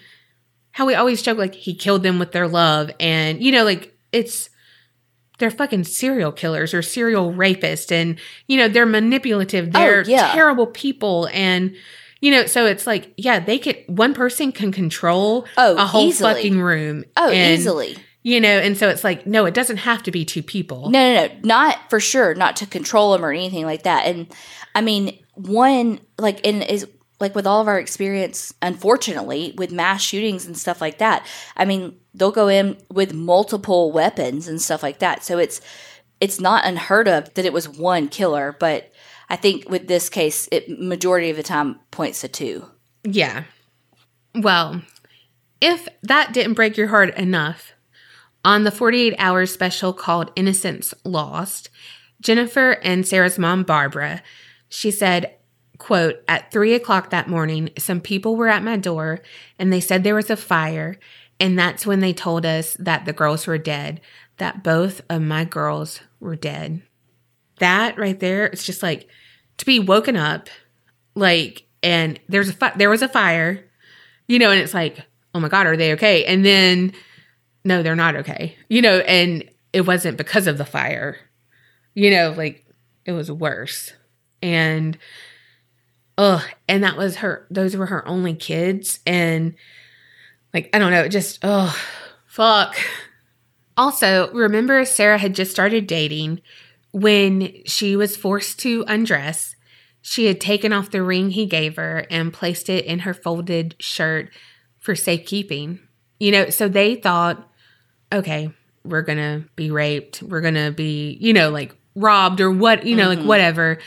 how 0.70 0.86
we 0.86 0.94
always 0.94 1.22
joke, 1.22 1.38
like 1.38 1.54
he 1.54 1.74
killed 1.74 2.02
them 2.02 2.18
with 2.18 2.32
their 2.32 2.48
love, 2.48 2.90
and 2.98 3.42
you 3.42 3.52
know, 3.52 3.64
like 3.64 3.94
it's 4.12 4.48
they're 5.38 5.50
fucking 5.50 5.84
serial 5.84 6.32
killers 6.32 6.72
or 6.74 6.82
serial 6.82 7.32
rapists, 7.32 7.90
and 7.92 8.18
you 8.46 8.56
know 8.56 8.68
they're 8.68 8.86
manipulative, 8.86 9.68
oh, 9.74 9.78
they're 9.78 10.00
Oh, 10.00 10.04
yeah. 10.10 10.32
terrible 10.32 10.66
people, 10.66 11.28
and 11.32 11.74
you 12.20 12.30
know, 12.30 12.46
so 12.46 12.64
it's 12.66 12.86
like, 12.86 13.12
yeah, 13.16 13.38
they 13.40 13.58
could 13.58 13.76
one 13.86 14.14
person 14.14 14.50
can 14.52 14.72
control 14.72 15.46
Oh, 15.58 15.76
a 15.76 15.84
whole 15.86 16.08
easily. 16.08 16.34
fucking 16.34 16.60
room. 16.60 17.04
Oh, 17.16 17.30
and, 17.30 17.58
easily. 17.60 17.96
You 18.22 18.40
know, 18.40 18.48
and 18.58 18.76
so 18.76 18.88
it's 18.88 19.04
like, 19.04 19.24
no, 19.26 19.44
it 19.44 19.54
doesn't 19.54 19.76
have 19.76 20.02
to 20.04 20.10
be 20.10 20.24
two 20.24 20.42
people. 20.42 20.90
No, 20.90 21.14
no, 21.14 21.26
no, 21.26 21.32
not 21.44 21.78
for 21.90 22.00
sure, 22.00 22.34
not 22.34 22.56
to 22.56 22.66
control 22.66 23.12
them 23.12 23.24
or 23.24 23.30
anything 23.30 23.64
like 23.64 23.84
that. 23.84 24.06
And 24.06 24.26
I 24.74 24.80
mean, 24.80 25.16
one 25.34 26.00
like 26.18 26.40
in 26.44 26.62
is 26.62 26.86
like 27.20 27.34
with 27.34 27.46
all 27.46 27.60
of 27.60 27.68
our 27.68 27.78
experience, 27.78 28.52
unfortunately, 28.60 29.54
with 29.56 29.72
mass 29.72 30.02
shootings 30.02 30.46
and 30.46 30.56
stuff 30.56 30.80
like 30.80 30.98
that. 30.98 31.26
I 31.56 31.64
mean, 31.64 31.98
they'll 32.14 32.30
go 32.30 32.48
in 32.48 32.76
with 32.90 33.14
multiple 33.14 33.92
weapons 33.92 34.48
and 34.48 34.60
stuff 34.60 34.82
like 34.82 34.98
that. 34.98 35.24
So 35.24 35.38
it's 35.38 35.60
it's 36.20 36.40
not 36.40 36.64
unheard 36.64 37.08
of 37.08 37.32
that 37.34 37.44
it 37.44 37.52
was 37.52 37.68
one 37.68 38.08
killer, 38.08 38.56
but 38.58 38.92
I 39.28 39.36
think 39.36 39.68
with 39.68 39.88
this 39.88 40.08
case, 40.08 40.48
it 40.52 40.68
majority 40.68 41.30
of 41.30 41.36
the 41.36 41.42
time 41.42 41.80
points 41.90 42.20
to 42.20 42.28
two. 42.28 42.66
Yeah. 43.04 43.44
Well, 44.34 44.82
if 45.60 45.88
that 46.02 46.32
didn't 46.32 46.54
break 46.54 46.76
your 46.76 46.88
heart 46.88 47.14
enough, 47.16 47.72
on 48.46 48.62
the 48.62 48.70
48 48.70 49.16
hour 49.18 49.44
special 49.44 49.92
called 49.92 50.30
Innocence 50.36 50.94
Lost, 51.04 51.68
Jennifer 52.20 52.78
and 52.82 53.06
Sarah's 53.06 53.38
mom, 53.38 53.64
Barbara, 53.64 54.22
she 54.68 54.92
said, 54.92 55.34
quote, 55.78 56.22
at 56.28 56.50
three 56.50 56.74
o'clock 56.74 57.10
that 57.10 57.28
morning, 57.28 57.70
some 57.78 58.00
people 58.00 58.36
were 58.36 58.48
at 58.48 58.62
my 58.62 58.76
door 58.76 59.20
and 59.58 59.72
they 59.72 59.80
said 59.80 60.02
there 60.02 60.14
was 60.14 60.30
a 60.30 60.36
fire. 60.36 60.98
And 61.38 61.58
that's 61.58 61.86
when 61.86 62.00
they 62.00 62.12
told 62.12 62.46
us 62.46 62.74
that 62.78 63.04
the 63.04 63.12
girls 63.12 63.46
were 63.46 63.58
dead, 63.58 64.00
that 64.38 64.62
both 64.62 65.02
of 65.10 65.20
my 65.22 65.44
girls 65.44 66.00
were 66.18 66.36
dead. 66.36 66.82
That 67.58 67.98
right 67.98 68.18
there, 68.18 68.46
it's 68.46 68.64
just 68.64 68.82
like 68.82 69.08
to 69.58 69.66
be 69.66 69.78
woken 69.78 70.16
up, 70.16 70.48
like, 71.14 71.64
and 71.82 72.18
there's 72.28 72.48
a 72.48 72.52
fi- 72.52 72.74
there 72.76 72.90
was 72.90 73.02
a 73.02 73.08
fire, 73.08 73.64
you 74.28 74.38
know, 74.38 74.50
and 74.50 74.60
it's 74.60 74.74
like, 74.74 75.04
oh 75.34 75.40
my 75.40 75.48
god, 75.48 75.66
are 75.66 75.76
they 75.76 75.92
okay? 75.92 76.24
And 76.24 76.44
then, 76.44 76.92
no, 77.64 77.82
they're 77.82 77.96
not 77.96 78.16
okay, 78.16 78.56
you 78.68 78.82
know, 78.82 78.98
and 79.00 79.44
it 79.72 79.82
wasn't 79.82 80.18
because 80.18 80.46
of 80.46 80.58
the 80.58 80.64
fire, 80.64 81.18
you 81.94 82.10
know, 82.10 82.34
like 82.36 82.64
it 83.04 83.12
was 83.12 83.30
worse, 83.30 83.92
and 84.42 84.98
oh, 86.18 86.44
and 86.68 86.84
that 86.84 86.96
was 86.96 87.16
her. 87.16 87.46
Those 87.50 87.76
were 87.76 87.86
her 87.86 88.06
only 88.06 88.34
kids, 88.34 89.00
and 89.06 89.54
like 90.52 90.70
I 90.72 90.78
don't 90.78 90.92
know, 90.92 91.08
just 91.08 91.38
oh, 91.42 91.76
fuck. 92.26 92.76
Also, 93.76 94.32
remember 94.32 94.84
Sarah 94.84 95.18
had 95.18 95.34
just 95.34 95.50
started 95.50 95.86
dating 95.86 96.40
when 96.92 97.52
she 97.66 97.94
was 97.94 98.16
forced 98.16 98.58
to 98.60 98.84
undress. 98.88 99.54
She 100.00 100.26
had 100.26 100.40
taken 100.40 100.72
off 100.72 100.90
the 100.90 101.02
ring 101.02 101.30
he 101.30 101.44
gave 101.44 101.76
her 101.76 102.06
and 102.10 102.32
placed 102.32 102.70
it 102.70 102.84
in 102.86 103.00
her 103.00 103.12
folded 103.12 103.74
shirt 103.78 104.30
for 104.78 104.94
safekeeping. 104.94 105.80
You 106.18 106.32
know, 106.32 106.48
so 106.48 106.68
they 106.68 106.94
thought, 106.94 107.46
okay, 108.10 108.50
we're 108.84 109.02
going 109.02 109.18
to 109.18 109.46
be 109.56 109.70
raped. 109.70 110.22
We're 110.22 110.40
going 110.40 110.54
to 110.54 110.70
be, 110.70 111.18
you 111.20 111.32
know, 111.32 111.50
like 111.50 111.76
robbed 111.94 112.40
or 112.40 112.50
what, 112.50 112.86
you 112.86 112.96
know, 112.96 113.08
like 113.08 113.18
mm-hmm. 113.18 113.28
whatever. 113.28 113.78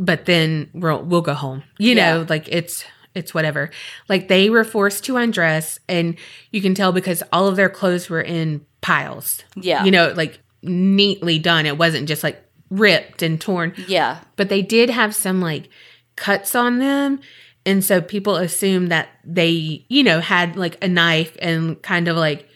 But 0.00 0.26
then 0.26 0.70
we'll 0.74 1.02
we'll 1.02 1.20
go 1.22 1.34
home. 1.34 1.62
You 1.78 1.94
know, 1.94 2.26
like 2.28 2.48
it's 2.48 2.84
it's 3.14 3.32
whatever. 3.32 3.70
Like 4.08 4.28
they 4.28 4.50
were 4.50 4.64
forced 4.64 5.04
to 5.04 5.16
undress 5.16 5.78
and 5.88 6.16
you 6.50 6.60
can 6.60 6.74
tell 6.74 6.90
because 6.92 7.22
all 7.32 7.46
of 7.46 7.54
their 7.56 7.68
clothes 7.68 8.10
were 8.10 8.20
in 8.20 8.66
piles. 8.80 9.42
Yeah. 9.54 9.84
You 9.84 9.90
know, 9.92 10.12
like 10.16 10.40
neatly 10.62 11.38
done. 11.38 11.64
It 11.66 11.78
wasn't 11.78 12.08
just 12.08 12.24
like 12.24 12.40
ripped 12.70 13.22
and 13.22 13.40
torn 13.40 13.72
Yeah. 13.86 14.18
but 14.36 14.48
they 14.48 14.62
did 14.62 14.90
have 14.90 15.14
some 15.14 15.40
like 15.40 15.68
cuts 16.16 16.54
on 16.56 16.78
them 16.80 17.20
and 17.66 17.84
so 17.84 18.00
people 18.00 18.34
assumed 18.36 18.90
that 18.90 19.10
they 19.24 19.84
you 19.88 20.02
know 20.02 20.18
had 20.18 20.56
like 20.56 20.82
a 20.82 20.88
knife 20.88 21.36
and 21.40 21.80
kind 21.82 22.08
of 22.08 22.16
like 22.16 22.48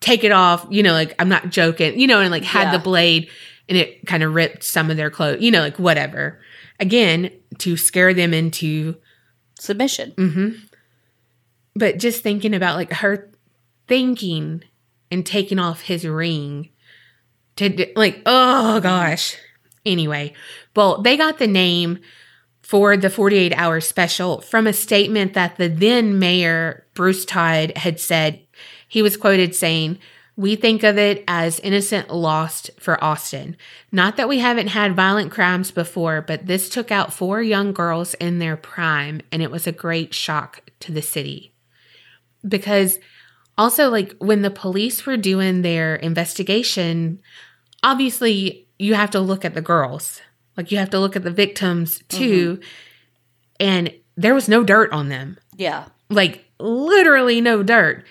take 0.00 0.24
it 0.24 0.32
off 0.32 0.66
you 0.70 0.82
know 0.82 0.92
like 0.92 1.14
i'm 1.18 1.28
not 1.28 1.50
joking 1.50 1.98
you 1.98 2.06
know 2.06 2.20
and 2.20 2.30
like 2.30 2.44
had 2.44 2.64
Yeah. 2.68 2.72
the 2.72 2.78
blade 2.78 3.28
and 3.68 3.76
it 3.76 4.06
kind 4.06 4.22
of 4.22 4.32
ripped 4.32 4.62
some 4.62 4.90
of 4.90 4.96
their 4.96 5.10
clothes 5.10 5.42
you 5.42 5.50
know 5.50 5.60
like 5.60 5.78
whatever 5.78 6.38
again 6.80 7.30
to 7.58 7.76
scare 7.76 8.14
them 8.14 8.32
into 8.32 8.96
Submission. 9.58 10.12
Mm. 10.12 10.56
but 11.74 11.98
just 11.98 12.22
thinking 12.22 12.54
about 12.54 12.76
like 12.76 12.92
her 12.92 13.30
thinking 13.88 14.62
and 15.10 15.26
taking 15.26 15.58
off 15.58 15.80
his 15.80 16.06
ring 16.06 16.68
to 17.56 17.90
like 17.96 18.22
oh 18.24 18.78
gosh 18.80 19.36
anyway 19.84 20.32
well 20.76 21.02
they 21.02 21.16
got 21.16 21.38
the 21.38 21.46
name 21.46 21.98
for 22.62 22.96
the 22.96 23.10
48 23.10 23.52
hour 23.54 23.80
special 23.80 24.40
from 24.42 24.66
a 24.66 24.72
statement 24.72 25.34
that 25.34 25.56
the 25.56 25.68
then 25.68 26.18
mayor 26.18 26.86
bruce 26.94 27.24
todd 27.24 27.72
had 27.76 27.98
said 27.98 28.40
he 28.86 29.02
was 29.02 29.16
quoted 29.16 29.54
saying 29.54 29.98
we 30.38 30.54
think 30.54 30.84
of 30.84 30.96
it 30.96 31.24
as 31.26 31.58
innocent 31.60 32.14
lost 32.14 32.70
for 32.78 33.02
austin. 33.02 33.56
Not 33.90 34.16
that 34.16 34.28
we 34.28 34.38
haven't 34.38 34.68
had 34.68 34.94
violent 34.94 35.32
crimes 35.32 35.72
before 35.72 36.22
but 36.22 36.46
this 36.46 36.68
took 36.68 36.92
out 36.92 37.12
four 37.12 37.42
young 37.42 37.72
girls 37.72 38.14
in 38.14 38.38
their 38.38 38.56
prime 38.56 39.20
and 39.32 39.42
it 39.42 39.50
was 39.50 39.66
a 39.66 39.72
great 39.72 40.14
shock 40.14 40.62
to 40.78 40.92
the 40.92 41.02
city. 41.02 41.52
Because 42.46 43.00
also 43.58 43.90
like 43.90 44.14
when 44.18 44.42
the 44.42 44.50
police 44.50 45.04
were 45.04 45.16
doing 45.16 45.62
their 45.62 45.96
investigation 45.96 47.18
obviously 47.82 48.68
you 48.78 48.94
have 48.94 49.10
to 49.10 49.20
look 49.20 49.44
at 49.44 49.54
the 49.54 49.60
girls. 49.60 50.22
Like 50.56 50.70
you 50.70 50.78
have 50.78 50.90
to 50.90 51.00
look 51.00 51.16
at 51.16 51.24
the 51.24 51.32
victims 51.32 52.00
too. 52.08 52.58
Mm-hmm. 52.58 52.62
And 53.58 53.94
there 54.16 54.34
was 54.34 54.48
no 54.48 54.62
dirt 54.62 54.92
on 54.92 55.08
them. 55.08 55.36
Yeah. 55.56 55.86
like 56.08 56.44
literally 56.60 57.40
no 57.40 57.64
dirt. 57.64 58.06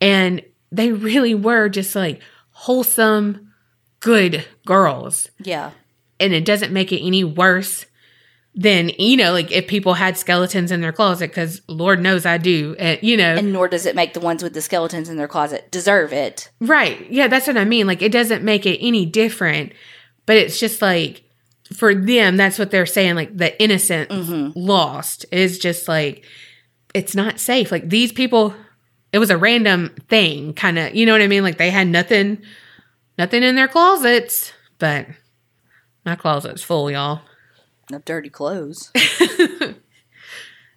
And 0.00 0.42
they 0.72 0.92
really 0.92 1.34
were 1.34 1.68
just 1.68 1.94
like 1.94 2.20
wholesome 2.50 3.52
good 4.00 4.44
girls 4.66 5.28
Yeah. 5.38 5.70
and 6.18 6.32
it 6.32 6.44
doesn't 6.44 6.72
make 6.72 6.92
it 6.92 7.04
any 7.04 7.24
worse 7.24 7.86
than 8.54 8.90
you 8.98 9.16
know 9.16 9.32
like 9.32 9.52
if 9.52 9.68
people 9.68 9.94
had 9.94 10.18
skeletons 10.18 10.72
in 10.72 10.80
their 10.80 10.92
closet 10.92 11.30
because 11.30 11.60
lord 11.68 12.02
knows 12.02 12.26
i 12.26 12.36
do 12.36 12.74
and 12.80 12.98
you 13.00 13.16
know 13.16 13.36
And 13.36 13.52
nor 13.52 13.68
does 13.68 13.86
it 13.86 13.94
make 13.94 14.12
the 14.12 14.20
ones 14.20 14.42
with 14.42 14.54
the 14.54 14.60
skeletons 14.60 15.08
in 15.08 15.16
their 15.16 15.28
closet 15.28 15.70
deserve 15.70 16.12
it. 16.12 16.50
Right. 16.60 17.08
Yeah, 17.10 17.28
that's 17.28 17.46
what 17.46 17.56
I 17.56 17.64
mean. 17.64 17.86
Like 17.86 18.02
it 18.02 18.10
doesn't 18.10 18.42
make 18.42 18.66
it 18.66 18.78
any 18.84 19.06
different, 19.06 19.72
but 20.26 20.36
it's 20.36 20.58
just 20.58 20.82
like 20.82 21.22
for 21.76 21.94
them, 21.94 22.36
that's 22.36 22.58
what 22.58 22.72
they're 22.72 22.86
saying. 22.86 23.14
Like 23.14 23.36
the 23.36 23.60
innocent 23.62 24.10
mm-hmm. 24.10 24.58
lost 24.58 25.26
is 25.30 25.58
just 25.58 25.86
like 25.86 26.24
it's 26.92 27.14
not 27.14 27.38
safe. 27.38 27.70
Like 27.70 27.88
these 27.88 28.10
people, 28.10 28.54
it 29.12 29.18
was 29.18 29.30
a 29.30 29.38
random 29.38 29.94
thing, 30.08 30.54
kind 30.54 30.78
of. 30.78 30.94
You 30.94 31.06
know 31.06 31.12
what 31.12 31.22
I 31.22 31.26
mean? 31.26 31.42
Like 31.42 31.58
they 31.58 31.70
had 31.70 31.86
nothing, 31.86 32.42
nothing 33.18 33.42
in 33.42 33.56
their 33.56 33.68
closets, 33.68 34.52
but 34.78 35.06
my 36.04 36.16
closet's 36.16 36.62
full, 36.62 36.90
y'all. 36.90 37.20
Of 37.92 38.04
dirty 38.04 38.30
clothes. 38.30 38.92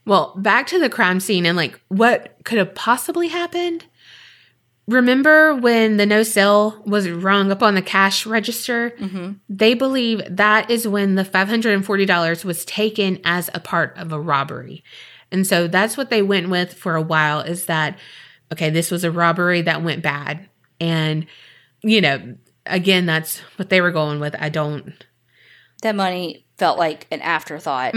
Well, 0.06 0.34
back 0.36 0.68
to 0.68 0.80
the 0.80 0.90
crime 0.90 1.20
scene 1.20 1.46
and 1.46 1.56
like 1.56 1.80
what 1.88 2.38
could 2.44 2.58
have 2.58 2.76
possibly 2.76 3.30
happened. 3.30 3.86
Remember 4.86 5.56
when 5.56 5.96
the 5.96 6.06
no 6.06 6.24
sale 6.24 6.82
was 6.86 7.10
rung 7.10 7.52
up 7.52 7.64
on 7.64 7.76
the 7.76 7.82
cash 7.82 8.26
register? 8.26 8.92
Mm-hmm. 9.00 9.34
They 9.48 9.76
believe 9.76 10.22
that 10.30 10.70
is 10.70 10.86
when 10.86 11.16
the 11.16 11.24
$540 11.24 12.44
was 12.44 12.66
taken 12.66 13.22
as 13.24 13.50
a 13.54 13.62
part 13.62 13.98
of 13.98 14.12
a 14.12 14.20
robbery. 14.20 14.84
And 15.34 15.46
so 15.46 15.68
that's 15.68 15.98
what 15.98 16.12
they 16.12 16.22
went 16.22 16.50
with 16.50 16.74
for 16.76 16.96
a 16.96 17.02
while 17.02 17.42
is 17.42 17.66
that, 17.66 17.98
okay, 18.54 18.70
this 18.70 18.92
was 18.92 19.04
a 19.04 19.12
robbery 19.12 19.64
that 19.64 19.84
went 19.84 20.04
bad. 20.04 20.48
And, 20.80 21.26
you 21.82 22.00
know, 22.00 22.36
again, 22.68 23.08
that's 23.08 23.40
what 23.58 23.70
they 23.70 23.82
were 23.82 23.92
going 23.92 24.20
with. 24.20 24.36
I 24.40 24.50
don't, 24.50 24.94
that 25.82 25.96
money 25.96 26.46
felt 26.58 26.78
like 26.78 27.08
an 27.12 27.20
afterthought. 27.22 27.96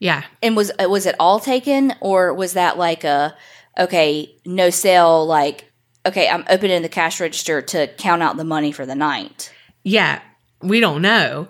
yeah. 0.00 0.24
And 0.42 0.56
was 0.56 0.70
uh, 0.78 0.88
was 0.88 1.06
it 1.06 1.14
all 1.18 1.40
taken, 1.40 1.94
or 2.00 2.34
was 2.34 2.52
that 2.52 2.76
like 2.76 3.04
a 3.04 3.36
okay, 3.78 4.36
no 4.44 4.70
sale? 4.70 5.26
Like 5.26 5.64
okay, 6.04 6.28
I'm 6.28 6.44
opening 6.50 6.82
the 6.82 6.88
cash 6.88 7.20
register 7.20 7.62
to 7.62 7.86
count 7.98 8.22
out 8.22 8.36
the 8.36 8.44
money 8.44 8.72
for 8.72 8.84
the 8.84 8.94
night. 8.94 9.52
Yeah, 9.84 10.20
we 10.60 10.80
don't 10.80 11.02
know. 11.02 11.48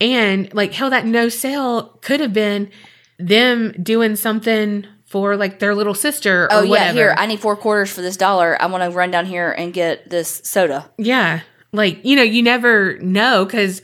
And 0.00 0.52
like 0.54 0.72
hell, 0.72 0.90
that 0.90 1.06
no 1.06 1.28
sale 1.28 1.98
could 2.02 2.20
have 2.20 2.32
been 2.32 2.70
them 3.18 3.72
doing 3.82 4.16
something 4.16 4.86
for 5.06 5.36
like 5.36 5.58
their 5.60 5.74
little 5.74 5.94
sister 5.94 6.44
or 6.44 6.48
Oh 6.52 6.62
yeah, 6.62 6.92
here 6.92 7.14
I 7.16 7.26
need 7.26 7.40
four 7.40 7.56
quarters 7.56 7.92
for 7.92 8.00
this 8.02 8.16
dollar. 8.16 8.60
I 8.60 8.66
want 8.66 8.82
to 8.84 8.90
run 8.96 9.10
down 9.10 9.26
here 9.26 9.52
and 9.52 9.72
get 9.72 10.10
this 10.10 10.40
soda. 10.44 10.90
yeah, 10.98 11.40
like 11.72 12.04
you 12.04 12.16
know, 12.16 12.22
you 12.22 12.42
never 12.42 12.98
know 12.98 13.44
because 13.44 13.82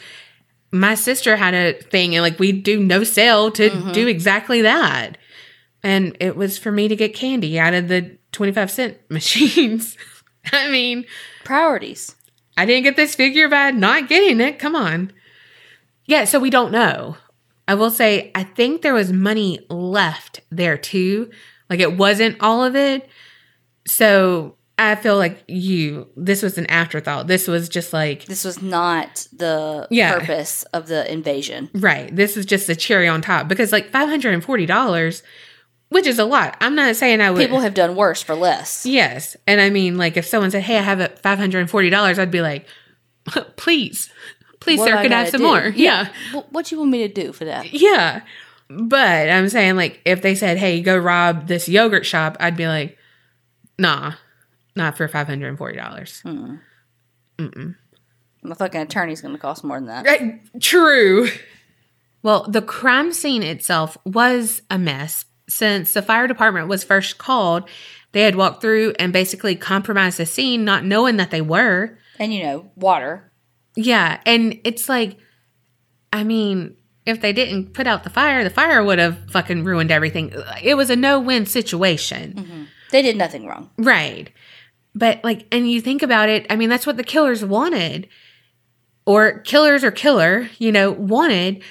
my 0.72 0.94
sister 0.94 1.36
had 1.36 1.54
a 1.54 1.72
thing 1.74 2.14
and 2.14 2.22
like 2.22 2.38
we 2.38 2.52
do 2.52 2.80
no 2.80 3.04
sale 3.04 3.50
to 3.52 3.70
Mm-hmm. 3.70 3.92
do 3.92 4.06
exactly 4.08 4.62
that, 4.62 5.18
and 5.82 6.16
it 6.20 6.36
was 6.36 6.58
for 6.58 6.72
me 6.72 6.88
to 6.88 6.96
get 6.96 7.14
candy 7.14 7.58
out 7.58 7.74
of 7.74 7.88
the 7.88 8.16
twenty 8.32 8.52
five 8.52 8.70
cent 8.70 8.98
machines. 9.10 9.96
I 10.52 10.70
mean, 10.70 11.04
Priorities. 11.44 12.14
I 12.56 12.66
didn't 12.66 12.84
get 12.84 12.96
this 12.96 13.14
figure 13.14 13.48
by 13.48 13.70
not 13.70 14.08
getting 14.08 14.40
it. 14.40 14.58
Come 14.58 14.74
on. 14.74 15.12
Yeah, 16.06 16.24
so 16.24 16.38
we 16.40 16.50
don't 16.50 16.72
know. 16.72 17.16
I 17.70 17.74
will 17.74 17.90
say, 17.90 18.32
I 18.34 18.42
think 18.42 18.82
there 18.82 18.94
was 18.94 19.12
money 19.12 19.60
left 19.70 20.40
there 20.50 20.76
too. 20.76 21.30
Like 21.68 21.78
it 21.80 21.96
wasn't 21.96 22.36
all 22.40 22.64
of 22.64 22.74
it. 22.74 23.08
So 23.86 24.56
I 24.78 24.94
feel 24.94 25.16
like 25.16 25.44
you, 25.46 26.08
this 26.16 26.42
was 26.42 26.58
an 26.58 26.66
afterthought. 26.66 27.26
This 27.26 27.46
was 27.46 27.68
just 27.68 27.92
like, 27.92 28.24
This 28.24 28.44
was 28.44 28.60
not 28.62 29.26
the 29.32 29.86
Yeah. 29.90 30.18
purpose 30.18 30.64
of 30.72 30.88
the 30.88 31.10
invasion. 31.10 31.70
right, 31.74 32.14
this 32.14 32.36
is 32.36 32.44
just 32.46 32.68
a 32.68 32.74
cherry 32.74 33.06
on 33.06 33.20
top 33.22 33.46
because 33.46 33.72
like 33.72 33.92
$540, 33.92 35.22
which 35.90 36.06
is 36.06 36.18
a 36.18 36.24
lot. 36.24 36.56
I'm 36.60 36.74
not 36.74 36.96
saying 36.96 37.20
I 37.20 37.30
would. 37.30 37.38
People 37.40 37.60
have 37.60 37.74
done 37.74 37.94
worse 37.94 38.22
for 38.22 38.34
less. 38.34 38.86
yes. 38.86 39.36
And 39.46 39.60
I 39.60 39.70
mean, 39.70 39.96
like, 39.98 40.16
if 40.16 40.26
someone 40.26 40.50
said, 40.50 40.62
hey, 40.62 40.78
I 40.78 40.82
have 40.82 41.00
a 41.00 41.08
$540, 41.08 42.18
I'd 42.18 42.30
be 42.30 42.42
like, 42.42 42.66
please, 43.56 44.10
please, 44.60 44.78
What 44.78 44.88
sir, 44.88 44.96
I 44.96 45.02
could 45.02 45.12
I 45.12 45.20
have 45.20 45.28
some 45.30 45.40
do? 45.40 45.46
more? 45.46 45.68
yeah. 45.74 46.12
Wh- 46.32 46.52
What 46.52 46.66
do 46.66 46.74
you 46.74 46.80
want 46.80 46.90
me 46.92 47.06
to 47.06 47.12
do 47.12 47.32
for 47.32 47.44
that? 47.44 47.72
Yeah. 47.72 48.22
But 48.68 49.28
I'm 49.28 49.48
saying, 49.48 49.76
like, 49.76 50.00
if 50.04 50.22
they 50.22 50.34
said, 50.36 50.56
hey, 50.58 50.80
go 50.80 50.96
rob 50.96 51.48
this 51.48 51.68
yogurt 51.68 52.06
shop, 52.06 52.36
I'd 52.38 52.56
be 52.56 52.68
like, 52.68 52.96
nah, 53.78 54.12
not 54.76 54.96
for 54.96 55.08
$540. 55.08 56.24
My 56.24 56.58
hmm. 57.44 58.52
fucking 58.52 58.80
attorney's 58.82 59.20
going 59.20 59.34
to 59.34 59.40
cost 59.40 59.64
more 59.64 59.78
than 59.78 59.86
that. 59.86 60.06
Right, 60.06 60.40
True. 60.60 61.28
Well, 62.22 62.46
the 62.48 62.62
crime 62.62 63.12
scene 63.12 63.42
itself 63.42 63.96
was 64.04 64.62
a 64.70 64.78
mess. 64.78 65.24
Since 65.48 65.94
the 65.94 66.02
fire 66.02 66.28
department 66.28 66.68
was 66.68 66.84
first 66.84 67.18
called, 67.18 67.68
they 68.12 68.22
had 68.22 68.36
walked 68.36 68.60
through 68.60 68.92
and 68.98 69.12
basically 69.12 69.56
compromised 69.56 70.18
the 70.18 70.26
scene, 70.26 70.64
not 70.64 70.84
knowing 70.84 71.16
that 71.16 71.30
they 71.30 71.40
were. 71.40 71.98
And 72.18 72.32
you 72.32 72.42
know, 72.44 72.70
water. 72.76 73.29
Yeah. 73.76 74.20
And 74.26 74.60
it's 74.64 74.88
like, 74.88 75.16
I 76.12 76.24
mean, 76.24 76.76
if 77.06 77.20
they 77.20 77.32
didn't 77.32 77.72
put 77.72 77.86
out 77.86 78.04
the 78.04 78.10
fire, 78.10 78.44
the 78.44 78.50
fire 78.50 78.82
would 78.84 78.98
have 78.98 79.30
fucking 79.30 79.64
ruined 79.64 79.90
everything. 79.90 80.32
It 80.62 80.74
was 80.74 80.90
a 80.90 80.96
no 80.96 81.20
win 81.20 81.46
situation. 81.46 82.34
Mm-hmm. 82.34 82.62
They 82.90 83.02
did 83.02 83.16
nothing 83.16 83.46
wrong. 83.46 83.70
Right. 83.78 84.30
But 84.94 85.22
like, 85.22 85.46
and 85.52 85.70
you 85.70 85.80
think 85.80 86.02
about 86.02 86.28
it, 86.28 86.46
I 86.50 86.56
mean, 86.56 86.68
that's 86.68 86.86
what 86.86 86.96
the 86.96 87.04
killers 87.04 87.44
wanted. 87.44 88.08
Or 89.06 89.38
killers 89.40 89.82
or 89.82 89.90
killer, 89.90 90.50
you 90.58 90.72
know, 90.72 90.90
wanted 90.90 91.62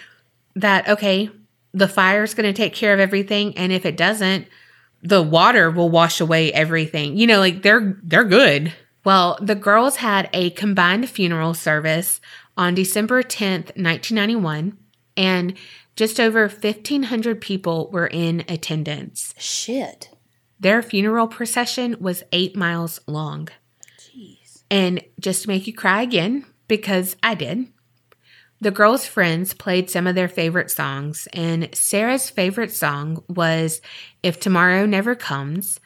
that, 0.56 0.88
okay, 0.90 1.30
the 1.74 1.88
fire's 1.88 2.34
going 2.34 2.52
to 2.52 2.58
take 2.58 2.74
care 2.74 2.94
of 2.94 3.00
everything. 3.00 3.58
And 3.58 3.72
if 3.72 3.86
it 3.86 3.98
doesn't, 3.98 4.48
the 5.04 5.22
water 5.22 5.70
will 5.70 5.90
wash 5.90 6.20
away 6.20 6.52
everything. 6.52 7.18
You 7.18 7.28
know, 7.28 7.40
like 7.40 7.62
they're, 7.62 7.98
they're 8.04 8.24
good. 8.24 8.74
Well, 9.10 9.40
the 9.42 9.56
girls 9.56 9.96
had 9.96 10.30
a 10.34 10.52
combined 10.52 11.10
funeral 11.10 11.56
service 11.56 12.22
on 12.56 12.76
December 12.76 13.24
10th, 13.24 13.76
1991, 13.76 14.78
and 15.18 15.56
just 15.96 16.20
over 16.20 16.42
1,500 16.48 17.42
people 17.42 17.90
were 17.92 18.06
in 18.06 18.42
attendance. 18.48 19.34
Shit. 19.40 20.12
Their 20.60 20.84
funeral 20.84 21.28
procession 21.28 21.96
was 22.00 22.22
eight 22.32 22.56
miles 22.56 23.00
long. 23.08 23.48
Jeez. 24.00 24.62
And 24.70 25.04
just 25.20 25.42
to 25.42 25.48
make 25.48 25.66
you 25.66 25.74
cry 25.74 26.04
again, 26.04 26.46
because 26.68 27.16
I 27.24 27.34
did, 27.34 27.66
the 28.62 28.70
girls' 28.70 29.08
friends 29.08 29.56
played 29.56 29.90
some 29.90 30.06
of 30.06 30.14
their 30.14 30.28
favorite 30.28 30.70
songs, 30.70 31.28
and 31.34 31.68
Sarah's 31.74 32.30
favorite 32.30 32.74
song 32.74 33.24
was 33.28 33.82
If 34.22 34.40
Tomorrow 34.40 34.86
Never 34.86 35.16
Comes, 35.16 35.80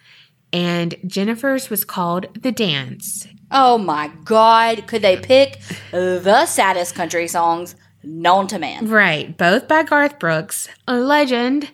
and 0.53 0.95
Jennifer's 1.05 1.69
was 1.69 1.83
called 1.83 2.27
The 2.39 2.51
Dance. 2.51 3.27
Oh 3.51 3.77
my 3.77 4.11
God. 4.23 4.87
Could 4.87 5.01
they 5.01 5.17
pick 5.17 5.59
the 5.91 6.45
saddest 6.45 6.95
country 6.95 7.27
songs 7.27 7.75
known 8.03 8.47
to 8.47 8.59
man? 8.59 8.87
Right, 8.87 9.37
both 9.37 9.67
by 9.67 9.83
Garth 9.83 10.19
Brooks, 10.19 10.69
a 10.87 10.95
legend. 10.95 11.71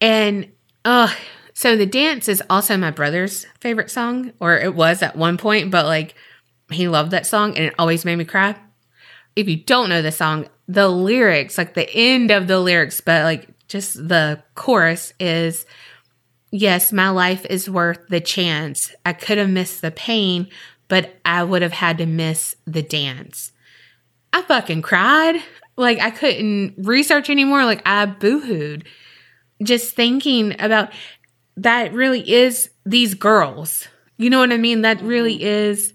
And 0.00 0.50
uh 0.84 1.12
so 1.56 1.76
the 1.76 1.86
dance 1.86 2.28
is 2.28 2.42
also 2.50 2.76
my 2.76 2.90
brother's 2.90 3.46
favorite 3.60 3.90
song, 3.90 4.32
or 4.40 4.56
it 4.56 4.74
was 4.74 5.02
at 5.02 5.16
one 5.16 5.36
point, 5.36 5.70
but 5.70 5.86
like 5.86 6.14
he 6.70 6.88
loved 6.88 7.10
that 7.12 7.26
song 7.26 7.56
and 7.56 7.66
it 7.66 7.74
always 7.78 8.04
made 8.04 8.16
me 8.16 8.24
cry. 8.24 8.56
If 9.36 9.48
you 9.48 9.56
don't 9.56 9.88
know 9.88 10.02
the 10.02 10.12
song, 10.12 10.48
the 10.68 10.88
lyrics, 10.88 11.58
like 11.58 11.74
the 11.74 11.88
end 11.94 12.30
of 12.30 12.46
the 12.46 12.58
lyrics, 12.58 13.00
but 13.00 13.24
like 13.24 13.48
just 13.68 14.08
the 14.08 14.42
chorus 14.54 15.12
is 15.18 15.66
Yes, 16.56 16.92
my 16.92 17.08
life 17.08 17.44
is 17.50 17.68
worth 17.68 18.06
the 18.06 18.20
chance. 18.20 18.94
I 19.04 19.12
could 19.12 19.38
have 19.38 19.50
missed 19.50 19.82
the 19.82 19.90
pain, 19.90 20.46
but 20.86 21.16
I 21.24 21.42
would 21.42 21.62
have 21.62 21.72
had 21.72 21.98
to 21.98 22.06
miss 22.06 22.54
the 22.64 22.80
dance. 22.80 23.50
I 24.32 24.40
fucking 24.42 24.82
cried. 24.82 25.42
Like 25.76 25.98
I 25.98 26.10
couldn't 26.10 26.74
research 26.78 27.28
anymore. 27.28 27.64
Like 27.64 27.82
I 27.84 28.06
boohooed. 28.06 28.84
Just 29.64 29.96
thinking 29.96 30.54
about 30.60 30.92
that 31.56 31.92
really 31.92 32.32
is 32.32 32.70
these 32.86 33.14
girls. 33.14 33.88
You 34.16 34.30
know 34.30 34.38
what 34.38 34.52
I 34.52 34.56
mean? 34.56 34.82
That 34.82 35.02
really 35.02 35.34
mm-hmm. 35.34 35.72
is 35.72 35.92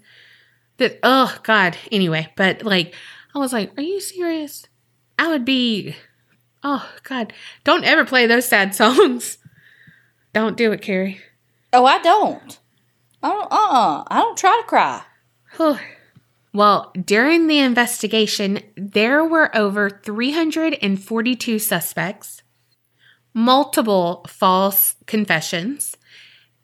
that 0.76 0.98
oh 1.02 1.34
God. 1.42 1.78
Anyway, 1.90 2.30
but 2.36 2.64
like 2.64 2.94
I 3.34 3.38
was 3.38 3.54
like, 3.54 3.72
Are 3.78 3.82
you 3.82 3.98
serious? 3.98 4.66
I 5.18 5.28
would 5.28 5.46
be 5.46 5.96
oh 6.62 6.86
God. 7.04 7.32
Don't 7.64 7.84
ever 7.84 8.04
play 8.04 8.26
those 8.26 8.44
sad 8.44 8.74
songs. 8.74 9.38
Don't 10.32 10.56
do 10.56 10.72
it, 10.72 10.82
Kerri. 10.82 11.18
Oh, 11.72 11.84
I 11.84 12.00
don't. 12.02 12.58
I 13.22 13.28
don't, 13.28 13.52
uh-uh. 13.52 14.04
I 14.06 14.18
don't 14.20 14.38
try 14.38 14.60
to 14.60 14.66
cry. 14.66 15.02
Well, 16.52 16.92
during 17.04 17.46
the 17.46 17.58
investigation, 17.58 18.60
there 18.76 19.24
were 19.24 19.56
over 19.56 19.90
342 19.90 21.58
suspects, 21.58 22.42
multiple 23.34 24.24
false 24.28 24.96
confessions, 25.06 25.96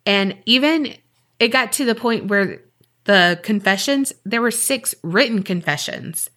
and 0.05 0.37
even 0.45 0.95
it 1.39 1.49
got 1.49 1.71
to 1.73 1.85
the 1.85 1.95
point 1.95 2.27
where 2.27 2.61
the 3.05 3.39
confessions, 3.43 4.13
there 4.25 4.41
were 4.41 4.51
six 4.51 4.93
written 5.03 5.43
confessions. 5.43 6.29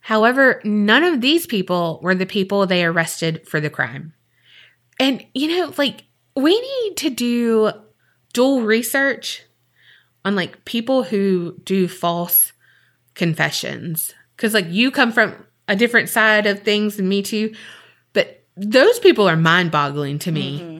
However, 0.00 0.62
none 0.64 1.04
of 1.04 1.20
these 1.20 1.46
people 1.46 2.00
were 2.02 2.14
the 2.14 2.24
people 2.24 2.66
they 2.66 2.82
arrested 2.84 3.46
for 3.46 3.60
the 3.60 3.68
crime. 3.68 4.14
And, 4.98 5.24
you 5.34 5.48
know, 5.48 5.74
like, 5.76 6.04
we 6.38 6.60
need 6.60 6.96
to 6.98 7.10
do 7.10 7.70
dual 8.32 8.62
research 8.62 9.42
on 10.24 10.36
like 10.36 10.64
people 10.64 11.02
who 11.02 11.58
do 11.64 11.88
false 11.88 12.52
confessions. 13.14 14.14
Because 14.36 14.54
like 14.54 14.68
you 14.68 14.90
come 14.90 15.10
from 15.10 15.34
a 15.66 15.76
different 15.76 16.08
side 16.08 16.46
of 16.46 16.62
things 16.62 16.96
than 16.96 17.08
me 17.08 17.22
too 17.22 17.54
but 18.12 18.44
those 18.56 18.98
people 18.98 19.28
are 19.28 19.36
mind-boggling 19.36 20.18
to 20.20 20.32
me. 20.32 20.60
Mm-hmm. 20.60 20.78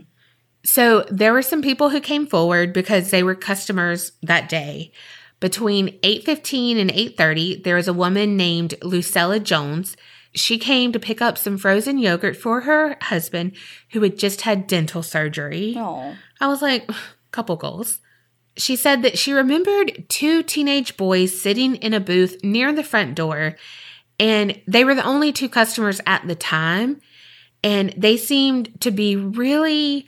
So 0.65 1.05
there 1.11 1.33
were 1.33 1.43
some 1.43 1.63
people 1.63 1.91
who 1.91 2.01
came 2.01 2.27
forward 2.27 2.73
because 2.73 3.11
they 3.11 3.23
were 3.23 3.35
customers 3.35 4.13
that 4.23 4.49
day. 4.49 4.93
Between 5.41 5.99
8.15 6.01 6.81
and 6.81 6.91
8.30 6.91 7.65
there 7.65 7.77
was 7.77 7.89
a 7.89 7.93
woman 7.93 8.37
named 8.37 8.75
lucella 8.83 9.41
jones 9.41 9.97
she 10.35 10.59
came 10.59 10.93
to 10.93 11.01
pick 11.01 11.21
up 11.23 11.39
some 11.39 11.59
frozen 11.59 11.99
yogurt 11.99 12.37
for 12.37 12.63
her 12.63 12.97
husband 13.03 13.53
who 13.93 14.03
had 14.03 14.19
just 14.19 14.43
had 14.43 14.67
dental 14.67 15.03
surgery 15.03 15.75
Oh. 15.77 16.15
I 16.41 16.47
was 16.49 16.63
like, 16.63 16.89
couple 17.31 17.57
goals. 17.57 18.01
She 18.57 18.77
said 18.77 19.03
that 19.03 19.19
she 19.19 19.33
remembered 19.33 20.07
two 20.09 20.43
teenage 20.43 20.97
boys 20.97 21.41
sitting 21.41 21.77
in 21.77 21.95
a 21.95 22.01
booth 22.01 22.43
near 22.43 22.73
the 22.73 22.83
front 22.83 23.15
door, 23.15 23.57
and 24.19 24.61
they 24.67 24.85
were 24.85 24.95
the 24.95 25.05
only 25.05 25.33
two 25.33 25.49
customers 25.49 26.01
at 26.07 26.27
the 26.27 26.35
time. 26.35 27.01
And 27.63 27.93
they 27.97 28.17
seemed 28.17 28.81
to 28.81 28.91
be 28.91 29.17
really 29.17 30.07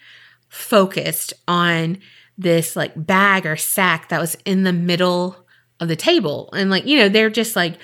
focused 0.49 1.33
on 1.47 1.99
this 2.37 2.75
like 2.75 2.93
bag 2.97 3.47
or 3.47 3.57
sack 3.57 4.09
that 4.09 4.21
was 4.21 4.37
in 4.45 4.65
the 4.65 4.73
middle 4.73 5.37
of 5.79 5.89
the 5.89 5.97
table. 5.97 6.51
And 6.53 6.71
like, 6.71 6.87
you 6.87 6.99
know, 6.99 7.09
they're 7.09 7.31
just 7.31 7.55
like 7.55 7.77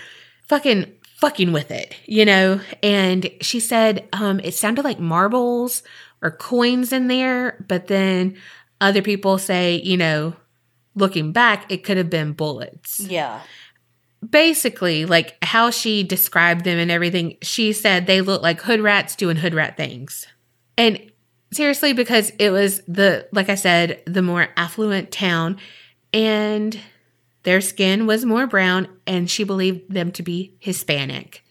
fucking 0.49 0.93
fucking 1.17 1.53
with 1.53 1.71
it, 1.71 1.95
you 2.07 2.25
know? 2.25 2.61
And 2.83 3.31
she 3.41 3.61
said 3.61 4.09
um 4.13 4.41
it 4.41 4.55
sounded 4.55 4.85
like 4.85 5.01
marbles 5.01 5.83
or 6.23 6.31
coins 6.31 6.93
in 6.93 7.09
there, 7.09 7.65
but 7.69 7.89
then 7.89 8.37
other 8.81 9.03
people 9.03 9.39
say, 9.39 9.81
you 9.83 9.97
know, 9.97 10.35
looking 10.95 11.33
back, 11.33 11.71
it 11.71 11.85
could 11.85 11.97
have 11.97 12.11
been 12.11 12.33
bullets. 12.33 13.01
Yeah. 13.01 13.41
Basically, 14.29 15.05
like 15.05 15.37
how 15.43 15.71
she 15.71 16.03
described 16.03 16.65
them 16.65 16.79
and 16.79 16.91
everything, 16.91 17.37
she 17.43 17.73
said 17.73 18.07
they 18.07 18.21
look 18.21 18.43
like 18.43 18.61
hood 18.63 18.81
rats 18.81 19.15
doing 19.15 19.37
hood 19.37 19.55
rat 19.55 19.77
things. 19.77 20.27
And 20.77 21.13
seriously, 21.53 21.93
because 21.93 22.33
it 22.39 22.51
was 22.51 22.81
the, 22.89 23.29
like 23.33 23.49
I 23.49 23.55
said, 23.55 24.03
the 24.07 24.23
more 24.23 24.49
affluent 24.57 25.11
town 25.11 25.59
and 26.13 26.79
their 27.47 27.61
skin 27.61 28.07
was 28.07 28.25
more 28.25 28.47
brown 28.47 28.89
and 29.07 29.31
she 29.31 29.45
believed 29.45 29.89
them 29.91 30.11
to 30.13 30.23
be 30.23 30.57
Hispanic. 30.59 31.43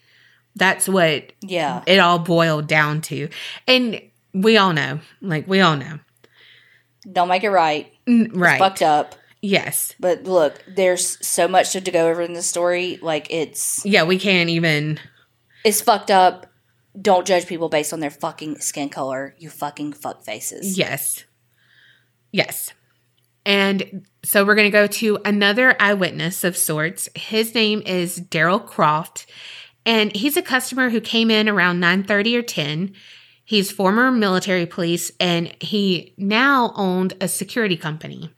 That's 0.55 0.87
what 0.87 1.31
Yeah. 1.41 1.83
it 1.87 1.99
all 1.99 2.19
boiled 2.19 2.67
down 2.67 3.01
to. 3.03 3.29
And 3.67 4.01
we 4.33 4.57
all 4.57 4.73
know, 4.73 4.99
like 5.21 5.47
we 5.47 5.61
all 5.61 5.77
know. 5.77 5.99
Don't 7.11 7.29
make 7.29 7.43
it 7.43 7.49
right. 7.49 7.91
Right. 8.07 8.59
Fucked 8.59 8.81
up. 8.81 9.15
Yes. 9.41 9.95
But 9.99 10.23
look, 10.25 10.61
there's 10.67 11.25
so 11.25 11.47
much 11.47 11.71
to 11.71 11.79
go 11.81 12.09
over 12.09 12.21
in 12.21 12.33
this 12.33 12.45
story. 12.47 12.99
Like 13.01 13.27
it's 13.31 13.85
Yeah, 13.85 14.03
we 14.03 14.19
can't 14.19 14.49
even 14.49 14.99
it's 15.63 15.81
fucked 15.81 16.11
up. 16.11 16.45
Don't 17.01 17.25
judge 17.27 17.47
people 17.47 17.69
based 17.69 17.93
on 17.93 17.99
their 18.01 18.09
fucking 18.11 18.59
skin 18.59 18.89
color. 18.89 19.35
You 19.37 19.49
fucking 19.49 19.93
fuck 19.93 20.23
faces. 20.23 20.77
Yes. 20.77 21.23
Yes. 22.31 22.73
And 23.45 24.05
so 24.23 24.43
we're 24.43 24.55
going 24.55 24.71
to 24.71 24.77
go 24.77 24.87
to 24.87 25.19
another 25.23 25.75
eyewitness 25.79 26.43
of 26.43 26.57
sorts. 26.57 27.07
His 27.15 27.53
name 27.53 27.81
is 27.85 28.19
Daryl 28.19 28.65
Croft, 28.65 29.27
and 29.85 30.15
he's 30.15 30.35
a 30.35 30.41
customer 30.41 30.89
who 30.89 30.99
came 30.99 31.29
in 31.29 31.47
around 31.47 31.79
9:30 31.79 32.35
or 32.37 32.41
10. 32.41 32.93
He's 33.43 33.71
former 33.71 34.11
military 34.11 34.65
police 34.65 35.11
and 35.19 35.55
he 35.61 36.15
now 36.17 36.73
owned 36.75 37.13
a 37.21 37.27
security 37.27 37.77
company. 37.77 38.34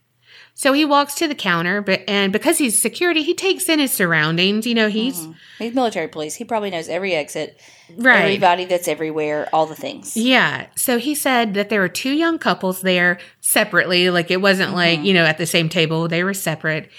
So 0.58 0.74
he 0.74 0.86
walks 0.86 1.14
to 1.16 1.28
the 1.28 1.36
counter, 1.36 1.84
but 1.84 2.02
and 2.08 2.34
because 2.34 2.58
he's 2.58 2.82
security, 2.82 3.22
he 3.22 3.36
takes 3.36 3.70
in 3.70 3.78
his 3.78 3.94
surroundings. 3.94 4.66
You 4.66 4.74
know, 4.74 4.90
he's 4.90 5.20
mm-hmm. 5.20 5.34
He's 5.60 5.76
military 5.76 6.08
police. 6.08 6.34
He 6.34 6.46
probably 6.46 6.72
knows 6.72 6.90
every 6.90 7.14
exit, 7.14 7.62
right. 7.96 8.22
everybody 8.22 8.66
that's 8.66 8.88
everywhere, 8.88 9.48
all 9.54 9.68
the 9.68 9.76
things. 9.76 10.18
Yeah. 10.18 10.66
So 10.76 10.98
he 10.98 11.14
said 11.14 11.54
that 11.54 11.70
there 11.70 11.80
were 11.80 11.88
two 11.88 12.10
young 12.10 12.40
couples 12.40 12.82
there 12.82 13.20
separately. 13.40 14.10
Like 14.10 14.32
it 14.32 14.42
wasn't 14.42 14.74
like, 14.74 14.98
mm-hmm. 14.98 15.06
you 15.06 15.14
know, 15.14 15.26
at 15.26 15.38
the 15.38 15.46
same 15.46 15.70
table, 15.70 16.08
they 16.08 16.24
were 16.24 16.34
separate. 16.34 16.90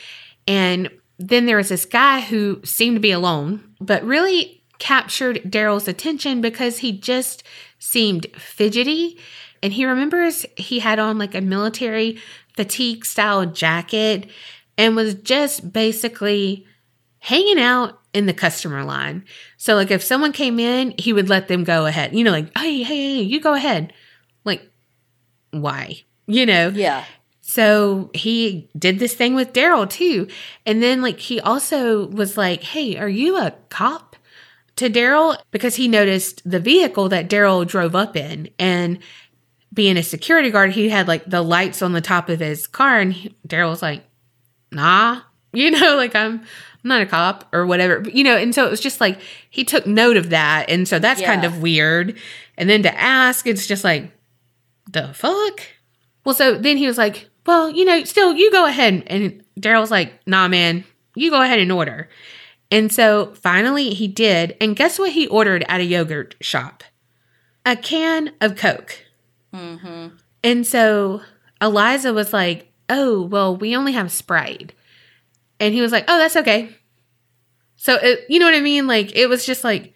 And 0.47 0.89
then 1.19 1.47
there 1.47 1.57
was 1.57 1.69
this 1.69 1.85
guy 1.85 2.21
who 2.21 2.61
seemed 2.65 2.95
to 2.95 3.01
be 3.01 3.11
alone, 3.11 3.75
but 3.81 4.05
really 4.05 4.63
captured 4.79 5.43
Daryl's 5.43 5.89
attention 5.89 6.41
because 6.41 6.79
he 6.79 6.93
just 6.97 7.43
seemed 7.81 8.29
fidgety. 8.37 9.19
And 9.65 9.73
he 9.73 9.85
remembers 9.85 10.47
he 10.57 10.79
had 10.79 11.01
on 11.01 11.19
like 11.19 11.35
a 11.35 11.41
military 11.41 12.21
fatigue 12.59 13.05
style 13.05 13.47
jacket 13.47 14.29
and 14.77 14.97
was 14.97 15.15
just 15.15 15.73
basically 15.73 16.67
hanging 17.21 17.61
out 17.61 18.01
in 18.13 18.27
the 18.27 18.35
customer 18.35 18.83
line. 18.83 19.25
So 19.59 19.77
like 19.77 19.93
if 19.93 20.03
someone 20.03 20.33
came 20.33 20.59
in, 20.59 20.93
he 20.99 21.13
would 21.13 21.29
let 21.29 21.47
them 21.47 21.63
go 21.63 21.87
ahead. 21.87 22.17
You 22.17 22.25
know, 22.25 22.33
like, 22.33 22.51
hey, 22.59 22.83
hey, 22.83 23.15
hey, 23.15 23.23
you 23.23 23.41
go 23.41 23.55
ahead. 23.55 23.93
Like, 24.43 24.69
why? 25.53 26.03
You 26.27 26.47
know? 26.47 26.71
Yeah. 26.71 27.05
So 27.43 28.11
he 28.13 28.69
did 28.77 28.99
this 28.99 29.15
thing 29.15 29.37
with 29.37 29.53
Daryl 29.53 29.89
too. 29.89 30.27
And 30.67 30.83
then 30.83 31.01
like 31.01 31.21
he 31.21 31.41
also 31.41 32.09
was 32.09 32.37
like, 32.37 32.65
Hey, 32.65 32.97
are 32.97 33.09
you 33.09 33.37
a 33.39 33.55
cop? 33.69 34.17
To 34.77 34.89
Daryl 34.89 35.37
because 35.51 35.75
he 35.75 35.89
noticed 35.89 36.49
the 36.49 36.61
vehicle 36.61 37.09
that 37.09 37.29
Daryl 37.29 37.67
drove 37.67 37.97
up 37.97 38.15
in 38.15 38.49
and 38.61 39.01
being 39.73 39.97
a 39.97 40.03
security 40.03 40.51
guard, 40.51 40.73
he 40.73 40.89
had 40.89 41.09
like 41.09 41.25
the 41.27 41.43
lights 41.43 41.83
on 41.83 41.93
the 41.93 42.01
top 42.01 42.29
of 42.29 42.41
his 42.41 42.67
car 42.67 42.99
and 42.99 43.15
Daryl 43.47 43.71
was 43.71 43.83
like, 43.83 44.05
nah, 44.73 45.21
you 45.53 45.71
know, 45.71 45.97
like 45.97 46.15
I'm 46.15 46.41
I'm 46.85 46.89
not 46.89 47.03
a 47.03 47.07
cop 47.07 47.49
or 47.53 47.67
whatever, 47.67 48.09
you 48.09 48.23
know, 48.23 48.37
and 48.37 48.55
so 48.55 48.67
it 48.67 48.71
was 48.71 48.81
just 48.81 49.01
like 49.01 49.21
he 49.51 49.65
took 49.65 49.87
note 49.87 50.17
of 50.17 50.31
that. 50.31 50.71
And 50.71 50.87
so 50.87 50.99
that's 50.99 51.21
kind 51.21 51.45
of 51.45 51.61
weird. 51.61 52.17
And 52.57 52.71
then 52.71 52.83
to 52.85 53.01
ask, 53.01 53.47
it's 53.47 53.67
just 53.67 53.85
like, 53.85 54.13
the 54.91 55.13
fuck? 55.13 55.61
Well, 56.25 56.35
so 56.35 56.57
then 56.57 56.77
he 56.77 56.87
was 56.87 56.99
like, 56.99 57.29
well, 57.47 57.71
you 57.71 57.85
know, 57.85 58.05
still, 58.05 58.35
you 58.35 58.51
go 58.53 58.67
ahead. 58.67 59.03
And 59.07 59.43
Daryl's 59.59 59.91
like, 59.91 60.21
nah, 60.27 60.49
man, 60.49 60.85
you 61.15 61.31
go 61.31 61.43
ahead 61.43 61.59
and 61.59 61.73
order. 61.73 62.09
And 62.71 62.93
so 62.93 63.35
finally 63.35 63.91
he 63.91 64.07
did. 64.07 64.57
And 64.61 64.77
guess 64.77 64.99
what 64.99 65.13
he 65.13 65.27
ordered 65.27 65.65
at 65.69 65.81
a 65.81 65.85
yogurt 65.85 66.37
shop? 66.41 66.85
A 67.65 67.77
can 67.77 68.33
of 68.41 68.57
Coke. 68.57 69.05
Mm-hmm. 69.55 70.17
And 70.45 70.67
so 70.67 71.23
Eliza 71.61 72.13
was 72.13 72.33
like, 72.33 72.73
oh, 72.89 73.23
well, 73.23 73.57
we 73.57 73.77
only 73.77 73.93
have 73.93 74.13
Sprite. 74.13 74.73
And 75.61 75.75
he 75.75 75.81
was 75.81 75.93
like, 75.93 76.05
oh, 76.09 76.19
that's 76.19 76.37
okay. 76.37 76.75
So, 77.77 77.97
it, 77.97 78.21
you 78.29 78.39
know 78.39 78.47
what 78.47 78.55
I 78.55 78.61
mean? 78.61 78.87
Like, 78.87 79.15
it 79.15 79.29
was 79.29 79.45
just 79.45 79.65
like, 79.65 79.95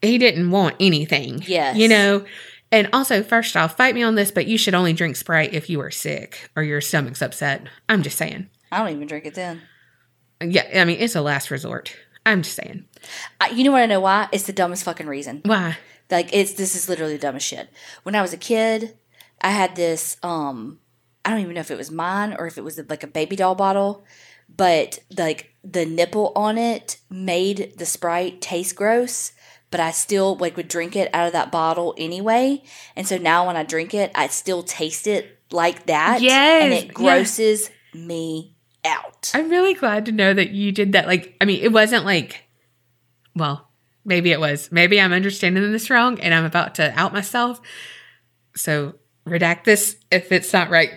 he 0.00 0.18
didn't 0.18 0.50
want 0.50 0.76
anything. 0.80 1.42
Yes. 1.46 1.76
You 1.76 1.88
know? 1.88 2.24
And 2.70 2.88
also, 2.92 3.22
first 3.22 3.56
off, 3.56 3.76
fight 3.76 3.94
me 3.94 4.02
on 4.02 4.14
this, 4.14 4.30
but 4.30 4.46
you 4.46 4.56
should 4.56 4.74
only 4.74 4.92
drink 4.92 5.16
Sprite 5.16 5.52
if 5.52 5.68
you 5.68 5.80
are 5.80 5.90
sick 5.90 6.50
or 6.56 6.62
your 6.62 6.80
stomach's 6.80 7.20
upset. 7.20 7.66
I'm 7.88 8.02
just 8.02 8.16
saying. 8.16 8.48
I 8.70 8.78
don't 8.78 8.96
even 8.96 9.06
drink 9.06 9.26
it 9.26 9.34
then. 9.34 9.60
Yeah, 10.42 10.66
I 10.74 10.84
mean, 10.84 10.96
it's 10.98 11.14
a 11.14 11.20
last 11.20 11.50
resort. 11.50 11.94
I'm 12.24 12.42
just 12.42 12.56
saying. 12.56 12.86
I, 13.40 13.50
you 13.50 13.62
know 13.64 13.72
what 13.72 13.82
I 13.82 13.86
know 13.86 14.00
why? 14.00 14.28
It's 14.32 14.44
the 14.44 14.52
dumbest 14.52 14.84
fucking 14.84 15.06
reason. 15.06 15.42
Why? 15.44 15.76
Like 16.12 16.30
it's 16.32 16.52
this 16.52 16.76
is 16.76 16.88
literally 16.88 17.14
the 17.14 17.22
dumbest 17.22 17.46
shit. 17.46 17.70
When 18.02 18.14
I 18.14 18.22
was 18.22 18.32
a 18.32 18.38
kid, 18.38 18.96
I 19.40 19.50
had 19.50 19.74
this 19.74 20.16
um 20.22 20.78
I 21.24 21.30
don't 21.30 21.40
even 21.40 21.54
know 21.54 21.60
if 21.60 21.70
it 21.70 21.78
was 21.78 21.90
mine 21.90 22.36
or 22.38 22.46
if 22.46 22.58
it 22.58 22.64
was 22.64 22.80
like 22.88 23.02
a 23.02 23.08
baby 23.08 23.34
doll 23.34 23.54
bottle, 23.54 24.04
but 24.54 24.98
like 25.16 25.54
the 25.64 25.86
nipple 25.86 26.32
on 26.36 26.58
it 26.58 26.98
made 27.08 27.74
the 27.78 27.86
Sprite 27.86 28.40
taste 28.40 28.76
gross, 28.76 29.32
but 29.70 29.80
I 29.80 29.90
still 29.90 30.36
like 30.36 30.56
would 30.56 30.68
drink 30.68 30.94
it 30.96 31.10
out 31.14 31.26
of 31.26 31.32
that 31.32 31.50
bottle 31.50 31.94
anyway. 31.96 32.62
And 32.94 33.06
so 33.06 33.16
now 33.16 33.46
when 33.46 33.56
I 33.56 33.62
drink 33.62 33.94
it, 33.94 34.10
I 34.14 34.26
still 34.26 34.62
taste 34.62 35.06
it 35.06 35.38
like 35.50 35.86
that. 35.86 36.20
Yes, 36.20 36.64
And 36.64 36.72
it 36.72 36.92
grosses 36.92 37.70
me 37.94 38.56
out. 38.84 39.30
I'm 39.34 39.48
really 39.48 39.74
glad 39.74 40.06
to 40.06 40.12
know 40.12 40.34
that 40.34 40.50
you 40.50 40.72
did 40.72 40.92
that. 40.92 41.06
Like, 41.06 41.36
I 41.40 41.44
mean, 41.44 41.62
it 41.62 41.72
wasn't 41.72 42.04
like, 42.04 42.44
well, 43.34 43.71
maybe 44.04 44.30
it 44.32 44.40
was. 44.40 44.70
Maybe 44.72 45.00
I'm 45.00 45.12
understanding 45.12 45.70
this 45.72 45.90
wrong 45.90 46.20
and 46.20 46.32
I'm 46.34 46.44
about 46.44 46.74
to 46.76 46.92
out 46.98 47.12
myself. 47.12 47.60
So 48.56 48.94
redact 49.26 49.64
this 49.64 49.96
if 50.10 50.32
it's 50.32 50.52
not 50.52 50.70
right. 50.70 50.90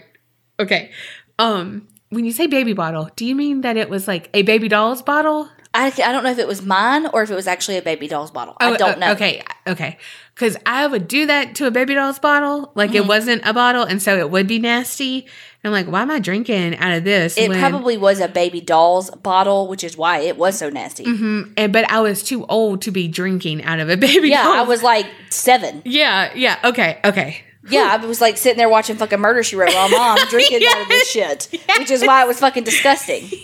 Okay. 0.60 0.91
Um, 1.40 1.88
when 2.10 2.26
you 2.26 2.32
say 2.32 2.48
baby 2.48 2.73
bottle, 2.73 3.10
do 3.15 3.26
you 3.26 3.36
mean 3.36 3.61
that 3.61 3.77
it 3.77 3.90
was 3.90 4.07
like 4.07 4.30
a 4.34 4.41
baby 4.44 4.68
doll's 4.68 5.02
bottle? 5.02 5.49
I, 5.73 5.88
I 5.88 6.14
don't 6.14 6.23
know 6.23 6.32
if 6.32 6.38
it 6.40 6.48
was 6.48 6.61
mine 6.61 7.06
or 7.07 7.23
if 7.23 7.30
it 7.30 7.36
was 7.36 7.48
actually 7.48 7.77
a 7.77 7.82
baby 7.82 8.07
doll's 8.07 8.32
bottle. 8.32 8.56
I 8.61 8.72
Oh, 8.72 8.77
don't 8.77 8.95
uh, 8.95 9.07
know. 9.07 9.11
Okay, 9.11 9.44
okay. 9.68 9.98
Because 10.34 10.56
I 10.65 10.88
would 10.88 11.07
do 11.10 11.26
that 11.26 11.56
to 11.56 11.68
a 11.68 11.72
baby 11.72 11.94
doll's 11.95 12.18
bottle, 12.19 12.72
like 12.76 12.91
Mm-hmm. 12.91 12.98
it 12.98 13.07
wasn't 13.07 13.41
a 13.45 13.53
bottle, 13.53 13.84
and 13.84 14.02
so 14.02 14.18
it 14.18 14.30
would 14.32 14.48
be 14.48 14.60
nasty. 14.60 15.27
I'm 15.66 15.72
like, 15.72 15.88
why 15.88 16.02
am 16.02 16.12
I 16.12 16.20
drinking 16.20 16.76
out 16.78 16.96
of 16.98 17.04
this? 17.04 17.38
It 17.38 17.50
when- 17.50 17.60
probably 17.60 17.98
was 17.98 18.20
a 18.20 18.28
baby 18.28 18.62
doll's 18.62 19.10
bottle, 19.10 19.68
which 19.68 19.84
is 19.84 19.98
why 19.98 20.20
it 20.20 20.38
was 20.38 20.58
so 20.58 20.70
nasty. 20.70 21.06
Mhm. 21.06 21.54
And 21.58 21.74
but 21.74 21.90
I 21.92 22.00
was 22.02 22.24
too 22.24 22.46
old 22.46 22.82
to 22.84 22.92
be 22.92 23.08
drinking 23.08 23.64
out 23.64 23.80
of 23.80 23.90
a 23.90 23.98
baby 24.08 24.30
Yeah, 24.30 24.44
doll. 24.44 24.54
I 24.54 24.62
was 24.62 24.84
like 24.84 25.08
seven. 25.30 25.82
Yeah, 25.86 26.32
yeah. 26.36 26.58
Okay, 26.64 27.00
okay. 27.04 27.42
Yeah, 27.68 27.98
I 28.00 28.06
was 28.06 28.22
like 28.22 28.38
sitting 28.38 28.60
there 28.60 28.70
watching 28.70 28.96
fucking 28.96 29.20
Murder 29.20 29.42
She 29.42 29.56
Wrote 29.56 29.74
while 29.74 29.90
mom 29.90 30.20
drinking 30.30 30.62
out 30.70 30.82
of 30.84 30.88
this 30.88 31.10
shit, 31.10 31.48
which 31.80 31.90
is 31.90 32.06
why 32.06 32.22
it 32.24 32.28
was 32.28 32.40
fucking 32.40 32.64
disgusting. 32.64 33.28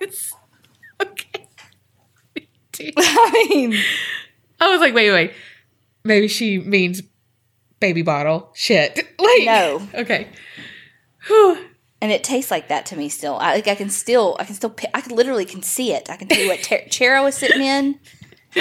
Yes. 0.00 0.32
Okay. 1.02 1.46
I 2.96 3.46
mean, 3.50 3.74
I 4.58 4.70
was 4.70 4.80
like, 4.80 4.94
wait, 4.94 5.10
wait. 5.10 5.32
Maybe 6.04 6.28
she 6.28 6.58
means 6.58 7.02
baby 7.80 8.02
bottle. 8.02 8.50
Shit. 8.54 8.98
Like 9.18 9.44
No. 9.44 9.88
Okay. 9.94 10.28
Whew. 11.26 11.66
and 12.00 12.10
it 12.10 12.24
tastes 12.24 12.50
like 12.50 12.68
that 12.68 12.86
to 12.86 12.96
me 12.96 13.08
still. 13.10 13.36
I 13.36 13.54
like 13.54 13.68
I 13.68 13.74
can 13.74 13.90
still, 13.90 14.36
I 14.40 14.44
can 14.44 14.54
still, 14.54 14.74
I 14.94 15.00
can 15.02 15.14
literally 15.14 15.44
can 15.44 15.62
see 15.62 15.92
it. 15.92 16.08
I 16.08 16.16
can 16.16 16.30
see 16.30 16.48
what 16.48 16.62
ter- 16.62 16.86
chair 16.88 17.16
I 17.16 17.20
was 17.20 17.34
sitting 17.34 17.62
in. 17.62 17.98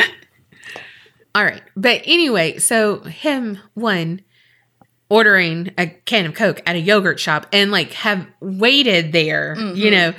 All 1.36 1.44
right. 1.44 1.62
But 1.76 2.02
anyway, 2.06 2.58
so 2.58 3.00
him 3.02 3.60
one 3.74 4.22
ordering 5.10 5.72
a 5.78 5.88
can 5.88 6.26
of 6.26 6.34
Coke 6.36 6.62
at 6.66 6.76
a 6.76 6.80
yogurt 6.80 7.20
shop 7.20 7.48
and 7.54 7.72
like 7.72 7.94
have 7.94 8.28
waited 8.42 9.12
there, 9.12 9.56
you 9.74 9.92
know. 9.92 10.14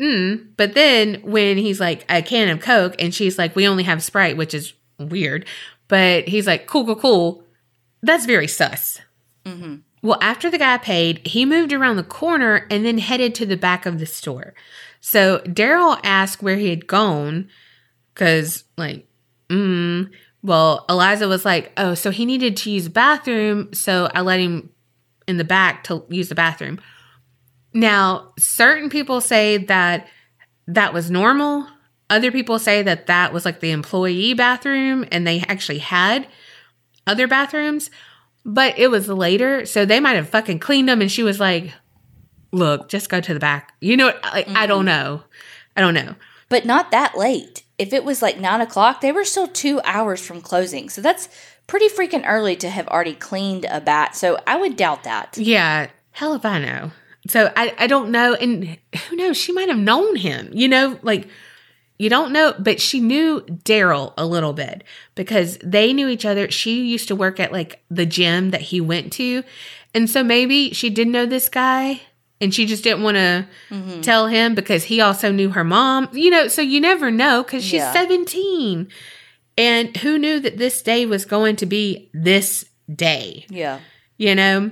Mm, 0.00 0.48
but 0.56 0.74
then 0.74 1.20
when 1.22 1.58
he's 1.58 1.78
like 1.80 2.04
a 2.08 2.22
can 2.22 2.48
of 2.48 2.60
Coke 2.60 2.94
and 2.98 3.14
she's 3.14 3.38
like, 3.38 3.54
we 3.54 3.68
only 3.68 3.82
have 3.84 4.02
Sprite, 4.02 4.36
which 4.36 4.54
is 4.54 4.72
weird. 4.98 5.46
But 5.88 6.26
he's 6.28 6.46
like, 6.46 6.66
cool, 6.66 6.86
cool, 6.86 6.96
cool. 6.96 7.44
That's 8.02 8.26
very 8.26 8.48
sus. 8.48 9.00
Well, 10.02 10.18
after 10.22 10.50
the 10.50 10.58
guy 10.58 10.78
paid, 10.78 11.26
he 11.26 11.44
moved 11.44 11.72
around 11.72 11.96
the 11.96 12.02
corner 12.02 12.66
and 12.70 12.84
then 12.84 12.98
headed 12.98 13.34
to 13.36 13.46
the 13.46 13.56
back 13.56 13.84
of 13.84 13.98
the 13.98 14.06
store. 14.06 14.54
So 15.00 15.40
Daryl 15.40 16.00
asked 16.02 16.42
where 16.42 16.56
he 16.56 16.70
had 16.70 16.86
gone 16.86 17.48
because, 18.14 18.64
like, 18.76 19.06
mm, 19.48 20.10
well, 20.42 20.86
Eliza 20.88 21.28
was 21.28 21.44
like, 21.44 21.72
oh, 21.76 21.94
so 21.94 22.10
he 22.10 22.24
needed 22.24 22.56
to 22.58 22.70
use 22.70 22.84
the 22.84 22.90
bathroom. 22.90 23.72
So 23.74 24.10
I 24.14 24.22
let 24.22 24.40
him 24.40 24.70
in 25.28 25.36
the 25.36 25.44
back 25.44 25.84
to 25.84 26.04
use 26.08 26.28
the 26.28 26.34
bathroom. 26.34 26.80
Now, 27.72 28.32
certain 28.38 28.88
people 28.88 29.20
say 29.20 29.58
that 29.58 30.08
that 30.66 30.92
was 30.92 31.10
normal. 31.10 31.66
Other 32.08 32.32
people 32.32 32.58
say 32.58 32.82
that 32.82 33.06
that 33.06 33.32
was 33.32 33.44
like 33.44 33.60
the 33.60 33.70
employee 33.70 34.34
bathroom 34.34 35.04
and 35.12 35.26
they 35.26 35.40
actually 35.46 35.78
had 35.78 36.26
other 37.06 37.26
bathrooms, 37.26 37.90
but 38.44 38.78
it 38.78 38.88
was 38.88 39.08
later. 39.08 39.66
So 39.66 39.84
they 39.84 40.00
might 40.00 40.16
have 40.16 40.28
fucking 40.28 40.58
cleaned 40.58 40.88
them. 40.88 41.00
And 41.00 41.10
she 41.10 41.22
was 41.22 41.40
like, 41.40 41.72
look, 42.52 42.88
just 42.88 43.08
go 43.08 43.20
to 43.20 43.34
the 43.34 43.40
back. 43.40 43.74
You 43.80 43.96
know, 43.96 44.12
like, 44.32 44.48
I 44.48 44.66
don't 44.66 44.86
mm-hmm. 44.86 44.86
know. 44.86 45.22
I 45.76 45.80
don't 45.80 45.94
know. 45.94 46.14
but 46.48 46.66
not 46.66 46.90
that 46.90 47.16
late. 47.16 47.62
If 47.78 47.94
it 47.94 48.04
was 48.04 48.20
like 48.20 48.38
nine 48.38 48.60
o'clock, 48.60 49.00
they 49.00 49.12
were 49.12 49.24
still 49.24 49.46
two 49.46 49.80
hours 49.84 50.20
from 50.20 50.42
closing. 50.42 50.90
So 50.90 51.00
that's 51.00 51.30
pretty 51.66 51.88
freaking 51.88 52.24
early 52.26 52.56
to 52.56 52.68
have 52.68 52.88
already 52.88 53.14
cleaned 53.14 53.64
a 53.70 53.80
bat. 53.80 54.14
So 54.14 54.38
I 54.46 54.56
would 54.56 54.76
doubt 54.76 55.04
that. 55.04 55.38
Yeah, 55.38 55.88
hell 56.10 56.34
if 56.34 56.44
I 56.44 56.58
know. 56.58 56.90
So 57.28 57.52
I, 57.56 57.74
I 57.78 57.86
don't 57.86 58.10
know. 58.10 58.34
And 58.34 58.76
who 59.08 59.16
knows? 59.16 59.36
She 59.38 59.52
might 59.52 59.68
have 59.68 59.78
known 59.78 60.16
him, 60.16 60.50
you 60.52 60.68
know, 60.68 60.98
like 61.02 61.28
you 62.00 62.08
don't 62.08 62.32
know, 62.32 62.54
but 62.58 62.80
she 62.80 62.98
knew 63.00 63.42
Daryl 63.42 64.14
a 64.16 64.24
little 64.26 64.52
bit 64.52 64.84
because 65.14 65.58
they 65.62 65.92
knew 65.92 66.08
each 66.08 66.24
other. 66.24 66.50
She 66.50 66.84
used 66.86 67.08
to 67.08 67.14
work 67.16 67.38
at 67.38 67.52
like 67.52 67.82
the 67.90 68.06
gym 68.06 68.50
that 68.50 68.62
he 68.62 68.80
went 68.80 69.12
to. 69.14 69.42
And 69.94 70.08
so 70.08 70.22
maybe 70.24 70.72
she 70.72 70.88
did 70.90 71.08
know 71.08 71.26
this 71.26 71.48
guy 71.48 72.00
and 72.40 72.54
she 72.54 72.64
just 72.64 72.82
didn't 72.84 73.02
want 73.02 73.16
to 73.16 73.46
Mm-hmm. 73.70 74.00
tell 74.00 74.26
him 74.28 74.54
because 74.54 74.84
he 74.84 75.00
also 75.00 75.30
knew 75.30 75.50
her 75.50 75.62
mom. 75.64 76.08
You 76.12 76.30
know, 76.30 76.48
so 76.48 76.62
you 76.62 76.80
never 76.80 77.10
know 77.10 77.42
because 77.42 77.62
she's 77.62 77.74
Yeah. 77.82 77.92
17. 77.92 78.88
And 79.58 79.96
who 79.98 80.18
knew 80.18 80.40
that 80.40 80.56
this 80.58 80.80
day 80.82 81.04
was 81.06 81.24
going 81.26 81.56
to 81.56 81.66
be 81.66 82.10
this 82.14 82.64
day? 82.94 83.44
Yeah. 83.50 83.80
you 84.16 84.34
know? 84.34 84.70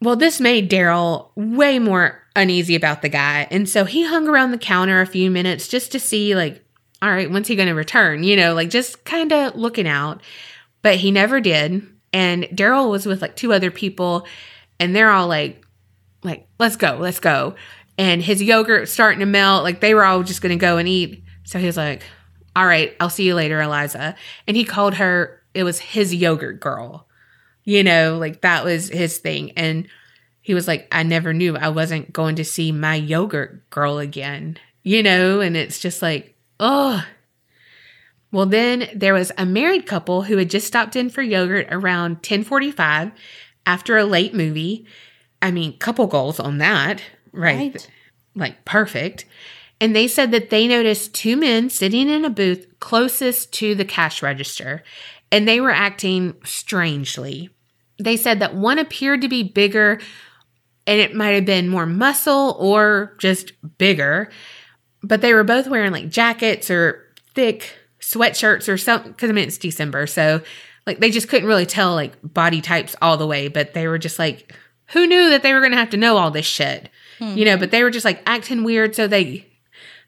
Well, 0.00 0.16
this 0.16 0.40
made 0.40 0.70
Daryl 0.70 1.30
way 1.34 1.78
more 1.78 2.20
uneasy 2.36 2.74
about 2.74 3.02
the 3.02 3.08
guy. 3.08 3.46
And 3.50 3.68
so 3.68 3.84
he 3.84 4.04
hung 4.04 4.28
around 4.28 4.50
the 4.50 4.58
counter 4.58 5.00
a 5.00 5.06
few 5.06 5.30
minutes 5.30 5.68
just 5.68 5.92
to 5.92 6.00
see, 6.00 6.34
like, 6.34 6.64
all 7.02 7.10
right, 7.10 7.30
when's 7.30 7.48
he 7.48 7.56
going 7.56 7.68
to 7.68 7.74
return? 7.74 8.22
You 8.22 8.36
know, 8.36 8.54
like 8.54 8.70
just 8.70 9.04
kind 9.04 9.32
of 9.32 9.54
looking 9.54 9.88
out. 9.88 10.22
But 10.82 10.96
he 10.96 11.10
never 11.10 11.40
did. 11.40 11.86
And 12.12 12.44
Daryl 12.44 12.90
was 12.90 13.06
with 13.06 13.22
like 13.22 13.36
two 13.36 13.52
other 13.52 13.70
people, 13.70 14.26
and 14.78 14.94
they're 14.94 15.10
all 15.10 15.26
like, 15.26 15.64
like, 16.22 16.48
let's 16.58 16.76
go, 16.76 16.96
let's 17.00 17.20
go. 17.20 17.54
And 17.98 18.22
his 18.22 18.42
yogurt 18.42 18.88
starting 18.88 19.20
to 19.20 19.26
melt. 19.26 19.62
Like 19.62 19.80
they 19.80 19.94
were 19.94 20.04
all 20.04 20.22
just 20.22 20.42
going 20.42 20.56
to 20.56 20.60
go 20.60 20.78
and 20.78 20.88
eat. 20.88 21.22
So 21.44 21.58
he 21.58 21.66
was 21.66 21.76
like, 21.76 22.02
all 22.56 22.66
right, 22.66 22.94
I'll 23.00 23.10
see 23.10 23.24
you 23.24 23.34
later, 23.34 23.60
Eliza. 23.60 24.16
And 24.46 24.56
he 24.56 24.64
called 24.64 24.94
her, 24.94 25.42
it 25.54 25.64
was 25.64 25.78
his 25.78 26.14
yogurt 26.14 26.60
girl 26.60 27.08
you 27.64 27.82
know, 27.82 28.18
like 28.18 28.42
that 28.42 28.64
was 28.64 28.88
his 28.88 29.18
thing. 29.18 29.52
And 29.52 29.88
he 30.44 30.52
was 30.52 30.68
like, 30.68 30.86
I 30.92 31.04
never 31.04 31.32
knew 31.32 31.56
I 31.56 31.70
wasn't 31.70 32.12
going 32.12 32.36
to 32.36 32.44
see 32.44 32.70
my 32.70 32.96
yogurt 32.96 33.70
girl 33.70 33.96
again, 33.96 34.58
you 34.82 35.02
know, 35.02 35.40
and 35.40 35.56
it's 35.56 35.80
just 35.80 36.02
like, 36.02 36.36
oh. 36.60 37.02
Well, 38.30 38.44
then 38.44 38.90
there 38.94 39.14
was 39.14 39.32
a 39.38 39.46
married 39.46 39.86
couple 39.86 40.20
who 40.20 40.36
had 40.36 40.50
just 40.50 40.66
stopped 40.66 40.96
in 40.96 41.08
for 41.08 41.22
yogurt 41.22 41.68
around 41.70 42.16
1045 42.16 43.12
after 43.64 43.96
a 43.96 44.04
late 44.04 44.34
movie. 44.34 44.86
I 45.40 45.50
mean, 45.50 45.78
couple 45.78 46.06
goals 46.08 46.38
on 46.38 46.58
that, 46.58 47.00
right? 47.32 47.72
Right. 47.72 47.90
Like 48.34 48.64
perfect. 48.66 49.24
And 49.80 49.96
they 49.96 50.06
said 50.06 50.30
that 50.32 50.50
they 50.50 50.68
noticed 50.68 51.14
two 51.14 51.38
men 51.38 51.70
sitting 51.70 52.10
in 52.10 52.22
a 52.22 52.30
booth 52.30 52.66
closest 52.80 53.50
to 53.54 53.74
the 53.74 53.86
cash 53.86 54.22
register, 54.22 54.84
and 55.32 55.48
they 55.48 55.58
were 55.58 55.70
acting 55.70 56.34
strangely. 56.44 57.48
They 57.98 58.18
said 58.18 58.40
that 58.40 58.54
one 58.54 58.78
appeared 58.78 59.22
to 59.22 59.28
be 59.28 59.42
bigger, 59.42 60.00
and 60.86 61.00
it 61.00 61.14
might 61.14 61.30
have 61.30 61.46
been 61.46 61.68
more 61.68 61.86
muscle 61.86 62.56
or 62.58 63.14
just 63.18 63.52
bigger, 63.78 64.30
but 65.02 65.20
they 65.20 65.32
were 65.32 65.44
both 65.44 65.68
wearing 65.68 65.92
like 65.92 66.10
jackets 66.10 66.70
or 66.70 67.02
thick 67.34 67.76
sweatshirts 68.00 68.68
or 68.68 68.76
something. 68.76 69.12
Because 69.12 69.30
I 69.30 69.32
mean, 69.32 69.46
it's 69.46 69.58
December, 69.58 70.06
so 70.06 70.42
like 70.86 71.00
they 71.00 71.10
just 71.10 71.28
couldn't 71.28 71.48
really 71.48 71.66
tell 71.66 71.94
like 71.94 72.12
body 72.22 72.60
types 72.60 72.94
all 73.00 73.16
the 73.16 73.26
way, 73.26 73.48
but 73.48 73.74
they 73.74 73.86
were 73.88 73.98
just 73.98 74.18
like, 74.18 74.54
who 74.88 75.06
knew 75.06 75.30
that 75.30 75.42
they 75.42 75.54
were 75.54 75.60
going 75.60 75.72
to 75.72 75.78
have 75.78 75.90
to 75.90 75.96
know 75.96 76.16
all 76.16 76.30
this 76.30 76.46
shit? 76.46 76.90
You 77.20 77.44
know, 77.44 77.56
but 77.56 77.68
hmm. 77.68 77.70
they 77.70 77.82
were 77.82 77.90
just 77.90 78.04
like 78.04 78.22
acting 78.26 78.64
weird, 78.64 78.94
so 78.94 79.06
they 79.06 79.46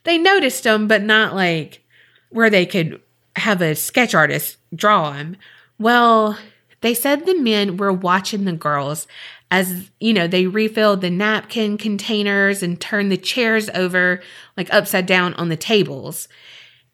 they 0.04 0.18
noticed 0.18 0.64
them, 0.64 0.86
but 0.88 1.02
not 1.02 1.34
like 1.34 1.82
where 2.30 2.50
they 2.50 2.66
could 2.66 3.00
have 3.36 3.62
a 3.62 3.74
sketch 3.74 4.14
artist 4.14 4.56
draw 4.74 5.12
them. 5.12 5.36
Well, 5.78 6.38
they 6.80 6.94
said 6.94 7.24
the 7.24 7.38
men 7.38 7.76
were 7.76 7.92
watching 7.92 8.44
the 8.44 8.52
girls 8.52 9.06
as, 9.50 9.90
you 10.00 10.12
know, 10.12 10.26
they 10.26 10.46
refilled 10.46 11.00
the 11.00 11.10
napkin 11.10 11.78
containers 11.78 12.62
and 12.62 12.80
turned 12.80 13.12
the 13.12 13.16
chairs 13.16 13.68
over 13.70 14.20
like 14.56 14.72
upside 14.72 15.06
down 15.06 15.34
on 15.34 15.48
the 15.48 15.56
tables. 15.56 16.28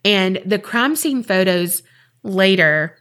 And 0.04 0.40
the 0.44 0.58
crime 0.58 0.96
scene 0.96 1.22
photos 1.22 1.82
later 2.22 2.98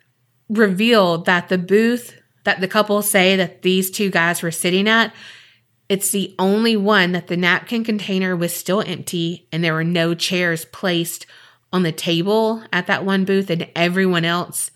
revealed 0.50 1.26
that 1.26 1.50
the 1.50 1.58
booth 1.58 2.16
that 2.44 2.60
the 2.60 2.68
couple 2.68 3.02
say 3.04 3.36
that 3.36 3.62
these 3.62 3.92
two 3.92 4.10
guys 4.10 4.42
were 4.42 4.52
sitting 4.52 4.88
at 4.88 5.14
it's 5.92 6.12
the 6.12 6.34
only 6.40 6.78
one 6.78 7.12
that 7.12 7.28
the 7.28 7.36
napkin 7.36 7.84
container 7.84 8.34
was 8.34 8.56
still 8.56 8.82
empty 8.82 9.46
and 9.52 9.62
there 9.62 9.74
were 9.74 9.84
no 9.84 10.14
chairs 10.16 10.64
placed 10.64 11.26
on 11.74 11.84
the 11.84 11.92
table 11.92 12.64
at 12.72 12.88
that 12.88 13.04
one 13.04 13.26
booth 13.26 13.50
and 13.50 13.68
everyone 13.76 14.24
else 14.24 14.72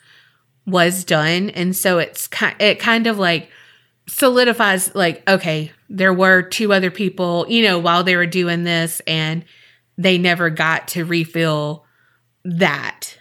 was 0.67 1.05
done. 1.05 1.49
And 1.51 1.73
so 1.73 1.99
it's 1.99 2.27
it 2.59 2.79
kind 2.79 3.07
of 3.07 3.17
like 3.17 3.49
solidifies 4.07 4.93
like 4.95 5.27
okay, 5.29 5.71
there 5.89 6.13
were 6.13 6.41
two 6.41 6.73
other 6.73 6.91
people, 6.91 7.45
you 7.49 7.63
know, 7.63 7.79
while 7.79 8.03
they 8.03 8.15
were 8.15 8.25
doing 8.25 8.63
this 8.63 9.01
and 9.07 9.43
they 9.97 10.17
never 10.17 10.49
got 10.49 10.89
to 10.89 11.05
refill 11.05 11.85
that. 12.43 13.17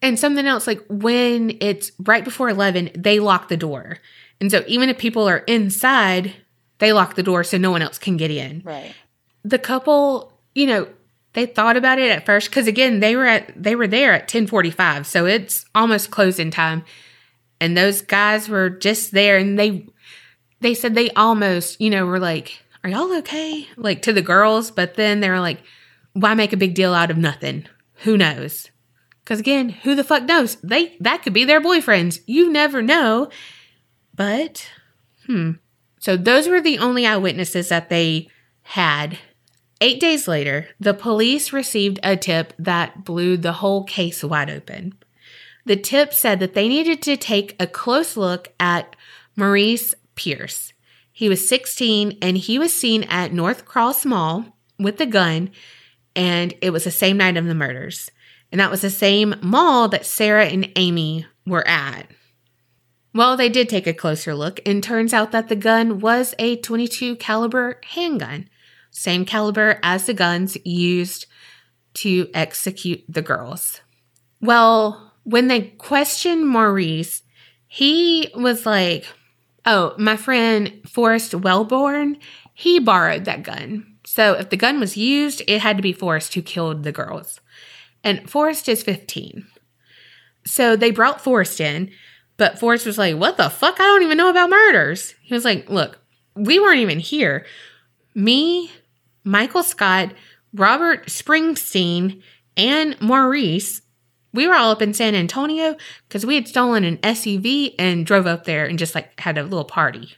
And 0.00 0.18
something 0.18 0.46
else 0.46 0.66
like 0.66 0.84
when 0.88 1.56
it's 1.60 1.92
right 1.98 2.24
before 2.24 2.48
11, 2.48 2.90
they 2.96 3.20
lock 3.20 3.48
the 3.48 3.56
door. 3.56 3.98
And 4.40 4.50
so 4.50 4.62
even 4.66 4.88
if 4.88 4.98
people 4.98 5.28
are 5.28 5.38
inside, 5.38 6.34
they 6.78 6.92
lock 6.92 7.14
the 7.16 7.22
door 7.22 7.42
so 7.42 7.58
no 7.58 7.70
one 7.70 7.82
else 7.82 7.98
can 7.98 8.16
get 8.16 8.30
in. 8.30 8.62
Right. 8.64 8.94
The 9.44 9.58
couple, 9.58 10.32
you 10.54 10.66
know, 10.66 10.88
they 11.32 11.46
thought 11.46 11.76
about 11.76 11.98
it 11.98 12.10
at 12.10 12.26
first 12.26 12.50
cuz 12.52 12.66
again, 12.66 13.00
they 13.00 13.16
were 13.16 13.26
at 13.26 13.52
they 13.60 13.74
were 13.74 13.86
there 13.86 14.12
at 14.12 14.28
10:45, 14.28 15.06
so 15.06 15.26
it's 15.26 15.64
almost 15.74 16.10
closing 16.10 16.50
time. 16.50 16.84
And 17.60 17.76
those 17.76 18.02
guys 18.02 18.48
were 18.48 18.70
just 18.70 19.10
there 19.10 19.36
and 19.36 19.58
they 19.58 19.86
they 20.60 20.74
said 20.74 20.94
they 20.94 21.10
almost, 21.10 21.80
you 21.80 21.90
know, 21.90 22.06
were 22.06 22.18
like, 22.18 22.62
"Are 22.82 22.90
y'all 22.90 23.16
okay?" 23.18 23.68
like 23.76 24.02
to 24.02 24.12
the 24.12 24.22
girls, 24.22 24.70
but 24.70 24.94
then 24.94 25.20
they 25.20 25.30
were 25.30 25.40
like, 25.40 25.62
"Why 26.12 26.34
make 26.34 26.52
a 26.52 26.56
big 26.56 26.74
deal 26.74 26.94
out 26.94 27.10
of 27.10 27.16
nothing? 27.16 27.66
Who 28.04 28.16
knows?" 28.16 28.70
Cuz 29.24 29.40
again, 29.40 29.68
who 29.68 29.94
the 29.94 30.04
fuck 30.04 30.24
knows? 30.24 30.56
They 30.62 30.96
that 31.00 31.22
could 31.22 31.32
be 31.32 31.44
their 31.44 31.60
boyfriends. 31.60 32.20
You 32.26 32.50
never 32.50 32.82
know. 32.82 33.30
But 34.14 34.68
hmm. 35.26 35.52
So 36.00 36.16
those 36.16 36.48
were 36.48 36.60
the 36.60 36.78
only 36.78 37.06
eyewitnesses 37.06 37.68
that 37.68 37.88
they 37.88 38.28
had. 38.62 39.18
Eight 39.80 40.00
days 40.00 40.26
later, 40.26 40.68
the 40.80 40.94
police 40.94 41.52
received 41.52 42.00
a 42.02 42.16
tip 42.16 42.52
that 42.58 43.04
blew 43.04 43.36
the 43.36 43.54
whole 43.54 43.84
case 43.84 44.24
wide 44.24 44.50
open. 44.50 44.94
The 45.66 45.76
tip 45.76 46.12
said 46.12 46.40
that 46.40 46.54
they 46.54 46.66
needed 46.66 47.02
to 47.02 47.16
take 47.16 47.54
a 47.60 47.66
close 47.66 48.16
look 48.16 48.52
at 48.58 48.96
Maurice 49.36 49.94
Pierce. 50.18 50.72
He 51.12 51.28
was 51.28 51.48
16 51.48 52.18
and 52.20 52.36
he 52.36 52.58
was 52.58 52.74
seen 52.74 53.04
at 53.04 53.32
Northcross 53.32 54.04
Mall 54.04 54.44
with 54.78 54.98
the 54.98 55.06
gun, 55.06 55.50
and 56.14 56.54
it 56.60 56.70
was 56.70 56.84
the 56.84 56.90
same 56.90 57.16
night 57.16 57.36
of 57.36 57.46
the 57.46 57.54
murders. 57.54 58.10
And 58.50 58.60
that 58.60 58.70
was 58.70 58.82
the 58.82 58.90
same 58.90 59.36
mall 59.40 59.88
that 59.88 60.04
Sarah 60.04 60.46
and 60.46 60.70
Amy 60.76 61.26
were 61.46 61.66
at. 61.66 62.10
Well, 63.14 63.36
they 63.36 63.48
did 63.48 63.68
take 63.68 63.86
a 63.86 63.94
closer 63.94 64.34
look, 64.34 64.60
and 64.66 64.82
turns 64.82 65.12
out 65.12 65.32
that 65.32 65.48
the 65.48 65.56
gun 65.56 66.00
was 66.00 66.34
a 66.38 66.56
22 66.56 67.16
caliber 67.16 67.80
handgun, 67.84 68.48
same 68.90 69.24
caliber 69.24 69.78
as 69.82 70.06
the 70.06 70.14
guns 70.14 70.56
used 70.64 71.26
to 71.94 72.28
execute 72.34 73.04
the 73.08 73.22
girls. 73.22 73.80
Well, 74.40 75.14
when 75.24 75.48
they 75.48 75.62
questioned 75.62 76.46
Maurice, 76.46 77.22
he 77.66 78.30
was 78.34 78.64
like, 78.64 79.06
"Oh, 79.64 79.94
my 79.98 80.16
friend 80.16 80.80
Forrest 80.86 81.32
Welborn, 81.32 82.18
he 82.54 82.78
borrowed 82.78 83.24
that 83.24 83.42
gun. 83.42 83.96
So 84.04 84.34
if 84.34 84.50
the 84.50 84.56
gun 84.56 84.80
was 84.80 84.96
used, 84.96 85.42
it 85.46 85.60
had 85.60 85.76
to 85.76 85.82
be 85.82 85.92
Forrest 85.92 86.34
who 86.34 86.42
killed 86.42 86.82
the 86.82 86.92
girls." 86.92 87.40
And 88.04 88.28
Forrest 88.30 88.68
is 88.68 88.82
15. 88.82 89.46
So 90.44 90.76
they 90.76 90.90
brought 90.90 91.20
Forrest 91.20 91.60
in, 91.60 91.90
but 92.38 92.58
Forrest 92.58 92.86
was 92.86 92.96
like, 92.96 93.16
What 93.16 93.36
the 93.36 93.50
fuck? 93.50 93.78
I 93.78 93.84
don't 93.84 94.02
even 94.02 94.16
know 94.16 94.30
about 94.30 94.50
murders. 94.50 95.14
He 95.22 95.34
was 95.34 95.44
like, 95.44 95.68
Look, 95.68 95.98
we 96.34 96.58
weren't 96.58 96.80
even 96.80 97.00
here. 97.00 97.44
Me, 98.14 98.70
Michael 99.24 99.62
Scott, 99.62 100.14
Robert 100.54 101.06
Springsteen, 101.06 102.22
and 102.56 102.98
Maurice, 103.00 103.82
we 104.38 104.46
were 104.46 104.54
all 104.54 104.70
up 104.70 104.80
in 104.80 104.94
San 104.94 105.16
Antonio 105.16 105.76
because 106.06 106.24
we 106.24 106.36
had 106.36 106.46
stolen 106.46 106.84
an 106.84 106.98
SUV 106.98 107.74
and 107.76 108.06
drove 108.06 108.24
up 108.24 108.44
there 108.44 108.66
and 108.66 108.78
just 108.78 108.94
like 108.94 109.18
had 109.18 109.36
a 109.36 109.42
little 109.42 109.64
party. 109.64 110.10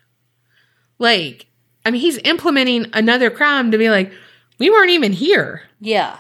Like, 0.98 1.47
I 1.86 1.90
mean, 1.90 2.02
he's 2.02 2.18
implementing 2.18 2.84
another 2.92 3.30
crime 3.30 3.70
to 3.70 3.78
be 3.78 3.88
like, 3.88 4.12
we 4.59 4.68
weren't 4.68 4.90
even 4.90 5.14
here. 5.14 5.62
Yeah. 5.80 6.18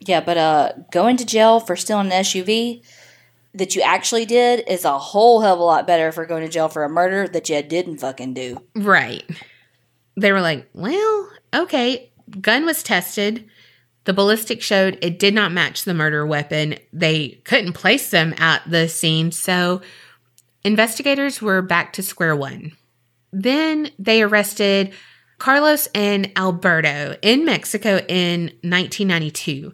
Yeah, 0.00 0.22
but 0.22 0.36
uh 0.36 0.72
going 0.90 1.16
to 1.18 1.24
jail 1.24 1.60
for 1.60 1.76
stealing 1.76 2.10
an 2.10 2.24
SUV 2.24 2.82
that 3.54 3.76
you 3.76 3.82
actually 3.82 4.24
did 4.24 4.64
is 4.68 4.84
a 4.84 4.98
whole 4.98 5.40
hell 5.40 5.54
of 5.54 5.60
a 5.60 5.62
lot 5.62 5.86
better 5.86 6.10
for 6.10 6.26
going 6.26 6.42
to 6.42 6.50
jail 6.50 6.68
for 6.68 6.82
a 6.82 6.88
murder 6.88 7.28
that 7.28 7.48
you 7.48 7.62
didn't 7.62 7.98
fucking 7.98 8.34
do. 8.34 8.60
Right. 8.74 9.22
They 10.16 10.32
were 10.32 10.40
like, 10.40 10.68
well, 10.74 11.30
okay. 11.54 12.10
Gun 12.40 12.66
was 12.66 12.82
tested. 12.82 13.48
The 14.04 14.12
ballistic 14.12 14.60
showed 14.62 14.98
it 15.00 15.18
did 15.18 15.34
not 15.34 15.52
match 15.52 15.84
the 15.84 15.94
murder 15.94 16.26
weapon. 16.26 16.76
They 16.92 17.40
couldn't 17.44 17.72
place 17.72 18.10
them 18.10 18.34
at 18.38 18.62
the 18.68 18.88
scene, 18.88 19.32
so 19.32 19.80
investigators 20.62 21.40
were 21.40 21.62
back 21.62 21.92
to 21.94 22.02
square 22.02 22.36
one. 22.36 22.72
Then 23.32 23.90
they 23.98 24.22
arrested 24.22 24.92
Carlos 25.38 25.88
and 25.94 26.30
Alberto 26.36 27.16
in 27.22 27.44
Mexico 27.44 27.98
in 28.08 28.52
1992. 28.62 29.72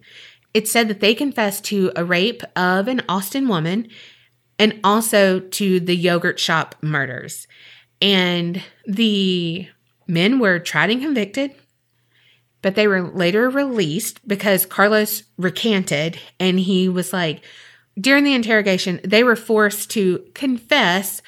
it 0.53 0.69
said 0.69 0.89
that 0.89 1.01
they 1.01 1.15
confessed 1.15 1.65
to 1.65 1.93
a 1.97 2.05
rape 2.05 2.43
of 2.57 2.89
an 2.89 3.03
Austin 3.09 3.49
woman 3.49 3.89
and 4.59 4.79
also 4.85 5.41
to 5.41 5.81
the 5.81 5.97
yogurt 5.97 6.39
shop 6.39 6.75
murders. 6.81 7.47
And 8.03 8.63
the 8.87 9.69
men 10.07 10.39
were 10.39 10.59
tried 10.59 10.91
and 10.91 11.03
convicted, 11.03 11.55
but 12.63 12.75
they 12.75 12.87
were 12.87 13.03
later 13.03 13.49
released 13.49 14.27
because 14.27 14.67
Carlos 14.67 15.23
recanted 15.39 16.19
and 16.39 16.61
he 16.61 16.89
was 16.89 17.13
like, 17.13 17.43
during 17.99 18.25
the 18.25 18.35
interrogation, 18.35 19.01
they 19.05 19.23
were 19.23 19.37
forced 19.37 19.91
to 19.91 20.25
confess 20.35 21.23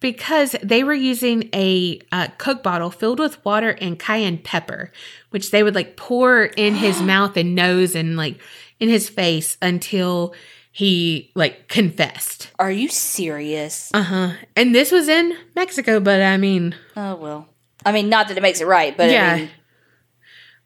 because 0.00 0.54
they 0.62 0.84
were 0.84 0.92
using 0.92 1.48
a 1.54 1.98
uh, 2.12 2.28
Coke 2.36 2.62
bottle 2.62 2.90
filled 2.90 3.18
with 3.18 3.42
water 3.44 3.70
and 3.80 3.98
cayenne 3.98 4.38
pepper, 4.38 4.92
which 5.30 5.50
they 5.50 5.62
would 5.62 5.74
like 5.74 5.96
pour 5.96 6.44
in 6.44 6.74
his 6.74 7.00
mouth 7.02 7.36
and 7.36 7.54
nose 7.54 7.94
and 7.94 8.16
like 8.16 8.38
in 8.78 8.88
his 8.88 9.08
face 9.08 9.56
until 9.62 10.34
he 10.70 11.30
like 11.34 11.68
confessed. 11.68 12.50
Are 12.58 12.70
you 12.70 12.88
serious? 12.88 13.90
Uh 13.94 14.02
huh. 14.02 14.32
And 14.56 14.74
this 14.74 14.92
was 14.92 15.08
in 15.08 15.36
Mexico, 15.54 16.00
but 16.00 16.20
I 16.20 16.36
mean, 16.36 16.74
Oh 16.96 17.14
well. 17.14 17.48
I 17.86 17.92
mean, 17.92 18.08
not 18.08 18.28
that 18.28 18.36
it 18.36 18.42
makes 18.42 18.60
it 18.60 18.66
right, 18.66 18.96
but 18.96 19.10
Yeah. 19.10 19.32
I 19.32 19.36
mean, 19.38 19.50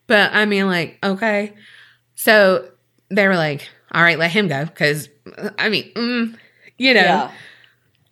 but 0.09 0.33
I 0.33 0.43
mean, 0.45 0.65
like, 0.67 0.99
okay. 1.01 1.53
So 2.15 2.69
they 3.09 3.25
were 3.27 3.37
like, 3.37 3.69
all 3.93 4.03
right, 4.03 4.19
let 4.19 4.31
him 4.31 4.49
go. 4.49 4.65
Cause 4.65 5.07
I 5.57 5.69
mean, 5.69 5.93
mm, 5.93 6.35
you 6.77 6.93
know, 6.93 6.99
yeah. 6.99 7.31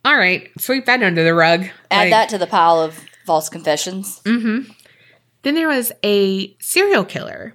all 0.06 0.16
right, 0.18 0.50
sweep 0.58 0.86
that 0.86 1.04
under 1.04 1.24
the 1.24 1.34
rug. 1.34 1.66
Add 1.92 2.04
Like- 2.04 2.10
that 2.12 2.30
to 2.30 2.38
the 2.38 2.48
pile 2.48 2.80
of 2.80 3.04
false 3.26 3.50
confessions. 3.50 4.22
Mm-hmm. 4.24 4.72
Then 5.44 5.56
there 5.56 5.68
was 5.68 5.92
a 6.04 6.56
serial 6.60 7.04
killer 7.04 7.54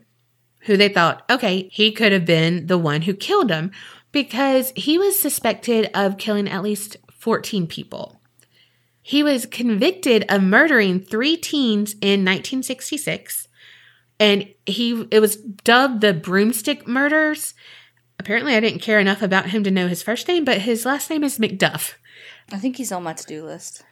who 0.67 0.77
they 0.77 0.89
thought, 0.89 1.25
okay, 1.31 1.69
he 1.73 1.91
could 1.93 2.13
have 2.13 2.25
been 2.27 2.67
the 2.67 2.79
one 2.79 3.03
who 3.03 3.15
killed 3.15 3.51
him 3.51 3.71
because 4.13 4.73
he 4.77 4.99
was 4.99 5.19
suspected 5.19 5.91
of 5.95 6.19
killing 6.19 6.49
at 6.49 6.63
least 6.63 6.97
14 7.19 7.67
people. 7.67 8.21
He 9.01 9.23
was 9.23 9.47
convicted 9.47 10.25
of 10.29 10.43
murdering 10.43 11.01
three 11.01 11.37
teens 11.37 11.93
in 11.95 12.25
1966 12.25 13.49
and 14.23 14.47
he 14.67 15.05
it 15.11 15.19
was 15.19 15.35
dubbed 15.35 16.01
the 16.01 16.15
broomstick 16.15 16.87
murders. 16.87 17.55
Apparently 18.21 18.55
I 18.55 18.61
didn't 18.61 18.81
care 18.81 19.01
enough 19.01 19.21
about 19.21 19.51
him 19.51 19.65
to 19.65 19.71
know 19.73 19.89
his 19.89 20.05
first 20.05 20.29
name, 20.29 20.45
but 20.45 20.59
his 20.59 20.87
last 20.87 21.11
name 21.11 21.25
is 21.25 21.39
McDuff. 21.39 21.95
I 22.53 22.59
think 22.59 22.77
he's 22.77 22.93
on 22.93 23.03
my 23.03 23.15
to 23.15 23.27
do 23.27 23.45
list. 23.45 23.83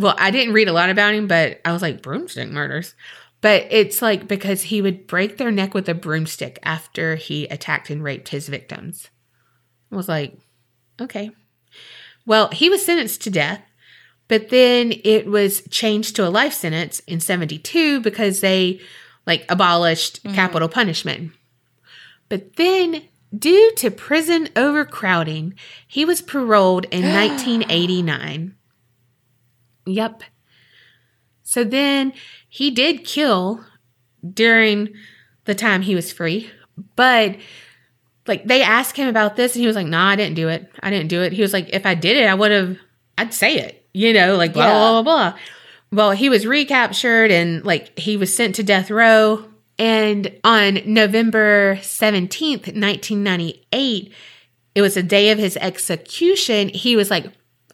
Well, 0.00 0.16
I 0.18 0.32
didn't 0.32 0.54
read 0.54 0.66
a 0.66 0.72
lot 0.72 0.90
about 0.90 1.14
him, 1.14 1.28
but 1.28 1.60
I 1.64 1.72
was 1.72 1.80
like, 1.80 2.02
broomstick 2.02 2.50
murders. 2.50 2.94
But 3.40 3.68
it's 3.70 4.02
like 4.02 4.26
because 4.26 4.62
he 4.62 4.82
would 4.82 5.06
break 5.06 5.36
their 5.36 5.52
neck 5.52 5.74
with 5.74 5.88
a 5.88 5.94
broomstick 5.94 6.58
after 6.64 7.14
he 7.14 7.46
attacked 7.46 7.88
and 7.88 8.02
raped 8.02 8.30
his 8.30 8.48
victims. 8.48 9.10
I 9.92 9.96
was 9.96 10.08
like, 10.08 10.36
okay. 11.00 11.30
Well, 12.26 12.48
he 12.48 12.68
was 12.68 12.84
sentenced 12.84 13.22
to 13.22 13.30
death, 13.30 13.62
but 14.26 14.48
then 14.48 14.92
it 15.04 15.26
was 15.26 15.62
changed 15.70 16.16
to 16.16 16.26
a 16.26 16.30
life 16.30 16.52
sentence 16.52 16.98
in 17.00 17.20
72 17.20 18.00
because 18.00 18.40
they 18.40 18.80
like 19.26 19.44
abolished 19.48 20.22
mm-hmm. 20.22 20.34
capital 20.34 20.68
punishment. 20.68 21.32
But 22.28 22.56
then, 22.56 23.02
due 23.36 23.72
to 23.76 23.90
prison 23.90 24.48
overcrowding, 24.56 25.54
he 25.86 26.04
was 26.04 26.22
paroled 26.22 26.86
in 26.86 27.02
1989. 27.14 28.54
Yep. 29.86 30.22
So 31.42 31.64
then 31.64 32.12
he 32.48 32.70
did 32.70 33.04
kill 33.04 33.64
during 34.32 34.94
the 35.44 35.54
time 35.54 35.82
he 35.82 35.94
was 35.94 36.12
free, 36.12 36.50
but 36.96 37.36
like 38.26 38.44
they 38.44 38.62
asked 38.62 38.96
him 38.96 39.08
about 39.08 39.36
this 39.36 39.54
and 39.54 39.60
he 39.60 39.66
was 39.66 39.76
like, 39.76 39.86
"Nah, 39.86 40.10
I 40.10 40.16
didn't 40.16 40.36
do 40.36 40.48
it. 40.48 40.70
I 40.80 40.90
didn't 40.90 41.08
do 41.08 41.22
it." 41.22 41.32
He 41.32 41.42
was 41.42 41.52
like, 41.52 41.68
"If 41.72 41.84
I 41.84 41.94
did 41.94 42.16
it, 42.16 42.26
I 42.28 42.34
would 42.34 42.52
have 42.52 42.78
I'd 43.18 43.34
say 43.34 43.56
it." 43.56 43.84
You 43.92 44.12
know, 44.12 44.36
like 44.36 44.52
blah 44.52 44.66
Yeah. 44.66 44.72
blah 44.72 45.02
blah 45.02 45.02
blah. 45.02 45.38
Well, 45.92 46.12
he 46.12 46.28
was 46.28 46.46
recaptured 46.46 47.30
and 47.30 47.64
like 47.64 47.98
he 47.98 48.16
was 48.16 48.34
sent 48.34 48.54
to 48.56 48.62
death 48.62 48.90
row 48.90 49.44
and 49.78 50.38
on 50.44 50.80
November 50.86 51.76
17th, 51.80 52.68
1998, 52.74 54.12
it 54.74 54.82
was 54.82 54.94
the 54.94 55.02
day 55.02 55.30
of 55.30 55.38
his 55.38 55.56
execution, 55.56 56.68
he 56.68 56.94
was 56.94 57.10
like, 57.10 57.26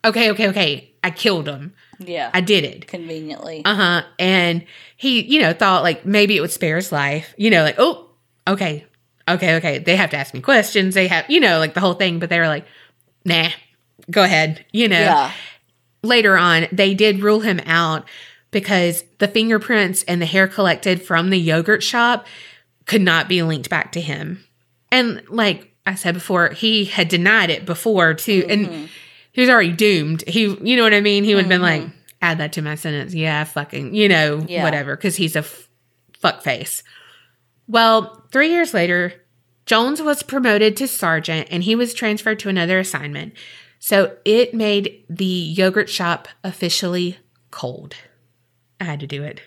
"Okay, 0.05 0.31
okay, 0.31 0.49
okay. 0.49 0.95
I 1.05 1.11
killed 1.11 1.47
him. 1.47 1.74
Yeah. 1.99 2.31
I 2.32 2.40
did 2.40 2.65
it." 2.65 2.86
Conveniently. 2.86 3.62
Uh 3.65 3.74
huh. 3.74 4.03
And 4.19 4.65
he, 4.97 5.20
you 5.20 5.40
know, 5.40 5.53
thought 5.53 5.82
like 5.82 6.07
maybe 6.07 6.36
it 6.36 6.40
would 6.40 6.51
spare 6.51 6.77
his 6.77 6.93
life. 6.93 7.35
You 7.36 7.51
know, 7.51 7.62
like, 7.62 7.77
oh, 7.78 8.09
okay, 8.47 8.86
okay, 9.28 9.57
okay. 9.57 9.78
They 9.78 9.97
have 9.97 10.11
to 10.11 10.16
ask 10.16 10.32
me 10.35 10.40
questions. 10.40 10.95
They 10.95 11.09
have, 11.09 11.28
you 11.28 11.40
know, 11.40 11.59
like 11.59 11.74
the 11.74 11.81
whole 11.81 11.95
thing. 11.95 12.20
But 12.20 12.31
they 12.31 12.39
were 12.39 12.49
like, 12.49 12.66
nah, 13.24 13.51
go 14.11 14.23
ahead. 14.23 14.65
You 14.73 14.89
know. 14.89 14.99
yeah. 14.99 15.32
Later 16.03 16.37
on, 16.37 16.66
they 16.70 16.95
did 16.95 17.23
rule 17.23 17.41
him 17.41 17.61
out 17.66 18.09
because 18.51 19.05
the 19.19 19.29
fingerprints 19.29 20.03
and 20.05 20.23
the 20.23 20.27
hair 20.27 20.49
collected 20.49 21.03
from 21.03 21.31
the 21.31 21.39
yogurt 21.39 21.83
shop 21.83 22.27
could 22.87 23.03
not 23.03 23.29
be 23.29 23.43
linked 23.43 23.69
back 23.69 23.93
to 23.93 24.01
him. 24.01 24.45
And 24.91 25.23
like 25.29 25.75
I 25.87 25.95
said 25.95 26.15
before, 26.15 26.51
he 26.51 26.85
had 26.87 27.09
denied 27.09 27.51
it 27.51 27.66
before 27.66 28.15
too. 28.15 28.47
And 28.49 28.66
mm-hmm. 28.66 28.85
he 29.33 29.41
was 29.41 29.51
already 29.51 29.73
doomed. 29.73 30.23
He, 30.27 30.43
you 30.43 30.77
know 30.77 30.83
what 30.83 30.95
I 30.95 31.01
mean? 31.01 31.25
He 31.25 31.35
would 31.35 31.45
have 31.45 31.49
been 31.49 31.62
like, 31.62 31.83
mm-hmm. 31.83 31.97
add 32.23 32.39
that 32.39 32.53
to 32.55 32.62
my 32.62 32.75
sentence. 32.75 33.15
Yeah, 33.15 33.45
fucking, 33.45 33.95
you 33.95 34.09
know, 34.09 34.45
Yeah. 34.49 34.65
whatever, 34.65 34.97
because 34.97 35.16
he's 35.16 35.37
a 35.37 35.41
f- 35.41 35.69
fuck 36.19 36.43
face. 36.43 36.83
Well, 37.66 38.25
three 38.33 38.51
years 38.51 38.73
later, 38.73 39.12
Jones 39.66 40.01
was 40.01 40.23
promoted 40.23 40.77
to 40.79 40.89
sergeant 40.89 41.49
and 41.51 41.62
he 41.62 41.75
was 41.75 41.93
transferred 41.93 42.39
to 42.39 42.49
another 42.49 42.79
assignment. 42.79 43.35
So 43.79 44.17
it 44.25 44.55
made 44.55 45.05
the 45.09 45.25
yogurt 45.25 45.89
shop 45.89 46.29
officially 46.43 47.19
cold. 47.51 47.95
I 48.81 48.85
had 48.85 49.01
to 49.01 49.07
do 49.07 49.23
it. 49.23 49.41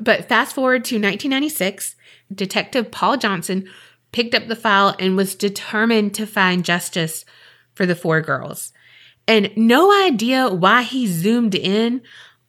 But 0.00 0.28
fast 0.28 0.54
forward 0.54 0.84
to 0.86 0.96
1996, 0.96 1.96
Detective 2.34 2.90
Paul 2.90 3.16
Johnson 3.16 3.68
picked 4.12 4.34
up 4.34 4.48
the 4.48 4.56
file 4.56 4.94
and 4.98 5.16
was 5.16 5.34
determined 5.34 6.14
to 6.14 6.26
find 6.26 6.64
justice 6.64 7.24
for 7.74 7.86
the 7.86 7.96
four 7.96 8.20
girls. 8.20 8.72
And 9.26 9.50
no 9.56 9.92
idea 10.06 10.48
why 10.48 10.82
he 10.82 11.06
zoomed 11.06 11.54
in 11.54 12.02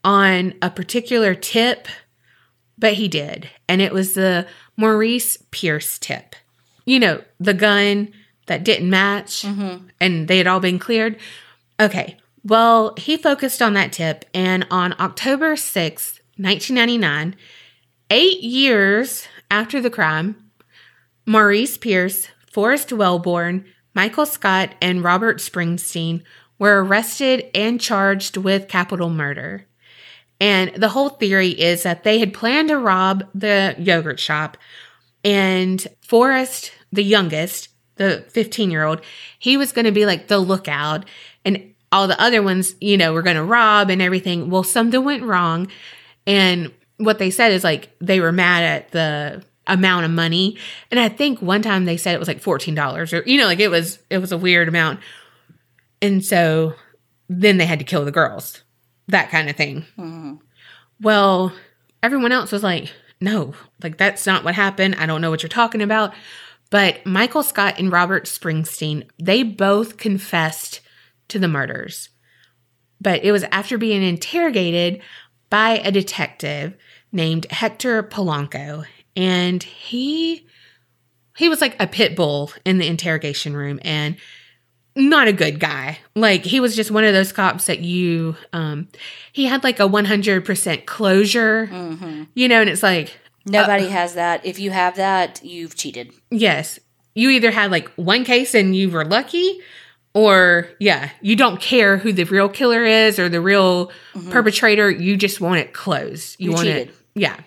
on 0.04 0.54
a 0.62 0.70
particular 0.70 1.34
tip, 1.34 1.88
but 2.78 2.94
he 2.94 3.08
did. 3.08 3.50
And 3.68 3.82
it 3.82 3.94
was 3.94 4.14
the 4.14 4.48
Maurice 4.78 5.38
Pierce 5.52 5.98
tip. 5.98 6.36
You 6.86 7.00
know, 7.00 7.24
the 7.40 7.54
gun 7.54 8.12
that 8.48 8.64
didn't 8.64 8.90
match 8.90 9.44
mm-hmm. 9.44 9.88
and 10.00 10.28
they 10.28 10.38
had 10.38 10.48
all 10.48 10.60
been 10.60 10.80
cleared. 10.80 11.18
Okay. 11.80 12.18
Well, 12.44 12.94
he 12.98 13.18
focused 13.18 13.62
on 13.62 13.74
that 13.74 13.92
tip, 13.92 14.24
and 14.32 14.68
on 14.70 14.94
October 15.00 15.56
6th, 15.56 16.20
1999, 16.38 17.36
eight 18.12 18.42
years 18.42 19.28
after 19.50 19.82
the 19.82 19.90
crime, 19.90 20.52
Maurice 21.26 21.78
Pierce, 21.78 22.28
Forrest 22.52 22.90
Welborn, 22.90 23.66
Michael 23.96 24.28
Scott, 24.28 24.76
and 24.80 25.04
Robert 25.04 25.40
Springsteen 25.40 26.22
were 26.60 26.84
arrested 26.84 27.50
and 27.56 27.82
charged 27.82 28.38
with 28.38 28.68
capital 28.68 29.10
murder. 29.10 29.66
And 30.40 30.76
the 30.76 30.90
whole 30.90 31.10
theory 31.10 31.50
is 31.50 31.84
that 31.84 32.04
they 32.04 32.20
had 32.20 32.34
planned 32.34 32.70
to 32.70 32.78
rob 32.78 33.24
the 33.34 33.76
yogurt 33.80 34.20
shop, 34.20 34.58
and 35.24 35.86
Forrest, 36.02 36.72
the 36.92 37.04
youngest, 37.04 37.70
the 37.96 38.26
15 38.30 38.72
year 38.72 38.84
old, 38.84 39.02
he 39.40 39.58
was 39.58 39.72
going 39.72 39.86
to 39.86 39.92
be 39.92 40.06
like 40.06 40.28
the 40.28 40.40
lookout, 40.40 41.06
and 41.44 41.74
all 41.92 42.08
the 42.08 42.22
other 42.22 42.44
ones, 42.44 42.76
you 42.82 42.98
know, 42.98 43.14
were 43.14 43.22
going 43.22 43.38
to 43.38 43.44
rob 43.44 43.90
and 43.90 44.02
everything. 44.02 44.50
Well, 44.50 44.64
something 44.64 45.04
went 45.04 45.24
wrong. 45.24 45.68
And 46.28 46.74
what 46.98 47.20
they 47.20 47.30
said 47.30 47.52
is 47.52 47.64
like 47.64 47.96
they 48.02 48.20
were 48.20 48.32
mad 48.32 48.64
at 48.64 48.92
the 48.92 49.44
amount 49.68 50.06
of 50.06 50.12
money. 50.12 50.58
And 50.92 51.00
I 51.00 51.10
think 51.10 51.42
one 51.42 51.62
time 51.62 51.86
they 51.86 51.98
said 51.98 52.14
it 52.14 52.20
was 52.20 52.28
like 52.28 52.42
$14 52.42 53.14
or, 53.14 53.24
you 53.26 53.38
know, 53.38 53.46
like 53.46 53.60
it 53.60 53.70
was, 53.70 54.00
it 54.10 54.18
was 54.18 54.32
a 54.32 54.38
weird 54.38 54.68
amount. 54.68 55.00
And 56.02 56.24
so 56.24 56.74
then 57.30 57.58
they 57.58 57.66
had 57.66 57.80
to 57.80 57.86
kill 57.86 58.04
the 58.04 58.12
girls, 58.12 58.64
that 59.08 59.30
kind 59.30 59.50
of 59.50 59.56
thing. 59.56 59.86
Mm-hmm. 59.98 60.36
Well, 61.02 61.54
everyone 62.04 62.32
else 62.32 62.52
was 62.52 62.64
like, 62.64 62.92
no, 63.22 63.54
like 63.82 63.98
that's 63.98 64.26
not 64.26 64.44
what 64.44 64.56
happened. 64.56 64.96
I 64.96 65.06
don't 65.06 65.22
know 65.22 65.30
what 65.30 65.44
you're 65.44 65.50
talking 65.50 65.82
about. 65.82 66.14
But 66.70 67.06
Michael 67.06 67.44
Scott 67.44 67.80
and 67.80 67.92
Robert 67.92 68.26
Springsteen, 68.26 69.08
they 69.20 69.44
both 69.44 69.98
confessed 69.98 70.82
to 71.30 71.40
the 71.40 71.48
murders. 71.48 72.10
But 73.00 73.24
it 73.24 73.32
was 73.32 73.44
after 73.52 73.78
being 73.78 74.04
interrogated 74.04 75.02
by 75.50 75.78
a 75.78 75.92
detective 75.92 76.76
named 77.12 77.46
Hector 77.52 78.04
Polanco. 78.04 78.86
And 79.16 79.62
he 79.62 80.46
he 81.38 81.50
was 81.50 81.62
like 81.62 81.76
a 81.82 81.88
pit 81.88 82.16
bull 82.16 82.52
in 82.64 82.78
the 82.78 82.88
interrogation 82.88 83.56
room 83.56 83.80
and 83.84 84.16
not 84.96 85.28
a 85.28 85.34
good 85.34 85.60
guy. 85.60 86.00
Like 86.16 86.46
he 86.46 86.60
was 86.62 86.76
just 86.76 86.92
one 86.92 87.04
of 87.04 87.14
those 87.14 87.32
cops 87.32 87.66
that 87.66 87.80
you 87.80 88.36
um 88.54 88.88
he 89.34 89.46
had 89.46 89.64
like 89.64 89.80
a 89.80 89.84
100% 89.88 90.86
closure. 90.86 91.70
You 92.34 92.48
know, 92.48 92.62
and 92.62 92.70
it's 92.70 92.84
like 92.84 93.18
Nobody 93.46 93.88
has 93.88 94.16
that. 94.16 94.46
If 94.46 94.60
you 94.60 94.72
have 94.72 94.96
that, 94.96 95.44
you've 95.44 95.76
cheated. 95.76 96.12
Yes. 96.32 96.80
you 97.14 97.30
either 97.30 97.52
had 97.52 97.72
like 97.72 97.90
one 97.96 98.24
case 98.26 98.54
and 98.54 98.76
you 98.76 98.90
were 98.90 99.06
lucky, 99.06 99.60
or 100.14 100.70
yeah, 100.80 101.10
you 101.22 101.36
don't 101.36 101.62
care 101.62 101.98
who 101.98 102.12
the 102.14 102.24
real 102.26 102.50
killer 102.50 102.84
is 102.84 103.20
or 103.20 103.30
the 103.30 103.42
real 103.42 103.92
perpetrator. 104.30 104.90
You 104.90 105.16
just 105.18 105.40
want 105.42 105.60
it 105.60 105.74
closed. 105.74 106.38
You 106.40 106.50
Mm-hmm. 106.50 106.52
You 106.52 106.52
want 106.56 106.66
cheated. 106.68 106.88
it, 106.90 106.96
yeah. 107.16 107.38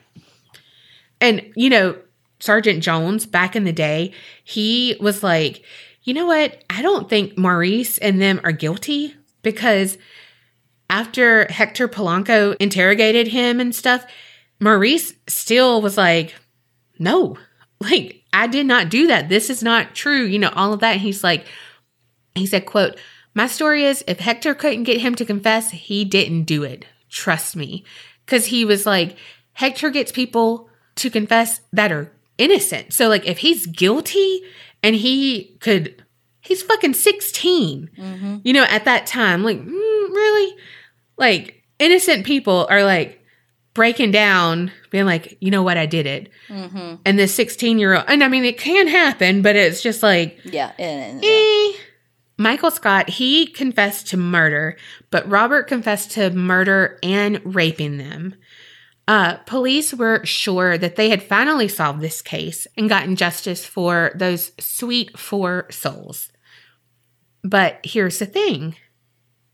And 1.21 1.51
you 1.57 1.69
know, 1.71 1.97
Sergeant 2.41 2.83
Jones 2.83 3.27
back 3.27 3.57
in 3.57 3.65
the 3.65 3.73
day, 3.73 4.13
he 4.45 4.97
was 5.01 5.23
like, 5.23 5.65
you 6.05 6.15
know 6.15 6.27
what? 6.27 6.63
I 6.71 6.81
don't 6.83 7.09
think 7.11 7.37
Maurice 7.37 7.99
and 7.99 8.21
them 8.21 8.41
are 8.45 8.53
guilty 8.53 9.15
because 9.43 9.99
after 10.89 11.47
Hector 11.51 11.89
Polanco 11.89 12.55
interrogated 12.61 13.29
him 13.29 13.61
and 13.61 13.75
stuff, 13.75 14.07
Maurice 14.61 15.15
still 15.27 15.81
was 15.81 15.97
like, 15.97 16.35
no, 16.99 17.37
like 17.81 18.23
I 18.33 18.47
did 18.47 18.67
not 18.67 18.89
do 18.89 19.07
that. 19.07 19.29
This 19.29 19.51
is 19.51 19.63
not 19.63 19.95
true. 19.95 20.23
You 20.23 20.39
know, 20.39 20.53
all 20.55 20.73
of 20.73 20.81
that. 20.81 20.97
He's 20.97 21.23
like, 21.23 21.47
he 22.35 22.47
said, 22.47 22.67
quote, 22.67 22.99
my 23.35 23.47
story 23.47 23.85
is 23.85 24.05
if 24.07 24.21
Hector 24.21 24.55
couldn't 24.55 24.85
get 24.85 25.01
him 25.01 25.15
to 25.17 25.25
confess, 25.25 25.71
he 25.71 26.05
didn't 26.05 26.45
do 26.45 26.65
it. 26.65 26.85
Trust 27.09 27.57
me. 27.57 27.85
Cause 28.27 28.47
he 28.47 28.65
was 28.65 28.85
like, 28.85 29.17
Hector 29.53 29.91
gets 29.91 30.13
people 30.13 30.69
to 30.97 31.11
confess 31.11 31.61
that 31.73 31.93
are 31.93 32.13
innocent. 32.37 32.93
So 32.93 33.09
like 33.09 33.27
if 33.27 33.39
he's 33.39 33.67
guilty 33.67 34.43
and 34.83 34.97
he 34.97 35.57
could 35.61 36.05
he's 36.41 36.63
fucking 36.63 36.95
16. 36.95 37.91
You 38.43 38.53
know, 38.53 38.65
at 38.65 38.85
that 38.87 39.07
time, 39.07 39.45
like, 39.45 39.59
mm, 39.59 39.71
really? 39.71 40.57
Like 41.17 41.63
innocent 41.79 42.27
people 42.27 42.67
are 42.71 42.85
like 42.85 43.18
breaking 43.79 44.11
down, 44.11 44.73
being 44.91 45.07
like, 45.07 45.39
you 45.41 45.53
know 45.53 45.63
what, 45.63 45.77
I 45.79 45.87
did 45.87 46.05
it. 46.05 46.31
And 46.49 47.17
the 47.17 47.29
16 47.29 47.79
year 47.79 47.95
old, 47.95 48.07
and 48.09 48.25
I 48.25 48.29
mean, 48.29 48.45
it 48.45 48.59
can 48.59 48.89
happen, 48.89 49.41
but 49.41 49.55
it's 49.55 49.81
just 49.81 50.03
like, 50.03 50.41
Yeah. 50.43 50.73
yeah. 50.77 51.21
Eh. 51.23 51.73
Michael 52.37 52.73
Scott, 52.73 53.09
he 53.09 53.47
confessed 53.47 54.09
to 54.09 54.17
murder, 54.17 54.77
but 55.13 55.29
Robert 55.31 55.69
confessed 55.69 56.11
to 56.13 56.31
murder 56.31 56.99
and 57.05 57.41
raping 57.45 57.99
them. 57.99 58.35
Uh, 59.07 59.37
police 59.47 59.95
were 59.95 60.27
sure 60.27 60.77
that 60.77 60.97
they 60.97 61.09
had 61.11 61.23
finally 61.23 61.69
solved 61.69 62.01
this 62.01 62.21
case 62.21 62.67
and 62.77 62.89
gotten 62.89 63.15
justice 63.15 63.65
for 63.65 64.11
those 64.17 64.51
sweet 64.59 65.17
four 65.17 65.69
souls. 65.71 66.33
But 67.45 67.79
here's 67.85 68.19
the 68.19 68.27
thing 68.27 68.75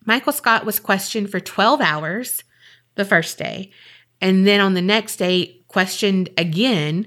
Michael 0.06 0.32
Scott 0.32 0.64
was 0.64 0.80
questioned 0.80 1.30
for 1.30 1.40
12 1.40 1.82
hours 1.82 2.42
the 2.94 3.04
first 3.04 3.36
day, 3.36 3.70
and 4.20 4.46
then 4.46 4.60
on 4.60 4.74
the 4.74 4.82
next 4.82 5.16
day, 5.16 5.60
questioned 5.68 6.30
again, 6.38 7.06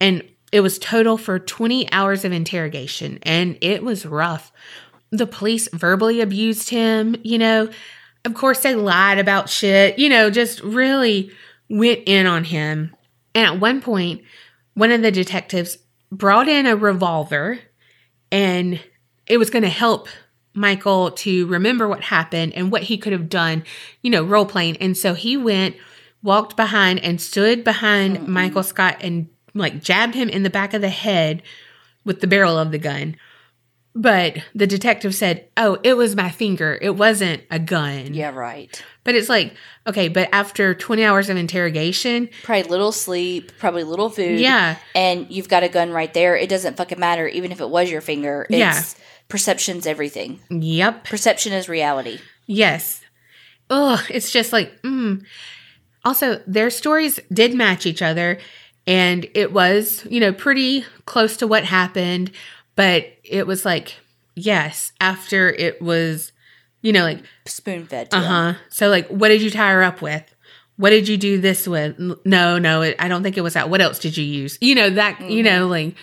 and 0.00 0.22
it 0.50 0.60
was 0.60 0.78
total 0.78 1.16
for 1.16 1.38
20 1.38 1.90
hours 1.92 2.24
of 2.24 2.32
interrogation, 2.32 3.18
and 3.22 3.56
it 3.60 3.82
was 3.82 4.04
rough. 4.04 4.52
The 5.10 5.26
police 5.26 5.68
verbally 5.72 6.20
abused 6.20 6.70
him, 6.70 7.16
you 7.22 7.38
know. 7.38 7.70
Of 8.24 8.34
course, 8.34 8.60
they 8.60 8.74
lied 8.74 9.18
about 9.18 9.48
shit, 9.48 9.98
you 9.98 10.08
know, 10.08 10.30
just 10.30 10.60
really 10.62 11.30
went 11.68 12.02
in 12.06 12.26
on 12.26 12.44
him. 12.44 12.94
And 13.34 13.46
at 13.46 13.60
one 13.60 13.80
point, 13.80 14.22
one 14.74 14.92
of 14.92 15.02
the 15.02 15.10
detectives 15.10 15.78
brought 16.10 16.48
in 16.48 16.66
a 16.66 16.76
revolver 16.76 17.58
and 18.30 18.80
it 19.26 19.38
was 19.38 19.50
going 19.50 19.62
to 19.62 19.68
help 19.68 20.08
Michael 20.54 21.12
to 21.12 21.46
remember 21.46 21.88
what 21.88 22.02
happened 22.02 22.52
and 22.54 22.70
what 22.70 22.82
he 22.82 22.98
could 22.98 23.12
have 23.12 23.28
done, 23.28 23.64
you 24.02 24.10
know, 24.10 24.22
role 24.22 24.46
playing. 24.46 24.76
And 24.78 24.96
so 24.96 25.14
he 25.14 25.36
went, 25.36 25.76
walked 26.22 26.56
behind, 26.56 27.00
and 27.00 27.20
stood 27.20 27.64
behind 27.64 28.26
Michael 28.28 28.62
Scott 28.62 28.96
and 29.00 29.28
like 29.54 29.82
jabbed 29.82 30.14
him 30.14 30.28
in 30.28 30.42
the 30.42 30.50
back 30.50 30.72
of 30.74 30.80
the 30.80 30.88
head 30.88 31.42
with 32.04 32.20
the 32.20 32.26
barrel 32.26 32.58
of 32.58 32.70
the 32.70 32.78
gun. 32.78 33.16
But 33.94 34.38
the 34.54 34.66
detective 34.66 35.14
said, 35.14 35.48
Oh, 35.56 35.78
it 35.82 35.94
was 35.98 36.16
my 36.16 36.30
finger. 36.30 36.78
It 36.80 36.96
wasn't 36.96 37.42
a 37.50 37.58
gun. 37.58 38.14
Yeah, 38.14 38.30
right. 38.30 38.82
But 39.04 39.14
it's 39.16 39.28
like, 39.28 39.54
okay, 39.86 40.08
but 40.08 40.30
after 40.32 40.74
20 40.74 41.04
hours 41.04 41.28
of 41.28 41.36
interrogation, 41.36 42.30
Probably 42.42 42.62
little 42.70 42.92
sleep, 42.92 43.52
probably 43.58 43.84
little 43.84 44.08
food. 44.08 44.40
Yeah. 44.40 44.76
And 44.94 45.30
you've 45.30 45.50
got 45.50 45.62
a 45.62 45.68
gun 45.68 45.90
right 45.90 46.12
there. 46.14 46.34
It 46.36 46.48
doesn't 46.48 46.78
fucking 46.78 46.98
matter, 46.98 47.28
even 47.28 47.52
if 47.52 47.60
it 47.60 47.68
was 47.68 47.90
your 47.90 48.00
finger. 48.00 48.46
It's 48.48 48.56
Yeah. 48.58 48.82
perception's 49.28 49.86
everything. 49.86 50.40
yep. 50.48 51.04
Perception 51.04 51.52
is 51.52 51.68
reality. 51.68 52.18
Yes. 52.46 53.02
Ugh, 53.68 54.00
it's 54.08 54.30
just 54.32 54.54
like, 54.54 54.80
mm. 54.82 55.22
Also, 56.04 56.40
their 56.46 56.70
stories 56.70 57.20
did 57.32 57.54
match 57.54 57.86
each 57.86 58.02
other, 58.02 58.38
and 58.86 59.28
it 59.34 59.52
was, 59.52 60.04
you 60.10 60.18
know, 60.20 60.32
pretty 60.32 60.84
close 61.06 61.36
to 61.36 61.46
what 61.46 61.64
happened, 61.64 62.30
but 62.74 63.06
it 63.22 63.46
was 63.46 63.64
like, 63.64 63.96
yes, 64.34 64.92
after 65.00 65.50
it 65.50 65.80
was, 65.80 66.32
you 66.80 66.92
know, 66.92 67.04
like, 67.04 67.22
Spoon 67.46 67.86
fed 67.86 68.08
Uh 68.12 68.22
huh. 68.22 68.54
So, 68.68 68.88
like, 68.88 69.08
what 69.08 69.28
did 69.28 69.42
you 69.42 69.50
tie 69.50 69.72
her 69.72 69.82
up 69.82 70.02
with? 70.02 70.24
What 70.76 70.90
did 70.90 71.06
you 71.06 71.16
do 71.16 71.40
this 71.40 71.68
with? 71.68 71.96
No, 72.24 72.58
no, 72.58 72.82
it, 72.82 72.96
I 72.98 73.06
don't 73.06 73.22
think 73.22 73.36
it 73.36 73.42
was 73.42 73.54
that. 73.54 73.70
What 73.70 73.80
else 73.80 73.98
did 73.98 74.16
you 74.16 74.24
use? 74.24 74.58
You 74.60 74.74
know, 74.74 74.90
that, 74.90 75.20
you 75.20 75.42
know, 75.44 75.68
like, 75.68 75.94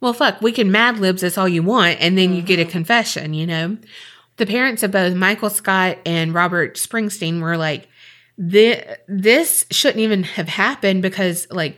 well, 0.00 0.12
fuck, 0.12 0.40
we 0.40 0.52
can 0.52 0.72
Mad 0.72 0.98
Libs 0.98 1.20
this 1.20 1.38
all 1.38 1.48
you 1.48 1.62
want, 1.62 2.00
and 2.00 2.18
then 2.18 2.34
you 2.34 2.42
get 2.42 2.58
a 2.58 2.64
confession, 2.64 3.34
you 3.34 3.46
know? 3.46 3.76
The 4.38 4.46
parents 4.46 4.82
of 4.82 4.90
both 4.90 5.14
Michael 5.14 5.50
Scott 5.50 5.98
and 6.04 6.34
Robert 6.34 6.74
Springsteen 6.74 7.40
were 7.40 7.56
like, 7.56 7.88
this, 8.38 8.98
this 9.08 9.66
shouldn't 9.70 10.00
even 10.00 10.22
have 10.24 10.48
happened 10.48 11.02
because, 11.02 11.46
like, 11.50 11.76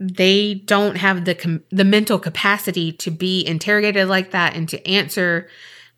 they 0.00 0.54
don't 0.54 0.96
have 0.96 1.24
the 1.24 1.34
com- 1.34 1.62
the 1.70 1.84
mental 1.84 2.18
capacity 2.18 2.92
to 2.92 3.10
be 3.10 3.46
interrogated 3.46 4.08
like 4.08 4.32
that 4.32 4.54
and 4.54 4.68
to 4.68 4.86
answer 4.88 5.48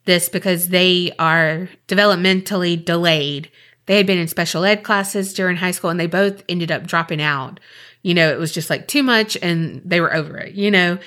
this 0.05 0.29
because 0.29 0.69
they 0.69 1.11
are 1.19 1.69
developmentally 1.87 2.83
delayed. 2.83 3.51
They 3.85 3.97
had 3.97 4.07
been 4.07 4.17
in 4.17 4.27
special 4.27 4.63
ed 4.63 4.83
classes 4.83 5.33
during 5.33 5.57
high 5.57 5.71
school 5.71 5.89
and 5.89 5.99
they 5.99 6.07
both 6.07 6.43
ended 6.47 6.71
up 6.71 6.85
dropping 6.85 7.21
out. 7.21 7.59
You 8.03 8.13
know, 8.13 8.29
it 8.31 8.39
was 8.39 8.51
just 8.53 8.69
like 8.69 8.87
too 8.87 9.03
much 9.03 9.37
and 9.41 9.81
they 9.83 9.99
were 9.99 10.13
over 10.13 10.37
it, 10.37 10.53
you 10.53 10.71
know? 10.71 10.99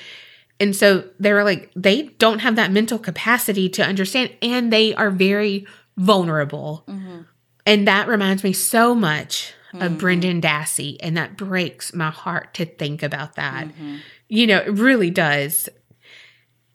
And 0.58 0.76
so 0.76 1.04
they 1.18 1.32
were 1.32 1.44
like, 1.44 1.70
they 1.74 2.02
don't 2.18 2.40
have 2.40 2.56
that 2.56 2.72
mental 2.72 2.98
capacity 2.98 3.68
to 3.70 3.82
understand 3.84 4.30
and 4.42 4.70
they 4.70 4.94
are 4.94 5.10
very 5.10 5.66
vulnerable. 5.96 6.84
Mm-hmm. 6.86 7.20
And 7.70 7.86
that 7.86 8.08
reminds 8.08 8.42
me 8.42 8.52
so 8.52 8.96
much 8.96 9.54
of 9.74 9.80
mm-hmm. 9.80 9.96
Brendan 9.98 10.40
Dassey. 10.40 10.96
And 10.98 11.16
that 11.16 11.36
breaks 11.36 11.94
my 11.94 12.10
heart 12.10 12.52
to 12.54 12.64
think 12.64 13.04
about 13.04 13.36
that. 13.36 13.68
Mm-hmm. 13.68 13.96
You 14.28 14.48
know, 14.48 14.58
it 14.58 14.72
really 14.72 15.10
does. 15.10 15.68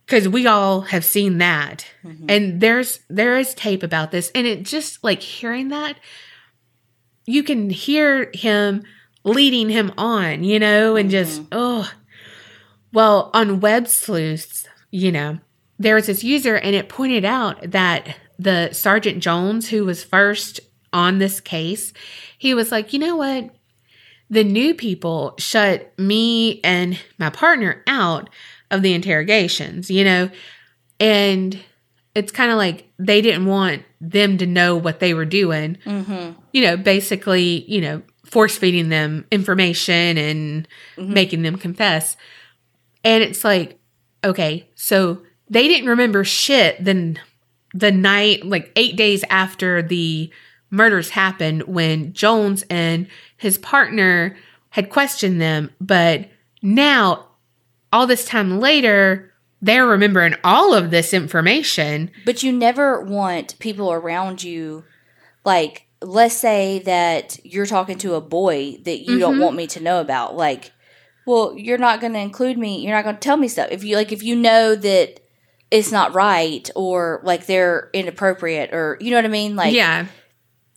Cause 0.08 0.30
we 0.30 0.48
all 0.48 0.82
have 0.82 1.04
seen 1.04 1.40
that. 1.40 1.86
Mm-hmm. 2.02 2.26
And 2.30 2.62
there's 2.62 3.02
there 3.10 3.38
is 3.38 3.54
tape 3.56 3.84
about 3.84 4.12
this. 4.12 4.32
And 4.34 4.48
it 4.48 4.64
just 4.64 5.04
like 5.04 5.22
hearing 5.22 5.68
that, 5.70 5.98
you 7.26 7.44
can 7.44 7.70
hear 7.70 8.30
him 8.34 8.84
leading 9.26 9.68
him 9.68 9.92
on, 9.98 10.46
you 10.46 10.60
know, 10.60 10.96
and 10.96 11.10
just 11.10 11.42
oh 11.52 11.92
well, 12.94 13.32
on 13.34 13.60
Web 13.60 13.90
Sleuths, 13.90 14.66
you 14.92 15.12
know, 15.12 15.40
there 15.78 15.96
was 15.96 16.06
this 16.06 16.24
user 16.24 16.56
and 16.56 16.74
it 16.74 16.88
pointed 16.88 17.26
out 17.26 17.72
that 17.72 18.16
the 18.40 18.72
Sergeant 18.72 19.22
Jones, 19.22 19.70
who 19.70 19.84
was 19.84 20.02
first 20.02 20.62
on 20.96 21.20
this 21.20 21.42
case, 21.42 21.92
he 22.38 22.54
was 22.54 22.72
like, 22.72 22.94
you 22.94 23.00
know 23.00 23.18
what? 23.18 23.50
The 24.30 24.46
new 24.46 24.74
people 24.74 25.36
shut 25.38 25.94
me 26.00 26.62
and 26.64 26.98
my 27.20 27.30
partner 27.30 27.84
out 27.86 28.30
of 28.72 28.82
the 28.82 28.94
interrogations, 28.94 29.92
you 29.92 30.06
know? 30.06 30.30
And 31.00 31.60
it's 32.16 32.32
kind 32.32 32.50
of 32.50 32.58
like 32.58 32.90
they 32.98 33.22
didn't 33.22 33.46
want 33.46 33.84
them 34.00 34.38
to 34.38 34.48
know 34.48 34.78
what 34.78 35.02
they 35.02 35.14
were 35.14 35.26
doing. 35.26 35.78
Mm-hmm. 35.86 36.40
You 36.54 36.62
know, 36.64 36.78
basically, 36.78 37.70
you 37.70 37.82
know, 37.82 38.02
force 38.24 38.58
feeding 38.58 38.90
them 38.90 39.26
information 39.32 40.18
and 40.18 40.68
making 40.98 41.42
them 41.42 41.58
confess. 41.58 42.16
And 43.04 43.22
it's 43.22 43.44
like, 43.44 43.78
okay, 44.24 44.70
so 44.76 45.22
they 45.50 45.68
didn't 45.68 45.90
remember 45.90 46.24
shit 46.24 46.84
then 46.84 47.20
the 47.74 47.92
night, 47.92 48.46
like 48.46 48.72
eight 48.78 48.96
days 48.96 49.26
after 49.30 49.82
the 49.82 50.32
murders 50.76 51.10
happened 51.12 51.64
when 51.64 52.14
Jones 52.14 52.64
and 52.70 53.08
his 53.38 53.58
partner 53.58 54.36
had 54.70 54.90
questioned 54.90 55.40
them. 55.42 55.72
But 55.80 56.30
now, 56.62 57.28
all 57.94 58.06
this 58.08 58.26
time 58.26 58.60
later, 58.60 59.32
they're 59.62 59.86
remembering 59.88 60.36
all 60.44 60.74
of 60.74 60.92
this 60.92 61.14
information. 61.14 62.12
But 62.26 62.44
you 62.44 62.52
never 62.52 63.02
want 63.02 63.58
people 63.60 63.92
around 63.92 64.44
you, 64.44 64.84
like, 65.44 65.88
let's 66.02 66.36
say 66.36 66.80
that 66.80 67.40
you're 67.44 67.66
talking 67.66 67.98
to 68.00 68.16
a 68.16 68.22
boy 68.22 68.78
that 68.84 69.00
you 69.08 69.18
don't 69.18 69.38
Mhm. 69.38 69.42
want 69.44 69.56
me 69.56 69.66
to 69.68 69.80
know 69.80 70.02
about. 70.02 70.36
Like, 70.36 70.72
well, 71.26 71.56
you're 71.58 71.78
not 71.80 72.02
going 72.02 72.14
to 72.14 72.20
include 72.20 72.58
me. 72.58 72.82
You're 72.82 72.94
not 72.96 73.04
going 73.06 73.16
to 73.16 73.22
tell 73.22 73.38
me 73.38 73.48
stuff. 73.48 73.70
If 73.72 73.84
you, 73.84 73.96
like, 73.96 74.12
if 74.12 74.22
you 74.22 74.36
know 74.36 74.76
that 74.76 75.22
it's 75.72 75.92
not 75.92 76.14
right 76.14 76.70
or, 76.76 77.22
like, 77.24 77.48
they're 77.48 77.90
inappropriate 77.94 78.72
or, 78.74 78.98
you 79.00 79.10
know 79.10 79.18
what 79.18 79.26
I 79.26 79.30
mean? 79.30 79.56
Like, 79.56 79.74
yeah. 79.74 80.06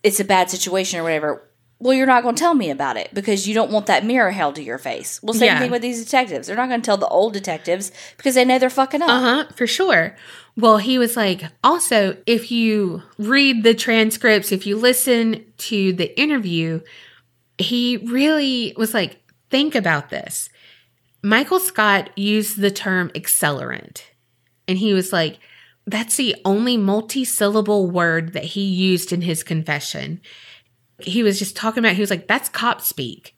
It's 0.03 0.19
a 0.19 0.25
bad 0.25 0.49
situation 0.49 0.99
or 0.99 1.03
whatever. 1.03 1.45
well, 1.81 1.93
you're 1.93 2.05
not 2.05 2.23
going 2.23 2.35
to 2.35 2.39
tell 2.39 2.53
me 2.55 2.69
about 2.69 2.97
it 2.97 3.09
because 3.13 3.47
you 3.47 3.53
don't 3.53 3.71
want 3.71 3.85
that 3.85 4.03
mirror 4.05 4.31
held 4.31 4.55
to 4.55 4.61
your 4.63 4.77
face. 4.77 5.21
Well, 5.23 5.33
same 5.33 5.45
Yeah. 5.47 5.59
thing 5.59 5.71
with 5.71 5.81
these 5.81 6.03
detectives. 6.03 6.47
They're 6.47 6.55
not 6.57 6.67
going 6.67 6.81
to 6.81 6.85
tell 6.85 6.97
the 6.97 7.07
old 7.07 7.31
detectives 7.33 7.91
because 8.17 8.35
they 8.35 8.43
know 8.43 8.59
they're 8.59 8.69
fucking 8.69 9.01
up. 9.01 9.09
Uh 9.09 9.19
huh, 9.21 9.45
for 9.55 9.65
sure. 9.65 10.15
Well, 10.57 10.77
he 10.77 10.97
was 10.97 11.15
like, 11.15 11.43
also, 11.63 12.17
if 12.25 12.51
you 12.51 13.01
read 13.17 13.63
the 13.63 13.73
transcripts, 13.73 14.51
if 14.51 14.67
you 14.67 14.75
listen 14.75 15.45
to 15.69 15.93
the 15.93 16.19
interview, 16.19 16.81
he 17.57 17.95
really 17.97 18.73
was 18.75 18.93
like, 18.93 19.21
think 19.49 19.73
about 19.73 20.09
this. 20.09 20.49
Michael 21.23 21.59
Scott 21.59 22.09
used 22.17 22.59
the 22.59 22.71
term 22.71 23.09
accelerant, 23.15 24.01
and 24.67 24.77
he 24.77 24.93
was 24.93 25.13
like, 25.13 25.39
that's 25.89 26.17
the 26.17 26.35
only 26.45 26.77
multi-syllable 26.77 27.89
word 27.89 28.33
that 28.33 28.43
he 28.43 28.61
used 28.61 29.11
in 29.11 29.21
his 29.21 29.43
confession. 29.43 30.21
He 30.99 31.23
was 31.23 31.39
just 31.39 31.55
talking 31.55 31.79
about, 31.79 31.95
he 31.95 32.01
was 32.01 32.09
like, 32.09 32.27
that's 32.27 32.49
cop 32.49 32.81
speak. 32.81 33.35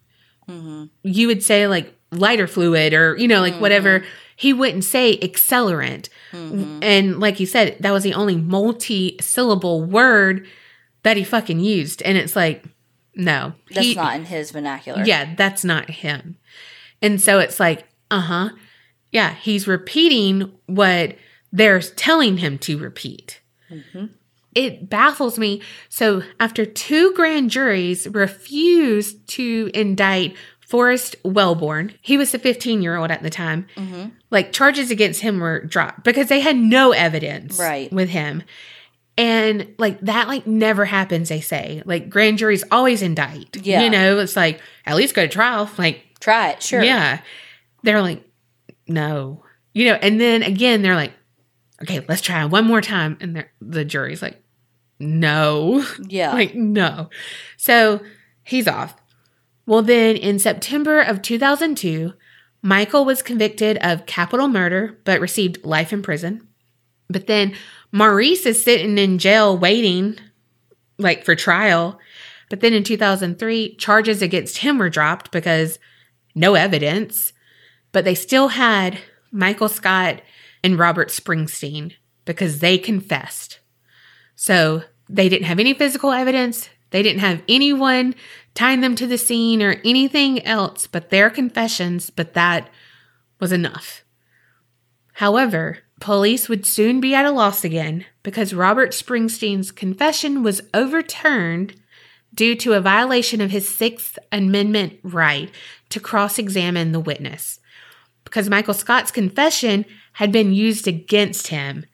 Mm-hmm. 0.49 0.85
You 1.03 1.27
would 1.27 1.43
say 1.43 1.67
like 1.67 1.95
lighter 2.11 2.47
fluid 2.47 2.93
or 2.93 3.15
you 3.17 3.27
know 3.27 3.39
like 3.39 3.53
mm-hmm. 3.53 3.61
whatever. 3.61 4.03
He 4.35 4.53
wouldn't 4.53 4.83
say 4.83 5.17
accelerant. 5.19 6.09
Mm-hmm. 6.31 6.79
And 6.81 7.19
like 7.19 7.39
you 7.39 7.45
said 7.45 7.77
that 7.79 7.91
was 7.91 8.03
the 8.03 8.13
only 8.13 8.35
multi-syllable 8.35 9.83
word 9.83 10.47
that 11.03 11.17
he 11.17 11.23
fucking 11.23 11.59
used. 11.59 12.01
And 12.01 12.17
it's 12.17 12.35
like 12.35 12.65
no. 13.15 13.53
That's 13.69 13.87
he- 13.87 13.95
not 13.95 14.15
in 14.15 14.25
his 14.25 14.51
vernacular. 14.51 15.03
yeah 15.05 15.35
that's 15.35 15.63
not 15.63 15.89
him. 15.89 16.37
And 17.01 17.21
so 17.21 17.39
it's 17.39 17.59
like 17.59 17.85
uh-huh. 18.09 18.49
Yeah 19.11 19.33
he's 19.35 19.67
repeating 19.67 20.51
what 20.65 21.15
they're 21.51 21.81
telling 21.81 22.37
him 22.37 22.57
to 22.59 22.77
repeat 22.77 23.41
mm-hmm. 23.69 24.05
it 24.55 24.89
baffles 24.89 25.37
me. 25.39 25.61
So, 25.89 26.23
after 26.39 26.65
two 26.65 27.13
grand 27.13 27.49
juries 27.49 28.07
refused 28.07 29.27
to 29.29 29.69
indict 29.73 30.35
Forrest 30.59 31.17
Welborn, 31.23 31.93
he 32.01 32.17
was 32.17 32.33
a 32.33 32.39
15 32.39 32.81
year 32.81 32.95
old 32.95 33.11
at 33.11 33.23
the 33.23 33.29
time, 33.29 33.67
mm-hmm. 33.75 34.09
like 34.29 34.53
charges 34.53 34.89
against 34.91 35.21
him 35.21 35.39
were 35.39 35.59
dropped 35.65 36.03
because 36.03 36.29
they 36.29 36.39
had 36.39 36.55
no 36.55 36.91
evidence 36.91 37.59
Right. 37.59 37.91
with 37.91 38.09
him. 38.09 38.43
And 39.17 39.75
like 39.77 39.99
that, 40.01 40.29
like 40.29 40.47
never 40.47 40.85
happens, 40.85 41.27
they 41.29 41.41
say. 41.41 41.83
Like 41.85 42.09
grand 42.09 42.37
juries 42.37 42.63
always 42.71 43.01
indict. 43.01 43.57
Yeah. 43.57 43.81
You 43.83 43.89
know, 43.89 44.19
it's 44.19 44.37
like 44.37 44.61
at 44.85 44.95
least 44.95 45.13
go 45.13 45.23
to 45.23 45.27
trial. 45.27 45.69
Like, 45.77 46.03
Try 46.21 46.51
it, 46.51 46.63
sure. 46.63 46.81
yeah. 46.81 47.19
They're 47.83 48.01
like, 48.01 48.23
no. 48.87 49.43
You 49.73 49.85
know, 49.87 49.93
and 49.95 50.19
then 50.21 50.43
again, 50.43 50.81
they're 50.81 50.95
like, 50.95 51.11
okay, 51.81 52.05
let's 52.07 52.21
try 52.21 52.45
one 52.45 52.65
more 52.65 52.81
time. 52.81 53.17
And 53.19 53.45
the 53.59 53.85
jury's 53.85 54.21
like, 54.21 54.41
no. 54.99 55.85
Yeah. 56.07 56.31
like, 56.33 56.55
no. 56.55 57.09
So 57.57 58.01
he's 58.43 58.67
off. 58.67 58.95
Well, 59.65 59.81
then 59.81 60.15
in 60.15 60.39
September 60.39 60.99
of 60.99 61.21
2002, 61.21 62.13
Michael 62.61 63.05
was 63.05 63.21
convicted 63.21 63.77
of 63.77 64.05
capital 64.05 64.47
murder 64.47 64.99
but 65.03 65.21
received 65.21 65.63
life 65.63 65.91
in 65.91 66.01
prison. 66.01 66.47
But 67.09 67.27
then 67.27 67.55
Maurice 67.91 68.45
is 68.45 68.63
sitting 68.63 68.97
in 68.97 69.17
jail 69.17 69.57
waiting, 69.57 70.17
like 70.97 71.25
for 71.25 71.35
trial. 71.35 71.99
But 72.49 72.61
then 72.61 72.73
in 72.73 72.83
2003, 72.83 73.75
charges 73.75 74.21
against 74.21 74.59
him 74.59 74.77
were 74.77 74.89
dropped 74.89 75.31
because 75.31 75.79
no 76.35 76.53
evidence. 76.53 77.33
But 77.91 78.05
they 78.05 78.15
still 78.15 78.49
had 78.49 78.99
Michael 79.31 79.69
Scott 79.69 80.21
and 80.63 80.79
Robert 80.79 81.09
Springsteen 81.09 81.93
because 82.25 82.59
they 82.59 82.77
confessed. 82.77 83.59
So 84.35 84.83
they 85.09 85.29
didn't 85.29 85.47
have 85.47 85.59
any 85.59 85.73
physical 85.73 86.11
evidence. 86.11 86.69
They 86.91 87.03
didn't 87.03 87.21
have 87.21 87.41
anyone 87.47 88.15
tying 88.53 88.81
them 88.81 88.95
to 88.95 89.07
the 89.07 89.17
scene 89.17 89.61
or 89.61 89.81
anything 89.83 90.45
else 90.45 90.87
but 90.87 91.09
their 91.09 91.29
confessions, 91.29 92.09
but 92.09 92.33
that 92.33 92.69
was 93.39 93.51
enough. 93.51 94.03
However, 95.13 95.79
police 95.99 96.49
would 96.49 96.65
soon 96.65 96.99
be 96.99 97.13
at 97.13 97.25
a 97.25 97.31
loss 97.31 97.63
again 97.63 98.05
because 98.23 98.53
Robert 98.53 98.91
Springsteen's 98.91 99.71
confession 99.71 100.43
was 100.43 100.61
overturned 100.73 101.75
due 102.33 102.55
to 102.55 102.73
a 102.73 102.81
violation 102.81 103.41
of 103.41 103.51
his 103.51 103.67
Sixth 103.67 104.17
Amendment 104.31 104.99
right 105.03 105.51
to 105.89 105.99
cross 105.99 106.39
examine 106.39 106.91
the 106.91 106.99
witness. 106.99 107.59
Because 108.31 108.49
Michael 108.49 108.73
Scott's 108.73 109.11
confession 109.11 109.83
had 110.13 110.31
been 110.31 110.53
used 110.53 110.87
against 110.87 111.47
him, 111.47 111.85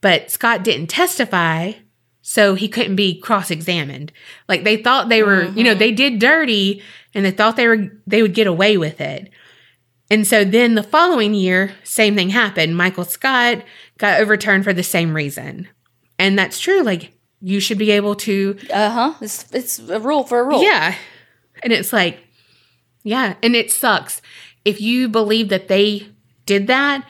but 0.00 0.28
Scott 0.30 0.64
didn't 0.64 0.88
testify, 0.88 1.72
so 2.20 2.54
he 2.56 2.68
couldn't 2.68 2.96
be 2.96 3.18
cross 3.20 3.50
examined. 3.50 4.10
Like 4.48 4.64
they 4.64 4.76
thought 4.76 5.08
they 5.08 5.22
were, 5.22 5.44
you 5.50 5.62
know, 5.62 5.74
they 5.74 5.92
did 5.92 6.18
dirty 6.18 6.82
and 7.14 7.24
they 7.24 7.30
thought 7.30 7.54
they 7.56 7.68
were 7.68 7.86
they 8.06 8.20
would 8.22 8.34
get 8.34 8.48
away 8.48 8.76
with 8.76 9.00
it. 9.00 9.30
And 10.10 10.26
so 10.26 10.44
then 10.44 10.74
the 10.74 10.82
following 10.82 11.32
year, 11.32 11.72
same 11.84 12.14
thing 12.16 12.30
happened. 12.30 12.76
Michael 12.76 13.04
Scott 13.04 13.62
got 13.98 14.20
overturned 14.20 14.64
for 14.64 14.72
the 14.72 14.82
same 14.82 15.14
reason. 15.14 15.68
And 16.18 16.38
that's 16.38 16.58
true. 16.60 16.82
Like 16.82 17.12
you 17.40 17.60
should 17.60 17.78
be 17.78 17.92
able 17.92 18.16
to 18.16 18.58
Uh 18.72 18.90
huh. 18.90 19.14
It's 19.20 19.46
it's 19.52 19.78
a 19.78 20.00
rule 20.00 20.24
for 20.24 20.40
a 20.40 20.44
rule. 20.44 20.62
yeah. 20.62 20.96
And 21.62 21.72
it's 21.72 21.92
like, 21.92 22.18
yeah. 23.04 23.36
And 23.42 23.54
it 23.54 23.70
sucks. 23.70 24.20
If 24.64 24.80
you 24.80 25.08
believe 25.08 25.48
that 25.50 25.68
they 25.68 26.08
did 26.46 26.66
that, 26.68 27.06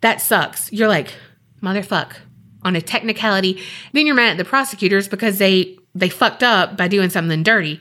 that 0.00 0.20
sucks. 0.20 0.72
You're 0.72 0.88
like, 0.88 1.14
motherfuck, 1.62 2.16
on 2.62 2.76
a 2.76 2.82
technicality. 2.82 3.62
Then 3.92 4.06
you're 4.06 4.14
mad 4.14 4.32
at 4.32 4.36
the 4.36 4.44
prosecutors 4.44 5.08
because 5.08 5.38
they 5.38 5.78
they 5.94 6.08
fucked 6.08 6.42
up 6.42 6.76
by 6.76 6.88
doing 6.88 7.10
something 7.10 7.42
dirty. 7.42 7.80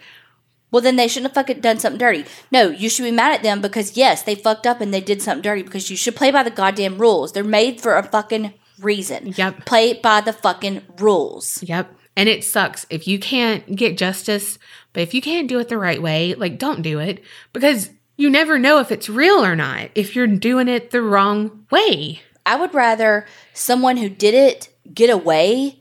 Well, 0.72 0.82
then 0.82 0.95
they 0.98 1.08
shouldn't 1.08 1.32
have 1.34 1.45
fucking 1.45 1.62
done 1.62 1.80
something 1.80 1.99
dirty. 1.99 2.26
No, 2.52 2.70
you 2.70 2.90
should 2.90 3.04
be 3.04 3.12
mad 3.12 3.34
at 3.34 3.44
them 3.44 3.62
because 3.62 3.95
yes, 3.95 4.24
they 4.24 4.36
fucked 4.36 4.68
up 4.68 4.82
and 4.82 4.94
they 4.94 5.02
did 5.02 5.22
something 5.22 5.41
dirty 5.41 5.64
because 5.64 5.90
you 5.90 5.95
should 5.95 6.16
play 6.16 6.32
by 6.32 6.44
the 6.44 6.52
goddamn 6.52 6.98
rules. 6.98 7.32
They're 7.32 7.44
made 7.44 7.80
for 7.80 7.95
a 7.95 8.04
fucking 8.04 8.54
reason. 8.80 9.34
Yep. 9.38 9.66
Play 9.66 9.94
by 9.94 10.22
the 10.22 10.34
fucking 10.34 10.82
rules. 10.99 11.64
Yep. 11.64 11.94
And 12.16 12.28
it 12.28 12.44
sucks 12.44 12.86
if 12.90 13.08
you 13.08 13.20
can't 13.20 13.76
get 13.76 13.98
justice, 13.98 14.58
but 14.91 15.04
if 15.04 15.14
you 15.14 15.22
can't 15.22 15.48
do 15.48 15.60
it 15.60 15.70
the 15.70 15.78
right 15.78 16.02
way, 16.02 16.34
like 16.34 16.58
don't 16.58 16.82
do 16.82 16.99
it 16.99 17.24
because 17.54 17.91
you 18.18 18.30
never 18.30 18.60
know 18.60 18.80
if 18.80 18.91
it's 18.91 19.07
real 19.07 19.45
or 19.45 19.56
not 19.56 19.89
if 19.95 20.15
you're 20.15 20.27
doing 20.27 20.68
it 20.68 20.91
the 20.91 21.02
wrong 21.02 21.65
way. 21.72 22.22
I 22.45 22.56
would 22.56 22.73
rather 22.73 23.26
someone 23.53 23.98
who 23.98 24.10
did 24.10 24.34
it 24.34 24.69
get 24.94 25.10
away 25.10 25.80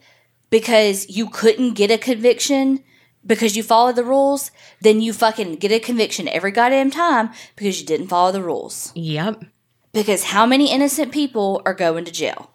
because 0.50 1.08
you 1.08 1.28
couldn't 1.28 1.74
get 1.74 1.90
a 1.90 1.98
conviction 1.98 2.82
because 3.24 3.56
you 3.56 3.62
followed 3.62 3.96
the 3.96 4.04
rules 4.04 4.50
than 4.80 5.00
you 5.00 5.12
fucking 5.12 5.56
get 5.56 5.72
a 5.72 5.80
conviction 5.80 6.28
every 6.28 6.52
goddamn 6.52 6.90
time 6.90 7.30
because 7.56 7.80
you 7.80 7.86
didn't 7.86 8.08
follow 8.08 8.30
the 8.30 8.42
rules. 8.42 8.92
Yep. 8.94 9.44
Because 9.92 10.24
how 10.24 10.46
many 10.46 10.70
innocent 10.70 11.12
people 11.12 11.62
are 11.64 11.74
going 11.74 12.04
to 12.04 12.12
jail? 12.12 12.52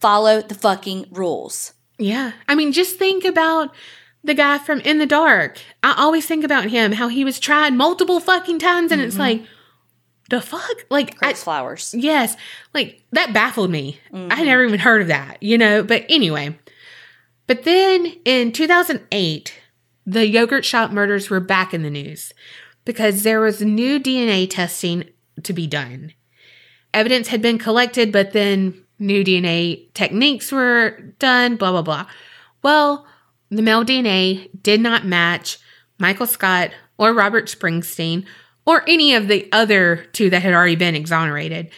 Follow 0.00 0.40
the 0.40 0.54
fucking 0.54 1.06
rules. 1.10 1.72
Yeah. 1.98 2.32
I 2.48 2.54
mean, 2.54 2.72
just 2.72 2.96
think 2.98 3.24
about 3.24 3.74
the 4.26 4.34
guy 4.34 4.58
from 4.58 4.80
In 4.80 4.98
the 4.98 5.06
Dark. 5.06 5.58
I 5.82 5.94
always 5.96 6.26
think 6.26 6.44
about 6.44 6.66
him, 6.66 6.92
how 6.92 7.08
he 7.08 7.24
was 7.24 7.40
tried 7.40 7.72
multiple 7.72 8.20
fucking 8.20 8.58
times, 8.58 8.92
and 8.92 9.00
it's 9.00 9.14
mm-hmm. 9.14 9.40
like, 9.40 9.42
the 10.28 10.40
fuck? 10.40 10.84
Like, 10.90 11.16
I, 11.22 11.32
flowers. 11.34 11.94
yes, 11.96 12.36
like 12.74 13.02
that 13.12 13.32
baffled 13.32 13.70
me. 13.70 14.00
I 14.12 14.18
had 14.18 14.28
mm-hmm. 14.28 14.44
never 14.44 14.64
even 14.64 14.80
heard 14.80 15.02
of 15.02 15.08
that, 15.08 15.42
you 15.42 15.56
know? 15.56 15.84
But 15.84 16.04
anyway, 16.08 16.58
but 17.46 17.62
then 17.62 18.06
in 18.24 18.50
2008, 18.50 19.54
the 20.04 20.26
yogurt 20.26 20.64
shop 20.64 20.90
murders 20.90 21.30
were 21.30 21.40
back 21.40 21.72
in 21.72 21.82
the 21.82 21.90
news 21.90 22.32
because 22.84 23.22
there 23.22 23.40
was 23.40 23.62
new 23.62 24.00
DNA 24.00 24.50
testing 24.50 25.04
to 25.44 25.52
be 25.52 25.66
done. 25.66 26.12
Evidence 26.92 27.28
had 27.28 27.42
been 27.42 27.58
collected, 27.58 28.10
but 28.10 28.32
then 28.32 28.84
new 28.98 29.22
DNA 29.22 29.92
techniques 29.94 30.50
were 30.50 30.98
done, 31.18 31.56
blah, 31.56 31.70
blah, 31.70 31.82
blah. 31.82 32.06
Well, 32.62 33.06
the 33.50 33.62
male 33.62 33.84
DNA 33.84 34.48
did 34.62 34.80
not 34.80 35.06
match 35.06 35.58
Michael 35.98 36.26
Scott 36.26 36.70
or 36.98 37.12
Robert 37.12 37.46
Springsteen 37.46 38.26
or 38.66 38.82
any 38.88 39.14
of 39.14 39.28
the 39.28 39.48
other 39.52 40.06
two 40.12 40.30
that 40.30 40.42
had 40.42 40.52
already 40.52 40.76
been 40.76 40.94
exonerated, 40.94 41.70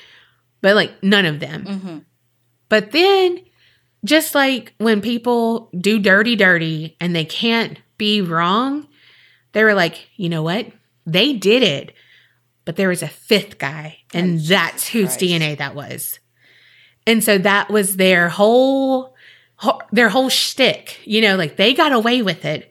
but 0.61 0.74
like 0.74 1.03
none 1.03 1.27
of 1.27 1.40
them. 1.40 1.65
Mm-hmm. 1.65 1.99
But 2.69 2.93
then, 2.93 3.40
just 4.05 4.35
like 4.35 4.74
when 4.78 5.01
people 5.01 5.70
do 5.78 5.99
dirty, 5.99 6.36
dirty 6.36 6.97
and 7.01 7.15
they 7.15 7.24
can't 7.24 7.78
be 7.99 8.20
wrong, 8.20 8.86
they 9.53 9.65
were 9.65 9.74
like, 9.74 10.09
you 10.16 10.28
know 10.28 10.43
what? 10.43 10.66
They 11.07 11.32
did 11.32 11.62
it. 11.62 11.93
But 12.65 12.77
there 12.77 12.89
was 12.89 13.03
a 13.03 13.09
fifth 13.09 13.59
guy, 13.59 13.99
and 14.12 14.39
that's 14.40 14.89
whose 14.89 15.16
Christ. 15.16 15.20
DNA 15.20 15.57
that 15.57 15.74
was. 15.74 16.19
And 17.07 17.24
so 17.24 17.39
that 17.39 17.70
was 17.70 17.97
their 17.97 18.28
whole 18.28 19.15
their 19.93 20.09
whole 20.09 20.29
shtick. 20.29 20.99
You 21.05 21.21
know, 21.21 21.37
like 21.37 21.57
they 21.57 21.75
got 21.75 21.93
away 21.93 22.23
with 22.23 22.45
it, 22.45 22.71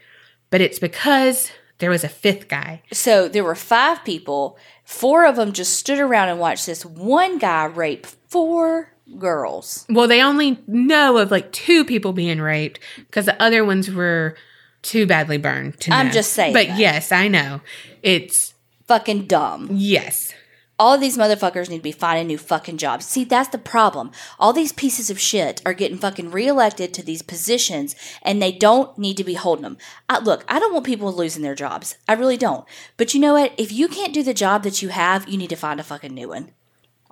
but 0.50 0.62
it's 0.62 0.80
because 0.80 1.52
there 1.80 1.90
was 1.90 2.04
a 2.04 2.10
fifth 2.10 2.48
guy. 2.48 2.82
So 2.92 3.28
there 3.28 3.44
were 3.44 3.56
five 3.56 4.04
people. 4.04 4.58
Four 4.84 5.26
of 5.26 5.36
them 5.36 5.52
just 5.54 5.74
stood 5.76 6.00
around 6.00 6.30
and 6.30 6.40
watched 6.40 6.66
this 6.66 6.86
one 6.86 7.38
guy 7.38 7.66
rape 7.66 8.06
four 8.06 8.94
girls. 9.18 9.86
Well, 9.90 10.08
they 10.08 10.22
only 10.22 10.60
know 10.68 11.18
of 11.18 11.30
like 11.32 11.52
two 11.52 11.84
people 11.86 12.14
being 12.14 12.40
raped 12.42 12.80
because 12.98 13.26
the 13.26 13.42
other 13.42 13.64
ones 13.66 13.92
were 13.92 14.36
too 14.82 15.06
badly 15.06 15.38
burned 15.38 15.80
to 15.82 15.92
I'm 15.94 16.08
know. 16.08 16.14
just 16.14 16.34
saying 16.34 16.54
But 16.54 16.68
that. 16.68 16.80
yes, 16.80 17.12
I 17.12 17.28
know. 17.28 17.62
It's 18.02 18.54
Fucking 18.88 19.26
dumb. 19.26 19.68
yes. 19.72 20.34
All 20.80 20.94
of 20.94 21.02
these 21.02 21.18
motherfuckers 21.18 21.70
need 21.70 21.78
to 21.78 21.84
be 21.84 21.92
finding 21.92 22.28
new 22.28 22.38
fucking 22.38 22.78
jobs. 22.78 23.06
See, 23.06 23.24
that's 23.24 23.50
the 23.50 23.58
problem. 23.58 24.12
All 24.40 24.54
these 24.54 24.72
pieces 24.72 25.10
of 25.10 25.20
shit 25.20 25.60
are 25.66 25.74
getting 25.74 25.98
fucking 25.98 26.30
reelected 26.30 26.94
to 26.94 27.04
these 27.04 27.24
positions 27.24 27.96
and 28.22 28.40
they 28.42 28.52
don't 28.52 28.96
need 28.98 29.18
to 29.18 29.24
be 29.24 29.34
holding 29.34 29.64
them. 29.64 29.78
I, 30.08 30.20
look, 30.20 30.46
I 30.48 30.60
don't 30.60 30.74
want 30.74 30.86
people 30.86 31.12
losing 31.12 31.42
their 31.42 31.56
jobs. 31.56 31.98
I 32.08 32.14
really 32.14 32.38
don't. 32.38 32.64
But 32.96 33.14
you 33.16 33.20
know 33.20 33.34
what? 33.34 33.54
If 33.58 33.72
you 33.72 33.88
can't 33.88 34.14
do 34.14 34.22
the 34.22 34.36
job 34.36 34.62
that 34.64 34.82
you 34.84 34.90
have, 34.90 35.28
you 35.28 35.38
need 35.38 35.50
to 35.50 35.56
find 35.56 35.80
a 35.80 35.84
fucking 35.84 36.14
new 36.14 36.30
one. 36.30 36.52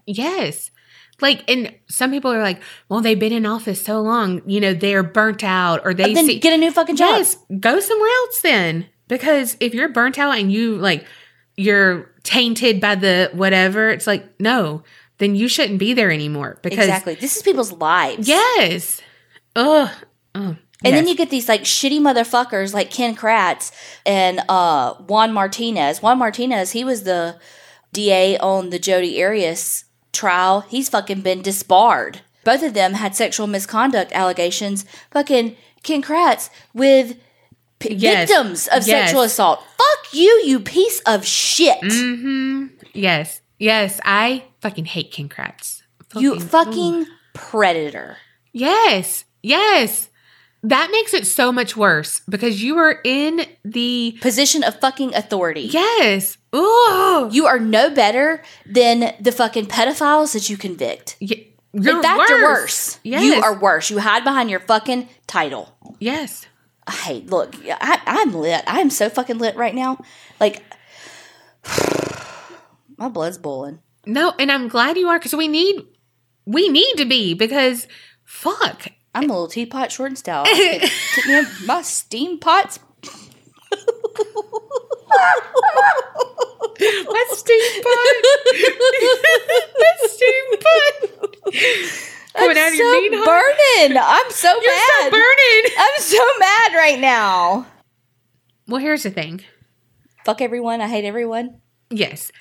Yes. 0.06 0.70
Like, 1.22 1.44
and 1.50 1.74
some 1.90 2.12
people 2.12 2.32
are 2.32 2.42
like, 2.44 2.62
well, 2.90 3.02
they've 3.02 3.18
been 3.20 3.34
in 3.34 3.46
office 3.46 3.82
so 3.82 4.02
long, 4.02 4.42
you 4.46 4.60
know, 4.60 4.74
they're 4.74 5.02
burnt 5.02 5.44
out 5.44 5.82
or 5.86 5.94
they 5.94 6.14
Then 6.14 6.26
see. 6.26 6.40
get 6.40 6.54
a 6.54 6.58
new 6.58 6.72
fucking 6.72 6.98
job. 6.98 7.18
yes, 7.18 7.38
go 7.60 7.80
somewhere 7.80 8.10
else 8.10 8.42
then. 8.42 8.88
Because 9.08 9.56
if 9.60 9.74
you're 9.74 9.90
burnt 9.90 10.20
out 10.20 10.38
and 10.38 10.52
you 10.52 10.76
like, 10.78 11.06
you're 11.56 12.12
tainted 12.26 12.82
by 12.82 12.96
the 12.96 13.30
whatever, 13.32 13.90
it's 13.90 14.08
like, 14.08 14.28
no, 14.40 14.84
then 15.20 15.36
you 15.36 15.48
shouldn't 15.48 15.80
be 15.80 15.94
there 15.94 16.12
anymore. 16.12 16.58
Because, 16.62 16.80
Exactly. 16.80 17.16
This 17.16 17.38
is 17.38 17.44
people's 17.44 17.72
lives. 17.72 18.28
yes. 18.28 19.02
Ugh. 19.56 19.90
Oh, 20.38 20.58
And 20.84 20.96
then 20.96 21.08
you 21.08 21.16
get 21.16 21.30
these 21.30 21.48
like 21.48 21.62
shitty 21.62 22.00
motherfuckers 22.02 22.74
like 22.74 22.92
Ken 22.92 23.16
Kratz 23.16 23.72
and 24.06 24.42
uh, 24.50 24.96
Juan 24.96 25.32
Martinez. 25.32 26.02
Juan 26.02 26.18
Martinez, 26.18 26.72
he 26.72 26.84
was 26.84 27.04
the 27.04 27.40
DA 27.94 28.38
on 28.40 28.72
the 28.72 28.80
Jodi 28.80 29.24
Arias 29.24 29.86
trial. 30.12 30.62
He's 30.62 30.90
fucking 30.90 31.22
been 31.22 31.42
disbarred. 31.42 32.20
Both 32.44 32.62
of 32.64 32.74
them 32.74 32.94
had 32.96 33.16
sexual 33.16 33.48
misconduct 33.48 34.12
allegations. 34.12 34.86
Fucking 35.12 35.56
Ken 35.84 36.02
Kratz 36.02 36.50
with 36.74 37.18
p- 37.80 37.94
Yes. 37.94 38.30
victims 38.30 38.68
of 38.68 38.88
Yes. 38.88 39.08
sexual 39.08 39.22
assault. 39.24 39.60
Fuck 39.78 40.14
you, 40.14 40.42
you 40.46 40.60
piece 40.60 41.00
of 41.02 41.26
shit. 41.26 41.80
Mm-hmm. 41.82 42.66
Yes. 42.94 43.42
Yes. 43.60 44.00
I 44.04 44.44
fucking 44.62 44.86
hate 44.86 45.12
Ken 45.12 45.30
Kratz. 45.30 45.82
you 46.16 46.40
fucking 46.40 47.06
predator. 47.34 48.18
Yes. 48.54 49.26
Yes. 49.44 50.10
That 50.64 50.90
makes 50.92 51.14
it 51.14 51.28
so 51.28 51.52
much 51.52 51.76
worse 51.78 52.22
because 52.28 52.64
you 52.64 52.78
are 52.80 53.00
in 53.04 53.46
the 53.64 54.18
Position 54.22 54.64
of 54.64 54.80
fucking 54.80 55.14
authority. 55.14 55.62
yes. 55.70 56.38
Ooh. 56.56 57.30
You 57.32 57.46
are 57.46 57.60
no 57.60 57.90
better 57.92 58.42
than 58.66 59.14
the 59.20 59.32
fucking 59.32 59.66
pedophiles 59.68 60.34
that 60.34 60.50
you 60.50 60.58
convict. 60.58 61.18
Y- 61.22 61.48
You're 61.74 61.98
In 61.98 62.02
fact, 62.02 62.18
worse. 62.18 62.30
you're 62.30 62.44
worse. 62.44 63.00
Yes. 63.04 63.24
You 63.26 63.44
are 63.44 63.54
worse. 63.60 63.90
You 63.92 64.00
hide 64.00 64.24
behind 64.24 64.50
your 64.50 64.62
fucking 64.62 65.10
title. 65.28 65.76
Yes. 66.00 66.48
Hey, 66.90 67.22
look, 67.22 67.56
I, 67.68 68.02
I'm 68.06 68.34
lit. 68.34 68.64
I'm 68.68 68.90
so 68.90 69.10
fucking 69.10 69.40
lit 69.40 69.56
right 69.56 69.74
now. 69.74 70.04
Like, 70.40 70.62
my 72.98 73.10
blood's 73.10 73.38
boiling. 73.38 73.80
No, 74.06 74.34
and 74.38 74.52
I'm 74.52 74.68
glad 74.68 74.98
you 74.98 75.08
are 75.08 75.18
because 75.18 75.34
we 75.36 75.48
need 75.48 75.84
we 76.46 76.70
need 76.70 76.96
to 76.98 77.06
be 77.06 77.34
because 77.34 77.88
fuck. 78.24 78.88
I'm 79.16 79.30
a 79.30 79.34
little 79.34 79.48
teapot, 79.48 79.92
short 79.92 80.10
and 80.12 80.18
stout. 80.18 80.46
Could 80.46 81.26
me 81.26 81.42
my 81.66 81.82
steam 81.82 82.38
pots. 82.40 82.80
My 86.78 87.26
steam 87.32 87.84
pot. 87.84 88.16
My 89.80 89.96
steam 90.08 90.46
pot. 90.60 92.12
Coming 92.38 92.58
out 92.58 92.68
of 92.70 92.74
your 92.76 92.94
so 93.12 93.18
hole. 93.18 93.26
burning. 93.26 93.98
I'm 94.02 94.32
so 94.32 94.50
You're 94.62 94.72
mad. 94.72 94.90
so 95.02 95.12
burning. 95.12 95.72
I'm 95.78 96.02
so 96.02 96.26
mad 96.40 96.74
right 96.76 97.00
now. 97.00 97.68
Well, 98.68 98.82
here's 98.82 99.04
the 99.04 99.12
thing. 99.12 99.42
Fuck 100.24 100.42
everyone. 100.42 100.82
I 100.82 100.88
hate 100.88 101.06
everyone. 101.06 101.62
Yes. 101.90 102.32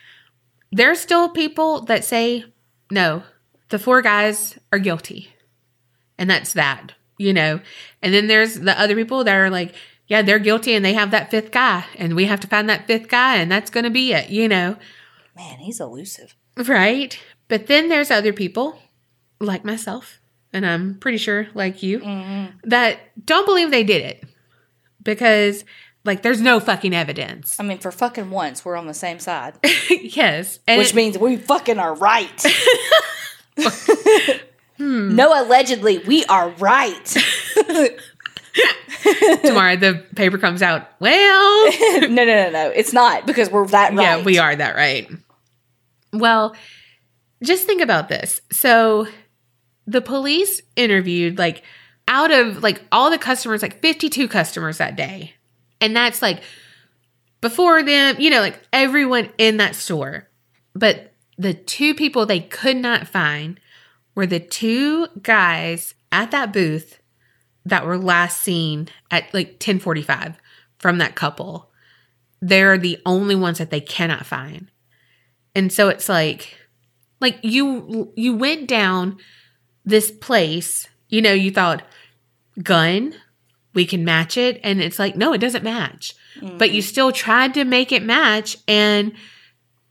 There's 0.73 0.99
still 1.01 1.29
people 1.29 1.83
that 1.83 2.05
say, 2.05 2.45
no, 2.91 3.23
the 3.69 3.79
four 3.79 4.03
guys 4.03 4.59
are 4.73 4.79
guilty. 4.79 5.29
And 6.19 6.31
that's 6.31 6.55
that, 6.55 6.93
you 7.19 7.33
know. 7.33 7.61
And 8.03 8.15
then 8.15 8.27
there's 8.27 8.55
the 8.61 8.79
other 8.81 8.95
people 8.95 9.23
that 9.25 9.35
are 9.35 9.51
like, 9.51 9.75
yeah, 10.07 10.23
they're 10.23 10.39
guilty 10.39 10.75
and 10.75 10.85
they 10.85 10.95
have 10.95 11.11
that 11.13 11.31
fifth 11.31 11.51
guy. 11.51 11.85
And 11.97 12.15
we 12.17 12.25
have 12.27 12.41
to 12.41 12.49
find 12.49 12.69
that 12.69 12.87
fifth 12.87 13.09
guy 13.09 13.37
and 13.37 13.51
that's 13.51 13.71
going 13.71 13.85
to 13.85 13.91
be 13.91 14.13
it, 14.13 14.31
you 14.31 14.49
know. 14.49 14.77
Man, 15.37 15.59
he's 15.59 15.81
elusive. 15.81 16.35
Right. 16.57 17.19
But 17.49 17.67
then 17.67 17.89
there's 17.89 18.11
other 18.11 18.33
people 18.33 18.79
like 19.41 19.65
myself, 19.65 20.21
and 20.53 20.67
I'm 20.67 20.97
pretty 20.97 21.19
sure 21.19 21.49
like 21.55 21.83
you, 21.83 22.01
mm-hmm. 22.01 22.69
that 22.69 22.99
don't 23.25 23.47
believe 23.47 23.71
they 23.71 23.85
did 23.85 24.05
it 24.05 24.25
because, 25.03 25.65
like, 26.05 26.23
there's 26.23 26.41
no 26.41 26.61
fucking 26.61 26.95
evidence. 26.95 27.59
I 27.59 27.63
mean, 27.63 27.79
for 27.79 27.91
fucking 27.91 28.31
once, 28.31 28.65
we're 28.65 28.77
on 28.77 28.87
the 28.87 28.95
same 28.95 29.19
side. 29.19 29.55
yes. 29.91 30.59
And 30.67 30.79
Which 30.79 30.91
it- 30.91 30.97
means 30.97 31.19
we 31.19 31.37
fucking 31.37 31.79
are 31.79 31.95
right. 31.95 32.45
Hmm. 34.77 35.15
No, 35.15 35.41
allegedly, 35.41 35.99
we 35.99 36.25
are 36.25 36.49
right. 36.51 37.05
tomorrow 39.45 39.77
the 39.77 40.05
paper 40.17 40.39
comes 40.39 40.63
out. 40.63 40.89
Well, 41.01 41.71
no, 42.01 42.09
no, 42.09 42.25
no, 42.25 42.51
no. 42.51 42.71
It's 42.71 42.93
not 42.93 43.27
because 43.27 43.51
we're 43.51 43.67
that 43.69 43.95
right. 43.95 44.03
yeah, 44.03 44.25
we 44.25 44.39
are 44.39 44.55
that 44.55 44.75
right. 44.75 45.09
Well, 46.13 46.57
just 47.43 47.67
think 47.67 47.83
about 47.83 48.09
this. 48.09 48.41
So, 48.51 49.07
the 49.87 50.01
police 50.01 50.61
interviewed 50.77 51.39
like 51.39 51.63
out 52.09 52.31
of 52.31 52.63
like 52.63 52.83
all 52.93 53.11
the 53.11 53.19
customers, 53.19 53.63
like 53.63 53.81
52 53.81 54.29
customers 54.29 54.79
that 54.79 54.97
day. 54.97 55.35
And 55.81 55.95
that's 55.95 56.23
like 56.23 56.43
before 57.41 57.83
them, 57.83 58.17
you 58.19 58.31
know, 58.31 58.41
like 58.41 58.61
everyone 58.73 59.31
in 59.39 59.59
that 59.59 59.75
store. 59.75 60.29
But 60.75 61.13
the 61.37 61.55
two 61.55 61.95
people 61.95 62.27
they 62.27 62.41
could 62.41 62.77
not 62.77 63.09
find 63.09 63.61
were 64.15 64.27
the 64.27 64.41
two 64.41 65.09
guys 65.23 65.95
at 66.13 66.31
that 66.31 66.53
booth 66.53 67.01
that 67.65 67.87
were 67.87 67.99
last 67.99 68.41
seen 68.41 68.89
at 69.11 69.33
like 69.35 69.53
1045 69.53 70.39
from 70.79 70.99
that 70.99 71.15
couple. 71.15 71.71
They're 72.41 72.79
the 72.79 72.99
only 73.07 73.35
ones 73.35 73.59
that 73.59 73.71
they 73.71 73.81
cannot 73.81 74.27
find. 74.27 74.71
And 75.55 75.73
so 75.73 75.89
it's 75.89 76.09
like 76.09 76.57
like 77.21 77.39
you 77.43 78.13
you 78.17 78.37
went 78.37 78.69
down 78.69 79.19
this 79.85 80.11
place, 80.11 80.87
you 81.09 81.23
know, 81.23 81.33
you 81.33 81.51
thought 81.51 81.83
gun, 82.63 83.15
we 83.75 83.85
can 83.85 84.05
match 84.05 84.37
it 84.37 84.61
and 84.63 84.81
it's 84.81 84.99
like 84.99 85.17
no, 85.17 85.33
it 85.33 85.39
doesn't 85.39 85.65
match. 85.65 86.15
But 86.41 86.73
you 86.73 86.81
mm-hmm. 86.81 86.89
still 86.89 87.13
tried 87.13 87.55
to 87.55 87.65
make 87.65 87.93
it 87.93 88.03
match 88.03 88.57
and 88.67 89.13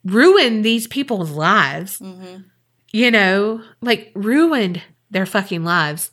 ruin 0.03 0.61
these 0.61 0.87
people's 0.87 1.31
lives. 1.31 1.99
Mm-hmm. 1.99 2.43
You 2.91 3.11
know, 3.11 3.63
like 3.81 4.11
ruined 4.13 4.81
their 5.09 5.25
fucking 5.25 5.63
lives. 5.63 6.11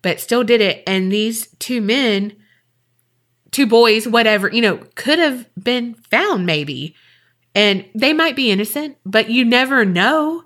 But 0.00 0.20
still 0.20 0.42
did 0.42 0.60
it 0.60 0.82
and 0.86 1.12
these 1.12 1.46
two 1.58 1.80
men 1.80 2.32
two 3.52 3.66
boys, 3.66 4.08
whatever, 4.08 4.48
you 4.48 4.62
know, 4.62 4.78
could 4.96 5.18
have 5.18 5.48
been 5.62 5.94
found 6.10 6.44
maybe. 6.44 6.96
And 7.54 7.84
they 7.94 8.12
might 8.14 8.34
be 8.34 8.50
innocent, 8.50 8.96
but 9.04 9.30
you 9.30 9.44
never 9.44 9.84
know. 9.84 10.42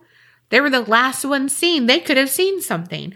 They 0.56 0.62
were 0.62 0.70
the 0.70 0.80
last 0.80 1.22
ones 1.26 1.54
seen. 1.54 1.84
They 1.84 2.00
could 2.00 2.16
have 2.16 2.30
seen 2.30 2.62
something. 2.62 3.12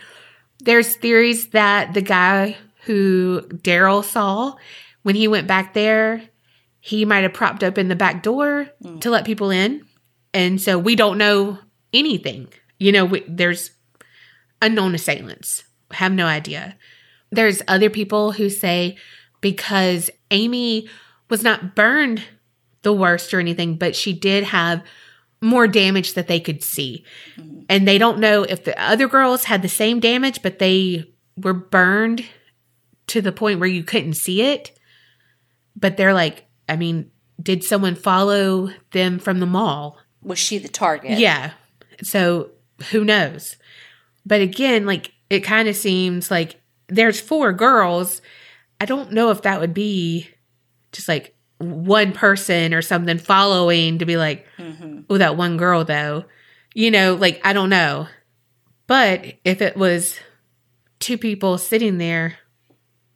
There's 0.59 0.95
theories 0.95 1.49
that 1.53 1.95
the 1.95 2.03
guy 2.03 2.59
who 2.83 3.41
Daryl 3.49 4.05
saw 4.05 4.57
when 5.05 5.15
he 5.15 5.27
went 5.27 5.47
back 5.47 5.73
there, 5.73 6.21
he 6.81 7.07
might 7.07 7.23
have 7.23 7.33
propped 7.33 7.65
up 7.65 7.79
in 7.79 7.89
the 7.89 7.97
back 7.97 8.23
door 8.23 8.69
to 9.01 9.09
let 9.09 9.25
people 9.25 9.49
in. 9.49 9.87
And 10.35 10.61
so 10.61 10.79
we 10.79 10.95
don't 10.95 11.17
know 11.17 11.59
anything. 11.95 12.49
You 12.79 12.93
know, 12.93 13.07
we, 13.07 13.25
there's 13.27 13.71
unknown 14.61 14.95
assailants. 14.95 15.65
Have 15.93 16.12
no 16.12 16.27
idea. 16.27 16.77
There's 17.31 17.62
other 17.67 17.89
people 17.89 18.33
who 18.33 18.51
say 18.51 18.99
because 19.41 20.11
Amy 20.31 20.91
was 21.31 21.43
not 21.43 21.75
burned 21.75 22.23
the 22.83 22.93
worst 22.93 23.33
or 23.33 23.41
anything, 23.41 23.77
but 23.77 23.97
she 23.97 24.12
did 24.12 24.45
have 24.45 24.83
more 25.41 25.67
damage 25.67 26.15
that 26.15 26.29
they 26.29 26.41
could 26.41 26.62
see. 26.62 27.05
Mm-hmm. 27.37 27.61
And 27.69 27.89
they 27.89 27.99
don't 27.99 28.19
know 28.19 28.43
if 28.43 28.65
the 28.65 28.81
other 28.81 29.09
girls 29.09 29.45
had 29.45 29.62
the 29.62 29.69
same 29.69 30.01
damage, 30.01 30.43
but 30.43 30.59
they 30.59 31.05
were 31.37 31.55
burned 31.55 32.25
to 33.09 33.21
the 33.21 33.33
point 33.33 33.61
where 33.61 33.69
you 33.69 33.83
couldn't 33.83 34.15
see 34.15 34.43
it. 34.43 34.79
But 35.77 35.97
they're 35.97 36.15
like, 36.15 36.47
I 36.69 36.77
mean, 36.77 37.11
did 37.43 37.65
someone 37.65 37.95
follow 37.95 38.71
them 38.93 39.19
from 39.19 39.41
the 39.41 39.47
mall? 39.47 39.99
Was 40.23 40.39
she 40.39 40.59
the 40.59 40.69
target? 40.69 41.19
Yeah. 41.19 41.53
So 42.03 42.51
who 42.91 43.05
knows? 43.05 43.57
But 44.27 44.41
again, 44.41 44.85
like 44.85 45.12
it 45.31 45.41
kind 45.41 45.69
of 45.69 45.77
seems 45.77 46.31
like 46.31 46.61
there's 46.89 47.21
four 47.21 47.53
girls. 47.53 48.21
I 48.81 48.85
don't 48.85 49.12
know 49.12 49.31
if 49.31 49.43
that 49.43 49.61
would 49.61 49.75
be 49.75 50.29
just 50.93 51.09
like 51.09 51.35
one 51.61 52.12
person 52.12 52.73
or 52.73 52.82
something 52.82 53.19
following 53.19 53.99
to 53.99 54.07
be 54.07 54.16
like, 54.16 54.47
oh, 55.11 55.19
that 55.19 55.37
one 55.37 55.57
girl 55.57 55.85
though. 55.85 56.24
You 56.74 56.91
know, 56.91 57.15
like 57.15 57.41
I 57.45 57.53
don't 57.53 57.70
know. 57.70 58.09
But 58.87 59.35
if 59.45 59.61
it 59.61 59.77
was 59.77 60.19
two 60.99 61.19
people 61.19 61.59
sitting 61.59 61.99
there, 61.99 62.39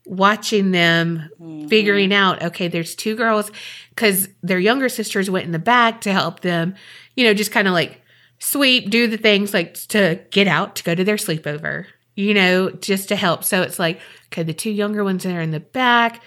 watching 0.06 0.70
them 0.70 1.30
mm-hmm. 1.40 1.66
figuring 1.68 2.12
out 2.12 2.42
okay 2.42 2.68
there's 2.68 2.94
two 2.94 3.16
girls 3.16 3.50
because 3.88 4.28
their 4.42 4.58
younger 4.58 4.90
sisters 4.90 5.30
went 5.30 5.46
in 5.46 5.52
the 5.52 5.58
back 5.58 6.02
to 6.02 6.12
help 6.12 6.40
them 6.40 6.74
you 7.16 7.24
know 7.24 7.32
just 7.32 7.50
kind 7.50 7.66
of 7.66 7.72
like 7.72 8.02
sweep 8.38 8.90
do 8.90 9.06
the 9.06 9.16
things 9.16 9.54
like 9.54 9.72
to 9.72 10.20
get 10.30 10.46
out 10.46 10.76
to 10.76 10.84
go 10.84 10.94
to 10.94 11.04
their 11.04 11.16
sleepover 11.16 11.86
you 12.16 12.34
know 12.34 12.68
just 12.68 13.08
to 13.08 13.16
help 13.16 13.42
so 13.42 13.62
it's 13.62 13.78
like 13.78 13.98
okay 14.26 14.42
the 14.42 14.52
two 14.52 14.70
younger 14.70 15.02
ones 15.02 15.24
are 15.24 15.40
in 15.40 15.52
the 15.52 15.60
back 15.60 16.22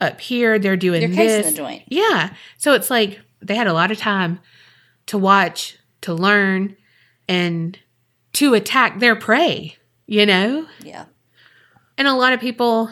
up 0.00 0.20
here 0.20 0.58
they're 0.58 0.76
doing 0.76 1.00
They're 1.00 1.08
this 1.08 1.42
casing 1.44 1.52
the 1.52 1.56
joint. 1.58 1.82
yeah 1.88 2.34
so 2.58 2.72
it's 2.74 2.90
like 2.90 3.20
they 3.42 3.54
had 3.54 3.66
a 3.66 3.72
lot 3.72 3.90
of 3.90 3.98
time 3.98 4.40
to 5.06 5.18
watch 5.18 5.76
to 6.02 6.14
learn 6.14 6.76
and 7.28 7.78
to 8.34 8.54
attack 8.54 8.98
their 8.98 9.16
prey 9.16 9.76
you 10.06 10.24
know 10.26 10.66
Yeah. 10.82 11.04
and 11.98 12.08
a 12.08 12.14
lot 12.14 12.32
of 12.32 12.40
people 12.40 12.90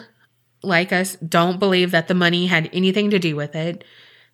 like 0.61 0.91
us 0.91 1.15
don't 1.17 1.59
believe 1.59 1.91
that 1.91 2.07
the 2.07 2.13
money 2.13 2.47
had 2.47 2.69
anything 2.73 3.11
to 3.11 3.19
do 3.19 3.33
with 3.35 3.55
it. 3.55 3.85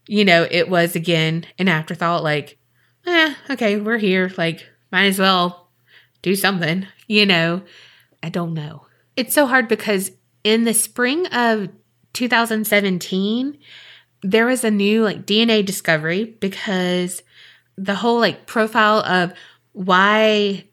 You 0.07 0.25
know, 0.25 0.47
it 0.49 0.67
was 0.69 0.95
again 0.95 1.45
an 1.59 1.67
afterthought, 1.67 2.23
like, 2.23 2.57
eh, 3.05 3.35
okay, 3.51 3.77
we're 3.79 3.99
here. 3.99 4.31
Like, 4.35 4.67
might 4.91 5.05
as 5.05 5.19
well 5.19 5.69
do 6.23 6.35
something. 6.35 6.87
You 7.07 7.27
know, 7.27 7.61
I 8.23 8.29
don't 8.29 8.55
know. 8.55 8.87
It's 9.15 9.35
so 9.35 9.45
hard 9.45 9.67
because 9.67 10.13
in 10.43 10.63
the 10.63 10.73
spring 10.73 11.27
of 11.27 11.69
2017, 12.15 13.57
there 14.23 14.47
was 14.47 14.63
a 14.63 14.71
new 14.71 15.03
like 15.03 15.25
DNA 15.25 15.63
discovery 15.63 16.35
because 16.39 17.21
the 17.77 17.95
whole 17.95 18.19
like 18.19 18.47
profile 18.47 18.99
of 18.99 19.33
why 19.73 20.65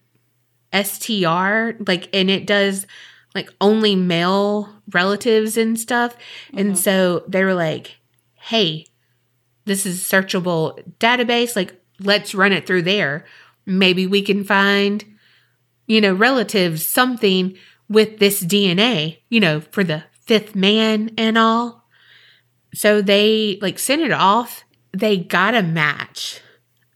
STR, 0.73 1.73
like, 1.87 2.09
and 2.15 2.31
it 2.31 2.47
does 2.47 2.87
like 3.35 3.51
only 3.61 3.97
male 3.97 4.69
relatives 4.91 5.57
and 5.57 5.79
stuff. 5.79 6.17
And 6.55 6.69
mm-hmm. 6.69 6.77
so 6.77 7.25
they 7.29 7.45
were 7.45 7.55
like, 7.55 7.97
hey, 8.35 8.87
this 9.65 9.87
is 9.87 10.01
a 10.01 10.17
searchable 10.17 10.83
database. 10.99 11.57
Like, 11.57 11.75
let's 12.01 12.35
run 12.35 12.53
it 12.53 12.67
through 12.67 12.83
there. 12.83 13.25
Maybe 13.67 14.07
we 14.07 14.23
can 14.23 14.45
find, 14.45 15.05
you 15.87 16.01
know, 16.01 16.15
relatives, 16.15 16.87
something 16.87 17.57
with 17.89 18.19
this 18.19 18.43
DNA, 18.43 19.19
you 19.29 19.41
know, 19.41 19.61
for 19.61 19.85
the 19.85 20.05
fifth 20.27 20.55
man 20.55 21.11
and 21.19 21.37
all. 21.37 21.85
So 22.75 23.03
they 23.03 23.59
like 23.61 23.79
sent 23.79 24.03
it 24.03 24.13
off. 24.13 24.65
They 24.93 25.17
got 25.17 25.55
a 25.55 25.63
match, 25.63 26.41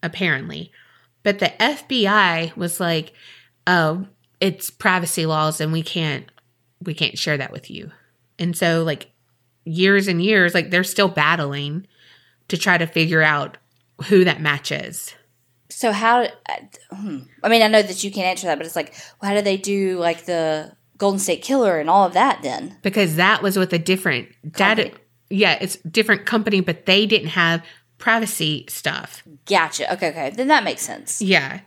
apparently. 0.03 0.73
But 1.23 1.39
the 1.39 1.53
FBI 1.59 2.57
was 2.57 2.81
like, 2.81 3.13
oh, 3.67 4.07
it's 4.41 4.71
privacy 4.71 5.27
laws 5.27 5.61
and 5.61 5.73
we 5.73 5.83
can't 5.83 6.31
we 6.83 6.95
can't 6.95 7.19
share 7.19 7.39
that 7.39 7.53
with 7.53 7.71
you. 7.71 7.91
And 8.39 8.57
so 8.57 8.85
like 8.85 9.11
years 9.65 10.09
and 10.09 10.23
years, 10.23 10.55
like 10.55 10.71
they're 10.71 10.85
still 10.85 11.09
battling 11.09 11.87
to 12.49 12.57
try 12.57 12.79
to 12.79 12.87
figure 12.87 13.23
out 13.23 13.57
who 14.07 14.25
that 14.25 14.41
match 14.41 14.71
is. 14.71 15.15
So 15.69 15.91
how? 15.91 16.29
I 16.93 17.49
mean, 17.49 17.63
I 17.63 17.69
know 17.69 17.83
that 17.83 18.05
you 18.05 18.11
can't 18.11 18.27
answer 18.27 18.47
that, 18.47 18.59
but 18.59 18.67
it's 18.67 18.77
like, 18.77 18.95
well, 19.21 19.31
how 19.31 19.37
do 19.37 19.43
they 19.43 19.57
do 19.57 19.99
like 19.99 20.25
the 20.27 20.73
Golden 20.99 21.19
State 21.19 21.43
Killer 21.43 21.79
and 21.79 21.89
all 21.91 22.07
of 22.07 22.13
that? 22.15 22.41
Then 22.43 22.77
Because 22.83 23.17
that 23.17 23.43
was 23.43 23.57
with 23.57 23.73
a 23.73 23.79
different 23.79 24.29
data 24.53 24.85
Company. 24.85 25.05
yeah, 25.31 25.59
it's 25.61 25.77
different 25.77 26.27
company, 26.27 26.61
but 26.61 26.87
they 26.87 27.07
didn't 27.07 27.29
have 27.31 27.65
privacy 27.99 28.65
stuff. 28.69 29.23
gotcha. 29.47 29.93
Okay, 29.95 30.11
okay, 30.11 30.31
then 30.31 30.49
that 30.49 30.65
makes 30.65 30.83
sense. 30.83 31.21
Yeah. 31.23 31.61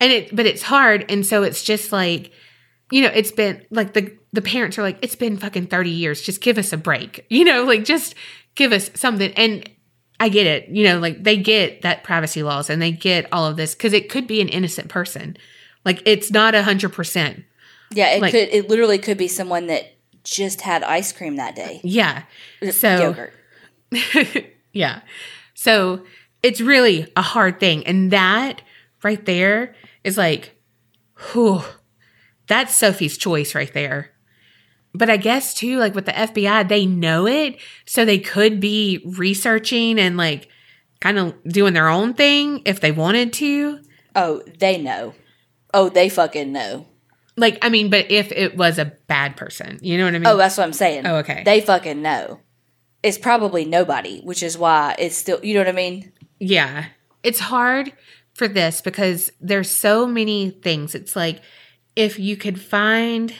And 0.00 0.12
it 0.12 0.34
but 0.34 0.46
it's 0.46 0.62
hard 0.62 1.04
and 1.10 1.24
so 1.26 1.42
it's 1.42 1.62
just 1.62 1.92
like 1.92 2.32
you 2.90 3.00
know, 3.02 3.08
it's 3.14 3.32
been 3.32 3.64
like 3.70 3.94
the 3.94 4.16
the 4.32 4.42
parents 4.42 4.78
are 4.78 4.82
like 4.82 4.98
it's 5.02 5.16
been 5.16 5.36
fucking 5.38 5.66
30 5.68 5.90
years. 5.90 6.22
Just 6.22 6.40
give 6.40 6.58
us 6.58 6.72
a 6.72 6.76
break. 6.76 7.26
You 7.30 7.44
know, 7.44 7.64
like 7.64 7.84
just 7.84 8.14
give 8.54 8.72
us 8.72 8.90
something 8.94 9.32
and 9.34 9.68
I 10.20 10.28
get 10.28 10.46
it. 10.46 10.68
You 10.68 10.84
know, 10.84 10.98
like 10.98 11.22
they 11.24 11.36
get 11.36 11.82
that 11.82 12.04
privacy 12.04 12.42
laws 12.42 12.68
and 12.70 12.80
they 12.82 12.92
get 12.92 13.26
all 13.32 13.46
of 13.46 13.56
this 13.56 13.74
cuz 13.74 13.92
it 13.92 14.08
could 14.10 14.26
be 14.26 14.40
an 14.40 14.48
innocent 14.48 14.88
person. 14.88 15.36
Like 15.84 16.02
it's 16.06 16.30
not 16.30 16.54
a 16.54 16.62
100%. 16.62 17.44
Yeah, 17.94 18.10
it 18.14 18.22
Like- 18.22 18.32
could. 18.32 18.48
It 18.50 18.68
literally 18.68 18.98
could 18.98 19.18
be 19.18 19.28
someone 19.28 19.66
that 19.68 19.94
just 20.24 20.60
had 20.60 20.82
ice 20.82 21.12
cream 21.12 21.36
that 21.36 21.54
day. 21.56 21.80
Yeah. 21.82 22.22
So 22.70 23.14
Yogurt. 23.92 24.46
yeah. 24.72 25.00
So 25.54 26.04
it's 26.42 26.60
really 26.60 27.10
a 27.16 27.22
hard 27.22 27.58
thing. 27.60 27.86
And 27.86 28.10
that 28.10 28.62
right 29.02 29.24
there 29.26 29.74
is 30.04 30.16
like, 30.16 30.56
whew, 31.32 31.62
that's 32.46 32.74
Sophie's 32.74 33.16
choice 33.18 33.54
right 33.54 33.72
there. 33.74 34.10
But 34.94 35.08
I 35.10 35.16
guess 35.16 35.54
too, 35.54 35.78
like 35.78 35.94
with 35.94 36.06
the 36.06 36.12
FBI, 36.12 36.68
they 36.68 36.86
know 36.86 37.26
it. 37.26 37.56
So 37.86 38.04
they 38.04 38.18
could 38.18 38.60
be 38.60 39.02
researching 39.16 39.98
and 39.98 40.16
like 40.16 40.48
kind 41.00 41.18
of 41.18 41.34
doing 41.44 41.74
their 41.74 41.88
own 41.88 42.14
thing 42.14 42.62
if 42.64 42.80
they 42.80 42.92
wanted 42.92 43.32
to. 43.34 43.80
Oh, 44.14 44.42
they 44.58 44.78
know. 44.80 45.14
Oh, 45.74 45.88
they 45.88 46.08
fucking 46.08 46.52
know. 46.52 46.86
Like, 47.36 47.58
I 47.62 47.68
mean, 47.68 47.88
but 47.88 48.10
if 48.10 48.30
it 48.32 48.56
was 48.56 48.78
a 48.78 48.84
bad 48.84 49.36
person, 49.36 49.78
you 49.80 49.96
know 49.96 50.04
what 50.04 50.14
I 50.14 50.18
mean? 50.18 50.26
Oh, 50.26 50.36
that's 50.36 50.58
what 50.58 50.64
I'm 50.64 50.72
saying. 50.72 51.06
Oh, 51.06 51.16
okay. 51.16 51.42
They 51.44 51.60
fucking 51.60 52.02
know. 52.02 52.40
It's 53.02 53.18
probably 53.18 53.64
nobody, 53.64 54.20
which 54.20 54.42
is 54.42 54.58
why 54.58 54.94
it's 54.98 55.16
still. 55.16 55.42
You 55.44 55.54
know 55.54 55.60
what 55.60 55.68
I 55.68 55.72
mean? 55.72 56.12
Yeah. 56.38 56.86
It's 57.22 57.40
hard 57.40 57.92
for 58.34 58.48
this 58.48 58.80
because 58.80 59.32
there's 59.40 59.70
so 59.70 60.06
many 60.06 60.50
things. 60.50 60.94
It's 60.94 61.16
like 61.16 61.40
if 61.96 62.18
you 62.18 62.36
could 62.36 62.60
find 62.60 63.34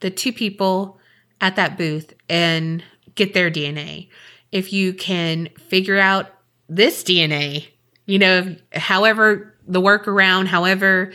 the 0.00 0.10
two 0.10 0.32
people 0.32 0.98
at 1.40 1.56
that 1.56 1.76
booth 1.76 2.14
and 2.28 2.82
get 3.14 3.34
their 3.34 3.50
DNA, 3.50 4.08
if 4.52 4.72
you 4.72 4.92
can 4.92 5.48
figure 5.68 5.98
out 5.98 6.30
this 6.68 7.02
DNA, 7.02 7.68
you 8.06 8.18
know, 8.18 8.56
however 8.72 9.54
the 9.66 9.80
workaround, 9.80 10.46
however 10.46 11.12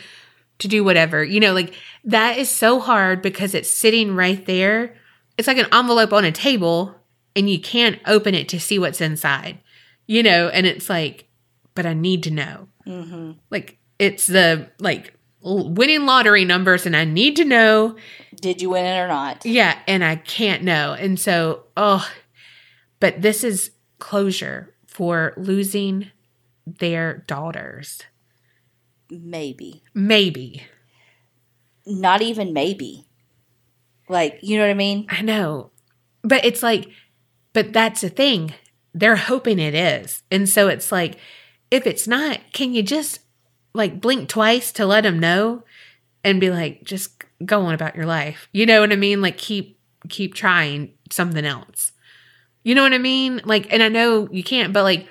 to 0.59 0.67
do 0.67 0.83
whatever, 0.83 1.23
you 1.23 1.39
know, 1.39 1.53
like 1.53 1.73
that 2.03 2.37
is 2.37 2.49
so 2.49 2.79
hard 2.79 3.21
because 3.21 3.53
it's 3.53 3.69
sitting 3.69 4.15
right 4.15 4.45
there. 4.45 4.95
It's 5.37 5.47
like 5.47 5.57
an 5.57 5.73
envelope 5.73 6.13
on 6.13 6.25
a 6.25 6.31
table 6.31 6.95
and 7.35 7.49
you 7.49 7.59
can't 7.59 7.99
open 8.05 8.35
it 8.35 8.47
to 8.49 8.59
see 8.59 8.77
what's 8.77 9.01
inside, 9.01 9.59
you 10.05 10.23
know, 10.23 10.49
and 10.49 10.65
it's 10.65 10.89
like, 10.89 11.27
but 11.75 11.85
I 11.85 11.93
need 11.93 12.23
to 12.23 12.31
know. 12.31 12.67
Mm-hmm. 12.85 13.31
Like 13.49 13.77
it's 13.99 14.27
the 14.27 14.69
like 14.79 15.13
winning 15.41 16.05
lottery 16.05 16.45
numbers 16.45 16.85
and 16.85 16.95
I 16.95 17.05
need 17.05 17.35
to 17.37 17.45
know. 17.45 17.95
Did 18.35 18.61
you 18.61 18.71
win 18.71 18.85
it 18.85 18.99
or 18.99 19.07
not? 19.07 19.45
Yeah, 19.45 19.77
and 19.87 20.03
I 20.03 20.17
can't 20.17 20.63
know. 20.63 20.93
And 20.93 21.19
so, 21.19 21.63
oh, 21.75 22.07
but 22.99 23.21
this 23.21 23.43
is 23.43 23.71
closure 23.99 24.73
for 24.85 25.33
losing 25.37 26.11
their 26.65 27.23
daughters. 27.27 28.01
Maybe. 29.21 29.83
Maybe. 29.93 30.63
Not 31.85 32.21
even 32.21 32.53
maybe. 32.53 33.05
Like, 34.09 34.39
you 34.41 34.57
know 34.57 34.63
what 34.63 34.71
I 34.71 34.75
mean? 34.75 35.05
I 35.09 35.21
know. 35.21 35.71
But 36.23 36.45
it's 36.45 36.63
like, 36.63 36.87
but 37.53 37.73
that's 37.73 38.01
the 38.01 38.09
thing. 38.09 38.53
They're 38.93 39.15
hoping 39.15 39.59
it 39.59 39.73
is. 39.75 40.23
And 40.31 40.47
so 40.47 40.67
it's 40.67 40.91
like, 40.91 41.17
if 41.71 41.87
it's 41.87 42.07
not, 42.07 42.39
can 42.53 42.73
you 42.73 42.83
just 42.83 43.19
like 43.73 43.99
blink 43.99 44.29
twice 44.29 44.71
to 44.73 44.85
let 44.85 45.01
them 45.01 45.19
know 45.19 45.63
and 46.23 46.39
be 46.39 46.49
like, 46.49 46.83
just 46.83 47.23
go 47.45 47.61
on 47.61 47.73
about 47.73 47.95
your 47.95 48.05
life? 48.05 48.47
You 48.51 48.65
know 48.65 48.81
what 48.81 48.91
I 48.91 48.95
mean? 48.95 49.21
Like, 49.21 49.37
keep, 49.37 49.79
keep 50.09 50.35
trying 50.35 50.93
something 51.09 51.45
else. 51.45 51.91
You 52.63 52.75
know 52.75 52.83
what 52.83 52.93
I 52.93 52.99
mean? 52.99 53.41
Like, 53.43 53.71
and 53.73 53.83
I 53.83 53.89
know 53.89 54.29
you 54.31 54.43
can't, 54.43 54.73
but 54.73 54.83
like, 54.83 55.07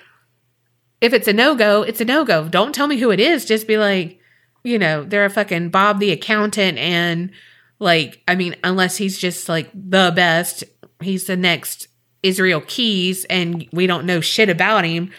if 1.03 1.11
it's 1.11 1.27
a 1.27 1.33
no 1.33 1.53
go, 1.53 1.83
it's 1.83 1.99
a 1.99 2.05
no 2.05 2.23
go. 2.23 2.47
Don't 2.47 2.73
tell 2.73 2.87
me 2.87 2.97
who 2.97 3.11
it 3.11 3.19
is. 3.19 3.43
Just 3.43 3.67
be 3.67 3.77
like, 3.77 4.21
you 4.63 4.79
know, 4.79 5.03
they're 5.03 5.25
a 5.25 5.29
fucking 5.29 5.69
Bob 5.69 5.99
the 5.99 6.11
accountant 6.11 6.77
and 6.77 7.29
like, 7.77 8.23
I 8.25 8.35
mean, 8.35 8.55
unless 8.63 8.95
he's 8.95 9.17
just 9.17 9.49
like 9.49 9.69
the 9.73 10.13
best, 10.15 10.63
he's 11.01 11.25
the 11.25 11.35
next 11.35 11.89
Israel 12.23 12.61
Keyes 12.65 13.25
and 13.25 13.67
we 13.73 13.85
don't 13.85 14.05
know 14.05 14.21
shit 14.21 14.47
about 14.47 14.85
him. 14.85 15.11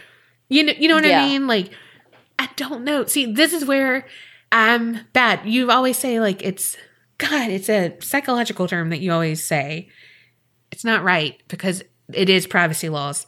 You 0.48 0.62
know, 0.62 0.72
you 0.78 0.88
know 0.88 0.94
what 0.94 1.04
Yeah. 1.04 1.22
I 1.22 1.28
mean? 1.28 1.46
Like, 1.46 1.70
I 2.38 2.48
don't 2.56 2.82
know. 2.84 3.04
See, 3.04 3.30
this 3.30 3.52
is 3.52 3.66
where 3.66 4.06
I'm 4.50 5.00
bad. 5.12 5.40
You 5.44 5.70
always 5.70 5.98
say 5.98 6.18
like 6.18 6.42
it's 6.42 6.78
God, 7.18 7.50
it's 7.50 7.68
a 7.68 7.94
psychological 8.00 8.66
term 8.68 8.88
that 8.88 9.00
you 9.00 9.12
always 9.12 9.44
say. 9.44 9.90
It's 10.72 10.84
not 10.84 11.04
right 11.04 11.38
because 11.48 11.82
it 12.10 12.30
is 12.30 12.46
privacy 12.46 12.88
laws. 12.88 13.26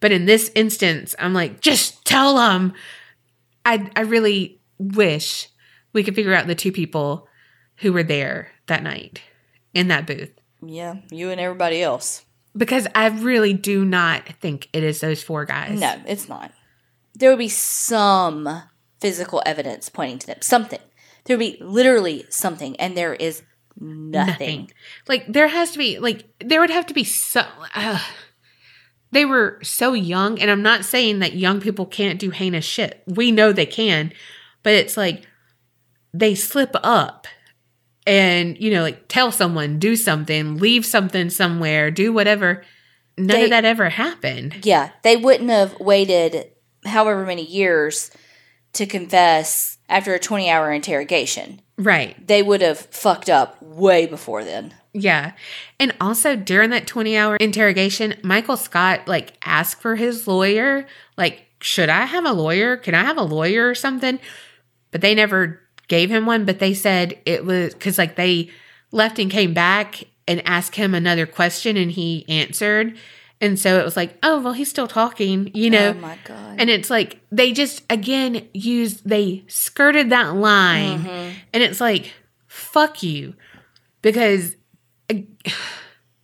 But 0.00 0.12
in 0.12 0.26
this 0.26 0.50
instance, 0.54 1.14
I'm 1.18 1.34
like, 1.34 1.60
just 1.60 2.04
tell 2.04 2.36
them. 2.36 2.72
I 3.64 3.90
I 3.96 4.00
really 4.02 4.60
wish 4.78 5.48
we 5.92 6.02
could 6.04 6.14
figure 6.14 6.34
out 6.34 6.46
the 6.46 6.54
two 6.54 6.72
people 6.72 7.26
who 7.78 7.92
were 7.92 8.02
there 8.04 8.50
that 8.66 8.82
night 8.82 9.20
in 9.74 9.88
that 9.88 10.06
booth 10.06 10.30
Yeah, 10.62 10.96
you 11.10 11.30
and 11.30 11.40
everybody 11.40 11.82
else. 11.82 12.24
because 12.56 12.86
I 12.94 13.08
really 13.08 13.52
do 13.52 13.84
not 13.84 14.26
think 14.40 14.68
it 14.72 14.82
is 14.84 15.00
those 15.00 15.22
four 15.22 15.44
guys. 15.44 15.80
No, 15.80 16.00
it's 16.06 16.28
not. 16.28 16.52
There 17.14 17.30
would 17.30 17.38
be 17.38 17.48
some 17.48 18.62
physical 19.00 19.42
evidence 19.44 19.88
pointing 19.88 20.18
to 20.20 20.26
them. 20.28 20.38
Something. 20.42 20.80
There 21.24 21.36
would 21.36 21.44
be 21.44 21.58
literally 21.60 22.24
something, 22.30 22.76
and 22.76 22.96
there 22.96 23.14
is 23.14 23.42
Nothing. 23.80 24.70
Like 25.06 25.26
there 25.32 25.46
has 25.46 25.70
to 25.72 25.78
be 25.78 25.98
like 26.00 26.24
there 26.44 26.60
would 26.60 26.70
have 26.70 26.86
to 26.86 26.94
be 26.94 27.04
so 27.04 27.42
uh, 27.76 28.00
they 29.10 29.24
were 29.24 29.58
so 29.62 29.92
young 29.94 30.38
and 30.40 30.50
I'm 30.50 30.62
not 30.62 30.84
saying 30.84 31.20
that 31.20 31.34
young 31.34 31.60
people 31.60 31.86
can't 31.86 32.18
do 32.18 32.30
heinous 32.30 32.64
shit. 32.64 33.02
We 33.06 33.30
know 33.32 33.52
they 33.52 33.66
can, 33.66 34.12
but 34.62 34.74
it's 34.74 34.96
like 34.96 35.26
they 36.12 36.34
slip 36.34 36.74
up 36.82 37.26
and 38.06 38.58
you 38.58 38.70
know 38.70 38.82
like 38.82 39.08
tell 39.08 39.30
someone 39.32 39.78
do 39.78 39.96
something, 39.96 40.58
leave 40.58 40.84
something 40.86 41.30
somewhere, 41.30 41.90
do 41.90 42.12
whatever. 42.12 42.64
None 43.16 43.26
They- 43.26 43.44
of 43.44 43.50
that 43.50 43.64
ever 43.64 43.88
happened. 43.90 44.64
Yeah, 44.64 44.90
they 45.02 45.16
wouldn't 45.16 45.50
have 45.50 45.78
waited 45.80 46.50
however 46.84 47.24
many 47.26 47.44
years 47.44 48.10
to 48.74 48.86
confess 48.86 49.78
after 49.88 50.14
a 50.14 50.18
20 50.20 50.48
hour 50.50 50.70
interrogation. 50.72 51.60
Right. 51.76 52.24
They 52.26 52.42
would 52.42 52.60
have 52.60 52.78
fucked 52.78 53.28
up 53.30 53.60
way 53.62 54.06
before 54.06 54.44
then. 54.44 54.74
Yeah. 54.92 55.32
And 55.78 55.94
also 56.00 56.34
during 56.36 56.70
that 56.70 56.86
20 56.86 57.16
hour 57.16 57.36
interrogation, 57.36 58.14
Michael 58.22 58.56
Scott 58.56 59.06
like 59.06 59.34
asked 59.44 59.80
for 59.80 59.96
his 59.96 60.26
lawyer, 60.26 60.86
like, 61.16 61.46
should 61.60 61.88
I 61.88 62.04
have 62.04 62.24
a 62.24 62.32
lawyer? 62.32 62.76
Can 62.76 62.94
I 62.94 63.02
have 63.02 63.18
a 63.18 63.22
lawyer 63.22 63.68
or 63.68 63.74
something? 63.74 64.18
But 64.90 65.00
they 65.00 65.14
never 65.14 65.60
gave 65.88 66.10
him 66.10 66.26
one, 66.26 66.44
but 66.44 66.58
they 66.58 66.74
said 66.74 67.18
it 67.26 67.44
was 67.44 67.74
because 67.74 67.98
like 67.98 68.16
they 68.16 68.50
left 68.92 69.18
and 69.18 69.30
came 69.30 69.54
back 69.54 70.04
and 70.26 70.46
asked 70.46 70.76
him 70.76 70.94
another 70.94 71.26
question 71.26 71.76
and 71.76 71.90
he 71.90 72.24
answered. 72.28 72.96
And 73.40 73.58
so 73.58 73.78
it 73.78 73.84
was 73.84 73.96
like, 73.96 74.18
oh, 74.22 74.40
well, 74.40 74.52
he's 74.52 74.68
still 74.68 74.88
talking, 74.88 75.50
you 75.54 75.68
oh 75.68 75.70
know? 75.70 75.90
oh 75.90 75.94
my 75.94 76.18
God. 76.24 76.56
And 76.58 76.68
it's 76.68 76.90
like 76.90 77.20
they 77.30 77.52
just 77.52 77.82
again 77.88 78.48
used 78.52 79.08
they 79.08 79.44
skirted 79.46 80.10
that 80.10 80.34
line, 80.34 81.00
mm-hmm. 81.00 81.38
and 81.52 81.62
it's 81.62 81.80
like 81.80 82.12
fuck 82.46 83.02
you, 83.02 83.34
because 84.02 84.56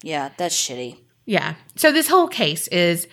yeah, 0.02 0.30
that's 0.36 0.56
shitty. 0.56 0.98
yeah. 1.26 1.54
So 1.76 1.92
this 1.92 2.08
whole 2.08 2.28
case 2.28 2.68
is 2.68 3.08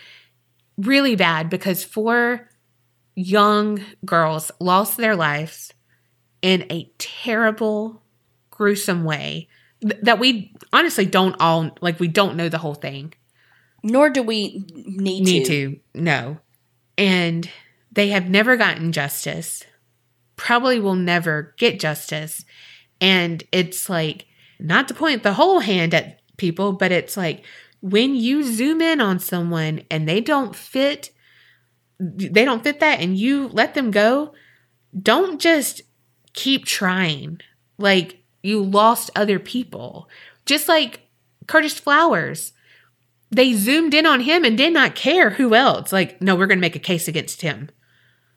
really 0.78 1.16
bad 1.16 1.50
because 1.50 1.84
four 1.84 2.50
young 3.16 3.82
girls 4.06 4.52
lost 4.60 4.98
their 4.98 5.16
lives 5.16 5.74
in 6.42 6.66
a 6.72 6.92
terrible, 6.98 8.02
gruesome 8.50 9.04
way 9.04 9.48
that 10.02 10.20
we 10.20 10.54
honestly 10.74 11.06
don't 11.06 11.36
all 11.40 11.72
like. 11.82 12.00
We 12.00 12.08
don't 12.08 12.36
know 12.36 12.50
the 12.50 12.58
whole 12.58 12.76
thing. 12.76 13.14
Nor 13.84 14.12
do 14.12 14.22
we 14.22 14.64
need, 14.76 15.26
to 15.26 15.32
need 15.32 15.46
to. 15.46 15.72
to. 15.72 15.80
No. 15.96 16.38
And 16.98 17.50
they 17.92 18.10
have 18.10 18.30
never 18.30 18.56
gotten 18.56 18.92
justice, 18.92 19.64
probably 20.36 20.80
will 20.80 20.96
never 20.96 21.56
get 21.58 21.80
justice. 21.80 22.46
And 23.00 23.44
it's 23.52 23.90
like, 23.90 24.28
not 24.62 24.88
to 24.88 24.94
point 24.94 25.24
the 25.24 25.34
whole 25.34 25.60
hand 25.60 25.94
at 25.94 26.20
people, 26.38 26.74
but 26.74 26.92
it's 26.92 27.18
like 27.18 27.44
when 27.82 28.16
you 28.16 28.44
zoom 28.44 28.82
in 28.82 29.02
on 29.02 29.20
someone 29.20 29.82
and 29.90 30.08
they 30.08 30.22
don't 30.22 30.56
fit, 30.56 31.12
they 32.00 32.46
don't 32.46 32.64
fit 32.64 32.80
that 32.80 33.00
and 33.00 33.18
you 33.18 33.48
let 33.50 33.74
them 33.74 33.92
go, 33.92 34.34
don't 35.00 35.40
just 35.40 35.82
keep 36.34 36.66
trying. 36.66 37.40
Like 37.78 38.24
you 38.44 38.64
lost 38.64 39.12
other 39.16 39.40
people. 39.40 40.10
Just 40.46 40.68
like 40.68 41.02
Curtis 41.48 41.80
Flowers 41.80 42.54
they 43.32 43.54
zoomed 43.54 43.94
in 43.94 44.06
on 44.06 44.20
him 44.20 44.44
and 44.44 44.58
did 44.58 44.74
not 44.74 44.94
care 44.94 45.32
who 45.32 45.56
else. 45.56 45.92
Like, 45.92 46.22
no, 46.22 46.36
we're 46.36 46.48
going 46.48 46.60
to 46.60 46.62
make 46.62 46.76
a 46.76 46.80
case 46.80 47.08
against 47.08 47.42
him. 47.42 47.70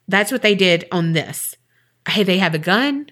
That's 0.07 0.31
what 0.31 0.43
they 0.43 0.55
did 0.55 0.87
on 0.93 1.13
this. 1.13 1.57
Hey, 2.09 2.23
they 2.23 2.39
have 2.39 2.55
a 2.55 2.59
gun 2.59 3.11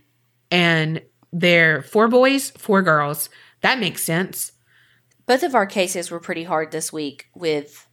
and 0.51 1.03
they're 1.33 1.83
four 1.83 2.09
boys, 2.09 2.51
four 2.51 2.83
girls. 2.83 3.29
That 3.63 3.79
makes 3.79 4.03
sense. 4.03 4.53
Both 5.27 5.43
of 5.43 5.55
our 5.55 5.67
cases 5.67 6.11
were 6.11 6.21
pretty 6.21 6.45
hard 6.45 6.73
this 6.73 6.93
week 6.93 7.29
with 7.35 7.87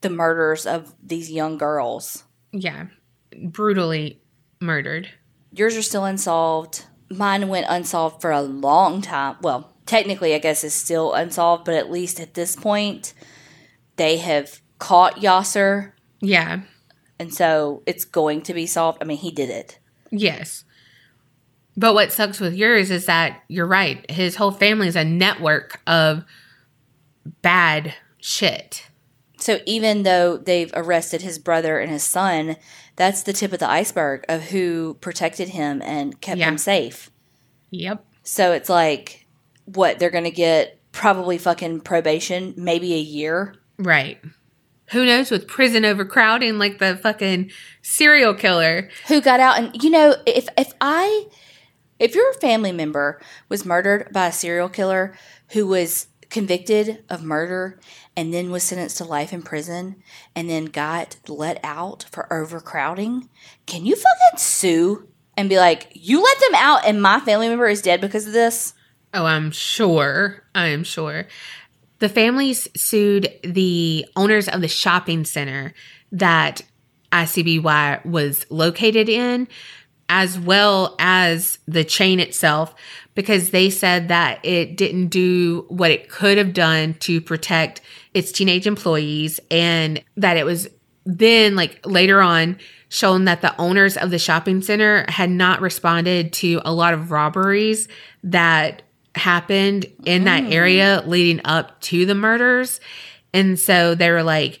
the 0.00 0.10
murders 0.10 0.66
of 0.66 0.94
these 1.02 1.30
young 1.30 1.58
girls. 1.58 2.24
Yeah. 2.52 2.86
Brutally 3.42 4.22
murdered. 4.60 5.10
Yours 5.52 5.76
are 5.76 5.82
still 5.82 6.04
unsolved. 6.04 6.84
Mine 7.10 7.48
went 7.48 7.66
unsolved 7.68 8.20
for 8.20 8.30
a 8.30 8.40
long 8.42 9.02
time. 9.02 9.36
Well, 9.42 9.72
technically, 9.86 10.34
I 10.34 10.38
guess 10.38 10.64
it's 10.64 10.74
still 10.74 11.12
unsolved, 11.12 11.64
but 11.64 11.74
at 11.74 11.90
least 11.90 12.18
at 12.18 12.34
this 12.34 12.56
point, 12.56 13.12
they 13.96 14.16
have 14.18 14.60
caught 14.78 15.16
Yaser, 15.16 15.92
Yeah. 16.20 16.62
and 17.18 17.34
so 17.34 17.82
it's 17.86 18.04
going 18.04 18.42
to 18.42 18.54
be 18.54 18.64
solved. 18.66 18.98
I 19.02 19.04
mean, 19.04 19.18
he 19.18 19.30
did 19.30 19.50
it. 19.50 19.78
Yes. 20.10 20.64
But 21.76 21.94
what 21.94 22.12
sucks 22.12 22.40
with 22.40 22.54
yours 22.54 22.90
is 22.90 23.06
that 23.06 23.42
you're 23.48 23.66
right. 23.66 24.08
His 24.10 24.36
whole 24.36 24.50
family 24.50 24.88
is 24.88 24.96
a 24.96 25.04
network 25.04 25.80
of 25.86 26.24
bad 27.42 27.94
shit. 28.18 28.86
So 29.38 29.60
even 29.66 30.02
though 30.02 30.36
they've 30.36 30.70
arrested 30.74 31.22
his 31.22 31.38
brother 31.38 31.78
and 31.78 31.90
his 31.90 32.02
son, 32.02 32.56
that's 32.96 33.22
the 33.22 33.32
tip 33.32 33.52
of 33.52 33.58
the 33.58 33.70
iceberg 33.70 34.24
of 34.28 34.42
who 34.44 34.98
protected 35.00 35.50
him 35.50 35.80
and 35.82 36.20
kept 36.20 36.38
Yeah. 36.38 36.48
him 36.48 36.58
safe. 36.58 37.10
Yep. 37.70 38.04
So 38.24 38.52
it's 38.52 38.68
like, 38.68 39.26
what, 39.64 39.98
they're 39.98 40.10
going 40.10 40.24
to 40.24 40.30
get 40.30 40.78
probably 40.92 41.38
fucking 41.38 41.80
probation, 41.80 42.52
maybe 42.56 42.92
a 42.94 42.98
year. 42.98 43.54
Right. 43.78 44.20
Who 44.90 45.06
knows 45.06 45.30
with 45.30 45.46
prison 45.46 45.84
overcrowding 45.84 46.58
like 46.58 46.78
the 46.78 46.96
fucking 46.96 47.50
serial 47.80 48.34
killer. 48.34 48.90
Who 49.08 49.20
got 49.22 49.38
out 49.40 49.56
and 49.56 49.82
you 49.82 49.88
know, 49.88 50.16
if 50.26 50.48
if 50.58 50.72
I 50.80 51.26
if 52.00 52.14
your 52.14 52.32
family 52.34 52.72
member 52.72 53.20
was 53.48 53.64
murdered 53.64 54.08
by 54.12 54.26
a 54.26 54.32
serial 54.32 54.68
killer 54.68 55.14
who 55.52 55.66
was 55.66 56.08
convicted 56.30 57.04
of 57.08 57.22
murder 57.22 57.78
and 58.16 58.32
then 58.32 58.50
was 58.50 58.62
sentenced 58.62 58.96
to 58.96 59.04
life 59.04 59.32
in 59.32 59.42
prison 59.42 59.96
and 60.34 60.48
then 60.48 60.64
got 60.64 61.16
let 61.28 61.60
out 61.62 62.06
for 62.10 62.32
overcrowding, 62.32 63.28
can 63.66 63.84
you 63.84 63.94
fucking 63.94 64.38
sue 64.38 65.08
and 65.36 65.48
be 65.48 65.58
like, 65.58 65.88
"You 65.92 66.22
let 66.22 66.40
them 66.40 66.54
out 66.54 66.86
and 66.86 67.02
my 67.02 67.20
family 67.20 67.48
member 67.48 67.68
is 67.68 67.82
dead 67.82 68.00
because 68.00 68.26
of 68.26 68.32
this?" 68.32 68.74
Oh, 69.12 69.26
I'm 69.26 69.50
sure. 69.50 70.44
I 70.54 70.68
am 70.68 70.84
sure. 70.84 71.26
The 71.98 72.08
families 72.08 72.66
sued 72.74 73.30
the 73.42 74.06
owners 74.16 74.48
of 74.48 74.62
the 74.62 74.68
shopping 74.68 75.24
center 75.24 75.74
that 76.12 76.62
ICBY 77.12 78.06
was 78.06 78.46
located 78.50 79.08
in, 79.08 79.48
as 80.10 80.38
well 80.38 80.96
as 80.98 81.60
the 81.68 81.84
chain 81.84 82.18
itself, 82.18 82.74
because 83.14 83.50
they 83.50 83.70
said 83.70 84.08
that 84.08 84.44
it 84.44 84.76
didn't 84.76 85.06
do 85.06 85.64
what 85.68 85.92
it 85.92 86.10
could 86.10 86.36
have 86.36 86.52
done 86.52 86.94
to 86.94 87.20
protect 87.20 87.80
its 88.12 88.32
teenage 88.32 88.66
employees 88.66 89.38
and 89.50 90.02
that 90.16 90.36
it 90.36 90.44
was 90.44 90.68
then, 91.06 91.54
like 91.54 91.80
later 91.86 92.20
on, 92.20 92.58
shown 92.88 93.24
that 93.24 93.40
the 93.40 93.56
owners 93.58 93.96
of 93.96 94.10
the 94.10 94.18
shopping 94.18 94.60
center 94.60 95.06
had 95.08 95.30
not 95.30 95.60
responded 95.60 96.32
to 96.32 96.60
a 96.64 96.72
lot 96.72 96.92
of 96.92 97.12
robberies 97.12 97.86
that 98.24 98.82
happened 99.14 99.86
in 100.04 100.24
that 100.24 100.42
oh. 100.44 100.48
area 100.48 101.04
leading 101.06 101.40
up 101.44 101.80
to 101.80 102.04
the 102.04 102.16
murders. 102.16 102.80
And 103.32 103.58
so 103.58 103.94
they 103.94 104.10
were 104.10 104.24
like, 104.24 104.60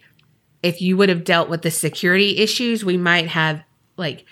if 0.62 0.80
you 0.80 0.96
would 0.96 1.08
have 1.08 1.24
dealt 1.24 1.48
with 1.48 1.62
the 1.62 1.72
security 1.72 2.38
issues, 2.38 2.84
we 2.84 2.96
might 2.96 3.26
have 3.28 3.64
like 3.96 4.24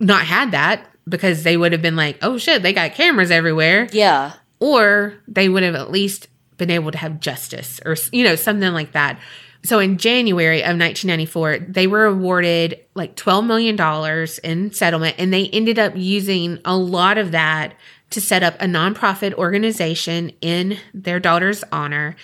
not 0.00 0.22
had 0.22 0.52
that 0.52 0.86
because 1.08 1.42
they 1.42 1.56
would 1.56 1.72
have 1.72 1.82
been 1.82 1.96
like, 1.96 2.18
oh 2.22 2.38
shit, 2.38 2.62
they 2.62 2.72
got 2.72 2.94
cameras 2.94 3.30
everywhere. 3.30 3.88
Yeah. 3.92 4.34
Or 4.60 5.14
they 5.26 5.48
would 5.48 5.62
have 5.62 5.74
at 5.74 5.90
least 5.90 6.28
been 6.56 6.70
able 6.70 6.90
to 6.90 6.98
have 6.98 7.20
justice 7.20 7.80
or, 7.84 7.96
you 8.12 8.24
know, 8.24 8.34
something 8.34 8.72
like 8.72 8.92
that. 8.92 9.20
So 9.64 9.80
in 9.80 9.98
January 9.98 10.60
of 10.60 10.78
1994, 10.78 11.66
they 11.68 11.86
were 11.86 12.04
awarded 12.04 12.80
like 12.94 13.16
$12 13.16 13.46
million 13.46 14.28
in 14.44 14.72
settlement, 14.72 15.16
and 15.18 15.32
they 15.32 15.48
ended 15.48 15.78
up 15.78 15.94
using 15.96 16.60
a 16.64 16.76
lot 16.76 17.18
of 17.18 17.32
that 17.32 17.74
to 18.10 18.20
set 18.20 18.42
up 18.42 18.54
a 18.60 18.66
nonprofit 18.66 19.34
organization 19.34 20.30
in 20.40 20.78
their 20.94 21.20
daughter's 21.20 21.64
honor. 21.72 22.16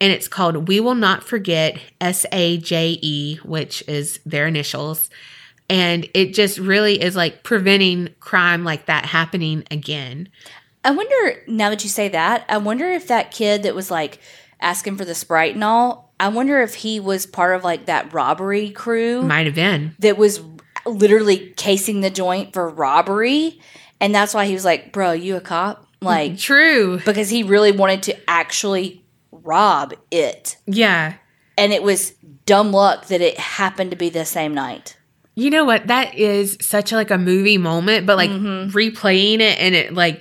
And 0.00 0.12
it's 0.12 0.28
called 0.28 0.68
We 0.68 0.80
Will 0.80 0.94
Not 0.94 1.22
Forget 1.22 1.78
SAJE, 2.00 3.44
which 3.44 3.84
is 3.86 4.18
their 4.26 4.46
initials. 4.46 5.10
And 5.70 6.08
it 6.14 6.34
just 6.34 6.58
really 6.58 7.00
is 7.00 7.14
like 7.16 7.42
preventing 7.44 8.08
crime 8.20 8.64
like 8.64 8.86
that 8.86 9.06
happening 9.06 9.64
again. 9.70 10.28
I 10.84 10.90
wonder 10.90 11.42
now 11.46 11.70
that 11.70 11.84
you 11.84 11.88
say 11.90 12.08
that, 12.08 12.44
I 12.48 12.58
wonder 12.58 12.90
if 12.90 13.06
that 13.08 13.30
kid 13.30 13.62
that 13.62 13.74
was 13.74 13.90
like 13.90 14.18
asking 14.60 14.96
for 14.96 15.04
the 15.04 15.14
sprite 15.14 15.54
and 15.54 15.62
all, 15.64 16.12
I 16.18 16.28
wonder 16.28 16.60
if 16.60 16.74
he 16.74 17.00
was 17.00 17.24
part 17.24 17.54
of 17.54 17.64
like 17.64 17.86
that 17.86 18.12
robbery 18.12 18.70
crew 18.70 19.22
Might 19.22 19.46
have 19.46 19.54
been. 19.54 19.94
that 20.00 20.18
was 20.18 20.42
literally 20.84 21.54
casing 21.56 22.00
the 22.00 22.10
joint 22.10 22.52
for 22.52 22.68
robbery. 22.68 23.60
And 24.00 24.14
that's 24.14 24.34
why 24.34 24.46
he 24.46 24.54
was 24.54 24.64
like, 24.64 24.92
Bro, 24.92 25.12
you 25.12 25.36
a 25.36 25.40
cop? 25.40 25.86
Like, 26.02 26.38
True. 26.38 26.98
because 27.04 27.28
he 27.28 27.42
really 27.42 27.72
wanted 27.72 28.02
to 28.04 28.16
actually 28.30 29.04
rob 29.30 29.94
it. 30.10 30.56
Yeah. 30.66 31.14
And 31.58 31.72
it 31.72 31.82
was 31.82 32.14
dumb 32.46 32.72
luck 32.72 33.06
that 33.08 33.20
it 33.20 33.38
happened 33.38 33.90
to 33.90 33.96
be 33.96 34.08
the 34.08 34.24
same 34.24 34.54
night. 34.54 34.96
You 35.40 35.48
know 35.48 35.64
what? 35.64 35.86
That 35.86 36.14
is 36.16 36.58
such 36.60 36.92
like 36.92 37.10
a 37.10 37.16
movie 37.16 37.56
moment, 37.56 38.04
but 38.04 38.18
like 38.18 38.28
mm-hmm. 38.28 38.76
replaying 38.76 39.40
it 39.40 39.58
and 39.58 39.74
it 39.74 39.94
like 39.94 40.20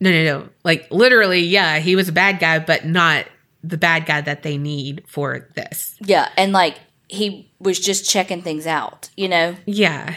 No, 0.00 0.10
no, 0.10 0.24
no. 0.24 0.48
Like 0.64 0.90
literally, 0.90 1.40
yeah, 1.40 1.78
he 1.78 1.94
was 1.94 2.08
a 2.08 2.12
bad 2.12 2.38
guy, 2.38 2.58
but 2.58 2.86
not 2.86 3.26
the 3.62 3.76
bad 3.76 4.06
guy 4.06 4.22
that 4.22 4.42
they 4.42 4.56
need 4.56 5.04
for 5.06 5.50
this. 5.54 5.94
Yeah, 6.00 6.30
and 6.38 6.52
like 6.52 6.78
he 7.08 7.52
was 7.58 7.78
just 7.78 8.08
checking 8.08 8.40
things 8.40 8.66
out, 8.66 9.10
you 9.14 9.28
know? 9.28 9.56
Yeah. 9.66 10.14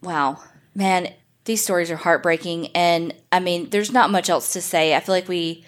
Wow. 0.00 0.38
Man, 0.76 1.12
these 1.44 1.62
stories 1.62 1.90
are 1.90 1.96
heartbreaking 1.96 2.68
and 2.68 3.12
I 3.32 3.40
mean, 3.40 3.70
there's 3.70 3.92
not 3.92 4.10
much 4.10 4.30
else 4.30 4.52
to 4.52 4.62
say. 4.62 4.94
I 4.94 5.00
feel 5.00 5.14
like 5.14 5.28
we 5.28 5.64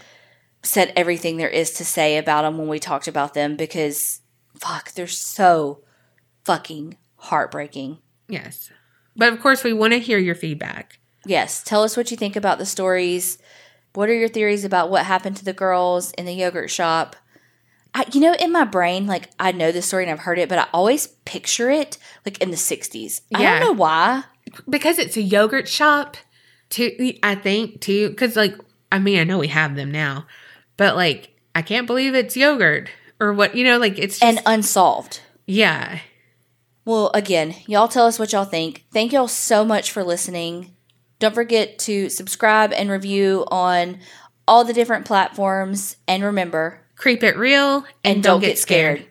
said 0.63 0.93
everything 0.95 1.37
there 1.37 1.49
is 1.49 1.73
to 1.73 1.85
say 1.85 2.17
about 2.17 2.43
them 2.43 2.59
when 2.59 2.69
we 2.69 2.79
talked 2.79 3.09
about 3.09 3.35
them 3.35 3.57
because 3.57 4.21
fuck, 4.57 4.93
they're 4.93 5.09
so 5.09 5.83
fucking 6.45 6.97
heartbreaking. 7.17 7.99
Yes. 8.29 8.71
But 9.17 9.33
of 9.33 9.41
course, 9.41 9.63
we 9.65 9.73
want 9.73 9.93
to 9.93 9.99
hear 10.01 10.19
your 10.19 10.35
feedback. 10.35 10.99
Yes, 11.27 11.63
tell 11.63 11.83
us 11.83 11.97
what 11.97 12.11
you 12.11 12.17
think 12.17 12.37
about 12.37 12.59
the 12.59 12.67
stories. 12.67 13.39
What 13.95 14.09
are 14.09 14.15
your 14.15 14.29
theories 14.29 14.65
about 14.65 14.91
what 14.91 15.07
happened 15.07 15.37
to 15.37 15.45
the 15.45 15.53
girls 15.53 16.11
in 16.13 16.27
the 16.27 16.33
yogurt 16.35 16.71
shop? 16.71 17.17
I, 17.95 18.05
you 18.13 18.21
know, 18.21 18.35
in 18.35 18.51
my 18.51 18.65
brain, 18.65 19.07
like 19.07 19.31
I 19.39 19.53
know 19.53 19.71
the 19.71 19.81
story 19.81 20.03
and 20.05 20.11
I've 20.13 20.21
heard 20.25 20.39
it, 20.39 20.49
but 20.49 20.59
I 20.59 20.67
always 20.73 21.07
picture 21.25 21.71
it 21.71 21.97
like 22.27 22.39
in 22.43 22.51
the 22.51 22.57
60s. 22.57 23.21
I 23.35 23.43
don't 23.43 23.61
know 23.61 23.73
why. 23.73 24.25
Because 24.69 24.99
it's 24.99 25.17
a 25.17 25.23
yogurt 25.23 25.69
shop, 25.69 26.17
too, 26.71 27.15
I 27.23 27.35
think, 27.37 27.81
too. 27.81 28.11
Because, 28.11 28.37
like, 28.37 28.57
I 28.91 28.99
mean, 28.99 29.19
I 29.21 29.25
know 29.25 29.39
we 29.39 29.49
have 29.49 29.77
them 29.77 29.91
now, 29.91 30.27
but, 30.77 30.97
like, 30.97 31.31
I 31.55 31.63
can't 31.63 31.87
believe 31.87 32.15
it's 32.15 32.37
yogurt 32.37 32.89
or 33.21 33.33
what, 33.33 33.55
you 33.55 33.65
know, 33.65 33.79
like, 33.79 33.99
it's 33.99 34.19
just, 34.19 34.23
And 34.25 34.41
unsolved. 34.45 35.21
yeah. 35.47 36.01
Well, 36.85 37.11
again, 37.15 37.55
y'all 37.67 37.89
tell 37.89 38.07
us 38.07 38.19
what 38.19 38.33
y'all 38.33 38.45
think. 38.45 38.85
Thank 38.93 39.13
y'all 39.13 39.29
so 39.29 39.65
much 39.65 39.91
for 39.91 40.05
listening. 40.05 40.75
Don't 41.19 41.35
forget 41.35 41.79
to 41.81 42.09
subscribe 42.11 42.73
and 42.73 42.91
review 42.91 43.47
on 43.51 44.01
all 44.47 44.65
the 44.65 44.75
different 44.75 45.07
platforms. 45.07 45.97
And 46.07 46.23
remember, 46.23 46.81
Creep 46.97 47.23
it 47.25 47.37
real 47.37 47.85
and, 48.05 48.23
don't, 48.23 48.41
get 48.41 48.59
scared. 48.59 49.07